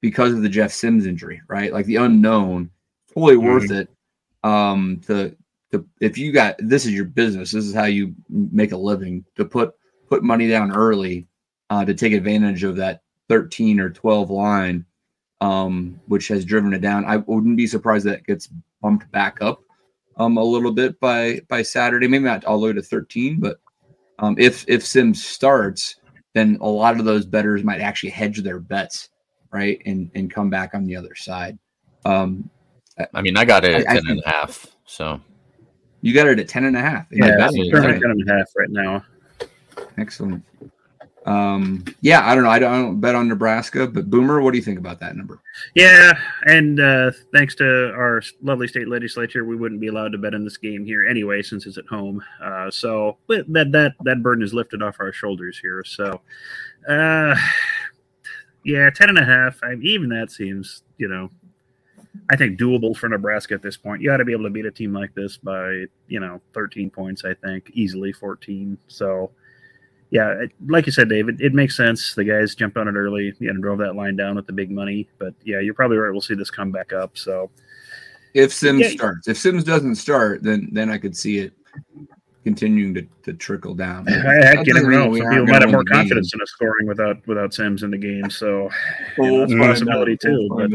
because 0.00 0.32
of 0.32 0.40
the 0.40 0.48
Jeff 0.48 0.72
Sims 0.72 1.04
injury, 1.04 1.42
right? 1.46 1.74
Like 1.74 1.84
the 1.84 1.96
unknown, 1.96 2.70
totally 3.12 3.36
worth 3.36 3.70
it. 3.70 3.90
Um, 4.44 4.98
to 5.08 5.36
to 5.72 5.84
if 6.00 6.16
you 6.16 6.32
got 6.32 6.54
this 6.58 6.86
is 6.86 6.92
your 6.92 7.04
business, 7.04 7.52
this 7.52 7.66
is 7.66 7.74
how 7.74 7.84
you 7.84 8.14
make 8.30 8.72
a 8.72 8.78
living 8.78 9.26
to 9.36 9.44
put 9.44 9.74
put 10.08 10.22
money 10.22 10.48
down 10.48 10.72
early 10.72 11.28
uh, 11.70 11.84
to 11.84 11.94
take 11.94 12.12
advantage 12.12 12.62
of 12.64 12.76
that 12.76 13.02
13 13.28 13.80
or 13.80 13.90
12 13.90 14.30
line 14.30 14.84
um, 15.40 16.00
which 16.06 16.28
has 16.28 16.44
driven 16.44 16.72
it 16.72 16.80
down. 16.80 17.04
I 17.04 17.18
wouldn't 17.18 17.56
be 17.56 17.66
surprised 17.66 18.06
that 18.06 18.20
it 18.20 18.26
gets 18.26 18.48
bumped 18.80 19.10
back 19.10 19.38
up 19.42 19.60
um, 20.16 20.38
a 20.38 20.42
little 20.44 20.72
bit 20.72 20.98
by 21.00 21.40
by 21.48 21.60
Saturday, 21.62 22.06
maybe 22.08 22.24
not 22.24 22.44
all 22.44 22.58
the 22.60 22.66
way 22.68 22.72
to 22.72 22.80
13, 22.82 23.40
but 23.40 23.58
um, 24.20 24.36
if 24.38 24.64
if 24.68 24.86
Sims 24.86 25.22
starts, 25.24 25.96
then 26.34 26.56
a 26.62 26.68
lot 26.68 26.98
of 26.98 27.04
those 27.04 27.26
betters 27.26 27.62
might 27.64 27.80
actually 27.80 28.10
hedge 28.10 28.42
their 28.42 28.58
bets, 28.60 29.10
right, 29.52 29.82
and 29.84 30.10
and 30.14 30.30
come 30.30 30.48
back 30.48 30.70
on 30.72 30.84
the 30.84 30.96
other 30.96 31.14
side. 31.14 31.58
Um, 32.06 32.48
I 33.12 33.20
mean, 33.20 33.36
I 33.36 33.44
got 33.44 33.64
it 33.64 33.74
at 33.74 33.88
I- 33.88 33.92
I 33.92 33.94
10 33.96 34.10
and 34.12 34.22
a 34.24 34.28
half. 34.30 34.66
So 34.86 35.20
You 36.00 36.14
got 36.14 36.28
it 36.28 36.38
at 36.38 36.48
10 36.48 36.64
and 36.64 36.76
a 36.76 36.80
half. 36.80 37.10
in 37.12 37.18
Yeah, 37.18 37.26
your 37.26 37.34
it's 37.34 37.44
betting. 37.56 37.70
currently 37.72 37.92
Okay. 37.94 38.00
ten 38.00 38.10
and 38.12 38.30
a 38.30 38.32
half 38.32 38.46
right 38.56 38.70
now. 38.70 39.04
Excellent. 39.98 40.42
Um, 41.26 41.86
yeah, 42.02 42.28
I 42.30 42.34
don't 42.34 42.44
know. 42.44 42.50
I 42.50 42.58
don't, 42.58 42.70
I 42.70 42.82
don't 42.82 43.00
bet 43.00 43.14
on 43.14 43.28
Nebraska, 43.28 43.86
but 43.86 44.10
Boomer, 44.10 44.42
what 44.42 44.50
do 44.50 44.58
you 44.58 44.62
think 44.62 44.78
about 44.78 45.00
that 45.00 45.16
number? 45.16 45.40
Yeah, 45.74 46.12
and 46.44 46.78
uh, 46.78 47.12
thanks 47.32 47.54
to 47.54 47.94
our 47.94 48.20
lovely 48.42 48.68
state 48.68 48.88
legislature, 48.88 49.42
we 49.42 49.56
wouldn't 49.56 49.80
be 49.80 49.86
allowed 49.86 50.12
to 50.12 50.18
bet 50.18 50.34
in 50.34 50.44
this 50.44 50.58
game 50.58 50.84
here 50.84 51.06
anyway, 51.06 51.40
since 51.40 51.64
it's 51.64 51.78
at 51.78 51.86
home. 51.86 52.22
Uh, 52.42 52.70
so 52.70 53.16
that 53.28 53.46
that 53.72 53.94
that 54.04 54.22
burden 54.22 54.44
is 54.44 54.52
lifted 54.52 54.82
off 54.82 55.00
our 55.00 55.14
shoulders 55.14 55.58
here. 55.58 55.82
So, 55.82 56.20
uh, 56.86 57.34
yeah, 58.62 58.90
ten 58.90 59.08
and 59.08 59.18
a 59.18 59.24
half. 59.24 59.58
I, 59.62 59.76
even 59.80 60.10
that 60.10 60.30
seems, 60.30 60.82
you 60.98 61.08
know, 61.08 61.30
I 62.30 62.36
think 62.36 62.60
doable 62.60 62.94
for 62.94 63.08
Nebraska 63.08 63.54
at 63.54 63.62
this 63.62 63.78
point. 63.78 64.02
You 64.02 64.10
got 64.10 64.18
to 64.18 64.26
be 64.26 64.32
able 64.32 64.44
to 64.44 64.50
beat 64.50 64.66
a 64.66 64.70
team 64.70 64.92
like 64.92 65.14
this 65.14 65.38
by, 65.38 65.86
you 66.06 66.20
know, 66.20 66.42
thirteen 66.52 66.90
points. 66.90 67.24
I 67.24 67.32
think 67.32 67.70
easily 67.72 68.12
fourteen. 68.12 68.76
So. 68.88 69.30
Yeah, 70.14 70.30
it- 70.42 70.52
like 70.68 70.86
you 70.86 70.92
said, 70.92 71.08
David, 71.08 71.40
it 71.40 71.52
makes 71.54 71.76
sense. 71.76 72.14
The 72.14 72.22
guys 72.24 72.54
jumped 72.54 72.76
on 72.76 72.86
it 72.88 72.92
early 72.92 73.34
and 73.40 73.60
drove 73.60 73.78
that 73.78 73.96
line 73.96 74.14
down 74.16 74.36
with 74.36 74.46
the 74.46 74.52
big 74.52 74.70
money. 74.70 75.08
But 75.18 75.34
yeah, 75.44 75.58
you're 75.58 75.74
probably 75.74 75.96
right. 75.98 76.12
We'll 76.12 76.20
see 76.20 76.34
this 76.36 76.50
come 76.50 76.70
back 76.70 76.92
up. 76.92 77.18
So 77.18 77.50
If 78.32 78.52
Sims 78.52 78.80
Yeah. 78.80 78.88
starts, 78.90 79.28
if 79.28 79.36
Sims 79.36 79.64
doesn't 79.64 79.96
start, 79.96 80.42
then 80.42 80.68
then 80.72 80.88
I 80.90 80.98
could 80.98 81.16
see 81.16 81.38
it 81.38 81.52
continuing 82.44 82.92
to, 82.94 83.02
to 83.24 83.32
trickle 83.32 83.74
down. 83.74 84.08
I, 84.08 84.12
I 84.12 84.40
That 84.56 84.66
you 84.66 84.74
doesn't 84.74 84.90
know. 84.90 85.08
we 85.08 85.20
Some 85.20 85.30
people 85.30 85.46
might 85.46 85.62
have 85.62 85.70
more 85.70 85.82
the 85.84 85.90
game. 85.90 85.98
confidence 86.00 86.32
in 86.34 86.40
us 86.42 86.50
scoring 86.50 86.86
without 86.86 87.26
without 87.26 87.52
Sims 87.54 87.82
in 87.82 87.90
the 87.90 87.98
game. 87.98 88.30
So 88.30 88.70
We'll 89.18 89.48
you 89.48 89.56
know, 89.56 89.70
it's 89.70 89.80
a 89.80 89.86
possibility 89.86 90.12
out. 90.12 90.20
too. 90.20 90.46
We'll 90.50 90.68
But. 90.68 90.72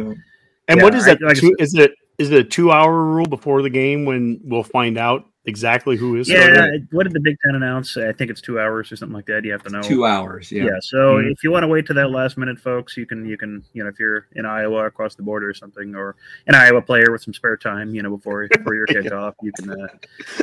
And 0.67 0.77
Yeah, 0.77 0.83
what 0.83 0.95
is 0.95 1.05
that? 1.05 1.19
I, 1.23 1.27
like 1.27 1.37
two, 1.37 1.53
said, 1.57 1.63
is 1.63 1.73
it 1.75 1.93
is 2.17 2.31
it 2.31 2.39
a 2.39 2.43
two 2.43 2.71
hour 2.71 3.03
rule 3.05 3.25
before 3.25 3.61
the 3.61 3.69
game 3.69 4.03
when 4.05 4.41
we'll 4.43 4.63
find 4.63 4.97
out 4.97 5.25
exactly 5.45 5.97
who 5.97 6.15
is 6.15 6.29
yeah, 6.29 6.53
starting? 6.53 6.87
what 6.91 7.03
did 7.03 7.13
the 7.13 7.19
Big 7.19 7.37
Ten 7.43 7.55
announce? 7.55 7.95
I 7.97 8.11
think 8.13 8.29
it's 8.29 8.41
two 8.41 8.59
hours 8.59 8.91
or 8.91 8.95
something 8.95 9.15
like 9.15 9.25
that. 9.27 9.43
You 9.45 9.51
have 9.51 9.63
to 9.63 9.69
know. 9.69 9.81
Two 9.81 10.05
hours. 10.05 10.51
Yeah. 10.51 10.65
Yeah. 10.65 10.77
So 10.81 11.15
Mhm. 11.15 11.31
if 11.31 11.43
you 11.43 11.51
want 11.51 11.63
to 11.63 11.67
wait 11.67 11.85
to 11.87 11.93
that 11.93 12.11
last 12.11 12.37
minute, 12.37 12.59
folks, 12.59 12.97
you 12.97 13.05
can 13.05 13.25
you 13.25 13.37
can 13.37 13.63
you 13.73 13.83
know 13.83 13.89
if 13.89 13.99
you're 13.99 14.27
in 14.35 14.45
Iowa 14.45 14.85
across 14.85 15.15
the 15.15 15.23
border 15.23 15.49
or 15.49 15.53
something, 15.53 15.95
or 15.95 16.15
an 16.47 16.55
Iowa 16.55 16.81
player 16.81 17.11
with 17.11 17.21
some 17.23 17.33
spare 17.33 17.57
time, 17.57 17.93
you 17.95 18.01
know, 18.03 18.15
before 18.15 18.47
before 18.47 18.75
your 18.75 18.87
kickoff, 18.87 19.33
you 19.41 19.51
can 19.53 19.69
uh, 19.71 19.87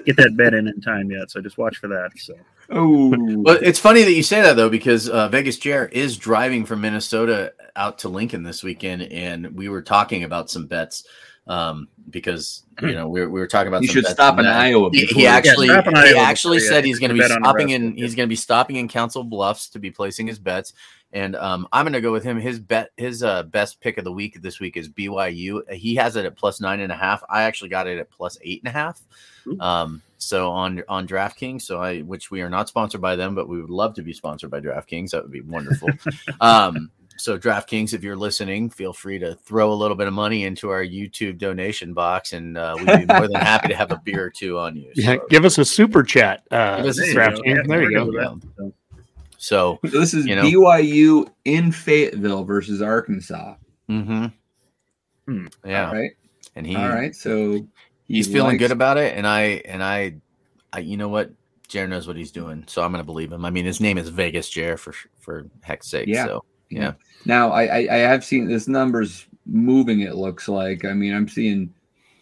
get 0.05 0.17
that 0.17 0.37
bet 0.37 0.55
in 0.55 0.69
in 0.69 0.81
time 0.81 1.11
yet. 1.11 1.31
So 1.31 1.41
just 1.41 1.59
watch 1.59 1.77
for 1.79 1.89
that. 1.89 2.11
So 2.17 2.35
Oh, 2.69 3.15
Well, 3.43 3.59
it's 3.63 3.79
funny 3.79 4.03
that 4.03 4.13
you 4.13 4.25
say 4.25 4.43
that 4.43 4.57
though, 4.57 4.69
because 4.69 5.09
uh, 5.09 5.29
Vegas 5.29 5.57
Jer 5.59 5.87
is 5.93 6.17
driving 6.17 6.65
from 6.65 6.81
Minnesota 6.81 7.53
out 7.77 7.99
to 7.99 8.09
Lincoln 8.09 8.43
this 8.43 8.65
weekend, 8.65 9.03
and 9.03 9.55
we 9.55 9.69
were 9.69 9.83
talking 9.83 10.25
about 10.25 10.51
some 10.51 10.67
bets 10.67 11.05
um, 11.47 11.89
because 12.11 12.65
you 12.83 12.93
know 12.93 13.09
we 13.09 13.21
were, 13.21 13.31
we 13.31 13.41
were 13.41 13.47
talking 13.47 13.69
about. 13.69 13.83
you 13.83 13.89
should 13.89 14.07
stop 14.07 14.39
in 14.39 14.47
Iowa. 14.47 14.91
He, 14.93 15.07
he 15.07 15.27
actually 15.27 15.69
stop 15.69 15.87
in 15.87 15.95
he 15.95 16.01
Iowa 16.01 16.21
actually 16.21 16.59
before 16.59 16.67
you 16.67 16.75
said 16.75 16.85
he's 16.85 16.99
going 16.99 17.11
to 17.11 17.15
be 17.15 17.23
stopping 17.23 17.43
Nebraska. 17.43 17.73
in 17.75 17.97
he's 17.97 18.15
going 18.15 18.27
to 18.27 18.31
be 18.31 18.37
stopping 18.37 18.77
in 18.77 18.89
Council 18.89 19.25
Bluffs 19.25 19.69
to 19.71 19.79
be 19.79 19.91
placing 19.91 20.27
his 20.27 20.39
bets, 20.39 20.73
and 21.13 21.37
um, 21.37 21.69
I'm 21.73 21.85
going 21.85 21.93
to 21.93 22.01
go 22.01 22.13
with 22.13 22.25
him. 22.25 22.41
His 22.41 22.59
bet 22.59 22.91
his 22.97 23.23
uh, 23.23 23.45
best 23.45 23.81
pick 23.81 23.99
of 23.99 24.05
the 24.05 24.13
week 24.13 24.41
this 24.43 24.61
week 24.61 24.77
is 24.77 24.89
BYU. 24.89 25.71
He 25.73 25.95
has 25.97 26.17
it 26.17 26.25
at 26.25 26.37
plus 26.37 26.61
nine 26.61 26.81
and 26.81 26.93
a 26.93 26.97
half. 26.97 27.23
I 27.29 27.43
actually 27.45 27.71
got 27.71 27.87
it 27.87 27.99
at 27.99 28.11
plus 28.11 28.39
eight 28.43 28.63
and 28.63 28.69
a 28.69 28.73
half. 28.73 29.01
Ooh. 29.47 29.61
Um, 29.61 30.03
so 30.19 30.51
on 30.51 30.83
on 30.89 31.07
DraftKings, 31.07 31.63
so 31.63 31.81
I 31.81 32.01
which 32.01 32.31
we 32.31 32.43
are 32.43 32.51
not 32.51 32.69
sponsored 32.69 33.01
by 33.01 33.17
them, 33.17 33.35
but 33.35 33.49
we 33.49 33.61
would 33.61 33.71
love 33.71 33.95
to 33.95 34.03
be 34.03 34.13
sponsored 34.13 34.51
by 34.51 34.61
DraftKings. 34.61 35.11
That 35.11 35.23
would 35.23 35.33
be 35.33 35.43
wonderful. 35.43 35.91
um, 36.41 36.91
so 37.17 37.39
DraftKings, 37.39 37.93
if 37.95 38.03
you're 38.05 38.17
listening, 38.17 38.71
feel 38.71 38.93
free 38.93 39.19
to 39.19 39.35
throw 39.37 39.73
a 39.73 39.75
little 39.75 39.97
bit 39.97 40.07
of 40.07 40.13
money 40.15 40.45
into 40.45 40.71
our 40.71 40.85
YouTube 40.85 41.39
donation 41.39 41.93
box, 41.95 42.33
and 42.33 42.57
uh, 42.59 42.75
we'd 42.79 42.87
be 43.07 43.15
more 43.15 43.27
than 43.29 43.37
happy 43.41 43.69
to 43.69 43.75
have 43.77 43.91
a 43.91 44.01
beer 44.05 44.25
or 44.25 44.31
two 44.31 44.59
on 44.59 44.77
you. 44.77 44.91
Yeah, 44.95 45.17
give 45.31 45.45
us 45.45 45.59
a 45.59 45.65
super 45.65 46.03
chat. 46.03 46.43
Uh, 46.51 46.77
Give 46.79 46.87
us 46.87 46.97
there 46.97 47.07
you 47.09 47.15
go. 47.15 47.21
DraftKings. 47.21 47.57
Yeah, 47.57 47.63
there 47.67 47.83
you 47.91 47.93
go. 47.93 48.13
Yeah. 48.13 48.35
So, 48.59 48.73
so 49.39 49.79
So 49.83 49.89
this 49.89 50.15
is 50.15 50.27
You 50.27 50.37
know. 50.37 50.43
BYU 50.43 51.29
in 51.45 51.73
Fayetteville 51.73 52.45
versus 52.45 52.81
Arkansas. 52.83 53.55
mhm. 53.89 54.33
Hmm. 55.27 55.47
yeah, 55.65 55.89
All 55.89 55.95
right. 55.95 56.11
and 56.55 56.67
he 56.67 56.77
All 56.77 56.89
right. 56.89 57.15
So 57.15 57.67
he's 58.07 58.27
he 58.27 58.33
feeling 58.33 58.53
likes- 58.53 58.59
good 58.61 58.71
about 58.71 58.97
it, 58.97 59.17
and 59.17 59.27
I 59.27 59.63
and 59.65 59.83
I, 59.83 60.15
I 60.73 60.79
you 60.81 60.97
know 60.97 61.09
what, 61.09 61.31
Jared 61.69 61.91
knows 61.91 62.07
what 62.07 62.17
he's 62.17 62.31
doing, 62.31 62.63
so 62.69 62.83
I'm 62.83 62.93
going 62.93 63.03
to 63.03 63.07
believe 63.07 63.33
him. 63.33 63.45
I 63.45 63.51
mean, 63.51 63.65
his 63.65 63.81
name 63.81 63.99
is 63.99 64.09
Vegas 64.09 64.49
Jared 64.49 64.79
for 64.79 64.95
for 65.19 65.47
heck's 65.63 65.89
sake. 65.91 66.07
Yeah. 66.07 66.25
So 66.27 66.45
yeah. 66.71 66.93
Now 67.25 67.51
I, 67.51 67.65
I 67.65 67.79
I 67.91 67.99
have 67.99 68.25
seen 68.25 68.47
this 68.47 68.69
numbers 68.69 69.27
moving. 69.47 70.01
It 70.01 70.15
looks 70.17 70.49
like. 70.49 70.85
I 70.85 70.93
mean, 70.93 71.15
I'm 71.15 71.29
seeing 71.29 71.73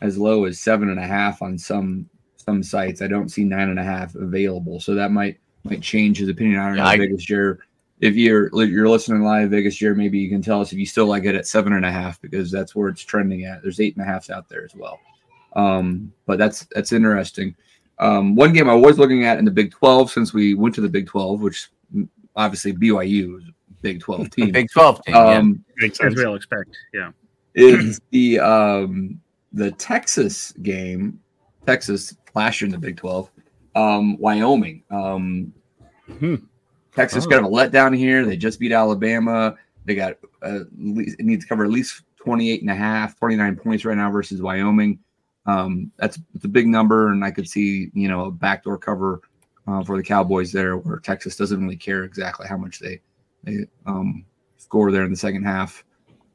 as 0.00 0.18
low 0.18 0.44
as 0.44 0.60
seven 0.60 0.90
and 0.90 1.00
a 1.00 1.06
half 1.06 1.42
on 1.42 1.58
some 1.58 2.08
some 2.36 2.62
sites. 2.62 3.02
I 3.02 3.06
don't 3.06 3.30
see 3.30 3.44
nine 3.44 3.70
and 3.70 3.78
a 3.78 3.84
half 3.84 4.14
available. 4.14 4.80
So 4.80 4.94
that 4.94 5.10
might 5.10 5.38
might 5.64 5.80
change 5.82 6.18
his 6.18 6.28
opinion. 6.28 6.60
I 6.60 6.68
don't 6.68 6.76
know, 6.76 6.84
I- 6.84 6.98
Vegas 6.98 7.24
Jared. 7.24 7.58
If 8.00 8.16
you're 8.16 8.50
you're 8.64 8.88
listening 8.88 9.22
live, 9.22 9.50
Vegas 9.50 9.76
Jared, 9.76 9.96
maybe 9.96 10.18
you 10.18 10.28
can 10.28 10.42
tell 10.42 10.60
us 10.60 10.72
if 10.72 10.78
you 10.78 10.84
still 10.84 11.06
like 11.06 11.24
it 11.24 11.36
at 11.36 11.46
seven 11.46 11.72
and 11.72 11.86
a 11.86 11.92
half 11.92 12.20
because 12.20 12.50
that's 12.50 12.74
where 12.74 12.88
it's 12.88 13.02
trending 13.02 13.44
at. 13.44 13.62
There's 13.62 13.80
eight 13.80 13.96
and 13.96 14.04
a 14.04 14.06
halfs 14.06 14.30
out 14.30 14.48
there 14.48 14.64
as 14.64 14.74
well. 14.74 14.98
Um, 15.54 16.12
but 16.26 16.36
that's 16.36 16.66
that's 16.72 16.92
interesting. 16.92 17.54
Um, 17.98 18.34
one 18.34 18.52
game 18.52 18.68
I 18.68 18.74
was 18.74 18.98
looking 18.98 19.24
at 19.24 19.38
in 19.38 19.44
the 19.44 19.50
Big 19.50 19.70
12 19.70 20.10
since 20.10 20.34
we 20.34 20.54
went 20.54 20.74
to 20.74 20.80
the 20.80 20.88
Big 20.88 21.06
12, 21.06 21.40
which 21.40 21.70
mm, 21.94 22.08
obviously 22.34 22.72
BYU 22.72 23.38
is 23.38 23.44
Big 23.84 24.00
12 24.00 24.30
team. 24.30 24.50
Big 24.50 24.70
Twelve 24.70 25.00
team. 25.04 25.14
um, 25.14 25.64
Makes 25.76 26.00
as 26.00 26.14
we 26.16 26.24
all 26.24 26.34
expect. 26.34 26.70
Yeah. 26.94 27.10
is 27.54 28.00
the 28.10 28.40
um 28.40 29.20
the 29.52 29.70
Texas 29.72 30.52
game, 30.62 31.20
Texas 31.66 32.16
last 32.34 32.60
year 32.60 32.66
in 32.66 32.72
the 32.72 32.78
Big 32.78 32.96
Twelve, 32.96 33.30
um, 33.76 34.16
Wyoming. 34.18 34.82
Um, 34.90 35.52
Hmm. 36.18 36.34
Texas 36.94 37.26
Oh. 37.26 37.30
kind 37.30 37.44
of 37.44 37.52
a 37.52 37.54
letdown 37.54 37.96
here. 37.96 38.24
They 38.24 38.36
just 38.36 38.58
beat 38.60 38.72
Alabama. 38.72 39.54
They 39.84 39.94
got 39.94 40.16
uh, 40.42 40.60
least, 40.78 41.18
it 41.18 41.26
needs 41.26 41.44
to 41.44 41.48
cover 41.48 41.64
at 41.64 41.70
least 41.70 42.02
28 42.16 42.60
and 42.62 42.70
a 42.70 42.74
half, 42.74 43.18
29 43.18 43.56
points 43.56 43.84
right 43.84 43.96
now 43.96 44.10
versus 44.10 44.40
Wyoming. 44.42 44.98
Um, 45.46 45.90
that's 45.98 46.18
it's 46.34 46.44
a 46.46 46.48
big 46.48 46.66
number, 46.66 47.08
and 47.12 47.22
I 47.24 47.30
could 47.30 47.48
see 47.48 47.90
you 47.94 48.08
know 48.08 48.24
a 48.26 48.30
backdoor 48.30 48.78
cover 48.78 49.20
uh, 49.66 49.82
for 49.84 49.96
the 49.98 50.02
Cowboys 50.02 50.52
there, 50.52 50.76
where 50.78 50.98
Texas 51.00 51.36
doesn't 51.36 51.60
really 51.62 51.76
care 51.76 52.04
exactly 52.04 52.46
how 52.46 52.56
much 52.56 52.78
they 52.78 53.00
they 53.44 53.66
um, 53.86 54.24
score 54.56 54.90
there 54.90 55.04
in 55.04 55.10
the 55.10 55.16
second 55.16 55.44
half. 55.44 55.84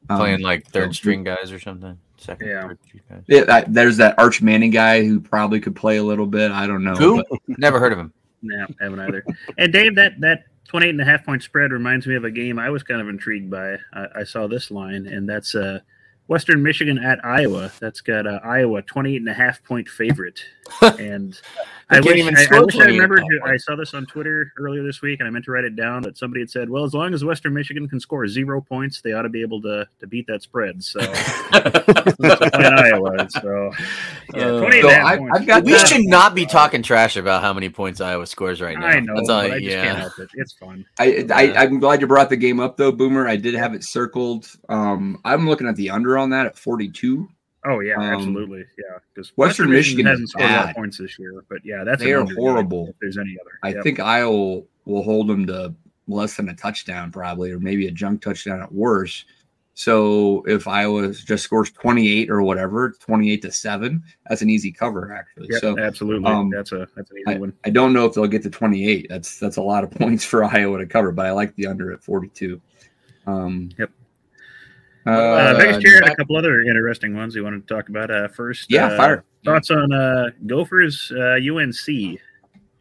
Um, 0.10 0.18
playing 0.18 0.41
like 0.41 0.66
third 0.68 0.95
string 0.95 1.24
guys 1.24 1.51
or 1.51 1.60
something. 1.60 1.97
Second, 2.18 2.47
Yeah. 2.47 2.68
guys. 3.10 3.24
Yeah, 3.28 3.43
that, 3.45 3.74
there's 3.74 3.97
that 3.97 4.18
Arch 4.18 4.41
Manning 4.41 4.72
guy 4.72 5.03
who 5.03 5.20
probably 5.20 5.60
could 5.60 5.76
play 5.76 5.97
a 5.97 6.03
little 6.03 6.26
bit. 6.26 6.51
I 6.51 6.68
don't 6.68 6.84
know. 6.84 6.95
Who? 6.95 7.24
but- 7.30 7.39
Never 7.60 7.80
heard 7.80 7.93
of 7.93 7.99
him. 7.99 8.14
No, 8.41 8.66
haven't 8.80 8.99
either. 9.01 9.26
and 9.57 9.72
Dave, 9.74 9.95
that 9.95 10.20
that 10.22 10.45
28 10.68 10.91
and 10.91 11.01
a 11.01 11.05
half 11.05 11.26
point 11.26 11.43
spread 11.43 11.72
reminds 11.72 12.07
me 12.07 12.16
of 12.16 12.24
a 12.24 12.32
game 12.32 12.57
I 12.60 12.70
was 12.70 12.84
kind 12.84 13.01
of 13.01 13.10
intrigued 13.10 13.49
by. 13.49 13.78
I, 13.93 14.07
I 14.18 14.24
saw 14.24 14.47
this 14.47 14.72
line, 14.72 15.07
and 15.07 15.28
that's 15.28 15.55
uh, 15.55 15.80
Western 16.30 16.62
Michigan 16.64 17.00
at 17.00 17.24
Iowa. 17.26 17.72
That's 17.82 18.02
got 18.02 18.26
uh, 18.28 18.40
Iowa 18.44 18.84
28 18.84 19.18
and 19.18 19.30
a 19.30 19.34
half 19.34 19.62
point 19.64 19.90
favorite. 19.90 20.40
And 21.00 21.36
I 21.90 21.96
can't 21.96 22.06
wish, 22.06 22.18
even 22.20 22.38
I, 22.38 22.46
I, 22.56 22.60
wish 22.60 22.76
I 22.76 22.78
28 22.78 22.82
and 22.82 22.90
a 22.90 22.94
remembered. 23.02 23.24
who- 23.28 23.42
I 23.52 23.58
saw 23.58 23.76
this 23.76 23.96
on 23.96 24.06
Twitter 24.06 24.54
earlier 24.60 24.84
this 24.84 25.02
week, 25.02 25.20
and 25.20 25.28
I 25.28 25.32
meant 25.32 25.46
to 25.46 25.52
write 25.52 25.64
it 25.64 25.76
down. 25.76 26.04
But 26.04 26.16
somebody 26.16 26.42
had 26.42 26.52
said, 26.52 26.70
"Well, 26.70 26.84
as 26.84 26.94
long 26.94 27.16
as 27.16 27.26
Western 27.26 27.56
Michigan 27.56 27.88
can 27.90 28.00
score 28.00 28.28
zero 28.28 28.62
points, 28.62 29.02
they 29.02 29.14
ought 29.14 29.24
to 29.24 29.30
be 29.30 29.42
able 29.42 29.60
to 29.64 29.88
to 30.00 30.06
beat 30.06 30.28
that 30.28 30.44
spread." 30.44 30.84
So 30.84 31.00
playing 31.52 32.54
Iowa. 32.54 33.28
So 33.32 33.72
yeah, 34.36 34.46
Uh, 34.46 34.60
So 34.60 34.66
and 34.68 34.74
a 34.86 34.94
half 34.94 35.06
I. 35.20 35.28
I've 35.34 35.48
got 35.48 35.64
we 35.64 35.72
that- 35.72 35.88
should 35.88 36.06
not 36.06 36.36
be 36.36 36.46
talking 36.46 36.84
trash 36.84 37.16
about 37.18 37.42
how 37.42 37.52
many 37.54 37.70
points 37.70 38.00
Iowa 38.00 38.28
scores 38.28 38.62
right 38.62 38.78
now. 38.78 38.86
I 38.86 39.00
know, 39.00 39.16
That's 39.16 39.30
all, 39.30 39.42
but 39.42 39.54
I 39.54 39.60
just 39.60 39.72
can't 39.76 39.86
yeah. 39.86 39.96
help 39.96 40.20
it. 40.20 40.30
It's 40.36 40.54
fun. 40.54 40.86
I, 41.00 41.26
I 41.34 41.64
I'm 41.64 41.80
glad 41.80 42.02
you 42.02 42.06
brought 42.06 42.30
the 42.30 42.38
game 42.38 42.60
up 42.60 42.78
though, 42.78 42.92
Boomer. 42.92 43.28
I 43.28 43.36
did 43.38 43.56
have 43.56 43.74
it 43.74 43.84
circled. 43.84 44.48
Um, 44.70 45.20
I'm 45.26 45.48
looking 45.50 45.68
at 45.68 45.76
the 45.76 45.90
under 45.90 46.18
on 46.20 46.30
that 46.32 46.45
at 46.45 46.57
42. 46.57 47.28
Oh 47.65 47.80
yeah, 47.82 47.95
Um, 47.95 48.03
absolutely, 48.03 48.59
yeah. 48.78 48.99
Because 49.13 49.34
Western 49.36 49.70
Michigan 49.72 50.05
is 50.07 50.11
hasn't 50.11 50.30
scored 50.30 50.49
a 50.49 50.53
lot 50.53 50.70
of 50.70 50.76
points 50.76 50.97
this 50.97 51.20
year, 51.20 51.43
but 51.49 51.59
yeah, 51.65 51.84
that's 51.84 52.01
They 52.01 52.13
are 52.13 52.24
horrible. 52.36 52.88
If 52.89 52.95
there's 53.01 53.17
any 53.17 53.36
other, 53.41 53.51
I 53.63 53.70
Yep. 53.76 53.84
think 53.84 53.99
Iowa 53.99 54.32
will 54.32 54.67
will 54.86 55.03
hold 55.03 55.28
them 55.28 55.45
to 55.47 55.74
less 56.07 56.36
than 56.38 56.49
a 56.49 56.55
touchdown, 56.55 57.11
probably, 57.11 57.51
or 57.51 57.59
maybe 57.59 57.88
a 57.88 57.91
junk 57.91 58.22
touchdown 58.22 58.61
at 58.61 58.72
worst. 58.72 59.26
So 59.76 60.43
if 60.47 60.67
Iowa 60.67 61.13
just 61.13 61.43
scores 61.43 61.72
28 61.72 62.30
or 62.30 62.41
whatever, 62.41 62.91
28 62.99 63.41
to 63.43 63.51
seven, 63.51 64.03
that's 64.28 64.41
an 64.41 64.49
easy 64.49 64.72
cover 64.72 65.13
actually. 65.13 65.47
Yep, 65.51 65.61
So 65.61 65.78
absolutely. 65.80 66.30
um, 66.32 66.49
that's 66.49 66.72
a 66.72 66.88
that's 66.95 67.11
an 67.11 67.17
easy 67.28 67.39
one. 67.39 67.53
I 67.65 67.70
don't 67.70 67.93
know 67.93 68.05
if 68.05 68.13
they'll 68.13 68.26
get 68.28 68.43
to 68.43 68.49
28. 68.49 69.07
That's 69.09 69.38
that's 69.38 69.57
a 69.57 69.61
lot 69.61 69.84
of 69.84 69.91
points 69.99 70.24
for 70.26 70.43
Iowa 70.43 70.80
to 70.80 70.86
cover, 70.86 71.11
but 71.11 71.26
I 71.26 71.32
like 71.32 71.55
the 71.55 71.67
under 71.67 71.91
at 71.91 72.03
42. 72.03 72.59
Um, 73.28 73.70
Yep. 73.78 73.91
Uh, 75.06 75.10
Uh, 75.10 75.54
Vegas 75.58 75.78
uh, 75.78 75.80
Jer 75.80 75.93
had 75.95 76.10
a 76.10 76.16
couple 76.16 76.36
other 76.36 76.62
interesting 76.62 77.16
ones 77.16 77.36
we 77.36 77.41
wanted 77.41 77.68
to 77.68 77.74
talk 77.74 77.89
about. 77.89 78.12
Uh, 78.12 78.28
first, 78.28 78.70
Yeah, 78.70 78.88
uh, 78.88 78.97
fire. 78.97 79.24
thoughts 79.45 79.72
on 79.72 79.91
uh, 79.93 80.30
Gophers 80.45 81.12
uh, 81.16 81.38
UNC. 81.38 82.20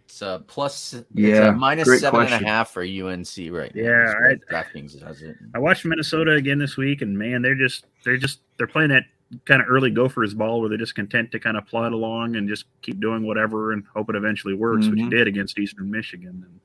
It's 0.04 0.22
a 0.22 0.42
plus. 0.46 0.94
It's 0.94 1.06
Yeah, 1.14 1.48
a 1.48 1.52
minus 1.52 1.86
great 1.86 2.00
seven 2.00 2.20
and 2.20 2.44
a 2.44 2.48
half 2.48 2.70
for 2.70 2.82
UNC 2.82 3.28
right 3.50 3.74
now. 3.74 3.82
Yeah, 3.82 4.14
That's 4.28 4.40
what 4.40 4.48
DraftKings 4.48 5.02
has 5.04 5.22
it. 5.22 5.36
I 5.54 5.58
watched 5.58 5.84
Minnesota 5.84 6.32
again 6.32 6.58
this 6.58 6.76
week, 6.76 7.02
and 7.02 7.16
man, 7.16 7.42
they're 7.42 7.54
just 7.54 7.84
they're 8.04 8.16
just 8.16 8.40
they're 8.56 8.66
playing 8.66 8.88
that 8.88 9.04
kind 9.44 9.60
of 9.60 9.68
early 9.68 9.90
Gophers 9.90 10.34
ball 10.34 10.60
where 10.60 10.68
they're 10.68 10.78
just 10.78 10.94
content 10.94 11.30
to 11.32 11.38
kind 11.38 11.56
of 11.56 11.66
plod 11.66 11.92
along 11.92 12.36
and 12.36 12.48
just 12.48 12.64
keep 12.82 12.98
doing 13.00 13.26
whatever 13.26 13.72
and 13.72 13.84
hope 13.94 14.08
it 14.08 14.16
eventually 14.16 14.54
works, 14.54 14.86
mm-hmm. 14.86 14.92
which 14.92 15.00
he 15.00 15.08
did 15.10 15.28
against 15.28 15.58
Eastern 15.58 15.90
Michigan. 15.90 16.44
And 16.46 16.60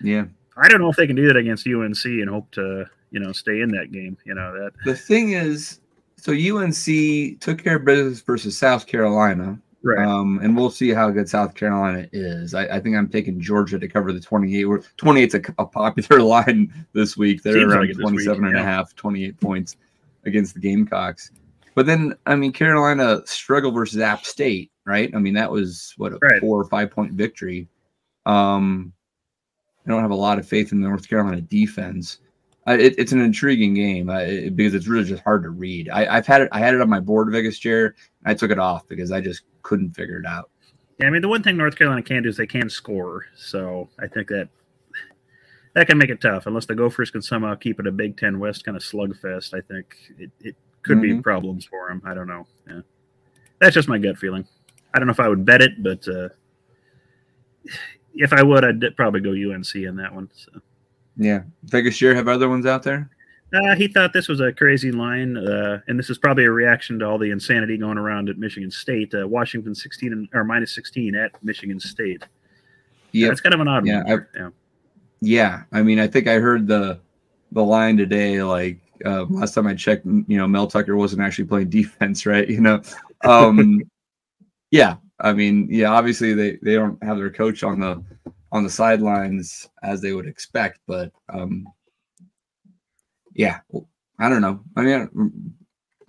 yeah, 0.00 0.24
I 0.56 0.68
don't 0.68 0.80
know 0.80 0.88
if 0.88 0.96
they 0.96 1.06
can 1.06 1.16
do 1.16 1.26
that 1.28 1.36
against 1.36 1.66
UNC 1.66 2.04
and 2.04 2.28
hope 2.28 2.50
to 2.52 2.86
you 3.12 3.20
know 3.20 3.30
stay 3.30 3.60
in 3.60 3.68
that 3.70 3.92
game. 3.92 4.16
You 4.24 4.34
know 4.34 4.52
that 4.52 4.72
the 4.84 4.96
thing 4.96 5.32
is, 5.32 5.80
so 6.16 6.32
UNC 6.32 7.40
took 7.40 7.62
care 7.62 7.76
of 7.76 7.84
business 7.84 8.20
versus 8.20 8.58
South 8.58 8.86
Carolina. 8.86 9.60
Right. 9.84 10.06
Um, 10.06 10.38
and 10.42 10.56
we'll 10.56 10.70
see 10.70 10.90
how 10.90 11.10
good 11.10 11.28
South 11.28 11.54
Carolina 11.54 12.08
is. 12.12 12.54
I, 12.54 12.66
I 12.76 12.80
think 12.80 12.96
I'm 12.96 13.08
taking 13.08 13.40
Georgia 13.40 13.80
to 13.80 13.88
cover 13.88 14.12
the 14.12 14.20
28. 14.20 14.64
28's 14.64 15.34
a, 15.34 15.42
a 15.58 15.66
popular 15.66 16.22
line 16.22 16.72
this 16.92 17.16
week. 17.16 17.42
They're 17.42 17.54
Seems 17.54 17.72
around 17.72 17.88
like 17.88 17.98
27 17.98 18.42
week, 18.42 18.46
and 18.46 18.56
yeah. 18.56 18.62
a 18.62 18.64
half, 18.64 18.94
28 18.94 19.40
points 19.40 19.76
against 20.24 20.54
the 20.54 20.60
Gamecocks. 20.60 21.32
But 21.74 21.86
then, 21.86 22.14
I 22.26 22.36
mean, 22.36 22.52
Carolina 22.52 23.22
struggled 23.24 23.74
versus 23.74 24.00
App 24.00 24.24
State, 24.24 24.70
right? 24.84 25.10
I 25.14 25.18
mean, 25.18 25.34
that 25.34 25.50
was 25.50 25.94
what 25.96 26.12
a 26.12 26.18
right. 26.22 26.40
four 26.40 26.60
or 26.60 26.64
five 26.64 26.90
point 26.90 27.14
victory. 27.14 27.68
Um, 28.24 28.92
I 29.84 29.90
don't 29.90 30.02
have 30.02 30.10
a 30.10 30.14
lot 30.14 30.38
of 30.38 30.46
faith 30.46 30.70
in 30.70 30.80
the 30.80 30.88
North 30.88 31.08
Carolina 31.08 31.40
defense. 31.40 32.18
Uh, 32.66 32.76
it, 32.78 32.94
it's 32.96 33.12
an 33.12 33.20
intriguing 33.20 33.74
game 33.74 34.08
uh, 34.08 34.18
it, 34.18 34.54
because 34.54 34.74
it's 34.74 34.86
really 34.86 35.04
just 35.04 35.22
hard 35.22 35.42
to 35.42 35.50
read. 35.50 35.88
I, 35.88 36.14
have 36.14 36.26
had 36.26 36.42
it. 36.42 36.48
I 36.52 36.60
had 36.60 36.74
it 36.74 36.80
on 36.80 36.88
my 36.88 37.00
board, 37.00 37.30
Vegas 37.32 37.58
Jer. 37.58 37.96
I 38.24 38.34
took 38.34 38.50
it 38.50 38.58
off 38.58 38.86
because 38.86 39.10
I 39.10 39.20
just 39.20 39.42
couldn't 39.62 39.94
figure 39.94 40.18
it 40.18 40.26
out. 40.26 40.50
Yeah, 40.98 41.06
I 41.06 41.10
mean, 41.10 41.22
the 41.22 41.28
one 41.28 41.42
thing 41.42 41.56
North 41.56 41.76
Carolina 41.76 42.02
can 42.02 42.22
do 42.22 42.28
is 42.28 42.36
they 42.36 42.46
can 42.46 42.70
score. 42.70 43.26
So 43.34 43.88
I 43.98 44.06
think 44.06 44.28
that 44.28 44.48
that 45.74 45.88
can 45.88 45.98
make 45.98 46.10
it 46.10 46.20
tough 46.20 46.46
unless 46.46 46.66
the 46.66 46.74
Gophers 46.74 47.10
can 47.10 47.22
somehow 47.22 47.54
keep 47.56 47.80
it 47.80 47.86
a 47.86 47.92
Big 47.92 48.16
Ten 48.16 48.38
West 48.38 48.64
kind 48.64 48.76
of 48.76 48.82
slugfest. 48.82 49.54
I 49.54 49.60
think 49.60 49.96
it, 50.18 50.30
it 50.40 50.56
could 50.82 50.98
mm-hmm. 50.98 51.16
be 51.16 51.22
problems 51.22 51.64
for 51.64 51.88
them. 51.88 52.02
I 52.04 52.14
don't 52.14 52.28
know. 52.28 52.46
Yeah. 52.68 52.80
That's 53.58 53.74
just 53.74 53.88
my 53.88 53.98
gut 53.98 54.18
feeling. 54.18 54.46
I 54.94 54.98
don't 54.98 55.06
know 55.06 55.12
if 55.12 55.20
I 55.20 55.28
would 55.28 55.44
bet 55.44 55.62
it, 55.62 55.82
but 55.82 56.06
uh, 56.06 56.28
if 58.14 58.32
I 58.32 58.42
would, 58.42 58.64
I'd 58.64 58.96
probably 58.96 59.20
go 59.20 59.30
UNC 59.30 59.74
in 59.74 59.96
that 59.96 60.14
one. 60.14 60.30
So. 60.34 60.60
Yeah, 61.16 61.42
Vegas 61.64 61.96
Jer 61.96 62.14
have 62.14 62.28
other 62.28 62.48
ones 62.48 62.66
out 62.66 62.82
there. 62.82 63.10
Uh, 63.54 63.74
he 63.76 63.86
thought 63.86 64.14
this 64.14 64.28
was 64.28 64.40
a 64.40 64.50
crazy 64.50 64.90
line, 64.90 65.36
uh, 65.36 65.80
and 65.86 65.98
this 65.98 66.08
is 66.08 66.16
probably 66.16 66.44
a 66.44 66.50
reaction 66.50 66.98
to 66.98 67.06
all 67.06 67.18
the 67.18 67.30
insanity 67.30 67.76
going 67.76 67.98
around 67.98 68.30
at 68.30 68.38
Michigan 68.38 68.70
State. 68.70 69.14
Uh, 69.14 69.28
Washington 69.28 69.74
16 69.74 70.12
and, 70.12 70.28
or 70.32 70.42
minus 70.42 70.74
16 70.74 71.14
at 71.14 71.32
Michigan 71.44 71.78
State. 71.78 72.24
Yeah, 73.12 73.30
it's 73.30 73.42
kind 73.42 73.54
of 73.54 73.60
an 73.60 73.68
odd 73.68 73.86
yeah, 73.86 74.02
one. 74.04 74.26
I, 74.34 74.38
yeah, 74.38 74.48
yeah. 75.20 75.62
I 75.70 75.82
mean, 75.82 75.98
I 75.98 76.06
think 76.06 76.28
I 76.28 76.34
heard 76.34 76.66
the 76.66 76.98
the 77.52 77.62
line 77.62 77.98
today. 77.98 78.42
Like 78.42 78.80
uh, 79.04 79.26
last 79.26 79.52
time 79.52 79.66
I 79.66 79.74
checked, 79.74 80.06
you 80.06 80.38
know, 80.38 80.48
Mel 80.48 80.66
Tucker 80.66 80.96
wasn't 80.96 81.20
actually 81.20 81.44
playing 81.44 81.68
defense, 81.70 82.24
right? 82.24 82.48
You 82.48 82.60
know, 82.60 82.82
um, 83.24 83.82
yeah. 84.70 84.96
I 85.20 85.34
mean, 85.34 85.68
yeah. 85.70 85.90
Obviously, 85.90 86.32
they 86.32 86.56
they 86.62 86.74
don't 86.74 87.02
have 87.04 87.18
their 87.18 87.30
coach 87.30 87.62
on 87.62 87.80
the 87.80 88.02
on 88.52 88.62
the 88.62 88.70
sidelines 88.70 89.68
as 89.82 90.00
they 90.00 90.12
would 90.12 90.26
expect, 90.26 90.78
but 90.86 91.10
um, 91.30 91.66
yeah, 93.34 93.60
I 94.18 94.28
don't 94.28 94.42
know. 94.42 94.60
I 94.76 94.82
mean, 94.82 95.54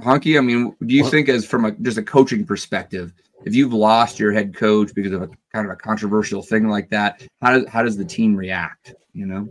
Honky, 0.01 0.37
I 0.37 0.41
mean, 0.41 0.75
do 0.85 0.93
you 0.93 1.09
think 1.09 1.29
as 1.29 1.45
from 1.45 1.65
a 1.65 1.71
just 1.71 1.97
a 1.97 2.03
coaching 2.03 2.45
perspective, 2.45 3.13
if 3.45 3.55
you've 3.55 3.73
lost 3.73 4.19
your 4.19 4.31
head 4.31 4.53
coach 4.53 4.93
because 4.93 5.13
of 5.13 5.21
a 5.21 5.29
kind 5.53 5.65
of 5.65 5.71
a 5.71 5.75
controversial 5.75 6.41
thing 6.41 6.67
like 6.67 6.89
that, 6.89 7.25
how 7.41 7.57
does 7.57 7.67
how 7.69 7.81
does 7.81 7.97
the 7.97 8.05
team 8.05 8.35
react? 8.35 8.93
You 9.13 9.25
know? 9.25 9.49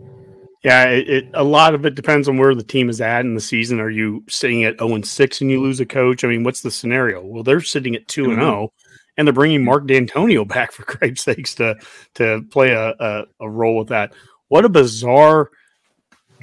Yeah, 0.63 0.85
it, 0.85 1.09
it, 1.09 1.29
a 1.33 1.43
lot 1.43 1.75
of 1.75 1.85
it 1.85 1.93
depends 1.95 2.29
on 2.29 2.37
where 2.37 2.55
the 2.55 2.63
team 2.63 2.89
is 2.89 3.01
at 3.01 3.25
in 3.25 3.35
the 3.35 3.41
season. 3.41 3.81
Are 3.81 3.89
you 3.89 4.23
sitting 4.29 4.63
at 4.63 4.79
0 4.79 4.95
and 4.95 5.05
6 5.05 5.41
and 5.41 5.51
you 5.51 5.61
lose 5.61 5.81
a 5.81 5.85
coach? 5.85 6.23
I 6.23 6.29
mean, 6.29 6.43
what's 6.43 6.61
the 6.61 6.71
scenario? 6.71 7.21
Well, 7.21 7.43
they're 7.43 7.59
sitting 7.59 7.95
at 7.95 8.07
2 8.07 8.25
and 8.25 8.35
0 8.35 8.41
mm-hmm. 8.41 8.82
And 9.17 9.27
they're 9.27 9.33
bringing 9.33 9.59
hmm. 9.59 9.65
Mark 9.65 9.85
Dantonio 9.85 10.47
back 10.47 10.71
for 10.71 10.83
Christ's 10.83 11.25
sakes 11.25 11.55
to 11.55 11.75
to 12.15 12.43
play 12.51 12.71
a, 12.71 12.89
a, 12.99 13.25
a 13.39 13.49
role 13.49 13.77
with 13.77 13.89
that. 13.89 14.13
What 14.47 14.65
a 14.65 14.69
bizarre– 14.69 15.49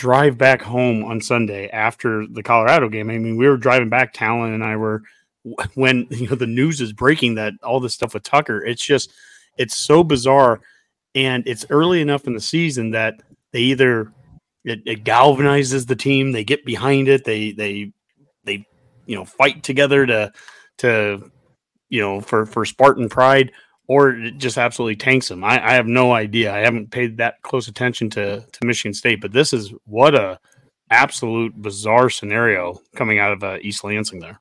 drive 0.01 0.39
back 0.39 0.63
home 0.63 1.05
on 1.05 1.21
Sunday 1.21 1.69
after 1.69 2.27
the 2.27 2.43
Colorado 2.43 2.89
game. 2.89 3.11
I 3.11 3.19
mean, 3.19 3.37
we 3.37 3.47
were 3.47 3.59
driving 3.59 3.91
back. 3.91 4.15
Talon 4.15 4.55
and 4.55 4.65
I 4.65 4.77
were 4.77 5.03
when 5.75 6.07
you 6.11 6.27
know 6.29 6.35
the 6.35 6.47
news 6.47 6.81
is 6.81 6.93
breaking 6.93 7.35
that 7.35 7.53
all 7.63 7.81
this 7.81 7.95
stuff 7.95 8.15
with 8.15 8.23
Tucker. 8.23 8.65
It's 8.65 8.85
just 8.85 9.13
it's 9.59 9.77
so 9.77 10.03
bizarre, 10.03 10.61
and 11.15 11.47
it's 11.47 11.67
early 11.69 12.01
enough 12.01 12.27
in 12.27 12.33
the 12.33 12.41
season 12.41 12.93
that 12.93 13.21
they 13.53 13.61
either 13.61 14.11
it, 14.65 14.81
it 14.87 15.05
galvanizes 15.05 15.87
the 15.87 15.97
team, 15.97 16.33
they 16.33 16.45
get 16.45 16.65
behind 16.65 17.09
it, 17.09 17.25
they 17.25 17.53
they 17.53 17.93
they 18.45 18.67
you 19.05 19.17
know 19.17 19.27
fight 19.27 19.63
together 19.63 20.07
to 20.07 20.33
to 20.79 21.31
you 21.91 22.01
know 22.01 22.21
for 22.21 22.47
for 22.47 22.65
Spartan 22.65 23.09
pride, 23.09 23.53
or 23.87 24.11
it 24.11 24.39
just 24.39 24.57
absolutely 24.57 24.97
tanks 24.97 25.29
them. 25.29 25.45
I, 25.45 25.65
I, 25.65 25.75
have 25.75 25.87
no 25.87 26.13
idea. 26.13 26.55
I 26.55 26.59
haven't 26.59 26.91
paid 26.91 27.19
that 27.19 27.43
close 27.43 27.69
attention 27.69 28.09
to 28.11 28.41
to 28.41 28.67
Michigan 28.67 28.95
State, 28.95 29.21
but 29.21 29.33
this 29.33 29.53
is 29.53 29.75
what 29.85 30.15
a 30.15 30.39
absolute 30.91 31.61
bizarre 31.61 32.11
scenario 32.11 32.81
coming 32.97 33.19
out 33.19 33.33
of 33.33 33.45
uh, 33.45 33.59
East 33.61 33.85
Lansing 33.85 34.21
there. 34.21 34.41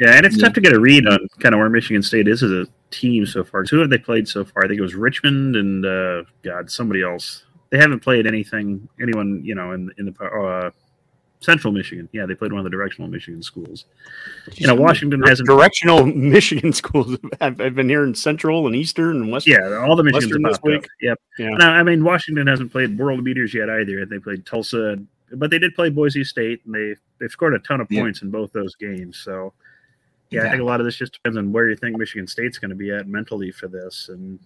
Yeah, 0.00 0.16
and 0.16 0.26
it's 0.26 0.36
yeah. 0.36 0.44
tough 0.44 0.54
to 0.54 0.60
get 0.60 0.72
a 0.72 0.80
read 0.80 1.06
on 1.06 1.18
kind 1.40 1.54
of 1.54 1.58
where 1.58 1.68
Michigan 1.68 2.02
State 2.02 2.28
is 2.28 2.42
as 2.42 2.52
a 2.52 2.66
team 2.90 3.26
so 3.26 3.42
far. 3.42 3.64
Who 3.70 3.78
have 3.78 3.90
they 3.90 3.98
played 3.98 4.28
so 4.28 4.44
far? 4.44 4.64
I 4.64 4.68
think 4.68 4.78
it 4.78 4.82
was 4.82 4.94
Richmond 4.94 5.56
and 5.56 5.84
uh, 5.84 6.22
God, 6.42 6.70
somebody 6.70 7.02
else. 7.02 7.44
They 7.70 7.78
haven't 7.78 8.00
played 8.00 8.26
anything, 8.26 8.88
anyone 9.00 9.42
you 9.44 9.54
know 9.54 9.72
in 9.72 9.90
in 9.98 10.06
the 10.06 10.24
uh, 10.24 10.70
Central 11.40 11.72
Michigan. 11.72 12.08
Yeah, 12.12 12.26
they 12.26 12.34
played 12.34 12.52
one 12.52 12.60
of 12.60 12.64
the 12.64 12.70
directional 12.70 13.08
Michigan 13.08 13.42
schools. 13.42 13.84
You 14.54 14.66
know, 14.66 14.74
Washington 14.74 15.22
has 15.22 15.40
directional 15.40 16.04
Michigan 16.36 16.72
schools. 16.72 17.16
I've, 17.40 17.60
I've, 17.60 17.74
been 17.74 17.88
here 17.88 18.04
in 18.04 18.14
Central 18.14 18.66
and 18.66 18.74
Eastern 18.74 19.22
and 19.22 19.30
Western. 19.30 19.54
Yeah, 19.54 19.78
all 19.78 19.94
the 19.94 20.02
Michigans 20.02 20.48
this 20.48 20.58
week. 20.62 20.84
Up. 20.84 20.90
Yep. 21.00 21.20
Yeah. 21.38 21.50
Now, 21.50 21.72
I 21.72 21.82
mean, 21.82 22.02
Washington 22.02 22.46
hasn't 22.46 22.72
played 22.72 22.98
world 22.98 23.22
beaters 23.24 23.54
yet 23.54 23.70
either. 23.70 24.04
They 24.04 24.18
played 24.18 24.46
Tulsa, 24.46 24.98
but 25.32 25.50
they 25.50 25.58
did 25.58 25.74
play 25.74 25.90
Boise 25.90 26.24
State, 26.24 26.62
and 26.66 26.74
they 26.74 26.96
they 27.20 27.28
scored 27.28 27.54
a 27.54 27.60
ton 27.60 27.80
of 27.80 27.88
points 27.88 28.22
in 28.22 28.30
both 28.30 28.52
those 28.52 28.74
games. 28.74 29.18
So, 29.18 29.52
yeah, 30.30 30.42
yeah, 30.42 30.48
I 30.48 30.50
think 30.50 30.62
a 30.62 30.64
lot 30.64 30.80
of 30.80 30.86
this 30.86 30.96
just 30.96 31.12
depends 31.12 31.38
on 31.38 31.52
where 31.52 31.70
you 31.70 31.76
think 31.76 31.96
Michigan 31.96 32.26
State's 32.26 32.58
going 32.58 32.70
to 32.70 32.76
be 32.76 32.90
at 32.90 33.06
mentally 33.06 33.52
for 33.52 33.68
this, 33.68 34.08
and 34.08 34.40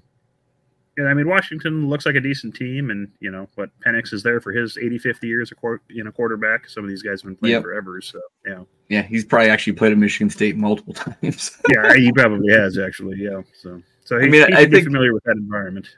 yeah, 0.98 1.04
I 1.04 1.14
mean 1.14 1.26
Washington 1.26 1.88
looks 1.88 2.04
like 2.04 2.16
a 2.16 2.20
decent 2.20 2.54
team, 2.54 2.90
and 2.90 3.10
you 3.20 3.30
know 3.30 3.48
what 3.54 3.70
Penix 3.80 4.12
is 4.12 4.22
there 4.22 4.40
for 4.40 4.52
his 4.52 4.76
85th 4.76 5.22
year 5.22 5.40
as 5.40 5.50
a 5.50 5.54
quarter, 5.54 5.82
you 5.88 6.04
know 6.04 6.12
quarterback. 6.12 6.68
Some 6.68 6.84
of 6.84 6.90
these 6.90 7.02
guys 7.02 7.22
have 7.22 7.28
been 7.28 7.36
playing 7.36 7.54
yep. 7.54 7.62
forever, 7.62 8.00
so 8.00 8.20
yeah. 8.46 8.62
Yeah, 8.88 9.02
he's 9.02 9.24
probably 9.24 9.48
actually 9.48 9.72
played 9.72 9.92
at 9.92 9.98
Michigan 9.98 10.28
State 10.28 10.56
multiple 10.56 10.92
times. 10.94 11.58
yeah, 11.70 11.94
he 11.94 12.12
probably 12.12 12.52
has 12.52 12.78
actually. 12.78 13.16
Yeah, 13.18 13.40
so 13.54 13.80
so 14.04 14.18
he, 14.18 14.26
I 14.26 14.30
mean, 14.30 14.54
I 14.54 14.66
think 14.66 14.84
familiar 14.84 15.14
with 15.14 15.24
that 15.24 15.36
environment. 15.36 15.88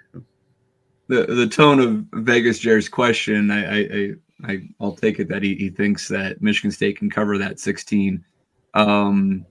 The 1.09 1.27
the 1.27 1.49
tone 1.49 1.81
of 1.81 2.23
Vegas 2.23 2.61
Jared's 2.61 2.89
question, 2.89 3.51
I 3.51 3.79
I, 3.79 4.11
I 4.45 4.69
I'll 4.81 4.95
take 4.95 5.19
it 5.19 5.29
that 5.29 5.43
he, 5.43 5.57
he 5.57 5.71
thinks 5.71 6.07
that 6.09 6.41
Michigan 6.41 6.71
State 6.71 6.99
can 6.99 7.11
cover 7.11 7.37
that 7.39 7.59
16. 7.59 8.25
Um, 8.75 9.45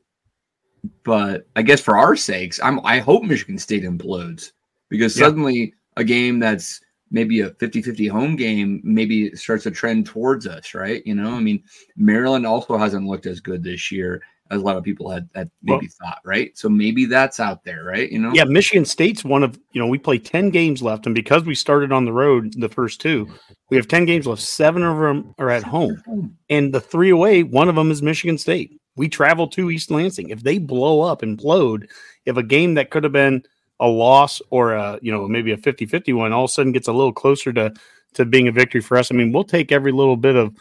but 1.03 1.47
I 1.57 1.63
guess 1.63 1.81
for 1.81 1.97
our 1.97 2.15
sakes, 2.15 2.61
I'm 2.63 2.79
I 2.85 2.99
hope 2.99 3.23
Michigan 3.23 3.57
State 3.57 3.83
implodes 3.83 4.51
because 4.89 5.15
suddenly 5.15 5.59
yeah. 5.59 5.67
a 5.97 6.03
game 6.03 6.39
that's 6.39 6.79
maybe 7.11 7.41
a 7.41 7.51
50-50 7.51 8.09
home 8.09 8.36
game 8.36 8.81
maybe 8.84 9.34
starts 9.36 9.65
a 9.65 9.71
trend 9.71 10.05
towards 10.05 10.47
us 10.47 10.73
right? 10.73 11.05
You 11.05 11.15
know 11.15 11.31
i 11.31 11.39
mean 11.39 11.63
maryland 11.95 12.45
also 12.45 12.77
hasn't 12.77 13.07
looked 13.07 13.25
as 13.25 13.39
good 13.39 13.63
this 13.63 13.91
year 13.91 14.21
as 14.51 14.61
a 14.61 14.65
lot 14.65 14.77
of 14.77 14.84
people 14.84 15.09
had, 15.09 15.27
had 15.34 15.49
maybe 15.63 15.88
well, 15.99 16.09
thought 16.09 16.19
right? 16.25 16.55
So 16.57 16.69
maybe 16.69 17.05
that's 17.05 17.39
out 17.39 17.63
there 17.63 17.84
right? 17.86 18.11
You 18.11 18.19
know? 18.19 18.31
Yeah 18.34 18.43
michigan 18.43 18.86
state's 18.86 19.23
one 19.23 19.43
of 19.43 19.59
you 19.71 19.81
know 19.81 19.88
we 19.88 19.97
play 19.97 20.17
10 20.17 20.49
games 20.49 20.81
left 20.81 21.05
and 21.05 21.15
because 21.15 21.43
we 21.43 21.55
started 21.55 21.91
on 21.91 22.05
the 22.05 22.13
road 22.13 22.53
the 22.59 22.69
first 22.69 22.99
two 22.99 23.27
we 23.69 23.77
have 23.77 23.88
10 23.88 24.05
games 24.05 24.27
left. 24.27 24.41
Seven 24.41 24.84
of 24.84 24.97
them 24.99 25.34
are 25.39 25.49
at 25.49 25.63
home. 25.63 26.38
and 26.49 26.73
the 26.73 26.81
three 26.81 27.09
away 27.09 27.43
one 27.43 27.69
of 27.69 27.75
them 27.75 27.91
is 27.91 28.01
michigan 28.01 28.38
state. 28.38 28.79
We 28.95 29.09
travel 29.09 29.47
to 29.49 29.71
east 29.71 29.89
lansing. 29.89 30.29
If 30.29 30.43
they 30.43 30.59
blow 30.59 31.01
up 31.01 31.23
and 31.23 31.38
implode 31.38 31.89
if 32.25 32.38
a 32.38 32.43
game 32.43 32.75
that 32.75 32.89
could 32.89 33.03
have 33.03 33.13
been 33.13 33.43
a 33.80 33.88
loss 33.88 34.41
or 34.49 34.74
a 34.74 34.99
you 35.01 35.11
know 35.11 35.28
maybe 35.28 35.51
a 35.51 35.57
50-50 35.57 36.15
one 36.15 36.32
all 36.32 36.45
of 36.45 36.49
a 36.49 36.53
sudden 36.53 36.71
gets 36.71 36.88
a 36.88 36.93
little 36.93 37.13
closer 37.13 37.51
to 37.53 37.74
to 38.13 38.26
being 38.26 38.47
a 38.47 38.51
victory 38.51 38.82
for 38.82 38.97
us. 38.97 39.11
I 39.11 39.15
mean, 39.15 39.32
we'll 39.32 39.43
take 39.43 39.71
every 39.71 39.91
little 39.91 40.17
bit 40.17 40.36
of 40.36 40.55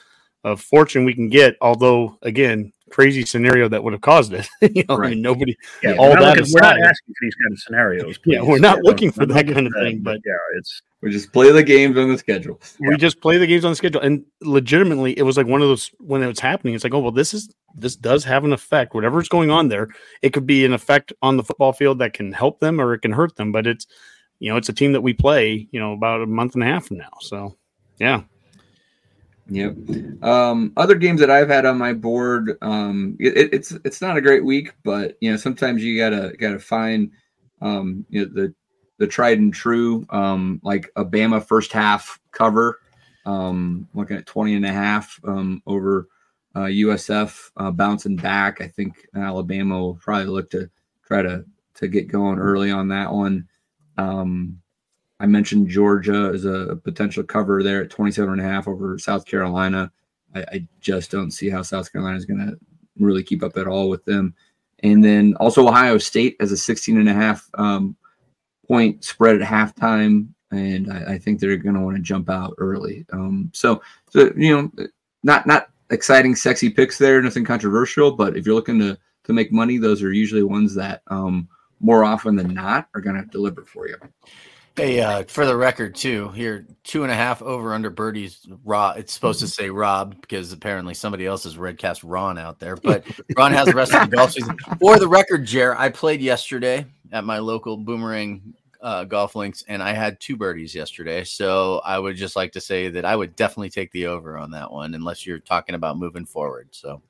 of 0.44 0.60
fortune 0.60 1.04
we 1.04 1.14
can 1.14 1.28
get. 1.28 1.56
Although, 1.60 2.18
again, 2.22 2.72
crazy 2.90 3.24
scenario 3.24 3.68
that 3.68 3.82
would 3.82 3.92
have 3.92 4.02
caused 4.02 4.32
it. 4.32 4.48
you 4.60 4.84
know, 4.88 4.96
right. 4.96 5.08
I 5.08 5.10
mean, 5.10 5.22
nobody. 5.22 5.56
Yeah, 5.82 5.94
all 5.94 6.10
that 6.10 6.36
looking, 6.36 6.52
we're 6.52 6.60
not 6.60 6.80
asking 6.80 7.14
for 7.14 7.18
these 7.22 7.34
kind 7.36 7.52
of 7.52 7.58
scenarios. 7.60 8.18
Please. 8.18 8.18
Yeah, 8.34 8.42
we're 8.42 8.58
not 8.58 8.78
yeah, 8.78 8.90
looking 8.90 9.12
for 9.12 9.26
that 9.26 9.46
kind 9.46 9.66
of 9.66 9.72
thing. 9.74 10.00
But 10.02 10.20
yeah, 10.24 10.36
it's 10.58 10.82
we 11.02 11.10
just 11.10 11.32
play 11.32 11.50
the 11.50 11.62
games 11.62 11.98
on 11.98 12.08
the 12.08 12.16
schedule. 12.16 12.60
We 12.78 12.96
just 12.96 13.20
play 13.20 13.36
the 13.36 13.46
games 13.46 13.64
on 13.64 13.72
the 13.72 13.76
schedule, 13.76 14.00
and 14.00 14.24
legitimately, 14.40 15.18
it 15.18 15.22
was 15.22 15.36
like 15.36 15.46
one 15.46 15.60
of 15.60 15.68
those 15.68 15.90
when 15.98 16.22
it 16.22 16.28
was 16.28 16.38
happening. 16.38 16.74
It's 16.74 16.84
like, 16.84 16.94
oh 16.94 17.00
well, 17.00 17.10
this 17.10 17.34
is 17.34 17.52
this 17.74 17.96
does 17.96 18.24
have 18.24 18.44
an 18.44 18.52
effect. 18.52 18.94
Whatever's 18.94 19.28
going 19.28 19.50
on 19.50 19.68
there, 19.68 19.88
it 20.22 20.32
could 20.32 20.46
be 20.46 20.64
an 20.64 20.72
effect 20.72 21.12
on 21.20 21.36
the 21.36 21.42
football 21.42 21.72
field 21.72 21.98
that 21.98 22.12
can 22.14 22.32
help 22.32 22.60
them 22.60 22.80
or 22.80 22.94
it 22.94 23.00
can 23.00 23.12
hurt 23.12 23.36
them. 23.36 23.50
But 23.50 23.66
it's 23.66 23.86
you 24.38 24.50
know, 24.50 24.56
it's 24.56 24.68
a 24.68 24.72
team 24.72 24.92
that 24.92 25.02
we 25.02 25.12
play, 25.12 25.68
you 25.70 25.78
know, 25.78 25.92
about 25.92 26.22
a 26.22 26.26
month 26.26 26.54
and 26.54 26.62
a 26.62 26.66
half 26.66 26.86
from 26.86 26.98
now. 26.98 27.10
So, 27.20 27.56
yeah. 27.98 28.22
Yep. 29.48 29.76
Um, 30.22 30.72
other 30.76 30.94
games 30.94 31.20
that 31.20 31.30
I've 31.30 31.48
had 31.48 31.66
on 31.66 31.78
my 31.78 31.92
board, 31.92 32.58
um, 32.62 33.16
it, 33.20 33.52
it's 33.52 33.72
it's 33.84 34.00
not 34.00 34.16
a 34.16 34.20
great 34.20 34.44
week, 34.44 34.72
but 34.82 35.16
you 35.20 35.30
know 35.30 35.36
sometimes 35.36 35.84
you 35.84 35.98
gotta 35.98 36.32
gotta 36.38 36.58
find 36.58 37.10
um, 37.60 38.06
you 38.08 38.20
know 38.20 38.32
the 38.32 38.54
the 39.02 39.08
tried 39.08 39.40
and 39.40 39.52
true, 39.52 40.06
um, 40.10 40.60
like 40.62 40.88
a 40.94 41.04
Bama 41.04 41.44
first 41.44 41.72
half 41.72 42.20
cover. 42.30 42.78
Um, 43.26 43.88
looking 43.94 44.16
at 44.16 44.26
20 44.26 44.54
and 44.54 44.64
a 44.64 44.72
half 44.72 45.18
um, 45.26 45.60
over 45.66 46.06
uh, 46.54 46.60
USF 46.66 47.50
uh, 47.56 47.72
bouncing 47.72 48.14
back. 48.14 48.60
I 48.60 48.68
think 48.68 49.08
Alabama 49.16 49.80
will 49.80 49.96
probably 49.96 50.26
look 50.26 50.50
to 50.50 50.70
try 51.04 51.22
to 51.22 51.44
to 51.74 51.88
get 51.88 52.06
going 52.06 52.38
early 52.38 52.70
on 52.70 52.86
that 52.88 53.12
one. 53.12 53.48
Um, 53.98 54.60
I 55.18 55.26
mentioned 55.26 55.68
Georgia 55.68 56.30
as 56.32 56.44
a 56.44 56.78
potential 56.84 57.24
cover 57.24 57.64
there 57.64 57.82
at 57.82 57.90
27 57.90 58.32
and 58.32 58.40
a 58.40 58.44
half 58.44 58.68
over 58.68 58.98
South 59.00 59.26
Carolina. 59.26 59.90
I, 60.32 60.40
I 60.42 60.68
just 60.80 61.10
don't 61.10 61.32
see 61.32 61.50
how 61.50 61.62
South 61.62 61.90
Carolina 61.90 62.18
is 62.18 62.24
going 62.24 62.46
to 62.46 62.56
really 63.00 63.24
keep 63.24 63.42
up 63.42 63.56
at 63.56 63.66
all 63.66 63.88
with 63.88 64.04
them. 64.04 64.34
And 64.84 65.04
then 65.04 65.34
also 65.40 65.66
Ohio 65.66 65.98
State 65.98 66.36
as 66.38 66.52
a 66.52 66.56
16 66.56 66.98
and 66.98 67.08
a 67.08 67.14
half 67.14 67.48
um, 67.54 67.96
point 68.72 69.04
spread 69.04 69.42
at 69.42 69.46
halftime. 69.46 70.28
And 70.50 70.90
I, 70.90 71.14
I 71.14 71.18
think 71.18 71.38
they're 71.38 71.58
going 71.58 71.74
to 71.74 71.82
want 71.82 71.96
to 71.96 72.02
jump 72.02 72.30
out 72.30 72.54
early. 72.56 73.04
Um, 73.12 73.50
so, 73.52 73.82
so, 74.08 74.32
you 74.34 74.56
know, 74.56 74.86
not, 75.22 75.46
not 75.46 75.68
exciting, 75.90 76.34
sexy 76.34 76.70
picks 76.70 76.96
there, 76.96 77.20
nothing 77.20 77.44
controversial, 77.44 78.12
but 78.12 78.34
if 78.34 78.46
you're 78.46 78.54
looking 78.54 78.78
to, 78.78 78.96
to 79.24 79.32
make 79.34 79.52
money, 79.52 79.76
those 79.76 80.02
are 80.02 80.10
usually 80.10 80.42
ones 80.42 80.74
that 80.74 81.02
um, 81.08 81.48
more 81.80 82.02
often 82.02 82.34
than 82.34 82.54
not 82.54 82.88
are 82.94 83.02
going 83.02 83.16
to 83.16 83.26
deliver 83.26 83.62
for 83.62 83.88
you. 83.88 83.96
Hey, 84.74 85.02
uh, 85.02 85.24
for 85.24 85.44
the 85.44 85.54
record, 85.54 85.94
too, 85.94 86.30
here 86.30 86.66
two 86.82 87.02
and 87.02 87.12
a 87.12 87.14
half 87.14 87.42
over 87.42 87.74
under 87.74 87.90
birdies. 87.90 88.46
Rob, 88.64 88.96
it's 88.96 89.12
supposed 89.12 89.40
to 89.40 89.48
say 89.48 89.68
Rob 89.68 90.18
because 90.22 90.50
apparently 90.50 90.94
somebody 90.94 91.26
else 91.26 91.44
has 91.44 91.58
redcast 91.58 92.00
Ron 92.04 92.38
out 92.38 92.58
there, 92.58 92.76
but 92.76 93.04
Ron 93.36 93.52
has 93.52 93.66
the 93.66 93.74
rest 93.74 93.92
of 93.92 94.08
the 94.08 94.16
golf 94.16 94.32
season. 94.32 94.56
For 94.80 94.98
the 94.98 95.08
record, 95.08 95.44
Jer, 95.44 95.76
I 95.78 95.90
played 95.90 96.22
yesterday 96.22 96.86
at 97.12 97.24
my 97.24 97.38
local 97.38 97.76
Boomerang 97.76 98.54
uh, 98.82 99.04
golf 99.04 99.36
links, 99.36 99.64
and 99.68 99.82
I 99.82 99.92
had 99.92 100.20
two 100.20 100.36
birdies 100.36 100.74
yesterday. 100.74 101.24
So 101.24 101.80
I 101.84 101.98
would 101.98 102.16
just 102.16 102.36
like 102.36 102.52
to 102.52 102.60
say 102.60 102.88
that 102.88 103.04
I 103.04 103.14
would 103.14 103.36
definitely 103.36 103.70
take 103.70 103.92
the 103.92 104.06
over 104.06 104.36
on 104.36 104.50
that 104.50 104.70
one, 104.70 104.94
unless 104.94 105.26
you're 105.26 105.38
talking 105.38 105.74
about 105.74 105.96
moving 105.96 106.26
forward. 106.26 106.68
So 106.72 107.00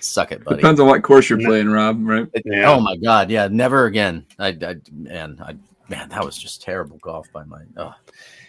suck 0.00 0.32
it, 0.32 0.44
buddy. 0.44 0.56
Depends 0.56 0.80
on 0.80 0.88
what 0.88 1.02
course 1.02 1.30
you're 1.30 1.38
playing, 1.38 1.68
Rob. 1.68 1.98
Right? 2.06 2.26
Yeah. 2.44 2.70
Oh 2.72 2.80
my 2.80 2.96
god, 2.96 3.30
yeah, 3.30 3.48
never 3.48 3.86
again. 3.86 4.26
I, 4.38 4.48
I 4.48 4.76
man, 4.92 5.38
I 5.40 5.54
man, 5.88 6.08
that 6.08 6.24
was 6.24 6.36
just 6.36 6.62
terrible 6.62 6.98
golf 6.98 7.30
by 7.32 7.44
my. 7.44 7.62
Oh. 7.76 7.94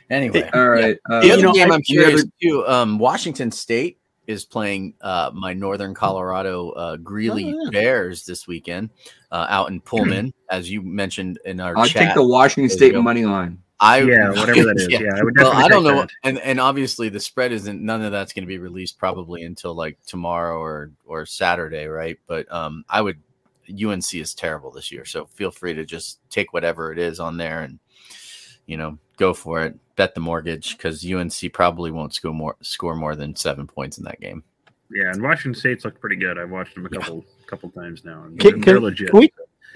Anyway, 0.09 0.49
all 0.53 0.69
right. 0.69 0.97
Yeah. 1.09 1.15
Uh, 1.15 1.21
the 1.21 1.31
other 1.31 1.41
know, 1.43 1.53
game 1.53 1.71
I, 1.71 1.75
am 1.75 1.81
curious 1.81 2.21
other... 2.21 2.31
too. 2.41 2.65
Um, 2.65 2.97
Washington 2.97 3.51
State 3.51 3.99
is 4.27 4.45
playing 4.45 4.93
uh, 5.01 5.31
my 5.33 5.53
Northern 5.53 5.93
Colorado 5.93 6.71
uh, 6.71 6.97
Greeley 6.97 7.53
oh, 7.55 7.63
yeah. 7.63 7.69
Bears 7.71 8.25
this 8.25 8.45
weekend 8.45 8.89
uh, 9.31 9.47
out 9.49 9.69
in 9.69 9.81
Pullman, 9.81 10.33
as 10.51 10.69
you 10.69 10.81
mentioned 10.81 11.39
in 11.45 11.59
our. 11.59 11.75
I'll 11.77 11.85
chat. 11.85 12.07
take 12.07 12.13
the 12.13 12.27
Washington 12.27 12.69
State 12.69 12.95
money 12.95 13.25
line. 13.25 13.63
I 13.79 14.01
yeah, 14.01 14.29
whatever 14.29 14.63
that 14.65 14.77
is. 14.77 14.87
yeah, 14.89 14.99
yeah 15.01 15.15
I 15.15 15.23
would 15.23 15.37
well, 15.37 15.53
I 15.53 15.67
don't 15.67 15.83
know, 15.83 16.01
that. 16.01 16.09
and 16.23 16.39
and 16.39 16.59
obviously 16.59 17.09
the 17.09 17.19
spread 17.19 17.51
isn't. 17.51 17.81
None 17.81 18.03
of 18.03 18.11
that's 18.11 18.33
going 18.33 18.43
to 18.43 18.47
be 18.47 18.57
released 18.57 18.97
probably 18.97 19.43
until 19.43 19.73
like 19.73 19.97
tomorrow 20.05 20.59
or 20.59 20.91
or 21.05 21.25
Saturday, 21.25 21.85
right? 21.85 22.17
But 22.27 22.51
um, 22.51 22.83
I 22.89 23.01
would 23.01 23.19
UNC 23.69 24.13
is 24.15 24.33
terrible 24.33 24.71
this 24.71 24.91
year, 24.91 25.05
so 25.05 25.25
feel 25.25 25.51
free 25.51 25.73
to 25.75 25.85
just 25.85 26.19
take 26.29 26.53
whatever 26.53 26.91
it 26.91 26.99
is 26.99 27.19
on 27.19 27.37
there 27.37 27.61
and 27.61 27.79
you 28.65 28.77
know 28.77 28.97
go 29.17 29.33
for 29.33 29.63
it. 29.63 29.77
Bet 29.97 30.15
the 30.15 30.21
mortgage 30.21 30.77
because 30.77 31.05
UNC 31.05 31.51
probably 31.51 31.91
won't 31.91 32.13
score 32.13 32.33
more 32.33 32.55
score 32.61 32.95
more 32.95 33.15
than 33.15 33.35
seven 33.35 33.67
points 33.67 33.97
in 33.97 34.05
that 34.05 34.21
game. 34.21 34.43
Yeah, 34.91 35.11
and 35.11 35.21
Washington 35.21 35.59
State's 35.59 35.83
looked 35.83 35.99
pretty 35.99 36.15
good. 36.15 36.37
I've 36.37 36.49
watched 36.49 36.75
them 36.75 36.85
a 36.85 36.89
couple 36.89 37.25
yeah. 37.27 37.45
couple 37.47 37.69
times 37.71 38.05
now. 38.05 38.23
And 38.23 38.39
can, 38.39 38.61
can, 38.61 38.77
legit. 38.77 39.09
Can 39.09 39.19
we, 39.19 39.29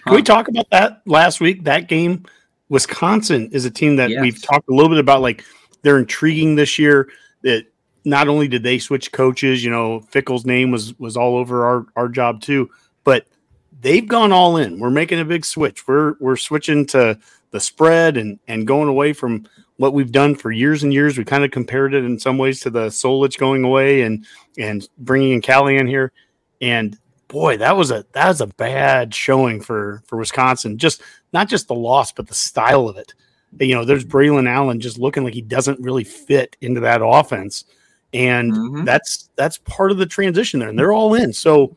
can 0.06 0.16
we 0.16 0.24
talk 0.24 0.48
about 0.48 0.70
that 0.72 1.02
last 1.06 1.42
week? 1.42 1.64
That 1.66 1.88
game, 1.88 2.26
Wisconsin 2.70 3.50
is 3.52 3.66
a 3.66 3.72
team 3.72 3.98
that 3.98 4.10
yes. 4.10 4.22
we've 4.22 4.42
talked 4.42 4.70
a 4.70 4.74
little 4.74 4.90
bit 4.90 5.00
about. 5.00 5.22
Like 5.22 5.44
they're 5.82 5.98
intriguing 5.98 6.56
this 6.56 6.80
year. 6.80 7.10
That 7.44 7.66
not 8.06 8.28
only 8.28 8.48
did 8.48 8.64
they 8.64 8.80
switch 8.80 9.12
coaches, 9.12 9.64
you 9.64 9.70
know, 9.70 10.00
Fickell's 10.02 10.46
name 10.46 10.72
was 10.72 10.98
was 11.00 11.18
all 11.18 11.36
over 11.36 11.66
our 11.66 11.86
our 11.96 12.08
job 12.08 12.42
too, 12.42 12.70
but 13.04 13.26
they've 13.82 14.08
gone 14.08 14.32
all 14.32 14.58
in. 14.58 14.80
We're 14.80 14.90
making 14.90 15.20
a 15.20 15.26
big 15.26 15.46
switch. 15.46 15.88
We're 15.88 16.16
we're 16.20 16.38
switching 16.38 16.86
to 16.88 17.20
the 17.52 17.60
spread 17.60 18.18
and 18.18 18.40
and 18.48 18.66
going 18.66 18.88
away 18.88 19.14
from 19.14 19.46
what 19.82 19.96
we've 19.96 20.12
done 20.12 20.36
for 20.36 20.52
years 20.52 20.84
and 20.84 20.94
years. 20.94 21.18
We 21.18 21.26
kind 21.26 21.44
of 21.44 21.50
compared 21.50 21.96
it 21.96 22.04
in 22.04 22.20
some 22.20 22.38
ways 22.38 22.60
to 22.60 22.70
the 22.70 22.88
Solich 22.88 23.40
going 23.40 23.64
away 23.64 24.04
and 24.04 24.28
and 24.60 24.88
bringing 25.00 25.32
in 25.32 25.42
Callahan 25.42 25.88
here. 25.88 26.12
And 26.62 26.96
boy, 27.28 27.58
that 27.58 27.76
was 27.76 27.90
a 27.90 28.06
that 28.12 28.28
was 28.28 28.42
a 28.42 28.48
bad 28.48 29.16
showing 29.16 29.60
for 29.60 30.04
for 30.06 30.20
Wisconsin. 30.20 30.78
Just 30.78 31.02
not 31.34 31.50
just 31.50 31.68
the 31.68 31.74
loss, 31.74 32.12
but 32.12 32.28
the 32.28 32.36
style 32.36 32.88
of 32.88 32.98
it. 32.98 33.16
You 33.60 33.74
know, 33.74 33.84
there's 33.84 34.06
Braylon 34.06 34.48
Allen 34.48 34.80
just 34.80 35.00
looking 35.00 35.24
like 35.24 35.34
he 35.34 35.42
doesn't 35.42 35.80
really 35.80 36.04
fit 36.04 36.56
into 36.62 36.82
that 36.82 37.02
offense, 37.04 37.66
and 38.14 38.54
mm-hmm. 38.54 38.86
that's 38.86 39.32
that's 39.36 39.58
part 39.58 39.90
of 39.90 39.98
the 39.98 40.06
transition 40.06 40.60
there. 40.60 40.70
And 40.70 40.78
they're 40.78 40.94
all 40.94 41.16
in. 41.16 41.34
So 41.34 41.76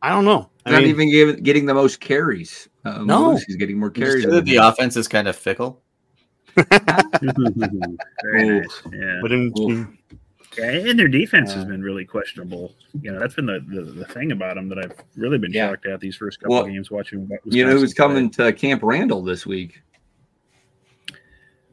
I 0.00 0.08
don't 0.08 0.24
know. 0.24 0.48
I 0.64 0.70
not 0.70 0.80
mean, 0.80 0.88
even 0.88 1.10
give, 1.10 1.42
getting 1.42 1.66
the 1.66 1.74
most 1.74 2.00
carries. 2.00 2.68
Uh, 2.86 3.02
no, 3.02 3.36
he's 3.36 3.56
getting 3.56 3.78
more 3.78 3.90
carries. 3.90 4.24
The 4.24 4.56
offense 4.56 4.96
is 4.96 5.06
kind 5.06 5.28
of 5.28 5.36
fickle. 5.36 5.81
Very 6.54 8.48
nice. 8.60 8.82
Yeah. 8.92 9.18
But 9.22 9.32
in, 9.32 9.98
yeah, 10.58 10.70
and 10.90 10.98
their 10.98 11.08
defense 11.08 11.52
uh, 11.52 11.56
has 11.56 11.64
been 11.64 11.82
really 11.82 12.04
questionable. 12.04 12.74
You 13.00 13.12
know, 13.12 13.20
that's 13.20 13.34
been 13.34 13.46
the, 13.46 13.60
the, 13.66 13.82
the 13.82 14.04
thing 14.06 14.32
about 14.32 14.56
them 14.56 14.68
that 14.68 14.78
I've 14.78 14.92
really 15.16 15.38
been 15.38 15.52
yeah. 15.52 15.70
shocked 15.70 15.86
at 15.86 16.00
these 16.00 16.16
first 16.16 16.40
couple 16.40 16.56
well, 16.56 16.66
games 16.66 16.90
watching. 16.90 17.28
you 17.44 17.64
know, 17.64 17.72
who's 17.72 17.94
coming 17.94 18.30
to 18.32 18.52
Camp 18.52 18.82
Randall 18.82 19.22
this 19.22 19.46
week? 19.46 19.80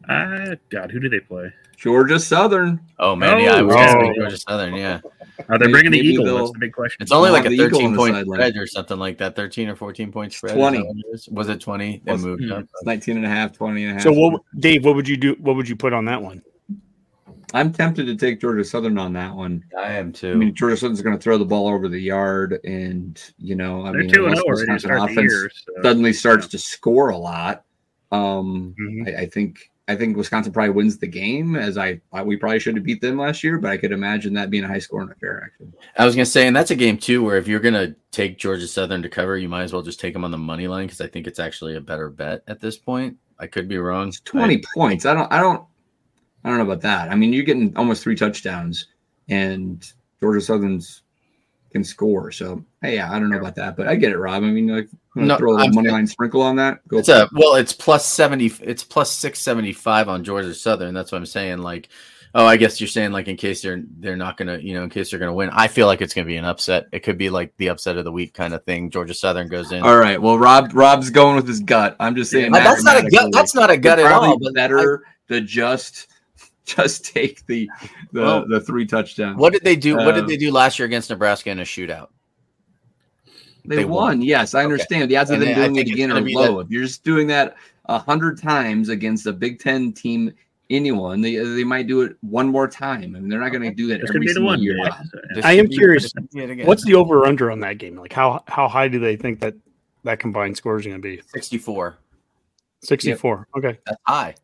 Uh, 0.09 0.55
God, 0.69 0.91
who 0.91 0.99
do 0.99 1.07
they 1.07 1.19
play? 1.19 1.53
Georgia 1.77 2.19
Southern. 2.19 2.81
Oh 2.97 3.15
man, 3.15 3.35
oh, 3.35 3.37
yeah, 3.37 3.53
I 3.53 3.61
was 3.61 3.75
oh. 3.77 4.13
Georgia 4.15 4.37
Southern. 4.37 4.75
Yeah. 4.75 4.99
Are 5.47 5.57
they 5.57 5.67
bringing 5.67 5.91
the 5.91 5.99
Eagle? 5.99 6.25
That's 6.37 6.51
the 6.51 6.59
big 6.59 6.73
question. 6.73 7.01
It's 7.01 7.11
only 7.11 7.29
like 7.29 7.45
a 7.45 7.55
13 7.55 7.95
point 7.95 8.17
spread 8.25 8.57
or 8.57 8.67
something 8.67 8.97
like 8.99 9.17
that. 9.19 9.35
13 9.35 9.69
or 9.69 9.75
14 9.75 10.11
point 10.11 10.33
spread. 10.33 10.55
20. 10.55 11.03
Was 11.31 11.47
it 11.47 11.61
20? 11.61 12.01
They 12.03 12.17
moved 12.17 12.43
mm, 12.43 12.59
up. 12.59 12.65
19 12.83 13.17
and 13.17 13.25
a 13.25 13.29
half, 13.29 13.53
20 13.53 13.83
and 13.83 13.91
a 13.91 13.93
half. 13.93 14.03
So 14.03 14.11
what 14.11 14.41
Dave, 14.59 14.83
what 14.83 14.95
would 14.95 15.07
you 15.07 15.15
do? 15.15 15.37
What 15.39 15.55
would 15.55 15.69
you 15.69 15.77
put 15.77 15.93
on 15.93 16.05
that 16.05 16.21
one? 16.21 16.41
I'm 17.53 17.71
tempted 17.71 18.05
to 18.05 18.15
take 18.15 18.41
Georgia 18.41 18.63
Southern 18.63 18.97
on 18.97 19.13
that 19.13 19.33
one. 19.33 19.63
I 19.77 19.93
am 19.93 20.11
too. 20.11 20.33
I 20.33 20.35
mean, 20.35 20.53
Georgia 20.53 20.77
Southern's 20.77 21.01
going 21.01 21.17
to 21.17 21.21
throw 21.21 21.37
the 21.37 21.45
ball 21.45 21.67
over 21.67 21.87
the 21.87 21.99
yard, 21.99 22.59
and 22.63 23.19
you 23.37 23.55
know, 23.55 23.85
I 23.85 23.91
They're 23.91 24.01
mean, 24.01 24.11
two 24.11 24.25
Wisconsin 24.25 24.91
offense 24.91 25.17
year, 25.17 25.51
so. 25.53 25.81
suddenly 25.81 26.13
starts 26.13 26.45
yeah. 26.45 26.51
to 26.51 26.57
score 26.59 27.09
a 27.09 27.17
lot. 27.17 27.63
Um, 28.11 28.75
mm-hmm. 28.79 29.07
I, 29.07 29.21
I, 29.21 29.25
think 29.27 29.69
I 29.89 29.95
think 29.95 30.15
Wisconsin 30.15 30.53
probably 30.53 30.69
wins 30.69 30.99
the 30.99 31.07
game, 31.07 31.55
as 31.55 31.75
I 31.75 31.99
we 32.23 32.37
probably 32.37 32.59
should 32.59 32.75
have 32.75 32.85
beat 32.85 33.01
them 33.01 33.17
last 33.17 33.43
year, 33.43 33.57
but 33.57 33.71
I 33.71 33.77
could 33.77 33.91
imagine 33.91 34.35
that 34.35 34.51
being 34.51 34.63
a 34.63 34.67
high 34.67 34.77
scoring 34.77 35.09
affair. 35.09 35.41
Actually, 35.43 35.73
I 35.97 36.05
was 36.05 36.15
gonna 36.15 36.27
say, 36.27 36.45
and 36.45 36.55
that's 36.55 36.69
a 36.69 36.75
game 36.75 36.95
too, 36.95 37.23
where 37.23 37.37
if 37.37 37.47
you're 37.47 37.59
gonna 37.59 37.95
take 38.11 38.37
Georgia 38.37 38.67
Southern 38.67 39.01
to 39.01 39.09
cover, 39.09 39.35
you 39.35 39.49
might 39.49 39.63
as 39.63 39.73
well 39.73 39.81
just 39.81 39.99
take 39.99 40.13
them 40.13 40.23
on 40.23 40.29
the 40.29 40.37
money 40.37 40.67
line 40.67 40.85
because 40.85 41.01
I 41.01 41.07
think 41.07 41.25
it's 41.25 41.39
actually 41.39 41.75
a 41.75 41.81
better 41.81 42.07
bet 42.11 42.43
at 42.47 42.59
this 42.59 42.77
point. 42.77 43.17
I 43.39 43.47
could 43.47 43.67
be 43.67 43.79
wrong. 43.79 44.09
It's 44.09 44.19
Twenty 44.19 44.57
I, 44.57 44.61
points. 44.75 45.07
I 45.07 45.15
don't. 45.15 45.33
I 45.33 45.39
don't. 45.39 45.65
I 46.43 46.49
don't 46.49 46.59
know 46.59 46.65
about 46.65 46.81
that. 46.81 47.11
I 47.11 47.15
mean, 47.15 47.33
you're 47.33 47.43
getting 47.43 47.75
almost 47.75 48.03
three 48.03 48.15
touchdowns, 48.15 48.89
and 49.27 49.83
Georgia 50.19 50.39
Southern's 50.41 51.01
can 51.71 51.83
score. 51.83 52.31
So 52.31 52.63
hey, 52.83 52.95
yeah, 52.95 53.11
I 53.11 53.17
don't 53.17 53.31
know 53.31 53.39
about 53.39 53.55
that, 53.55 53.75
but 53.75 53.87
I 53.87 53.95
get 53.95 54.11
it, 54.11 54.19
Rob. 54.19 54.43
I 54.43 54.47
mean, 54.51 54.67
like 54.67 54.89
no, 55.27 55.37
throw 55.37 55.57
a 55.57 55.71
money 55.71 55.89
line 55.89 56.07
sprinkle 56.07 56.41
on 56.41 56.55
that. 56.57 56.87
Go 56.87 56.99
it's 56.99 57.09
a 57.09 57.23
it. 57.23 57.29
well, 57.33 57.55
it's 57.55 57.73
plus 57.73 58.05
seventy. 58.05 58.51
It's 58.61 58.83
plus 58.83 59.11
six 59.11 59.39
seventy 59.39 59.73
five 59.73 60.09
on 60.09 60.23
Georgia 60.23 60.53
Southern. 60.53 60.93
That's 60.93 61.11
what 61.11 61.17
I'm 61.17 61.25
saying. 61.25 61.59
Like, 61.59 61.89
oh, 62.35 62.45
I 62.45 62.57
guess 62.57 62.79
you're 62.79 62.87
saying 62.87 63.11
like 63.11 63.27
in 63.27 63.37
case 63.37 63.61
they're 63.61 63.83
they're 63.99 64.15
not 64.15 64.37
gonna, 64.37 64.57
you 64.57 64.73
know, 64.73 64.83
in 64.83 64.89
case 64.89 65.11
they're 65.11 65.19
gonna 65.19 65.33
win. 65.33 65.49
I 65.51 65.67
feel 65.67 65.87
like 65.87 66.01
it's 66.01 66.13
gonna 66.13 66.27
be 66.27 66.37
an 66.37 66.45
upset. 66.45 66.87
It 66.91 67.01
could 67.01 67.17
be 67.17 67.29
like 67.29 67.55
the 67.57 67.69
upset 67.69 67.97
of 67.97 68.05
the 68.05 68.11
week 68.11 68.33
kind 68.33 68.53
of 68.53 68.63
thing. 68.63 68.89
Georgia 68.89 69.13
Southern 69.13 69.47
goes 69.47 69.71
in. 69.71 69.83
All 69.83 69.97
right. 69.97 70.21
Well, 70.21 70.37
Rob 70.37 70.71
Rob's 70.73 71.09
going 71.09 71.35
with 71.35 71.47
his 71.47 71.59
gut. 71.59 71.95
I'm 71.99 72.15
just 72.15 72.31
saying 72.31 72.53
yeah, 72.53 72.63
that's 72.63 72.83
not 72.83 72.97
a 72.97 73.09
gut. 73.09 73.31
That's 73.31 73.55
not 73.55 73.69
a 73.69 73.77
gut 73.77 73.99
at 73.99 74.11
all. 74.11 74.37
But 74.39 74.53
better 74.53 75.03
I, 75.05 75.33
to 75.33 75.41
just 75.41 76.07
just 76.65 77.05
take 77.05 77.45
the 77.45 77.69
the, 78.11 78.21
well, 78.21 78.47
the 78.47 78.61
three 78.61 78.85
touchdowns. 78.85 79.37
What 79.37 79.53
did 79.53 79.63
they 79.63 79.75
do? 79.75 79.95
what 79.95 80.15
did 80.15 80.23
um, 80.23 80.27
they 80.27 80.37
do 80.37 80.51
last 80.51 80.79
year 80.79 80.85
against 80.85 81.09
Nebraska 81.09 81.49
in 81.49 81.59
a 81.59 81.63
shootout? 81.63 82.09
They, 83.69 83.77
they 83.77 83.85
won. 83.85 84.01
won. 84.01 84.21
Yes, 84.23 84.55
I 84.55 84.63
understand. 84.63 85.03
Okay. 85.03 85.09
The 85.09 85.17
odds 85.17 85.29
of 85.29 85.39
them 85.39 85.53
doing 85.53 85.75
it 85.75 85.87
again 85.87 86.11
are 86.11 86.19
low. 86.21 86.57
That... 86.57 86.65
If 86.65 86.71
you're 86.71 86.83
just 86.83 87.03
doing 87.03 87.27
that 87.27 87.55
a 87.85 87.99
hundred 87.99 88.41
times 88.41 88.89
against 88.89 89.27
a 89.27 89.31
Big 89.31 89.59
Ten 89.59 89.93
team, 89.93 90.33
anyone, 90.71 91.21
they 91.21 91.35
they 91.35 91.63
might 91.63 91.85
do 91.85 92.01
it 92.01 92.17
one 92.21 92.47
more 92.47 92.67
time. 92.67 93.15
I 93.15 93.19
mean, 93.19 93.29
they're 93.29 93.39
not 93.39 93.51
going 93.51 93.61
to 93.61 93.71
do 93.71 93.85
that 93.89 94.01
every 94.09 94.27
single 94.27 94.57
year. 94.57 94.75
I 95.43 95.53
am 95.53 95.67
curious. 95.67 96.11
What's 96.63 96.83
the 96.83 96.95
over 96.95 97.27
under 97.27 97.51
on 97.51 97.59
that 97.59 97.77
game? 97.77 97.95
Like 97.95 98.11
how 98.11 98.43
how 98.47 98.67
high 98.67 98.87
do 98.87 98.97
they 98.97 99.15
think 99.15 99.39
that 99.41 99.53
that 100.03 100.19
combined 100.19 100.57
score 100.57 100.79
is 100.79 100.85
going 100.87 100.97
to 100.97 101.01
be? 101.01 101.21
Sixty 101.27 101.59
four. 101.59 101.99
64. 102.81 103.37
Yep. 103.37 103.63
Okay. 103.65 103.79
That's 103.85 104.01
high. 104.07 104.35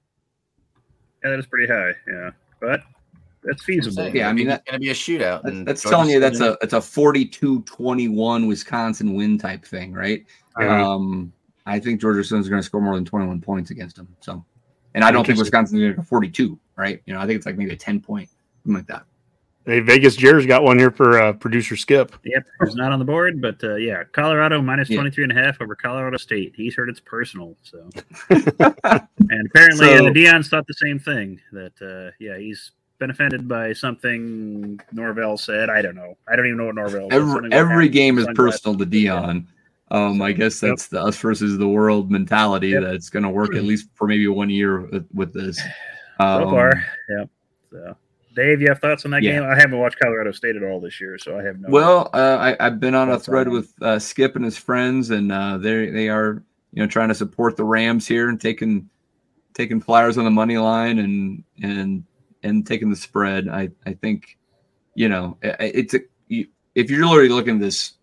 Yeah, 1.24 1.30
that 1.32 1.40
is 1.40 1.46
pretty 1.46 1.72
high. 1.72 1.94
Yeah. 2.08 2.32
But 2.60 2.82
that's 3.46 3.64
feasible. 3.64 4.10
Yeah, 4.10 4.30
I 4.30 4.34
mean, 4.34 4.48
that's 4.48 4.64
going 4.70 4.80
to 4.80 4.84
be 4.84 4.90
a 4.90 4.94
shootout. 4.94 5.44
That's, 5.44 5.56
and 5.56 5.68
that's 5.68 5.82
Georgia's 5.84 5.92
telling 5.92 6.10
you 6.10 6.20
that's 6.20 6.40
a 6.42 6.58
it's 6.62 6.74
a 6.74 6.78
42-21 6.78 8.48
Wisconsin 8.48 9.14
win 9.14 9.38
type 9.38 9.66
thing, 9.66 9.94
right? 9.94 10.26
Uh, 10.60 10.66
Um, 10.68 11.32
I 11.66 11.80
think 11.80 12.00
Georgia 12.02 12.24
Southern's 12.24 12.50
going 12.50 12.62
to 12.62 12.66
score 12.66 12.82
more 12.82 12.96
than 12.96 13.06
21 13.06 13.42
points 13.42 13.72
against 13.72 13.96
them. 13.96 14.08
So, 14.22 14.44
and 14.94 15.04
I 15.04 15.12
don't 15.12 15.26
think 15.26 15.40
Wisconsin's 15.40 15.80
going 15.82 15.92
to 15.94 15.98
go 15.98 16.04
42, 16.04 16.60
right? 16.76 17.02
You 17.06 17.14
know, 17.14 17.20
I 17.20 17.26
think 17.26 17.38
it's 17.38 17.46
like 17.46 17.58
maybe 17.58 17.72
a 17.74 17.78
10 17.78 18.02
point, 18.02 18.30
something 18.64 18.76
like 18.76 18.88
that. 18.88 19.04
hey, 19.66 19.80
Vegas 19.80 20.16
Jared's 20.16 20.46
got 20.46 20.62
one 20.64 20.78
here 20.78 20.92
for 20.92 21.20
uh, 21.20 21.34
producer 21.34 21.76
Skip. 21.76 22.16
Yep, 22.24 22.46
he's 22.66 22.76
not 22.76 22.92
on 22.92 23.00
the 23.00 23.06
board, 23.06 23.42
but 23.42 23.62
uh, 23.64 23.76
yeah, 23.78 24.04
Colorado 24.12 24.62
minus 24.62 24.90
Yeah. 24.92 24.98
23 24.98 25.24
and 25.24 25.32
a 25.38 25.44
half 25.44 25.60
over 25.60 25.76
Colorado 25.76 26.18
State. 26.18 26.54
He's 26.56 26.76
heard 26.76 26.88
it's 26.88 27.00
personal. 27.00 27.58
So, 27.64 27.90
and 28.30 29.48
apparently 29.48 29.88
So- 29.88 30.08
uh, 30.08 30.12
Deion's 30.12 30.50
thought 30.50 30.68
the 30.68 30.74
same 30.76 31.00
thing 31.00 31.42
that, 31.52 31.74
uh, 31.82 32.12
yeah, 32.20 32.38
he's 32.38 32.72
been 33.00 33.10
offended 33.10 33.48
by 33.48 33.74
something 33.74 34.80
Norvell 34.92 35.38
said. 35.38 35.70
I 35.70 35.82
don't 35.82 35.96
know. 35.96 36.18
I 36.28 36.36
don't 36.36 36.46
even 36.46 36.58
know 36.58 36.66
what 36.68 36.76
Norvell. 36.76 37.08
Every, 37.12 37.52
every 37.52 37.90
game 37.90 38.18
is 38.18 38.28
personal 38.36 38.78
to 38.78 38.86
Deion. 38.86 39.46
Um, 39.92 40.22
I 40.22 40.32
guess 40.32 40.62
Yep. 40.64 40.70
that's 40.72 40.88
the 40.88 41.02
us 41.02 41.18
versus 41.18 41.58
the 41.58 41.68
world 41.68 42.10
mentality 42.10 42.70
Yep. 42.70 42.84
that's 42.84 43.10
going 43.10 43.24
to 43.24 43.30
work 43.30 43.56
at 43.56 43.64
least 43.64 43.88
for 43.94 44.08
maybe 44.08 44.28
one 44.28 44.50
year 44.50 44.82
with, 44.82 45.08
with 45.14 45.34
this. 45.34 45.60
So 46.18 46.24
Um, 46.24 46.50
far, 46.50 46.72
yeah. 47.10 47.26
So, 47.72 47.98
Dave, 48.38 48.62
you 48.62 48.68
have 48.70 48.80
thoughts 48.80 49.04
on 49.04 49.12
that 49.12 49.22
Yeah. 49.22 49.34
game? 49.42 49.44
I 49.44 49.54
haven't 49.60 49.78
watched 49.78 50.00
Colorado 50.00 50.32
State 50.32 50.56
at 50.56 50.64
all 50.64 50.80
this 50.80 51.02
year, 51.02 51.18
so 51.18 51.38
I 51.38 51.44
have 51.44 51.60
no. 51.60 51.68
Well, 51.70 52.10
uh, 52.14 52.38
I, 52.40 52.66
I've 52.66 52.80
been 52.80 52.96
on 52.96 53.10
a 53.12 53.20
thread 53.20 53.48
fine. 53.48 53.54
with 53.54 53.74
uh, 53.82 54.00
Skip 54.00 54.38
and 54.38 54.46
his 54.46 54.58
friends, 54.58 55.10
and 55.10 55.30
uh, 55.30 55.58
they 55.58 55.90
they 55.90 56.08
are 56.08 56.42
you 56.72 56.82
know 56.82 56.88
trying 56.88 57.10
to 57.10 57.16
support 57.16 57.58
the 57.58 57.66
Rams 57.66 58.08
here 58.08 58.30
and 58.30 58.40
taking 58.40 58.90
taking 59.54 59.82
flyers 59.82 60.18
on 60.18 60.24
the 60.24 60.32
money 60.32 60.58
line 60.58 61.00
and 61.00 61.44
and 61.62 62.06
and 62.46 62.66
taking 62.66 62.90
the 62.90 62.96
spread. 62.96 63.50
I 63.50 63.70
I 63.86 63.94
think 63.94 64.38
you 64.94 65.10
know 65.10 65.38
i- 65.44 65.50
i- 65.60 65.72
it's 65.74 65.94
a 65.94 66.00
you, 66.28 66.48
if 66.76 66.90
you're 66.90 67.00
really 67.02 67.30
looking 67.30 67.56
at 67.56 67.62
this, 67.62 67.94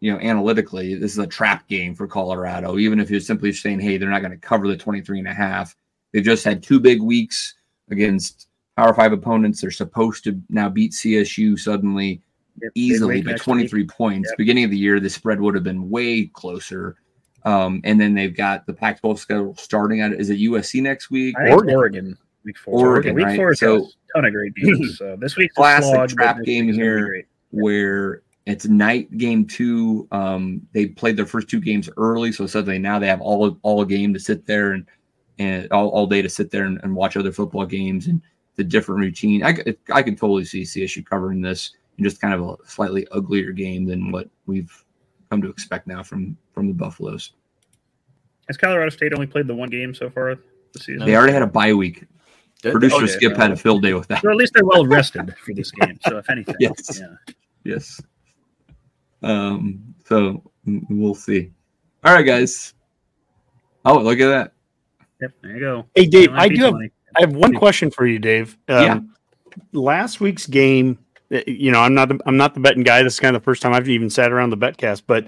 you 0.00 0.12
know, 0.12 0.18
analytically, 0.20 0.94
this 0.94 1.12
is 1.12 1.18
a 1.18 1.26
trap 1.26 1.66
game 1.68 1.94
for 1.94 2.06
Colorado. 2.06 2.78
Even 2.78 3.00
if 3.00 3.10
you're 3.10 3.20
simply 3.20 3.52
saying, 3.52 3.80
hey, 3.80 3.96
they're 3.98 4.10
not 4.10 4.20
going 4.20 4.32
to 4.32 4.36
cover 4.38 4.68
the 4.68 4.76
23 4.76 5.18
and 5.18 5.28
a 5.28 5.34
half. 5.34 5.74
They've 6.12 6.24
just 6.24 6.44
had 6.44 6.62
two 6.62 6.78
big 6.80 7.02
weeks 7.02 7.54
against 7.90 8.48
Power 8.76 8.94
Five 8.94 9.12
opponents. 9.12 9.60
They're 9.60 9.70
supposed 9.70 10.24
to 10.24 10.40
now 10.48 10.68
beat 10.68 10.92
CSU 10.92 11.58
suddenly 11.58 12.22
Yep, 12.60 12.72
easily 12.74 13.22
by 13.22 13.32
next 13.32 13.44
23 13.44 13.84
points. 13.86 14.30
Yep. 14.30 14.38
Beginning 14.38 14.64
of 14.64 14.70
the 14.70 14.78
year, 14.78 14.98
the 15.00 15.10
spread 15.10 15.40
would 15.40 15.54
have 15.54 15.64
been 15.64 15.88
way 15.90 16.26
closer. 16.26 16.96
Um, 17.44 17.80
and 17.84 18.00
then 18.00 18.14
they've 18.14 18.36
got 18.36 18.66
the 18.66 18.74
Pac-12 18.74 19.18
schedule 19.18 19.54
starting 19.56 20.00
at 20.00 20.12
is 20.12 20.28
it 20.28 20.38
USC 20.38 20.82
next 20.82 21.10
week? 21.10 21.36
I 21.38 21.44
think 21.44 21.56
Oregon. 21.56 21.76
Oregon. 21.76 22.18
Week 22.44 22.56
four. 22.58 22.86
Oregon, 22.88 23.14
week 23.14 23.26
right? 23.26 23.36
four 23.36 23.48
has 23.48 23.58
So- 23.60 23.78
got 23.80 23.88
a 23.88 23.92
ton 24.14 24.24
of 24.26 24.32
great 24.32 24.54
games. 24.54 24.96
So 24.98 25.16
this 25.20 25.36
week's 25.36 25.54
a 25.56 25.60
Classic 25.60 25.94
slog, 25.94 26.08
trap 26.10 26.42
game 26.44 26.66
week's 26.66 26.78
gonna 26.78 26.88
be 26.88 27.00
here. 27.00 27.24
where 27.50 28.22
it's 28.46 28.66
night 28.66 29.16
game 29.18 29.44
two. 29.46 30.08
Um, 30.12 30.62
they 30.72 30.86
played 30.86 31.16
their 31.16 31.26
first 31.26 31.48
two 31.48 31.60
games 31.60 31.90
early, 31.98 32.32
so 32.32 32.46
suddenly 32.46 32.78
now 32.78 32.98
they 32.98 33.06
have 33.06 33.20
all 33.20 33.58
all 33.62 33.84
game 33.84 34.14
to 34.14 34.20
sit 34.20 34.46
there 34.46 34.72
and 34.72 34.86
and 35.38 35.70
all, 35.70 35.88
all 35.90 36.06
day 36.06 36.20
to 36.22 36.28
sit 36.28 36.50
there 36.50 36.64
and, 36.64 36.80
and 36.82 36.94
watch 36.96 37.16
other 37.16 37.30
football 37.30 37.64
games 37.66 38.06
and 38.06 38.20
the 38.56 38.64
different 38.64 39.00
routine. 39.00 39.44
I 39.44 39.56
I 39.92 40.02
can 40.02 40.16
totally 40.16 40.44
see 40.44 40.62
CSU 40.62 41.04
covering 41.04 41.40
this 41.42 41.72
in 41.98 42.04
just 42.04 42.20
kind 42.20 42.32
of 42.34 42.40
a 42.42 42.56
slightly 42.66 43.06
uglier 43.12 43.52
game 43.52 43.84
than 43.84 44.10
what 44.10 44.28
we've 44.46 44.72
come 45.30 45.42
to 45.42 45.48
expect 45.50 45.86
now 45.86 46.02
from 46.02 46.36
from 46.52 46.66
the 46.68 46.72
Buffaloes. 46.74 47.32
Has 48.46 48.56
Colorado 48.56 48.88
State 48.90 49.12
only 49.12 49.26
played 49.26 49.46
the 49.46 49.54
one 49.54 49.68
game 49.68 49.94
so 49.94 50.08
far 50.08 50.34
this 50.72 50.86
season? 50.86 51.04
They 51.06 51.14
already 51.16 51.34
had 51.34 51.42
a 51.42 51.46
bye 51.46 51.74
week. 51.74 52.04
Did- 52.62 52.72
Producer 52.72 52.96
okay. 52.96 53.06
Skip 53.06 53.36
had 53.36 53.52
a 53.52 53.56
field 53.56 53.82
day 53.82 53.94
with 53.94 54.08
that. 54.08 54.22
So 54.22 54.30
at 54.30 54.36
least 54.36 54.52
they're 54.54 54.64
well 54.64 54.84
rested 54.84 55.34
for 55.38 55.54
this 55.54 55.70
game. 55.70 55.98
So 56.06 56.18
if 56.18 56.28
anything, 56.28 56.56
Yes. 56.58 57.00
yeah. 57.00 57.06
Yes. 57.64 58.00
Um. 59.22 59.94
So 60.06 60.42
we'll 60.66 61.14
see. 61.14 61.52
All 62.04 62.14
right, 62.14 62.22
guys. 62.22 62.74
Oh, 63.84 63.98
look 63.98 64.18
at 64.20 64.28
that. 64.28 64.52
Yep, 65.20 65.30
there 65.42 65.54
you 65.54 65.60
go. 65.60 65.86
Hey, 65.94 66.06
Dave, 66.06 66.30
I 66.32 66.48
do 66.48 66.62
have 66.62 66.72
funny. 66.72 66.90
I 67.16 67.20
have 67.22 67.32
one 67.32 67.54
question 67.54 67.90
for 67.90 68.06
you, 68.06 68.18
Dave. 68.18 68.56
Um, 68.68 68.84
Yeah. 68.84 69.00
Last 69.72 70.20
week's 70.20 70.46
game, 70.46 70.98
uh, 71.32 71.40
you 71.46 71.72
know, 71.72 71.80
I'm 71.80 71.94
not 71.94 72.08
the, 72.08 72.20
I'm 72.26 72.36
not 72.36 72.54
the 72.54 72.60
betting 72.60 72.84
guy. 72.84 73.02
This 73.02 73.14
is 73.14 73.20
kind 73.20 73.34
of 73.34 73.42
the 73.42 73.44
first 73.44 73.60
time 73.62 73.72
I've 73.72 73.88
even 73.88 74.08
sat 74.10 74.30
around 74.30 74.50
the 74.50 74.56
betcast. 74.56 75.02
But 75.06 75.26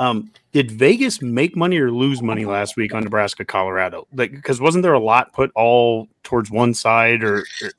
um, 0.00 0.32
did 0.52 0.70
Vegas 0.72 1.22
make 1.22 1.56
money 1.56 1.78
or 1.78 1.92
lose 1.92 2.22
money 2.22 2.44
last 2.44 2.76
week 2.76 2.94
on 2.94 3.04
Nebraska, 3.04 3.44
Colorado? 3.44 4.08
Like, 4.14 4.32
because 4.32 4.60
wasn't 4.60 4.82
there 4.82 4.94
a 4.94 4.98
lot 4.98 5.32
put 5.32 5.52
all 5.54 6.08
towards 6.22 6.50
one 6.50 6.74
side, 6.74 7.22
or, 7.22 7.44
or 7.62 7.70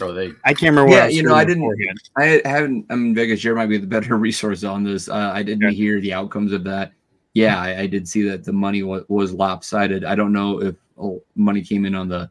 Oh, 0.00 0.12
they 0.12 0.32
I 0.44 0.54
can't 0.54 0.70
remember. 0.74 0.86
What 0.86 0.96
Yeah, 0.96 1.04
I 1.04 1.08
you 1.08 1.22
know, 1.22 1.34
I 1.34 1.44
didn't- 1.44 1.62
beforehand. 1.62 2.00
I 2.16 2.48
haven't. 2.48 2.86
I'm 2.90 3.06
in 3.08 3.14
Vegas. 3.14 3.40
Jared 3.40 3.58
might 3.58 3.66
be 3.66 3.78
the 3.78 3.86
better 3.86 4.16
resource 4.28 4.64
on 4.64 4.82
this. 4.82 5.08
Uh, 5.08 5.30
I 5.34 5.42
didn't 5.42 5.64
Okay. 5.66 5.74
hear 5.74 6.00
the 6.00 6.12
outcomes 6.12 6.52
of 6.52 6.64
that. 6.64 6.92
Yeah, 7.34 7.60
I, 7.60 7.80
I 7.80 7.86
did 7.86 8.08
see 8.08 8.22
that 8.22 8.44
the 8.44 8.52
money 8.52 8.82
was, 8.82 9.04
was 9.08 9.32
lopsided. 9.32 10.04
I 10.04 10.14
don't 10.14 10.32
know 10.32 10.60
if 10.62 10.74
oh, 10.98 11.22
money 11.36 11.62
came 11.62 11.84
in 11.84 11.94
on 11.94 12.08
the 12.08 12.30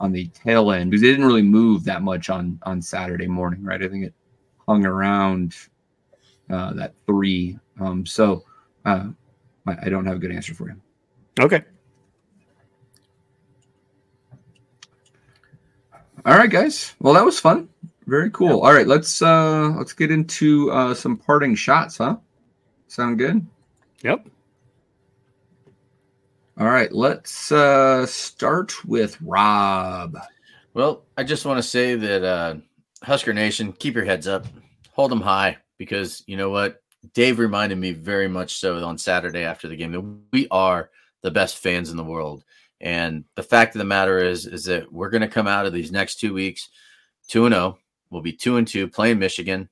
on 0.00 0.12
the 0.12 0.26
tail 0.28 0.72
end 0.72 0.90
because 0.90 1.02
it 1.02 1.06
didn't 1.10 1.26
really 1.26 1.42
move 1.42 1.84
that 1.84 2.02
much 2.02 2.28
on 2.30 2.58
on 2.62 2.80
Saturday 2.82 3.26
morning, 3.26 3.62
right? 3.62 3.82
I 3.82 3.88
think 3.88 4.04
it 4.06 4.14
hung 4.66 4.84
around 4.86 5.54
uh, 6.50 6.72
that 6.74 6.94
three. 7.06 7.58
Um, 7.80 8.04
so 8.06 8.44
uh, 8.86 9.08
I, 9.66 9.76
I 9.82 9.88
don't 9.90 10.06
have 10.06 10.16
a 10.16 10.18
good 10.18 10.32
answer 10.32 10.54
for 10.54 10.68
you. 10.68 10.76
Okay. 11.38 11.62
All 16.24 16.36
right, 16.36 16.50
guys. 16.50 16.94
Well, 17.00 17.14
that 17.14 17.24
was 17.24 17.38
fun. 17.38 17.68
Very 18.06 18.30
cool. 18.30 18.60
All 18.60 18.72
right, 18.72 18.86
let's 18.86 19.20
uh 19.20 19.74
let's 19.76 19.92
get 19.92 20.10
into 20.10 20.70
uh 20.70 20.94
some 20.94 21.16
parting 21.16 21.54
shots, 21.54 21.98
huh? 21.98 22.16
Sound 22.88 23.18
good? 23.18 23.44
Yep. 24.02 24.28
All 26.58 26.66
right, 26.66 26.90
let's 26.92 27.52
uh 27.52 28.06
start 28.06 28.84
with 28.84 29.20
Rob. 29.20 30.16
Well, 30.72 31.04
I 31.16 31.24
just 31.24 31.46
want 31.46 31.58
to 31.58 31.62
say 31.62 31.94
that 31.94 32.22
uh, 32.22 32.56
Husker 33.02 33.32
Nation, 33.32 33.72
keep 33.72 33.94
your 33.94 34.04
heads 34.04 34.28
up, 34.28 34.46
hold 34.92 35.10
them 35.10 35.22
high, 35.22 35.56
because 35.78 36.22
you 36.26 36.36
know 36.36 36.50
what? 36.50 36.82
Dave 37.12 37.38
reminded 37.38 37.78
me 37.78 37.92
very 37.92 38.28
much 38.28 38.58
so 38.58 38.84
on 38.84 38.98
Saturday 38.98 39.44
after 39.44 39.68
the 39.68 39.76
game 39.76 39.92
that 39.92 40.18
we 40.32 40.48
are 40.50 40.90
the 41.22 41.30
best 41.30 41.58
fans 41.58 41.90
in 41.90 41.96
the 41.96 42.04
world. 42.04 42.44
And 42.80 43.24
the 43.34 43.42
fact 43.42 43.74
of 43.74 43.78
the 43.78 43.84
matter 43.84 44.18
is, 44.18 44.46
is 44.46 44.64
that 44.64 44.92
we're 44.92 45.10
going 45.10 45.22
to 45.22 45.28
come 45.28 45.46
out 45.46 45.66
of 45.66 45.72
these 45.72 45.92
next 45.92 46.20
two 46.20 46.34
weeks 46.34 46.68
two 47.28 47.46
and 47.46 47.54
zero. 47.54 47.78
We'll 48.10 48.22
be 48.22 48.32
two 48.32 48.56
and 48.56 48.66
two 48.66 48.88
playing 48.88 49.18
Michigan. 49.18 49.68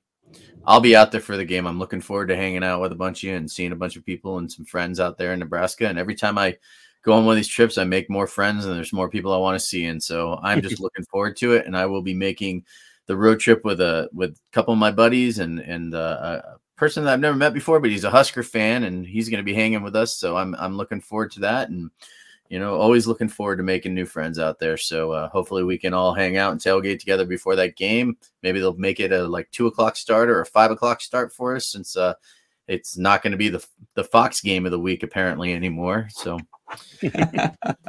I'll 0.67 0.81
be 0.81 0.95
out 0.95 1.11
there 1.11 1.21
for 1.21 1.37
the 1.37 1.45
game. 1.45 1.67
I'm 1.67 1.79
looking 1.79 2.01
forward 2.01 2.27
to 2.27 2.35
hanging 2.35 2.63
out 2.63 2.81
with 2.81 2.91
a 2.91 2.95
bunch 2.95 3.23
of 3.23 3.29
you 3.29 3.35
and 3.35 3.49
seeing 3.49 3.71
a 3.71 3.77
bunch 3.77 3.95
of 3.95 4.05
people 4.05 4.39
and 4.39 4.51
some 4.51 4.65
friends 4.65 4.99
out 4.99 5.17
there 5.17 5.31
in 5.33 5.39
Nebraska. 5.39 5.87
And 5.87 5.99
every 5.99 6.15
time 6.15 6.37
I 6.37 6.57
go 7.03 7.13
on 7.13 7.25
one 7.25 7.33
of 7.33 7.37
these 7.37 7.47
trips, 7.47 7.77
I 7.77 7.83
make 7.83 8.09
more 8.09 8.27
friends 8.27 8.65
and 8.65 8.75
there's 8.75 8.91
more 8.91 9.09
people 9.09 9.31
I 9.31 9.37
want 9.37 9.59
to 9.59 9.65
see. 9.65 9.85
And 9.85 10.01
so 10.01 10.39
I'm 10.41 10.61
just 10.61 10.79
looking 10.81 11.05
forward 11.05 11.37
to 11.37 11.53
it. 11.53 11.67
And 11.67 11.77
I 11.77 11.85
will 11.85 12.01
be 12.01 12.15
making 12.15 12.65
the 13.05 13.15
road 13.15 13.39
trip 13.39 13.63
with 13.63 13.79
a 13.79 14.09
with 14.11 14.31
a 14.31 14.51
couple 14.51 14.73
of 14.73 14.79
my 14.79 14.91
buddies 14.91 15.37
and 15.37 15.59
and 15.59 15.93
uh, 15.93 16.41
a 16.43 16.55
person 16.75 17.03
that 17.03 17.13
I've 17.13 17.19
never 17.19 17.37
met 17.37 17.53
before, 17.53 17.79
but 17.79 17.89
he's 17.89 18.03
a 18.03 18.09
Husker 18.09 18.43
fan 18.43 18.83
and 18.83 19.05
he's 19.05 19.29
going 19.29 19.39
to 19.39 19.43
be 19.43 19.53
hanging 19.53 19.83
with 19.83 19.95
us. 19.95 20.15
So 20.15 20.37
I'm 20.37 20.55
I'm 20.55 20.77
looking 20.77 21.01
forward 21.01 21.31
to 21.31 21.39
that. 21.41 21.69
And 21.69 21.89
you 22.49 22.59
know, 22.59 22.75
always 22.75 23.07
looking 23.07 23.27
forward 23.27 23.57
to 23.57 23.63
making 23.63 23.95
new 23.95 24.05
friends 24.05 24.37
out 24.37 24.59
there. 24.59 24.77
So 24.77 25.11
uh, 25.11 25.29
hopefully 25.29 25.63
we 25.63 25.77
can 25.77 25.93
all 25.93 26.13
hang 26.13 26.37
out 26.37 26.51
and 26.51 26.61
tailgate 26.61 26.99
together 26.99 27.25
before 27.25 27.55
that 27.55 27.75
game. 27.75 28.17
Maybe 28.43 28.59
they'll 28.59 28.75
make 28.75 28.99
it 28.99 29.11
a 29.11 29.27
like 29.27 29.49
two 29.51 29.67
o'clock 29.67 29.95
start 29.95 30.29
or 30.29 30.41
a 30.41 30.45
five 30.45 30.71
o'clock 30.71 31.01
start 31.01 31.33
for 31.33 31.55
us, 31.55 31.65
since 31.67 31.97
uh, 31.97 32.13
it's 32.67 32.97
not 32.97 33.23
going 33.23 33.31
to 33.31 33.37
be 33.37 33.49
the 33.49 33.65
the 33.95 34.03
Fox 34.03 34.41
game 34.41 34.65
of 34.65 34.71
the 34.71 34.79
week 34.79 35.03
apparently 35.03 35.53
anymore. 35.53 36.07
So 36.11 36.39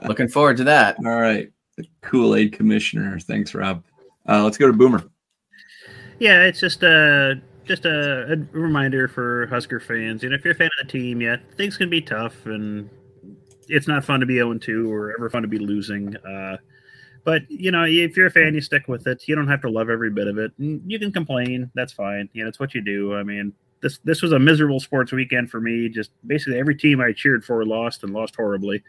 looking 0.07 0.29
forward 0.29 0.57
to 0.59 0.65
that. 0.65 0.97
All 1.05 1.21
right. 1.21 1.51
The 1.77 1.87
Kool-Aid 2.01 2.53
commissioner. 2.53 3.19
Thanks, 3.21 3.55
Rob. 3.55 3.85
Uh 4.29 4.43
let's 4.43 4.59
go 4.59 4.67
to 4.67 4.73
Boomer. 4.73 5.05
Yeah, 6.19 6.45
it's 6.45 6.61
just 6.61 6.83
a 6.83 7.41
just 7.67 7.85
a, 7.85 8.33
a 8.33 8.37
reminder 8.53 9.09
for 9.09 9.47
Husker 9.49 9.81
fans. 9.81 10.23
You 10.23 10.31
know, 10.31 10.37
if 10.37 10.45
you're 10.45 10.55
a 10.55 10.57
fan 10.57 10.71
of 10.81 10.87
the 10.87 10.93
team, 10.93 11.21
yeah, 11.21 11.37
things 11.57 11.77
can 11.77 11.91
be 11.91 12.01
tough, 12.01 12.47
and 12.47 12.89
it's 13.69 13.89
not 13.89 14.05
fun 14.05 14.21
to 14.21 14.27
be 14.27 14.37
0 14.37 14.59
2 14.59 14.93
or 14.93 15.13
ever 15.13 15.29
fun 15.29 15.43
to 15.43 15.49
be 15.49 15.59
losing. 15.59 16.17
Uh, 16.17 16.57
but 17.25 17.43
you 17.51 17.73
know, 17.73 17.85
if 17.85 18.17
you're 18.17 18.29
a 18.29 18.31
fan, 18.31 18.55
you 18.55 18.61
stick 18.61 18.87
with 18.87 19.07
it. 19.07 19.27
You 19.27 19.35
don't 19.35 19.49
have 19.49 19.61
to 19.63 19.71
love 19.71 19.91
every 19.91 20.11
bit 20.11 20.29
of 20.29 20.39
it. 20.39 20.53
You 20.59 20.99
can 20.99 21.13
complain. 21.13 21.71
That's 21.75 21.93
fine. 21.93 22.29
You 22.33 22.45
know, 22.45 22.49
it's 22.49 22.61
what 22.61 22.75
you 22.75 22.81
do. 22.81 23.17
I 23.17 23.25
mean, 23.25 23.53
this 23.81 23.99
this 24.05 24.23
was 24.23 24.33
a 24.33 24.39
miserable 24.39 24.81
sports 24.81 25.13
weekend 25.13 25.51
for 25.51 25.61
me. 25.61 25.89
Just 25.89 26.13
basically 26.27 26.59
every 26.59 26.77
team 26.77 27.01
I 27.01 27.13
cheered 27.13 27.45
for 27.45 27.65
lost 27.65 28.05
and 28.05 28.13
lost 28.13 28.37
horribly. 28.37 28.83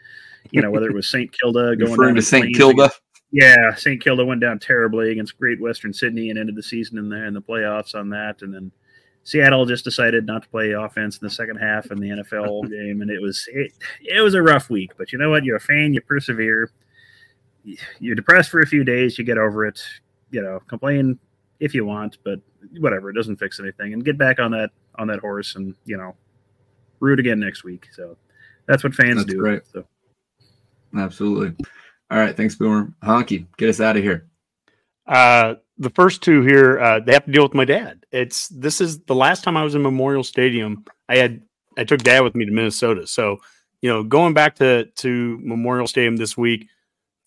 You 0.52 0.62
know, 0.62 0.70
whether 0.70 0.88
it 0.88 0.94
was 0.94 1.06
St. 1.10 1.30
Kilda 1.32 1.76
going 1.76 1.90
Referring 1.90 2.10
down 2.10 2.16
to 2.16 2.22
St. 2.22 2.56
Kilda. 2.56 2.92
Yeah, 3.30 3.74
St. 3.74 4.02
Kilda 4.02 4.24
went 4.24 4.40
down 4.40 4.58
terribly 4.58 5.10
against 5.10 5.38
Great 5.38 5.60
Western 5.60 5.92
Sydney 5.92 6.30
and 6.30 6.38
ended 6.38 6.56
the 6.56 6.62
season 6.62 6.98
in 6.98 7.08
there 7.08 7.26
in 7.26 7.34
the 7.34 7.42
playoffs 7.42 7.94
on 7.94 8.08
that. 8.10 8.42
And 8.42 8.54
then 8.54 8.72
Seattle 9.24 9.66
just 9.66 9.84
decided 9.84 10.24
not 10.26 10.44
to 10.44 10.48
play 10.48 10.72
offense 10.72 11.18
in 11.18 11.26
the 11.26 11.30
second 11.30 11.56
half 11.56 11.90
in 11.90 11.98
the 11.98 12.08
NFL 12.08 12.70
game, 12.70 13.02
and 13.02 13.10
it 13.10 13.20
was 13.20 13.46
it, 13.52 13.72
it 14.00 14.20
was 14.22 14.34
a 14.34 14.42
rough 14.42 14.70
week. 14.70 14.92
But 14.96 15.12
you 15.12 15.18
know 15.18 15.30
what? 15.30 15.44
You're 15.44 15.56
a 15.56 15.60
fan, 15.60 15.92
you 15.92 16.00
persevere. 16.00 16.70
You're 17.98 18.14
depressed 18.14 18.50
for 18.50 18.60
a 18.60 18.66
few 18.66 18.82
days, 18.82 19.18
you 19.18 19.24
get 19.24 19.36
over 19.36 19.66
it. 19.66 19.82
you 20.30 20.42
know, 20.42 20.60
complain 20.68 21.18
if 21.60 21.74
you 21.74 21.84
want, 21.84 22.16
but 22.24 22.40
whatever, 22.78 23.10
it 23.10 23.14
doesn't 23.14 23.36
fix 23.36 23.60
anything. 23.60 23.92
And 23.92 24.04
get 24.04 24.16
back 24.16 24.38
on 24.38 24.50
that 24.52 24.70
on 24.94 25.06
that 25.08 25.18
horse, 25.18 25.56
and 25.56 25.74
you 25.84 25.98
know, 25.98 26.16
root 27.00 27.20
again 27.20 27.40
next 27.40 27.64
week. 27.64 27.88
So 27.92 28.16
that's 28.66 28.82
what 28.82 28.94
fans 28.94 29.16
That's 29.16 29.32
do. 29.32 29.38
great. 29.38 29.62
So 29.70 29.84
Absolutely. 30.96 31.54
All 32.10 32.18
right. 32.18 32.36
Thanks, 32.36 32.54
Boomer. 32.54 32.92
Honky, 33.02 33.46
get 33.56 33.68
us 33.68 33.80
out 33.80 33.96
of 33.96 34.02
here. 34.02 34.28
Uh, 35.06 35.54
the 35.78 35.90
first 35.90 36.22
two 36.22 36.42
here, 36.42 36.78
uh, 36.80 37.00
they 37.00 37.12
have 37.12 37.24
to 37.24 37.32
deal 37.32 37.42
with 37.42 37.54
my 37.54 37.64
dad. 37.64 38.04
It's 38.10 38.48
this 38.48 38.80
is 38.80 39.00
the 39.00 39.14
last 39.14 39.44
time 39.44 39.56
I 39.56 39.62
was 39.62 39.74
in 39.74 39.82
Memorial 39.82 40.24
Stadium. 40.24 40.84
I 41.08 41.16
had 41.16 41.42
I 41.76 41.84
took 41.84 42.02
dad 42.02 42.20
with 42.20 42.34
me 42.34 42.44
to 42.44 42.50
Minnesota, 42.52 43.06
so 43.06 43.38
you 43.80 43.88
know 43.88 44.02
going 44.02 44.34
back 44.34 44.56
to 44.56 44.86
to 44.86 45.38
Memorial 45.42 45.86
Stadium 45.86 46.16
this 46.16 46.36
week, 46.36 46.68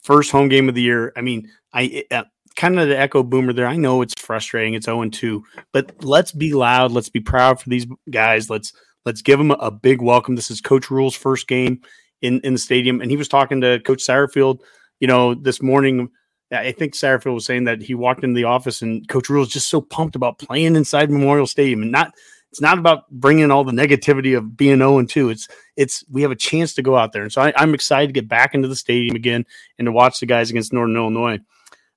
first 0.03 0.31
home 0.31 0.49
game 0.49 0.67
of 0.67 0.75
the 0.75 0.81
year. 0.81 1.13
I 1.15 1.21
mean, 1.21 1.49
I 1.73 2.05
uh, 2.11 2.23
kind 2.55 2.79
of 2.79 2.89
the 2.89 2.99
echo 2.99 3.23
boomer 3.23 3.53
there. 3.53 3.67
I 3.67 3.77
know 3.77 4.01
it's 4.01 4.19
frustrating. 4.19 4.73
It's 4.73 4.85
zero 4.85 5.01
and 5.01 5.13
two, 5.13 5.43
but 5.71 6.03
let's 6.03 6.31
be 6.31 6.53
loud. 6.53 6.91
Let's 6.91 7.09
be 7.09 7.21
proud 7.21 7.61
for 7.61 7.69
these 7.69 7.87
guys. 8.09 8.49
Let's 8.49 8.73
let's 9.05 9.21
give 9.21 9.39
them 9.39 9.51
a, 9.51 9.55
a 9.55 9.71
big 9.71 10.01
welcome. 10.01 10.35
This 10.35 10.51
is 10.51 10.61
Coach 10.61 10.91
Rhule's 10.91 11.15
first 11.15 11.47
game 11.47 11.81
in 12.21 12.39
in 12.41 12.53
the 12.53 12.59
stadium, 12.59 13.01
and 13.01 13.09
he 13.09 13.17
was 13.17 13.27
talking 13.27 13.61
to 13.61 13.79
Coach 13.79 14.03
Satterfield. 14.03 14.59
You 14.99 15.07
know, 15.07 15.33
this 15.33 15.61
morning 15.61 16.09
I 16.51 16.71
think 16.73 16.93
Satterfield 16.93 17.33
was 17.33 17.45
saying 17.45 17.63
that 17.65 17.81
he 17.81 17.93
walked 17.93 18.23
into 18.23 18.35
the 18.35 18.43
office 18.43 18.81
and 18.81 19.07
Coach 19.07 19.29
Rhule 19.29 19.43
is 19.43 19.49
just 19.49 19.69
so 19.69 19.79
pumped 19.79 20.15
about 20.15 20.37
playing 20.37 20.75
inside 20.75 21.09
Memorial 21.09 21.47
Stadium 21.47 21.81
and 21.81 21.91
not. 21.91 22.13
It's 22.51 22.59
not 22.59 22.77
about 22.77 23.09
bringing 23.09 23.49
all 23.49 23.63
the 23.63 23.71
negativity 23.71 24.37
of 24.37 24.57
being 24.57 24.79
0 24.79 24.97
and 24.97 25.09
2. 25.09 25.29
It's 25.29 25.47
it's 25.77 26.03
we 26.11 26.21
have 26.23 26.31
a 26.31 26.35
chance 26.35 26.73
to 26.73 26.81
go 26.81 26.97
out 26.97 27.13
there, 27.13 27.23
and 27.23 27.31
so 27.31 27.41
I, 27.41 27.53
I'm 27.55 27.73
excited 27.73 28.07
to 28.07 28.13
get 28.13 28.27
back 28.27 28.53
into 28.53 28.67
the 28.67 28.75
stadium 28.75 29.15
again 29.15 29.45
and 29.79 29.85
to 29.85 29.91
watch 29.93 30.19
the 30.19 30.25
guys 30.25 30.49
against 30.49 30.73
Northern 30.73 30.97
Illinois. 30.97 31.39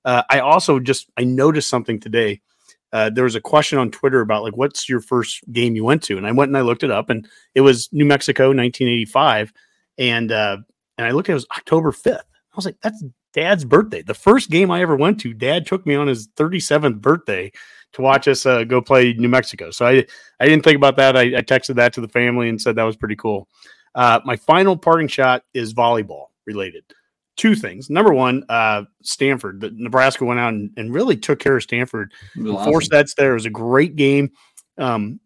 Uh, 0.05 0.23
I 0.29 0.39
also 0.39 0.79
just 0.79 1.11
I 1.17 1.25
noticed 1.25 1.67
something 1.67 1.99
today. 1.99 2.39
Uh, 2.93 3.09
there 3.09 3.25
was 3.25 3.35
a 3.35 3.41
question 3.41 3.79
on 3.79 3.91
Twitter 3.91 4.21
about 4.21 4.43
like 4.43 4.55
what's 4.55 4.87
your 4.87 5.01
first 5.01 5.43
game 5.51 5.75
you 5.75 5.83
went 5.83 6.03
to, 6.03 6.15
and 6.15 6.25
I 6.25 6.31
went 6.31 6.47
and 6.47 6.57
I 6.57 6.61
looked 6.61 6.83
it 6.83 6.91
up, 6.91 7.09
and 7.09 7.27
it 7.53 7.59
was 7.59 7.89
New 7.91 8.05
Mexico, 8.05 8.43
1985, 8.45 9.51
and 9.97 10.31
uh, 10.31 10.57
and 10.97 11.07
I 11.07 11.11
looked 11.11 11.29
at 11.29 11.33
it, 11.33 11.35
was 11.35 11.47
October 11.57 11.91
5th. 11.91 12.19
I 12.19 12.55
was 12.55 12.65
like, 12.65 12.77
that's 12.81 13.03
dad's 13.33 13.65
birthday. 13.65 14.01
The 14.01 14.13
first 14.13 14.49
game 14.49 14.71
I 14.71 14.81
ever 14.81 14.95
went 14.95 15.19
to, 15.21 15.33
dad 15.33 15.65
took 15.65 15.85
me 15.85 15.95
on 15.95 16.07
his 16.07 16.29
37th 16.29 17.01
birthday 17.01 17.51
to 17.93 18.01
watch 18.01 18.27
us 18.27 18.45
uh, 18.45 18.63
go 18.63 18.81
play 18.81 19.13
New 19.13 19.27
Mexico. 19.27 19.71
So 19.71 19.85
I, 19.85 20.05
I 20.39 20.47
didn't 20.47 20.63
think 20.63 20.77
about 20.77 20.95
that. 20.97 21.17
I, 21.17 21.21
I 21.21 21.41
texted 21.41 21.75
that 21.75 21.93
to 21.93 22.01
the 22.01 22.07
family 22.07 22.49
and 22.49 22.61
said 22.61 22.75
that 22.75 22.83
was 22.83 22.95
pretty 22.95 23.15
cool. 23.15 23.49
Uh, 23.93 24.19
my 24.25 24.35
final 24.35 24.77
parting 24.77 25.07
shot 25.07 25.43
is 25.53 25.73
volleyball 25.73 26.27
related. 26.45 26.83
Two 27.37 27.55
things. 27.55 27.89
Number 27.89 28.13
one, 28.13 28.43
uh, 28.47 28.83
Stanford. 29.03 29.61
The, 29.61 29.71
Nebraska 29.73 30.23
went 30.23 30.39
out 30.39 30.53
and, 30.53 30.71
and 30.77 30.93
really 30.93 31.17
took 31.17 31.39
care 31.39 31.57
of 31.57 31.63
Stanford. 31.63 32.13
Was 32.37 32.65
Four 32.65 32.81
sets 32.81 33.13
there. 33.15 33.31
It 33.31 33.35
was 33.35 33.45
a 33.45 33.49
great 33.49 33.95
game 33.95 34.31
um, 34.77 35.19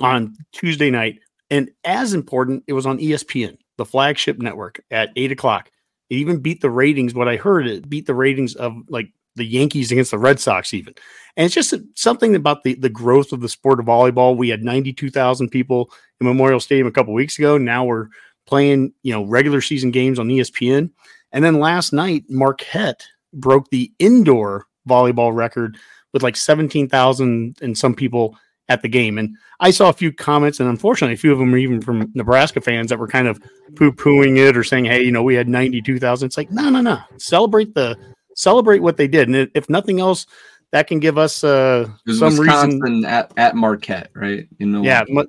on 0.00 0.36
Tuesday 0.52 0.90
night. 0.90 1.20
And 1.50 1.70
as 1.84 2.14
important, 2.14 2.64
it 2.66 2.72
was 2.72 2.86
on 2.86 2.98
ESPN, 2.98 3.58
the 3.76 3.84
flagship 3.84 4.38
network 4.38 4.80
at 4.90 5.10
eight 5.16 5.32
o'clock. 5.32 5.70
It 6.10 6.16
even 6.16 6.40
beat 6.40 6.60
the 6.60 6.70
ratings. 6.70 7.14
What 7.14 7.28
I 7.28 7.36
heard, 7.36 7.66
it 7.66 7.88
beat 7.88 8.06
the 8.06 8.14
ratings 8.14 8.54
of 8.54 8.74
like 8.88 9.08
the 9.36 9.44
Yankees 9.44 9.90
against 9.90 10.10
the 10.10 10.18
Red 10.18 10.38
Sox, 10.40 10.72
even. 10.74 10.94
And 11.36 11.46
it's 11.46 11.54
just 11.54 11.74
something 11.94 12.36
about 12.36 12.62
the 12.62 12.74
the 12.74 12.88
growth 12.88 13.32
of 13.32 13.40
the 13.40 13.48
sport 13.48 13.80
of 13.80 13.86
volleyball. 13.86 14.36
We 14.36 14.48
had 14.48 14.62
ninety 14.62 14.92
two 14.92 15.10
thousand 15.10 15.48
people 15.48 15.90
in 16.20 16.26
Memorial 16.26 16.60
Stadium 16.60 16.86
a 16.86 16.92
couple 16.92 17.12
weeks 17.14 17.38
ago. 17.38 17.58
Now 17.58 17.84
we're 17.84 18.08
playing, 18.46 18.92
you 19.02 19.12
know, 19.12 19.24
regular 19.24 19.60
season 19.60 19.90
games 19.90 20.18
on 20.18 20.28
ESPN. 20.28 20.90
And 21.32 21.44
then 21.44 21.58
last 21.58 21.92
night, 21.92 22.24
Marquette 22.28 23.06
broke 23.32 23.70
the 23.70 23.92
indoor 23.98 24.66
volleyball 24.88 25.34
record 25.34 25.76
with 26.12 26.22
like 26.22 26.36
seventeen 26.36 26.88
thousand 26.88 27.56
and 27.60 27.76
some 27.76 27.94
people 27.94 28.38
at 28.68 28.82
the 28.82 28.88
game. 28.88 29.18
And 29.18 29.36
I 29.60 29.70
saw 29.70 29.88
a 29.88 29.92
few 29.92 30.12
comments, 30.12 30.60
and 30.60 30.68
unfortunately, 30.68 31.14
a 31.14 31.18
few 31.18 31.32
of 31.32 31.38
them 31.38 31.50
were 31.52 31.58
even 31.58 31.80
from 31.80 32.10
Nebraska 32.14 32.60
fans 32.60 32.88
that 32.90 32.98
were 32.98 33.08
kind 33.08 33.28
of 33.28 33.38
poo 33.76 33.92
pooing 33.92 34.38
it 34.38 34.56
or 34.56 34.64
saying, 34.64 34.86
"Hey, 34.86 35.02
you 35.02 35.12
know, 35.12 35.22
we 35.22 35.34
had 35.34 35.48
ninety 35.48 35.82
two 35.82 35.98
thousand. 35.98 36.26
It's 36.26 36.36
like, 36.36 36.50
no, 36.50 36.70
no, 36.70 36.80
no. 36.80 36.98
Celebrate 37.18 37.74
the 37.74 37.96
celebrate 38.36 38.80
what 38.80 38.96
they 38.96 39.06
did, 39.08 39.28
and 39.28 39.36
if- 39.36 39.50
if 39.54 39.68
nothing 39.70 40.00
else, 40.00 40.26
that 40.72 40.86
can 40.88 40.98
give 40.98 41.18
us 41.18 41.44
uh, 41.44 41.88
some 42.08 42.36
Wisconsin 42.36 42.80
reason. 42.80 43.04
at, 43.04 43.32
at 43.36 43.54
Marquette, 43.54 44.10
right? 44.14 44.48
In 44.58 44.72
Milwaukee. 44.72 44.88
Yeah, 44.88 45.04
mu- 45.08 45.26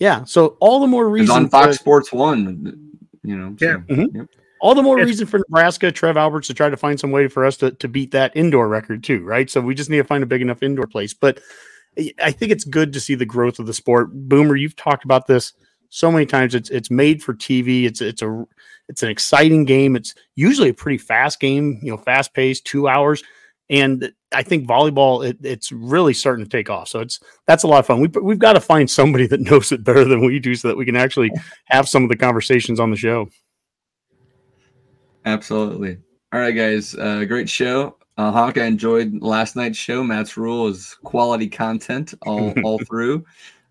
yeah. 0.00 0.24
So 0.24 0.56
all 0.60 0.80
the 0.80 0.86
more 0.88 1.06
It 1.06 1.10
was 1.10 1.20
reason 1.20 1.36
on 1.36 1.48
Fox 1.48 1.68
to- 1.68 1.74
Sports 1.74 2.12
One. 2.12 2.96
You 3.22 3.36
know. 3.36 3.54
Yeah. 3.60 3.76
so, 3.88 3.94
Mhm. 3.94 4.14
yep. 4.16 4.26
all 4.62 4.74
the 4.74 4.82
more 4.82 4.96
It's- 4.98 5.06
reason 5.08 5.26
for 5.26 5.38
Nebraska, 5.38 5.92
Trev 5.92 6.16
Alberts 6.16 6.48
to 6.48 6.54
try 6.54 6.68
to 6.70 6.76
find 6.76 6.98
some 6.98 7.10
way 7.12 7.28
for 7.28 7.44
us 7.44 7.56
to, 7.58 7.70
to 7.72 7.86
beat 7.88 8.10
that 8.12 8.32
indoor 8.34 8.66
record 8.68 9.04
too, 9.04 9.22
right? 9.22 9.48
So 9.48 9.60
we 9.60 9.74
just 9.74 9.90
need 9.90 9.98
to 9.98 10.04
find 10.04 10.22
a 10.24 10.26
big 10.26 10.42
enough 10.42 10.62
indoor 10.62 10.86
place. 10.86 11.14
But 11.14 11.38
I- 11.98 12.32
think 12.32 12.52
it's 12.52 12.64
good 12.64 12.92
to 12.92 13.00
see 13.00 13.14
the 13.14 13.26
growth 13.26 13.58
of 13.58 13.66
the 13.66 13.74
sport. 13.74 14.10
Boomer, 14.12 14.56
you've 14.56 14.76
talked 14.76 15.04
about 15.04 15.26
this 15.26 15.52
so 15.88 16.10
many 16.10 16.26
times. 16.26 16.54
It's 16.54 16.70
it's 16.70 16.90
made 16.90 17.22
for 17.22 17.34
TV. 17.34 17.84
It's 17.84 18.00
it's 18.00 18.22
a 18.22 18.46
it's 18.88 19.02
an 19.02 19.10
exciting 19.10 19.64
game. 19.64 19.96
It's 19.96 20.14
usually 20.36 20.68
a 20.68 20.74
pretty 20.74 20.98
fast 20.98 21.40
game, 21.40 21.78
you 21.82 21.90
know, 21.90 21.96
fast 21.96 22.34
paced, 22.34 22.64
two 22.64 22.88
hours. 22.88 23.22
And 23.68 24.12
I 24.32 24.42
think 24.42 24.66
volleyball, 24.66 25.24
it, 25.24 25.38
it's 25.42 25.70
really 25.70 26.12
starting 26.12 26.44
to 26.44 26.50
take 26.50 26.68
off. 26.68 26.88
So 26.88 27.00
it's 27.00 27.20
that's 27.46 27.62
a 27.62 27.68
lot 27.68 27.78
of 27.78 27.86
fun. 27.86 28.00
We, 28.00 28.08
we've 28.20 28.38
got 28.38 28.54
to 28.54 28.60
find 28.60 28.90
somebody 28.90 29.26
that 29.28 29.40
knows 29.40 29.70
it 29.72 29.84
better 29.84 30.04
than 30.04 30.24
we 30.24 30.38
do, 30.38 30.54
so 30.54 30.68
that 30.68 30.76
we 30.76 30.84
can 30.84 30.96
actually 30.96 31.30
have 31.66 31.88
some 31.88 32.02
of 32.02 32.08
the 32.08 32.16
conversations 32.16 32.80
on 32.80 32.90
the 32.90 32.96
show. 32.96 33.28
Absolutely. 35.24 35.98
All 36.32 36.40
right, 36.40 36.52
guys. 36.52 36.94
Uh, 36.94 37.24
great 37.24 37.48
show. 37.48 37.96
Uh, 38.20 38.30
Honk, 38.30 38.58
I 38.58 38.66
enjoyed 38.66 39.22
last 39.22 39.56
night's 39.56 39.78
show. 39.78 40.04
Matt's 40.04 40.36
rule 40.36 40.66
is 40.68 40.98
quality 41.04 41.48
content 41.48 42.12
all 42.26 42.52
all 42.64 42.78
through. 42.80 43.24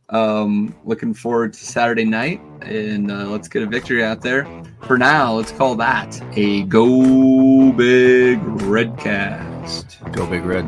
Um, 0.09 0.75
looking 0.83 1.13
forward 1.13 1.53
to 1.53 1.63
Saturday 1.63 2.03
night, 2.03 2.41
and 2.63 3.11
uh, 3.11 3.27
let's 3.27 3.47
get 3.47 3.61
a 3.61 3.67
victory 3.67 4.03
out 4.03 4.23
there. 4.23 4.47
For 4.81 4.97
now, 4.97 5.33
let's 5.33 5.51
call 5.51 5.75
that 5.75 6.19
a 6.35 6.63
go 6.63 7.71
big 7.73 8.39
redcast. 8.39 10.11
Go 10.13 10.25
Big 10.25 10.43
Red. 10.43 10.65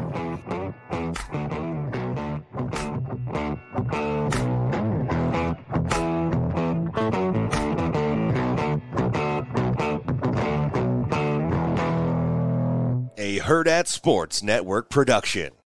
Hurrdat 13.52 13.88
Sports 13.88 14.42
Network 14.42 14.90
production. 14.90 15.61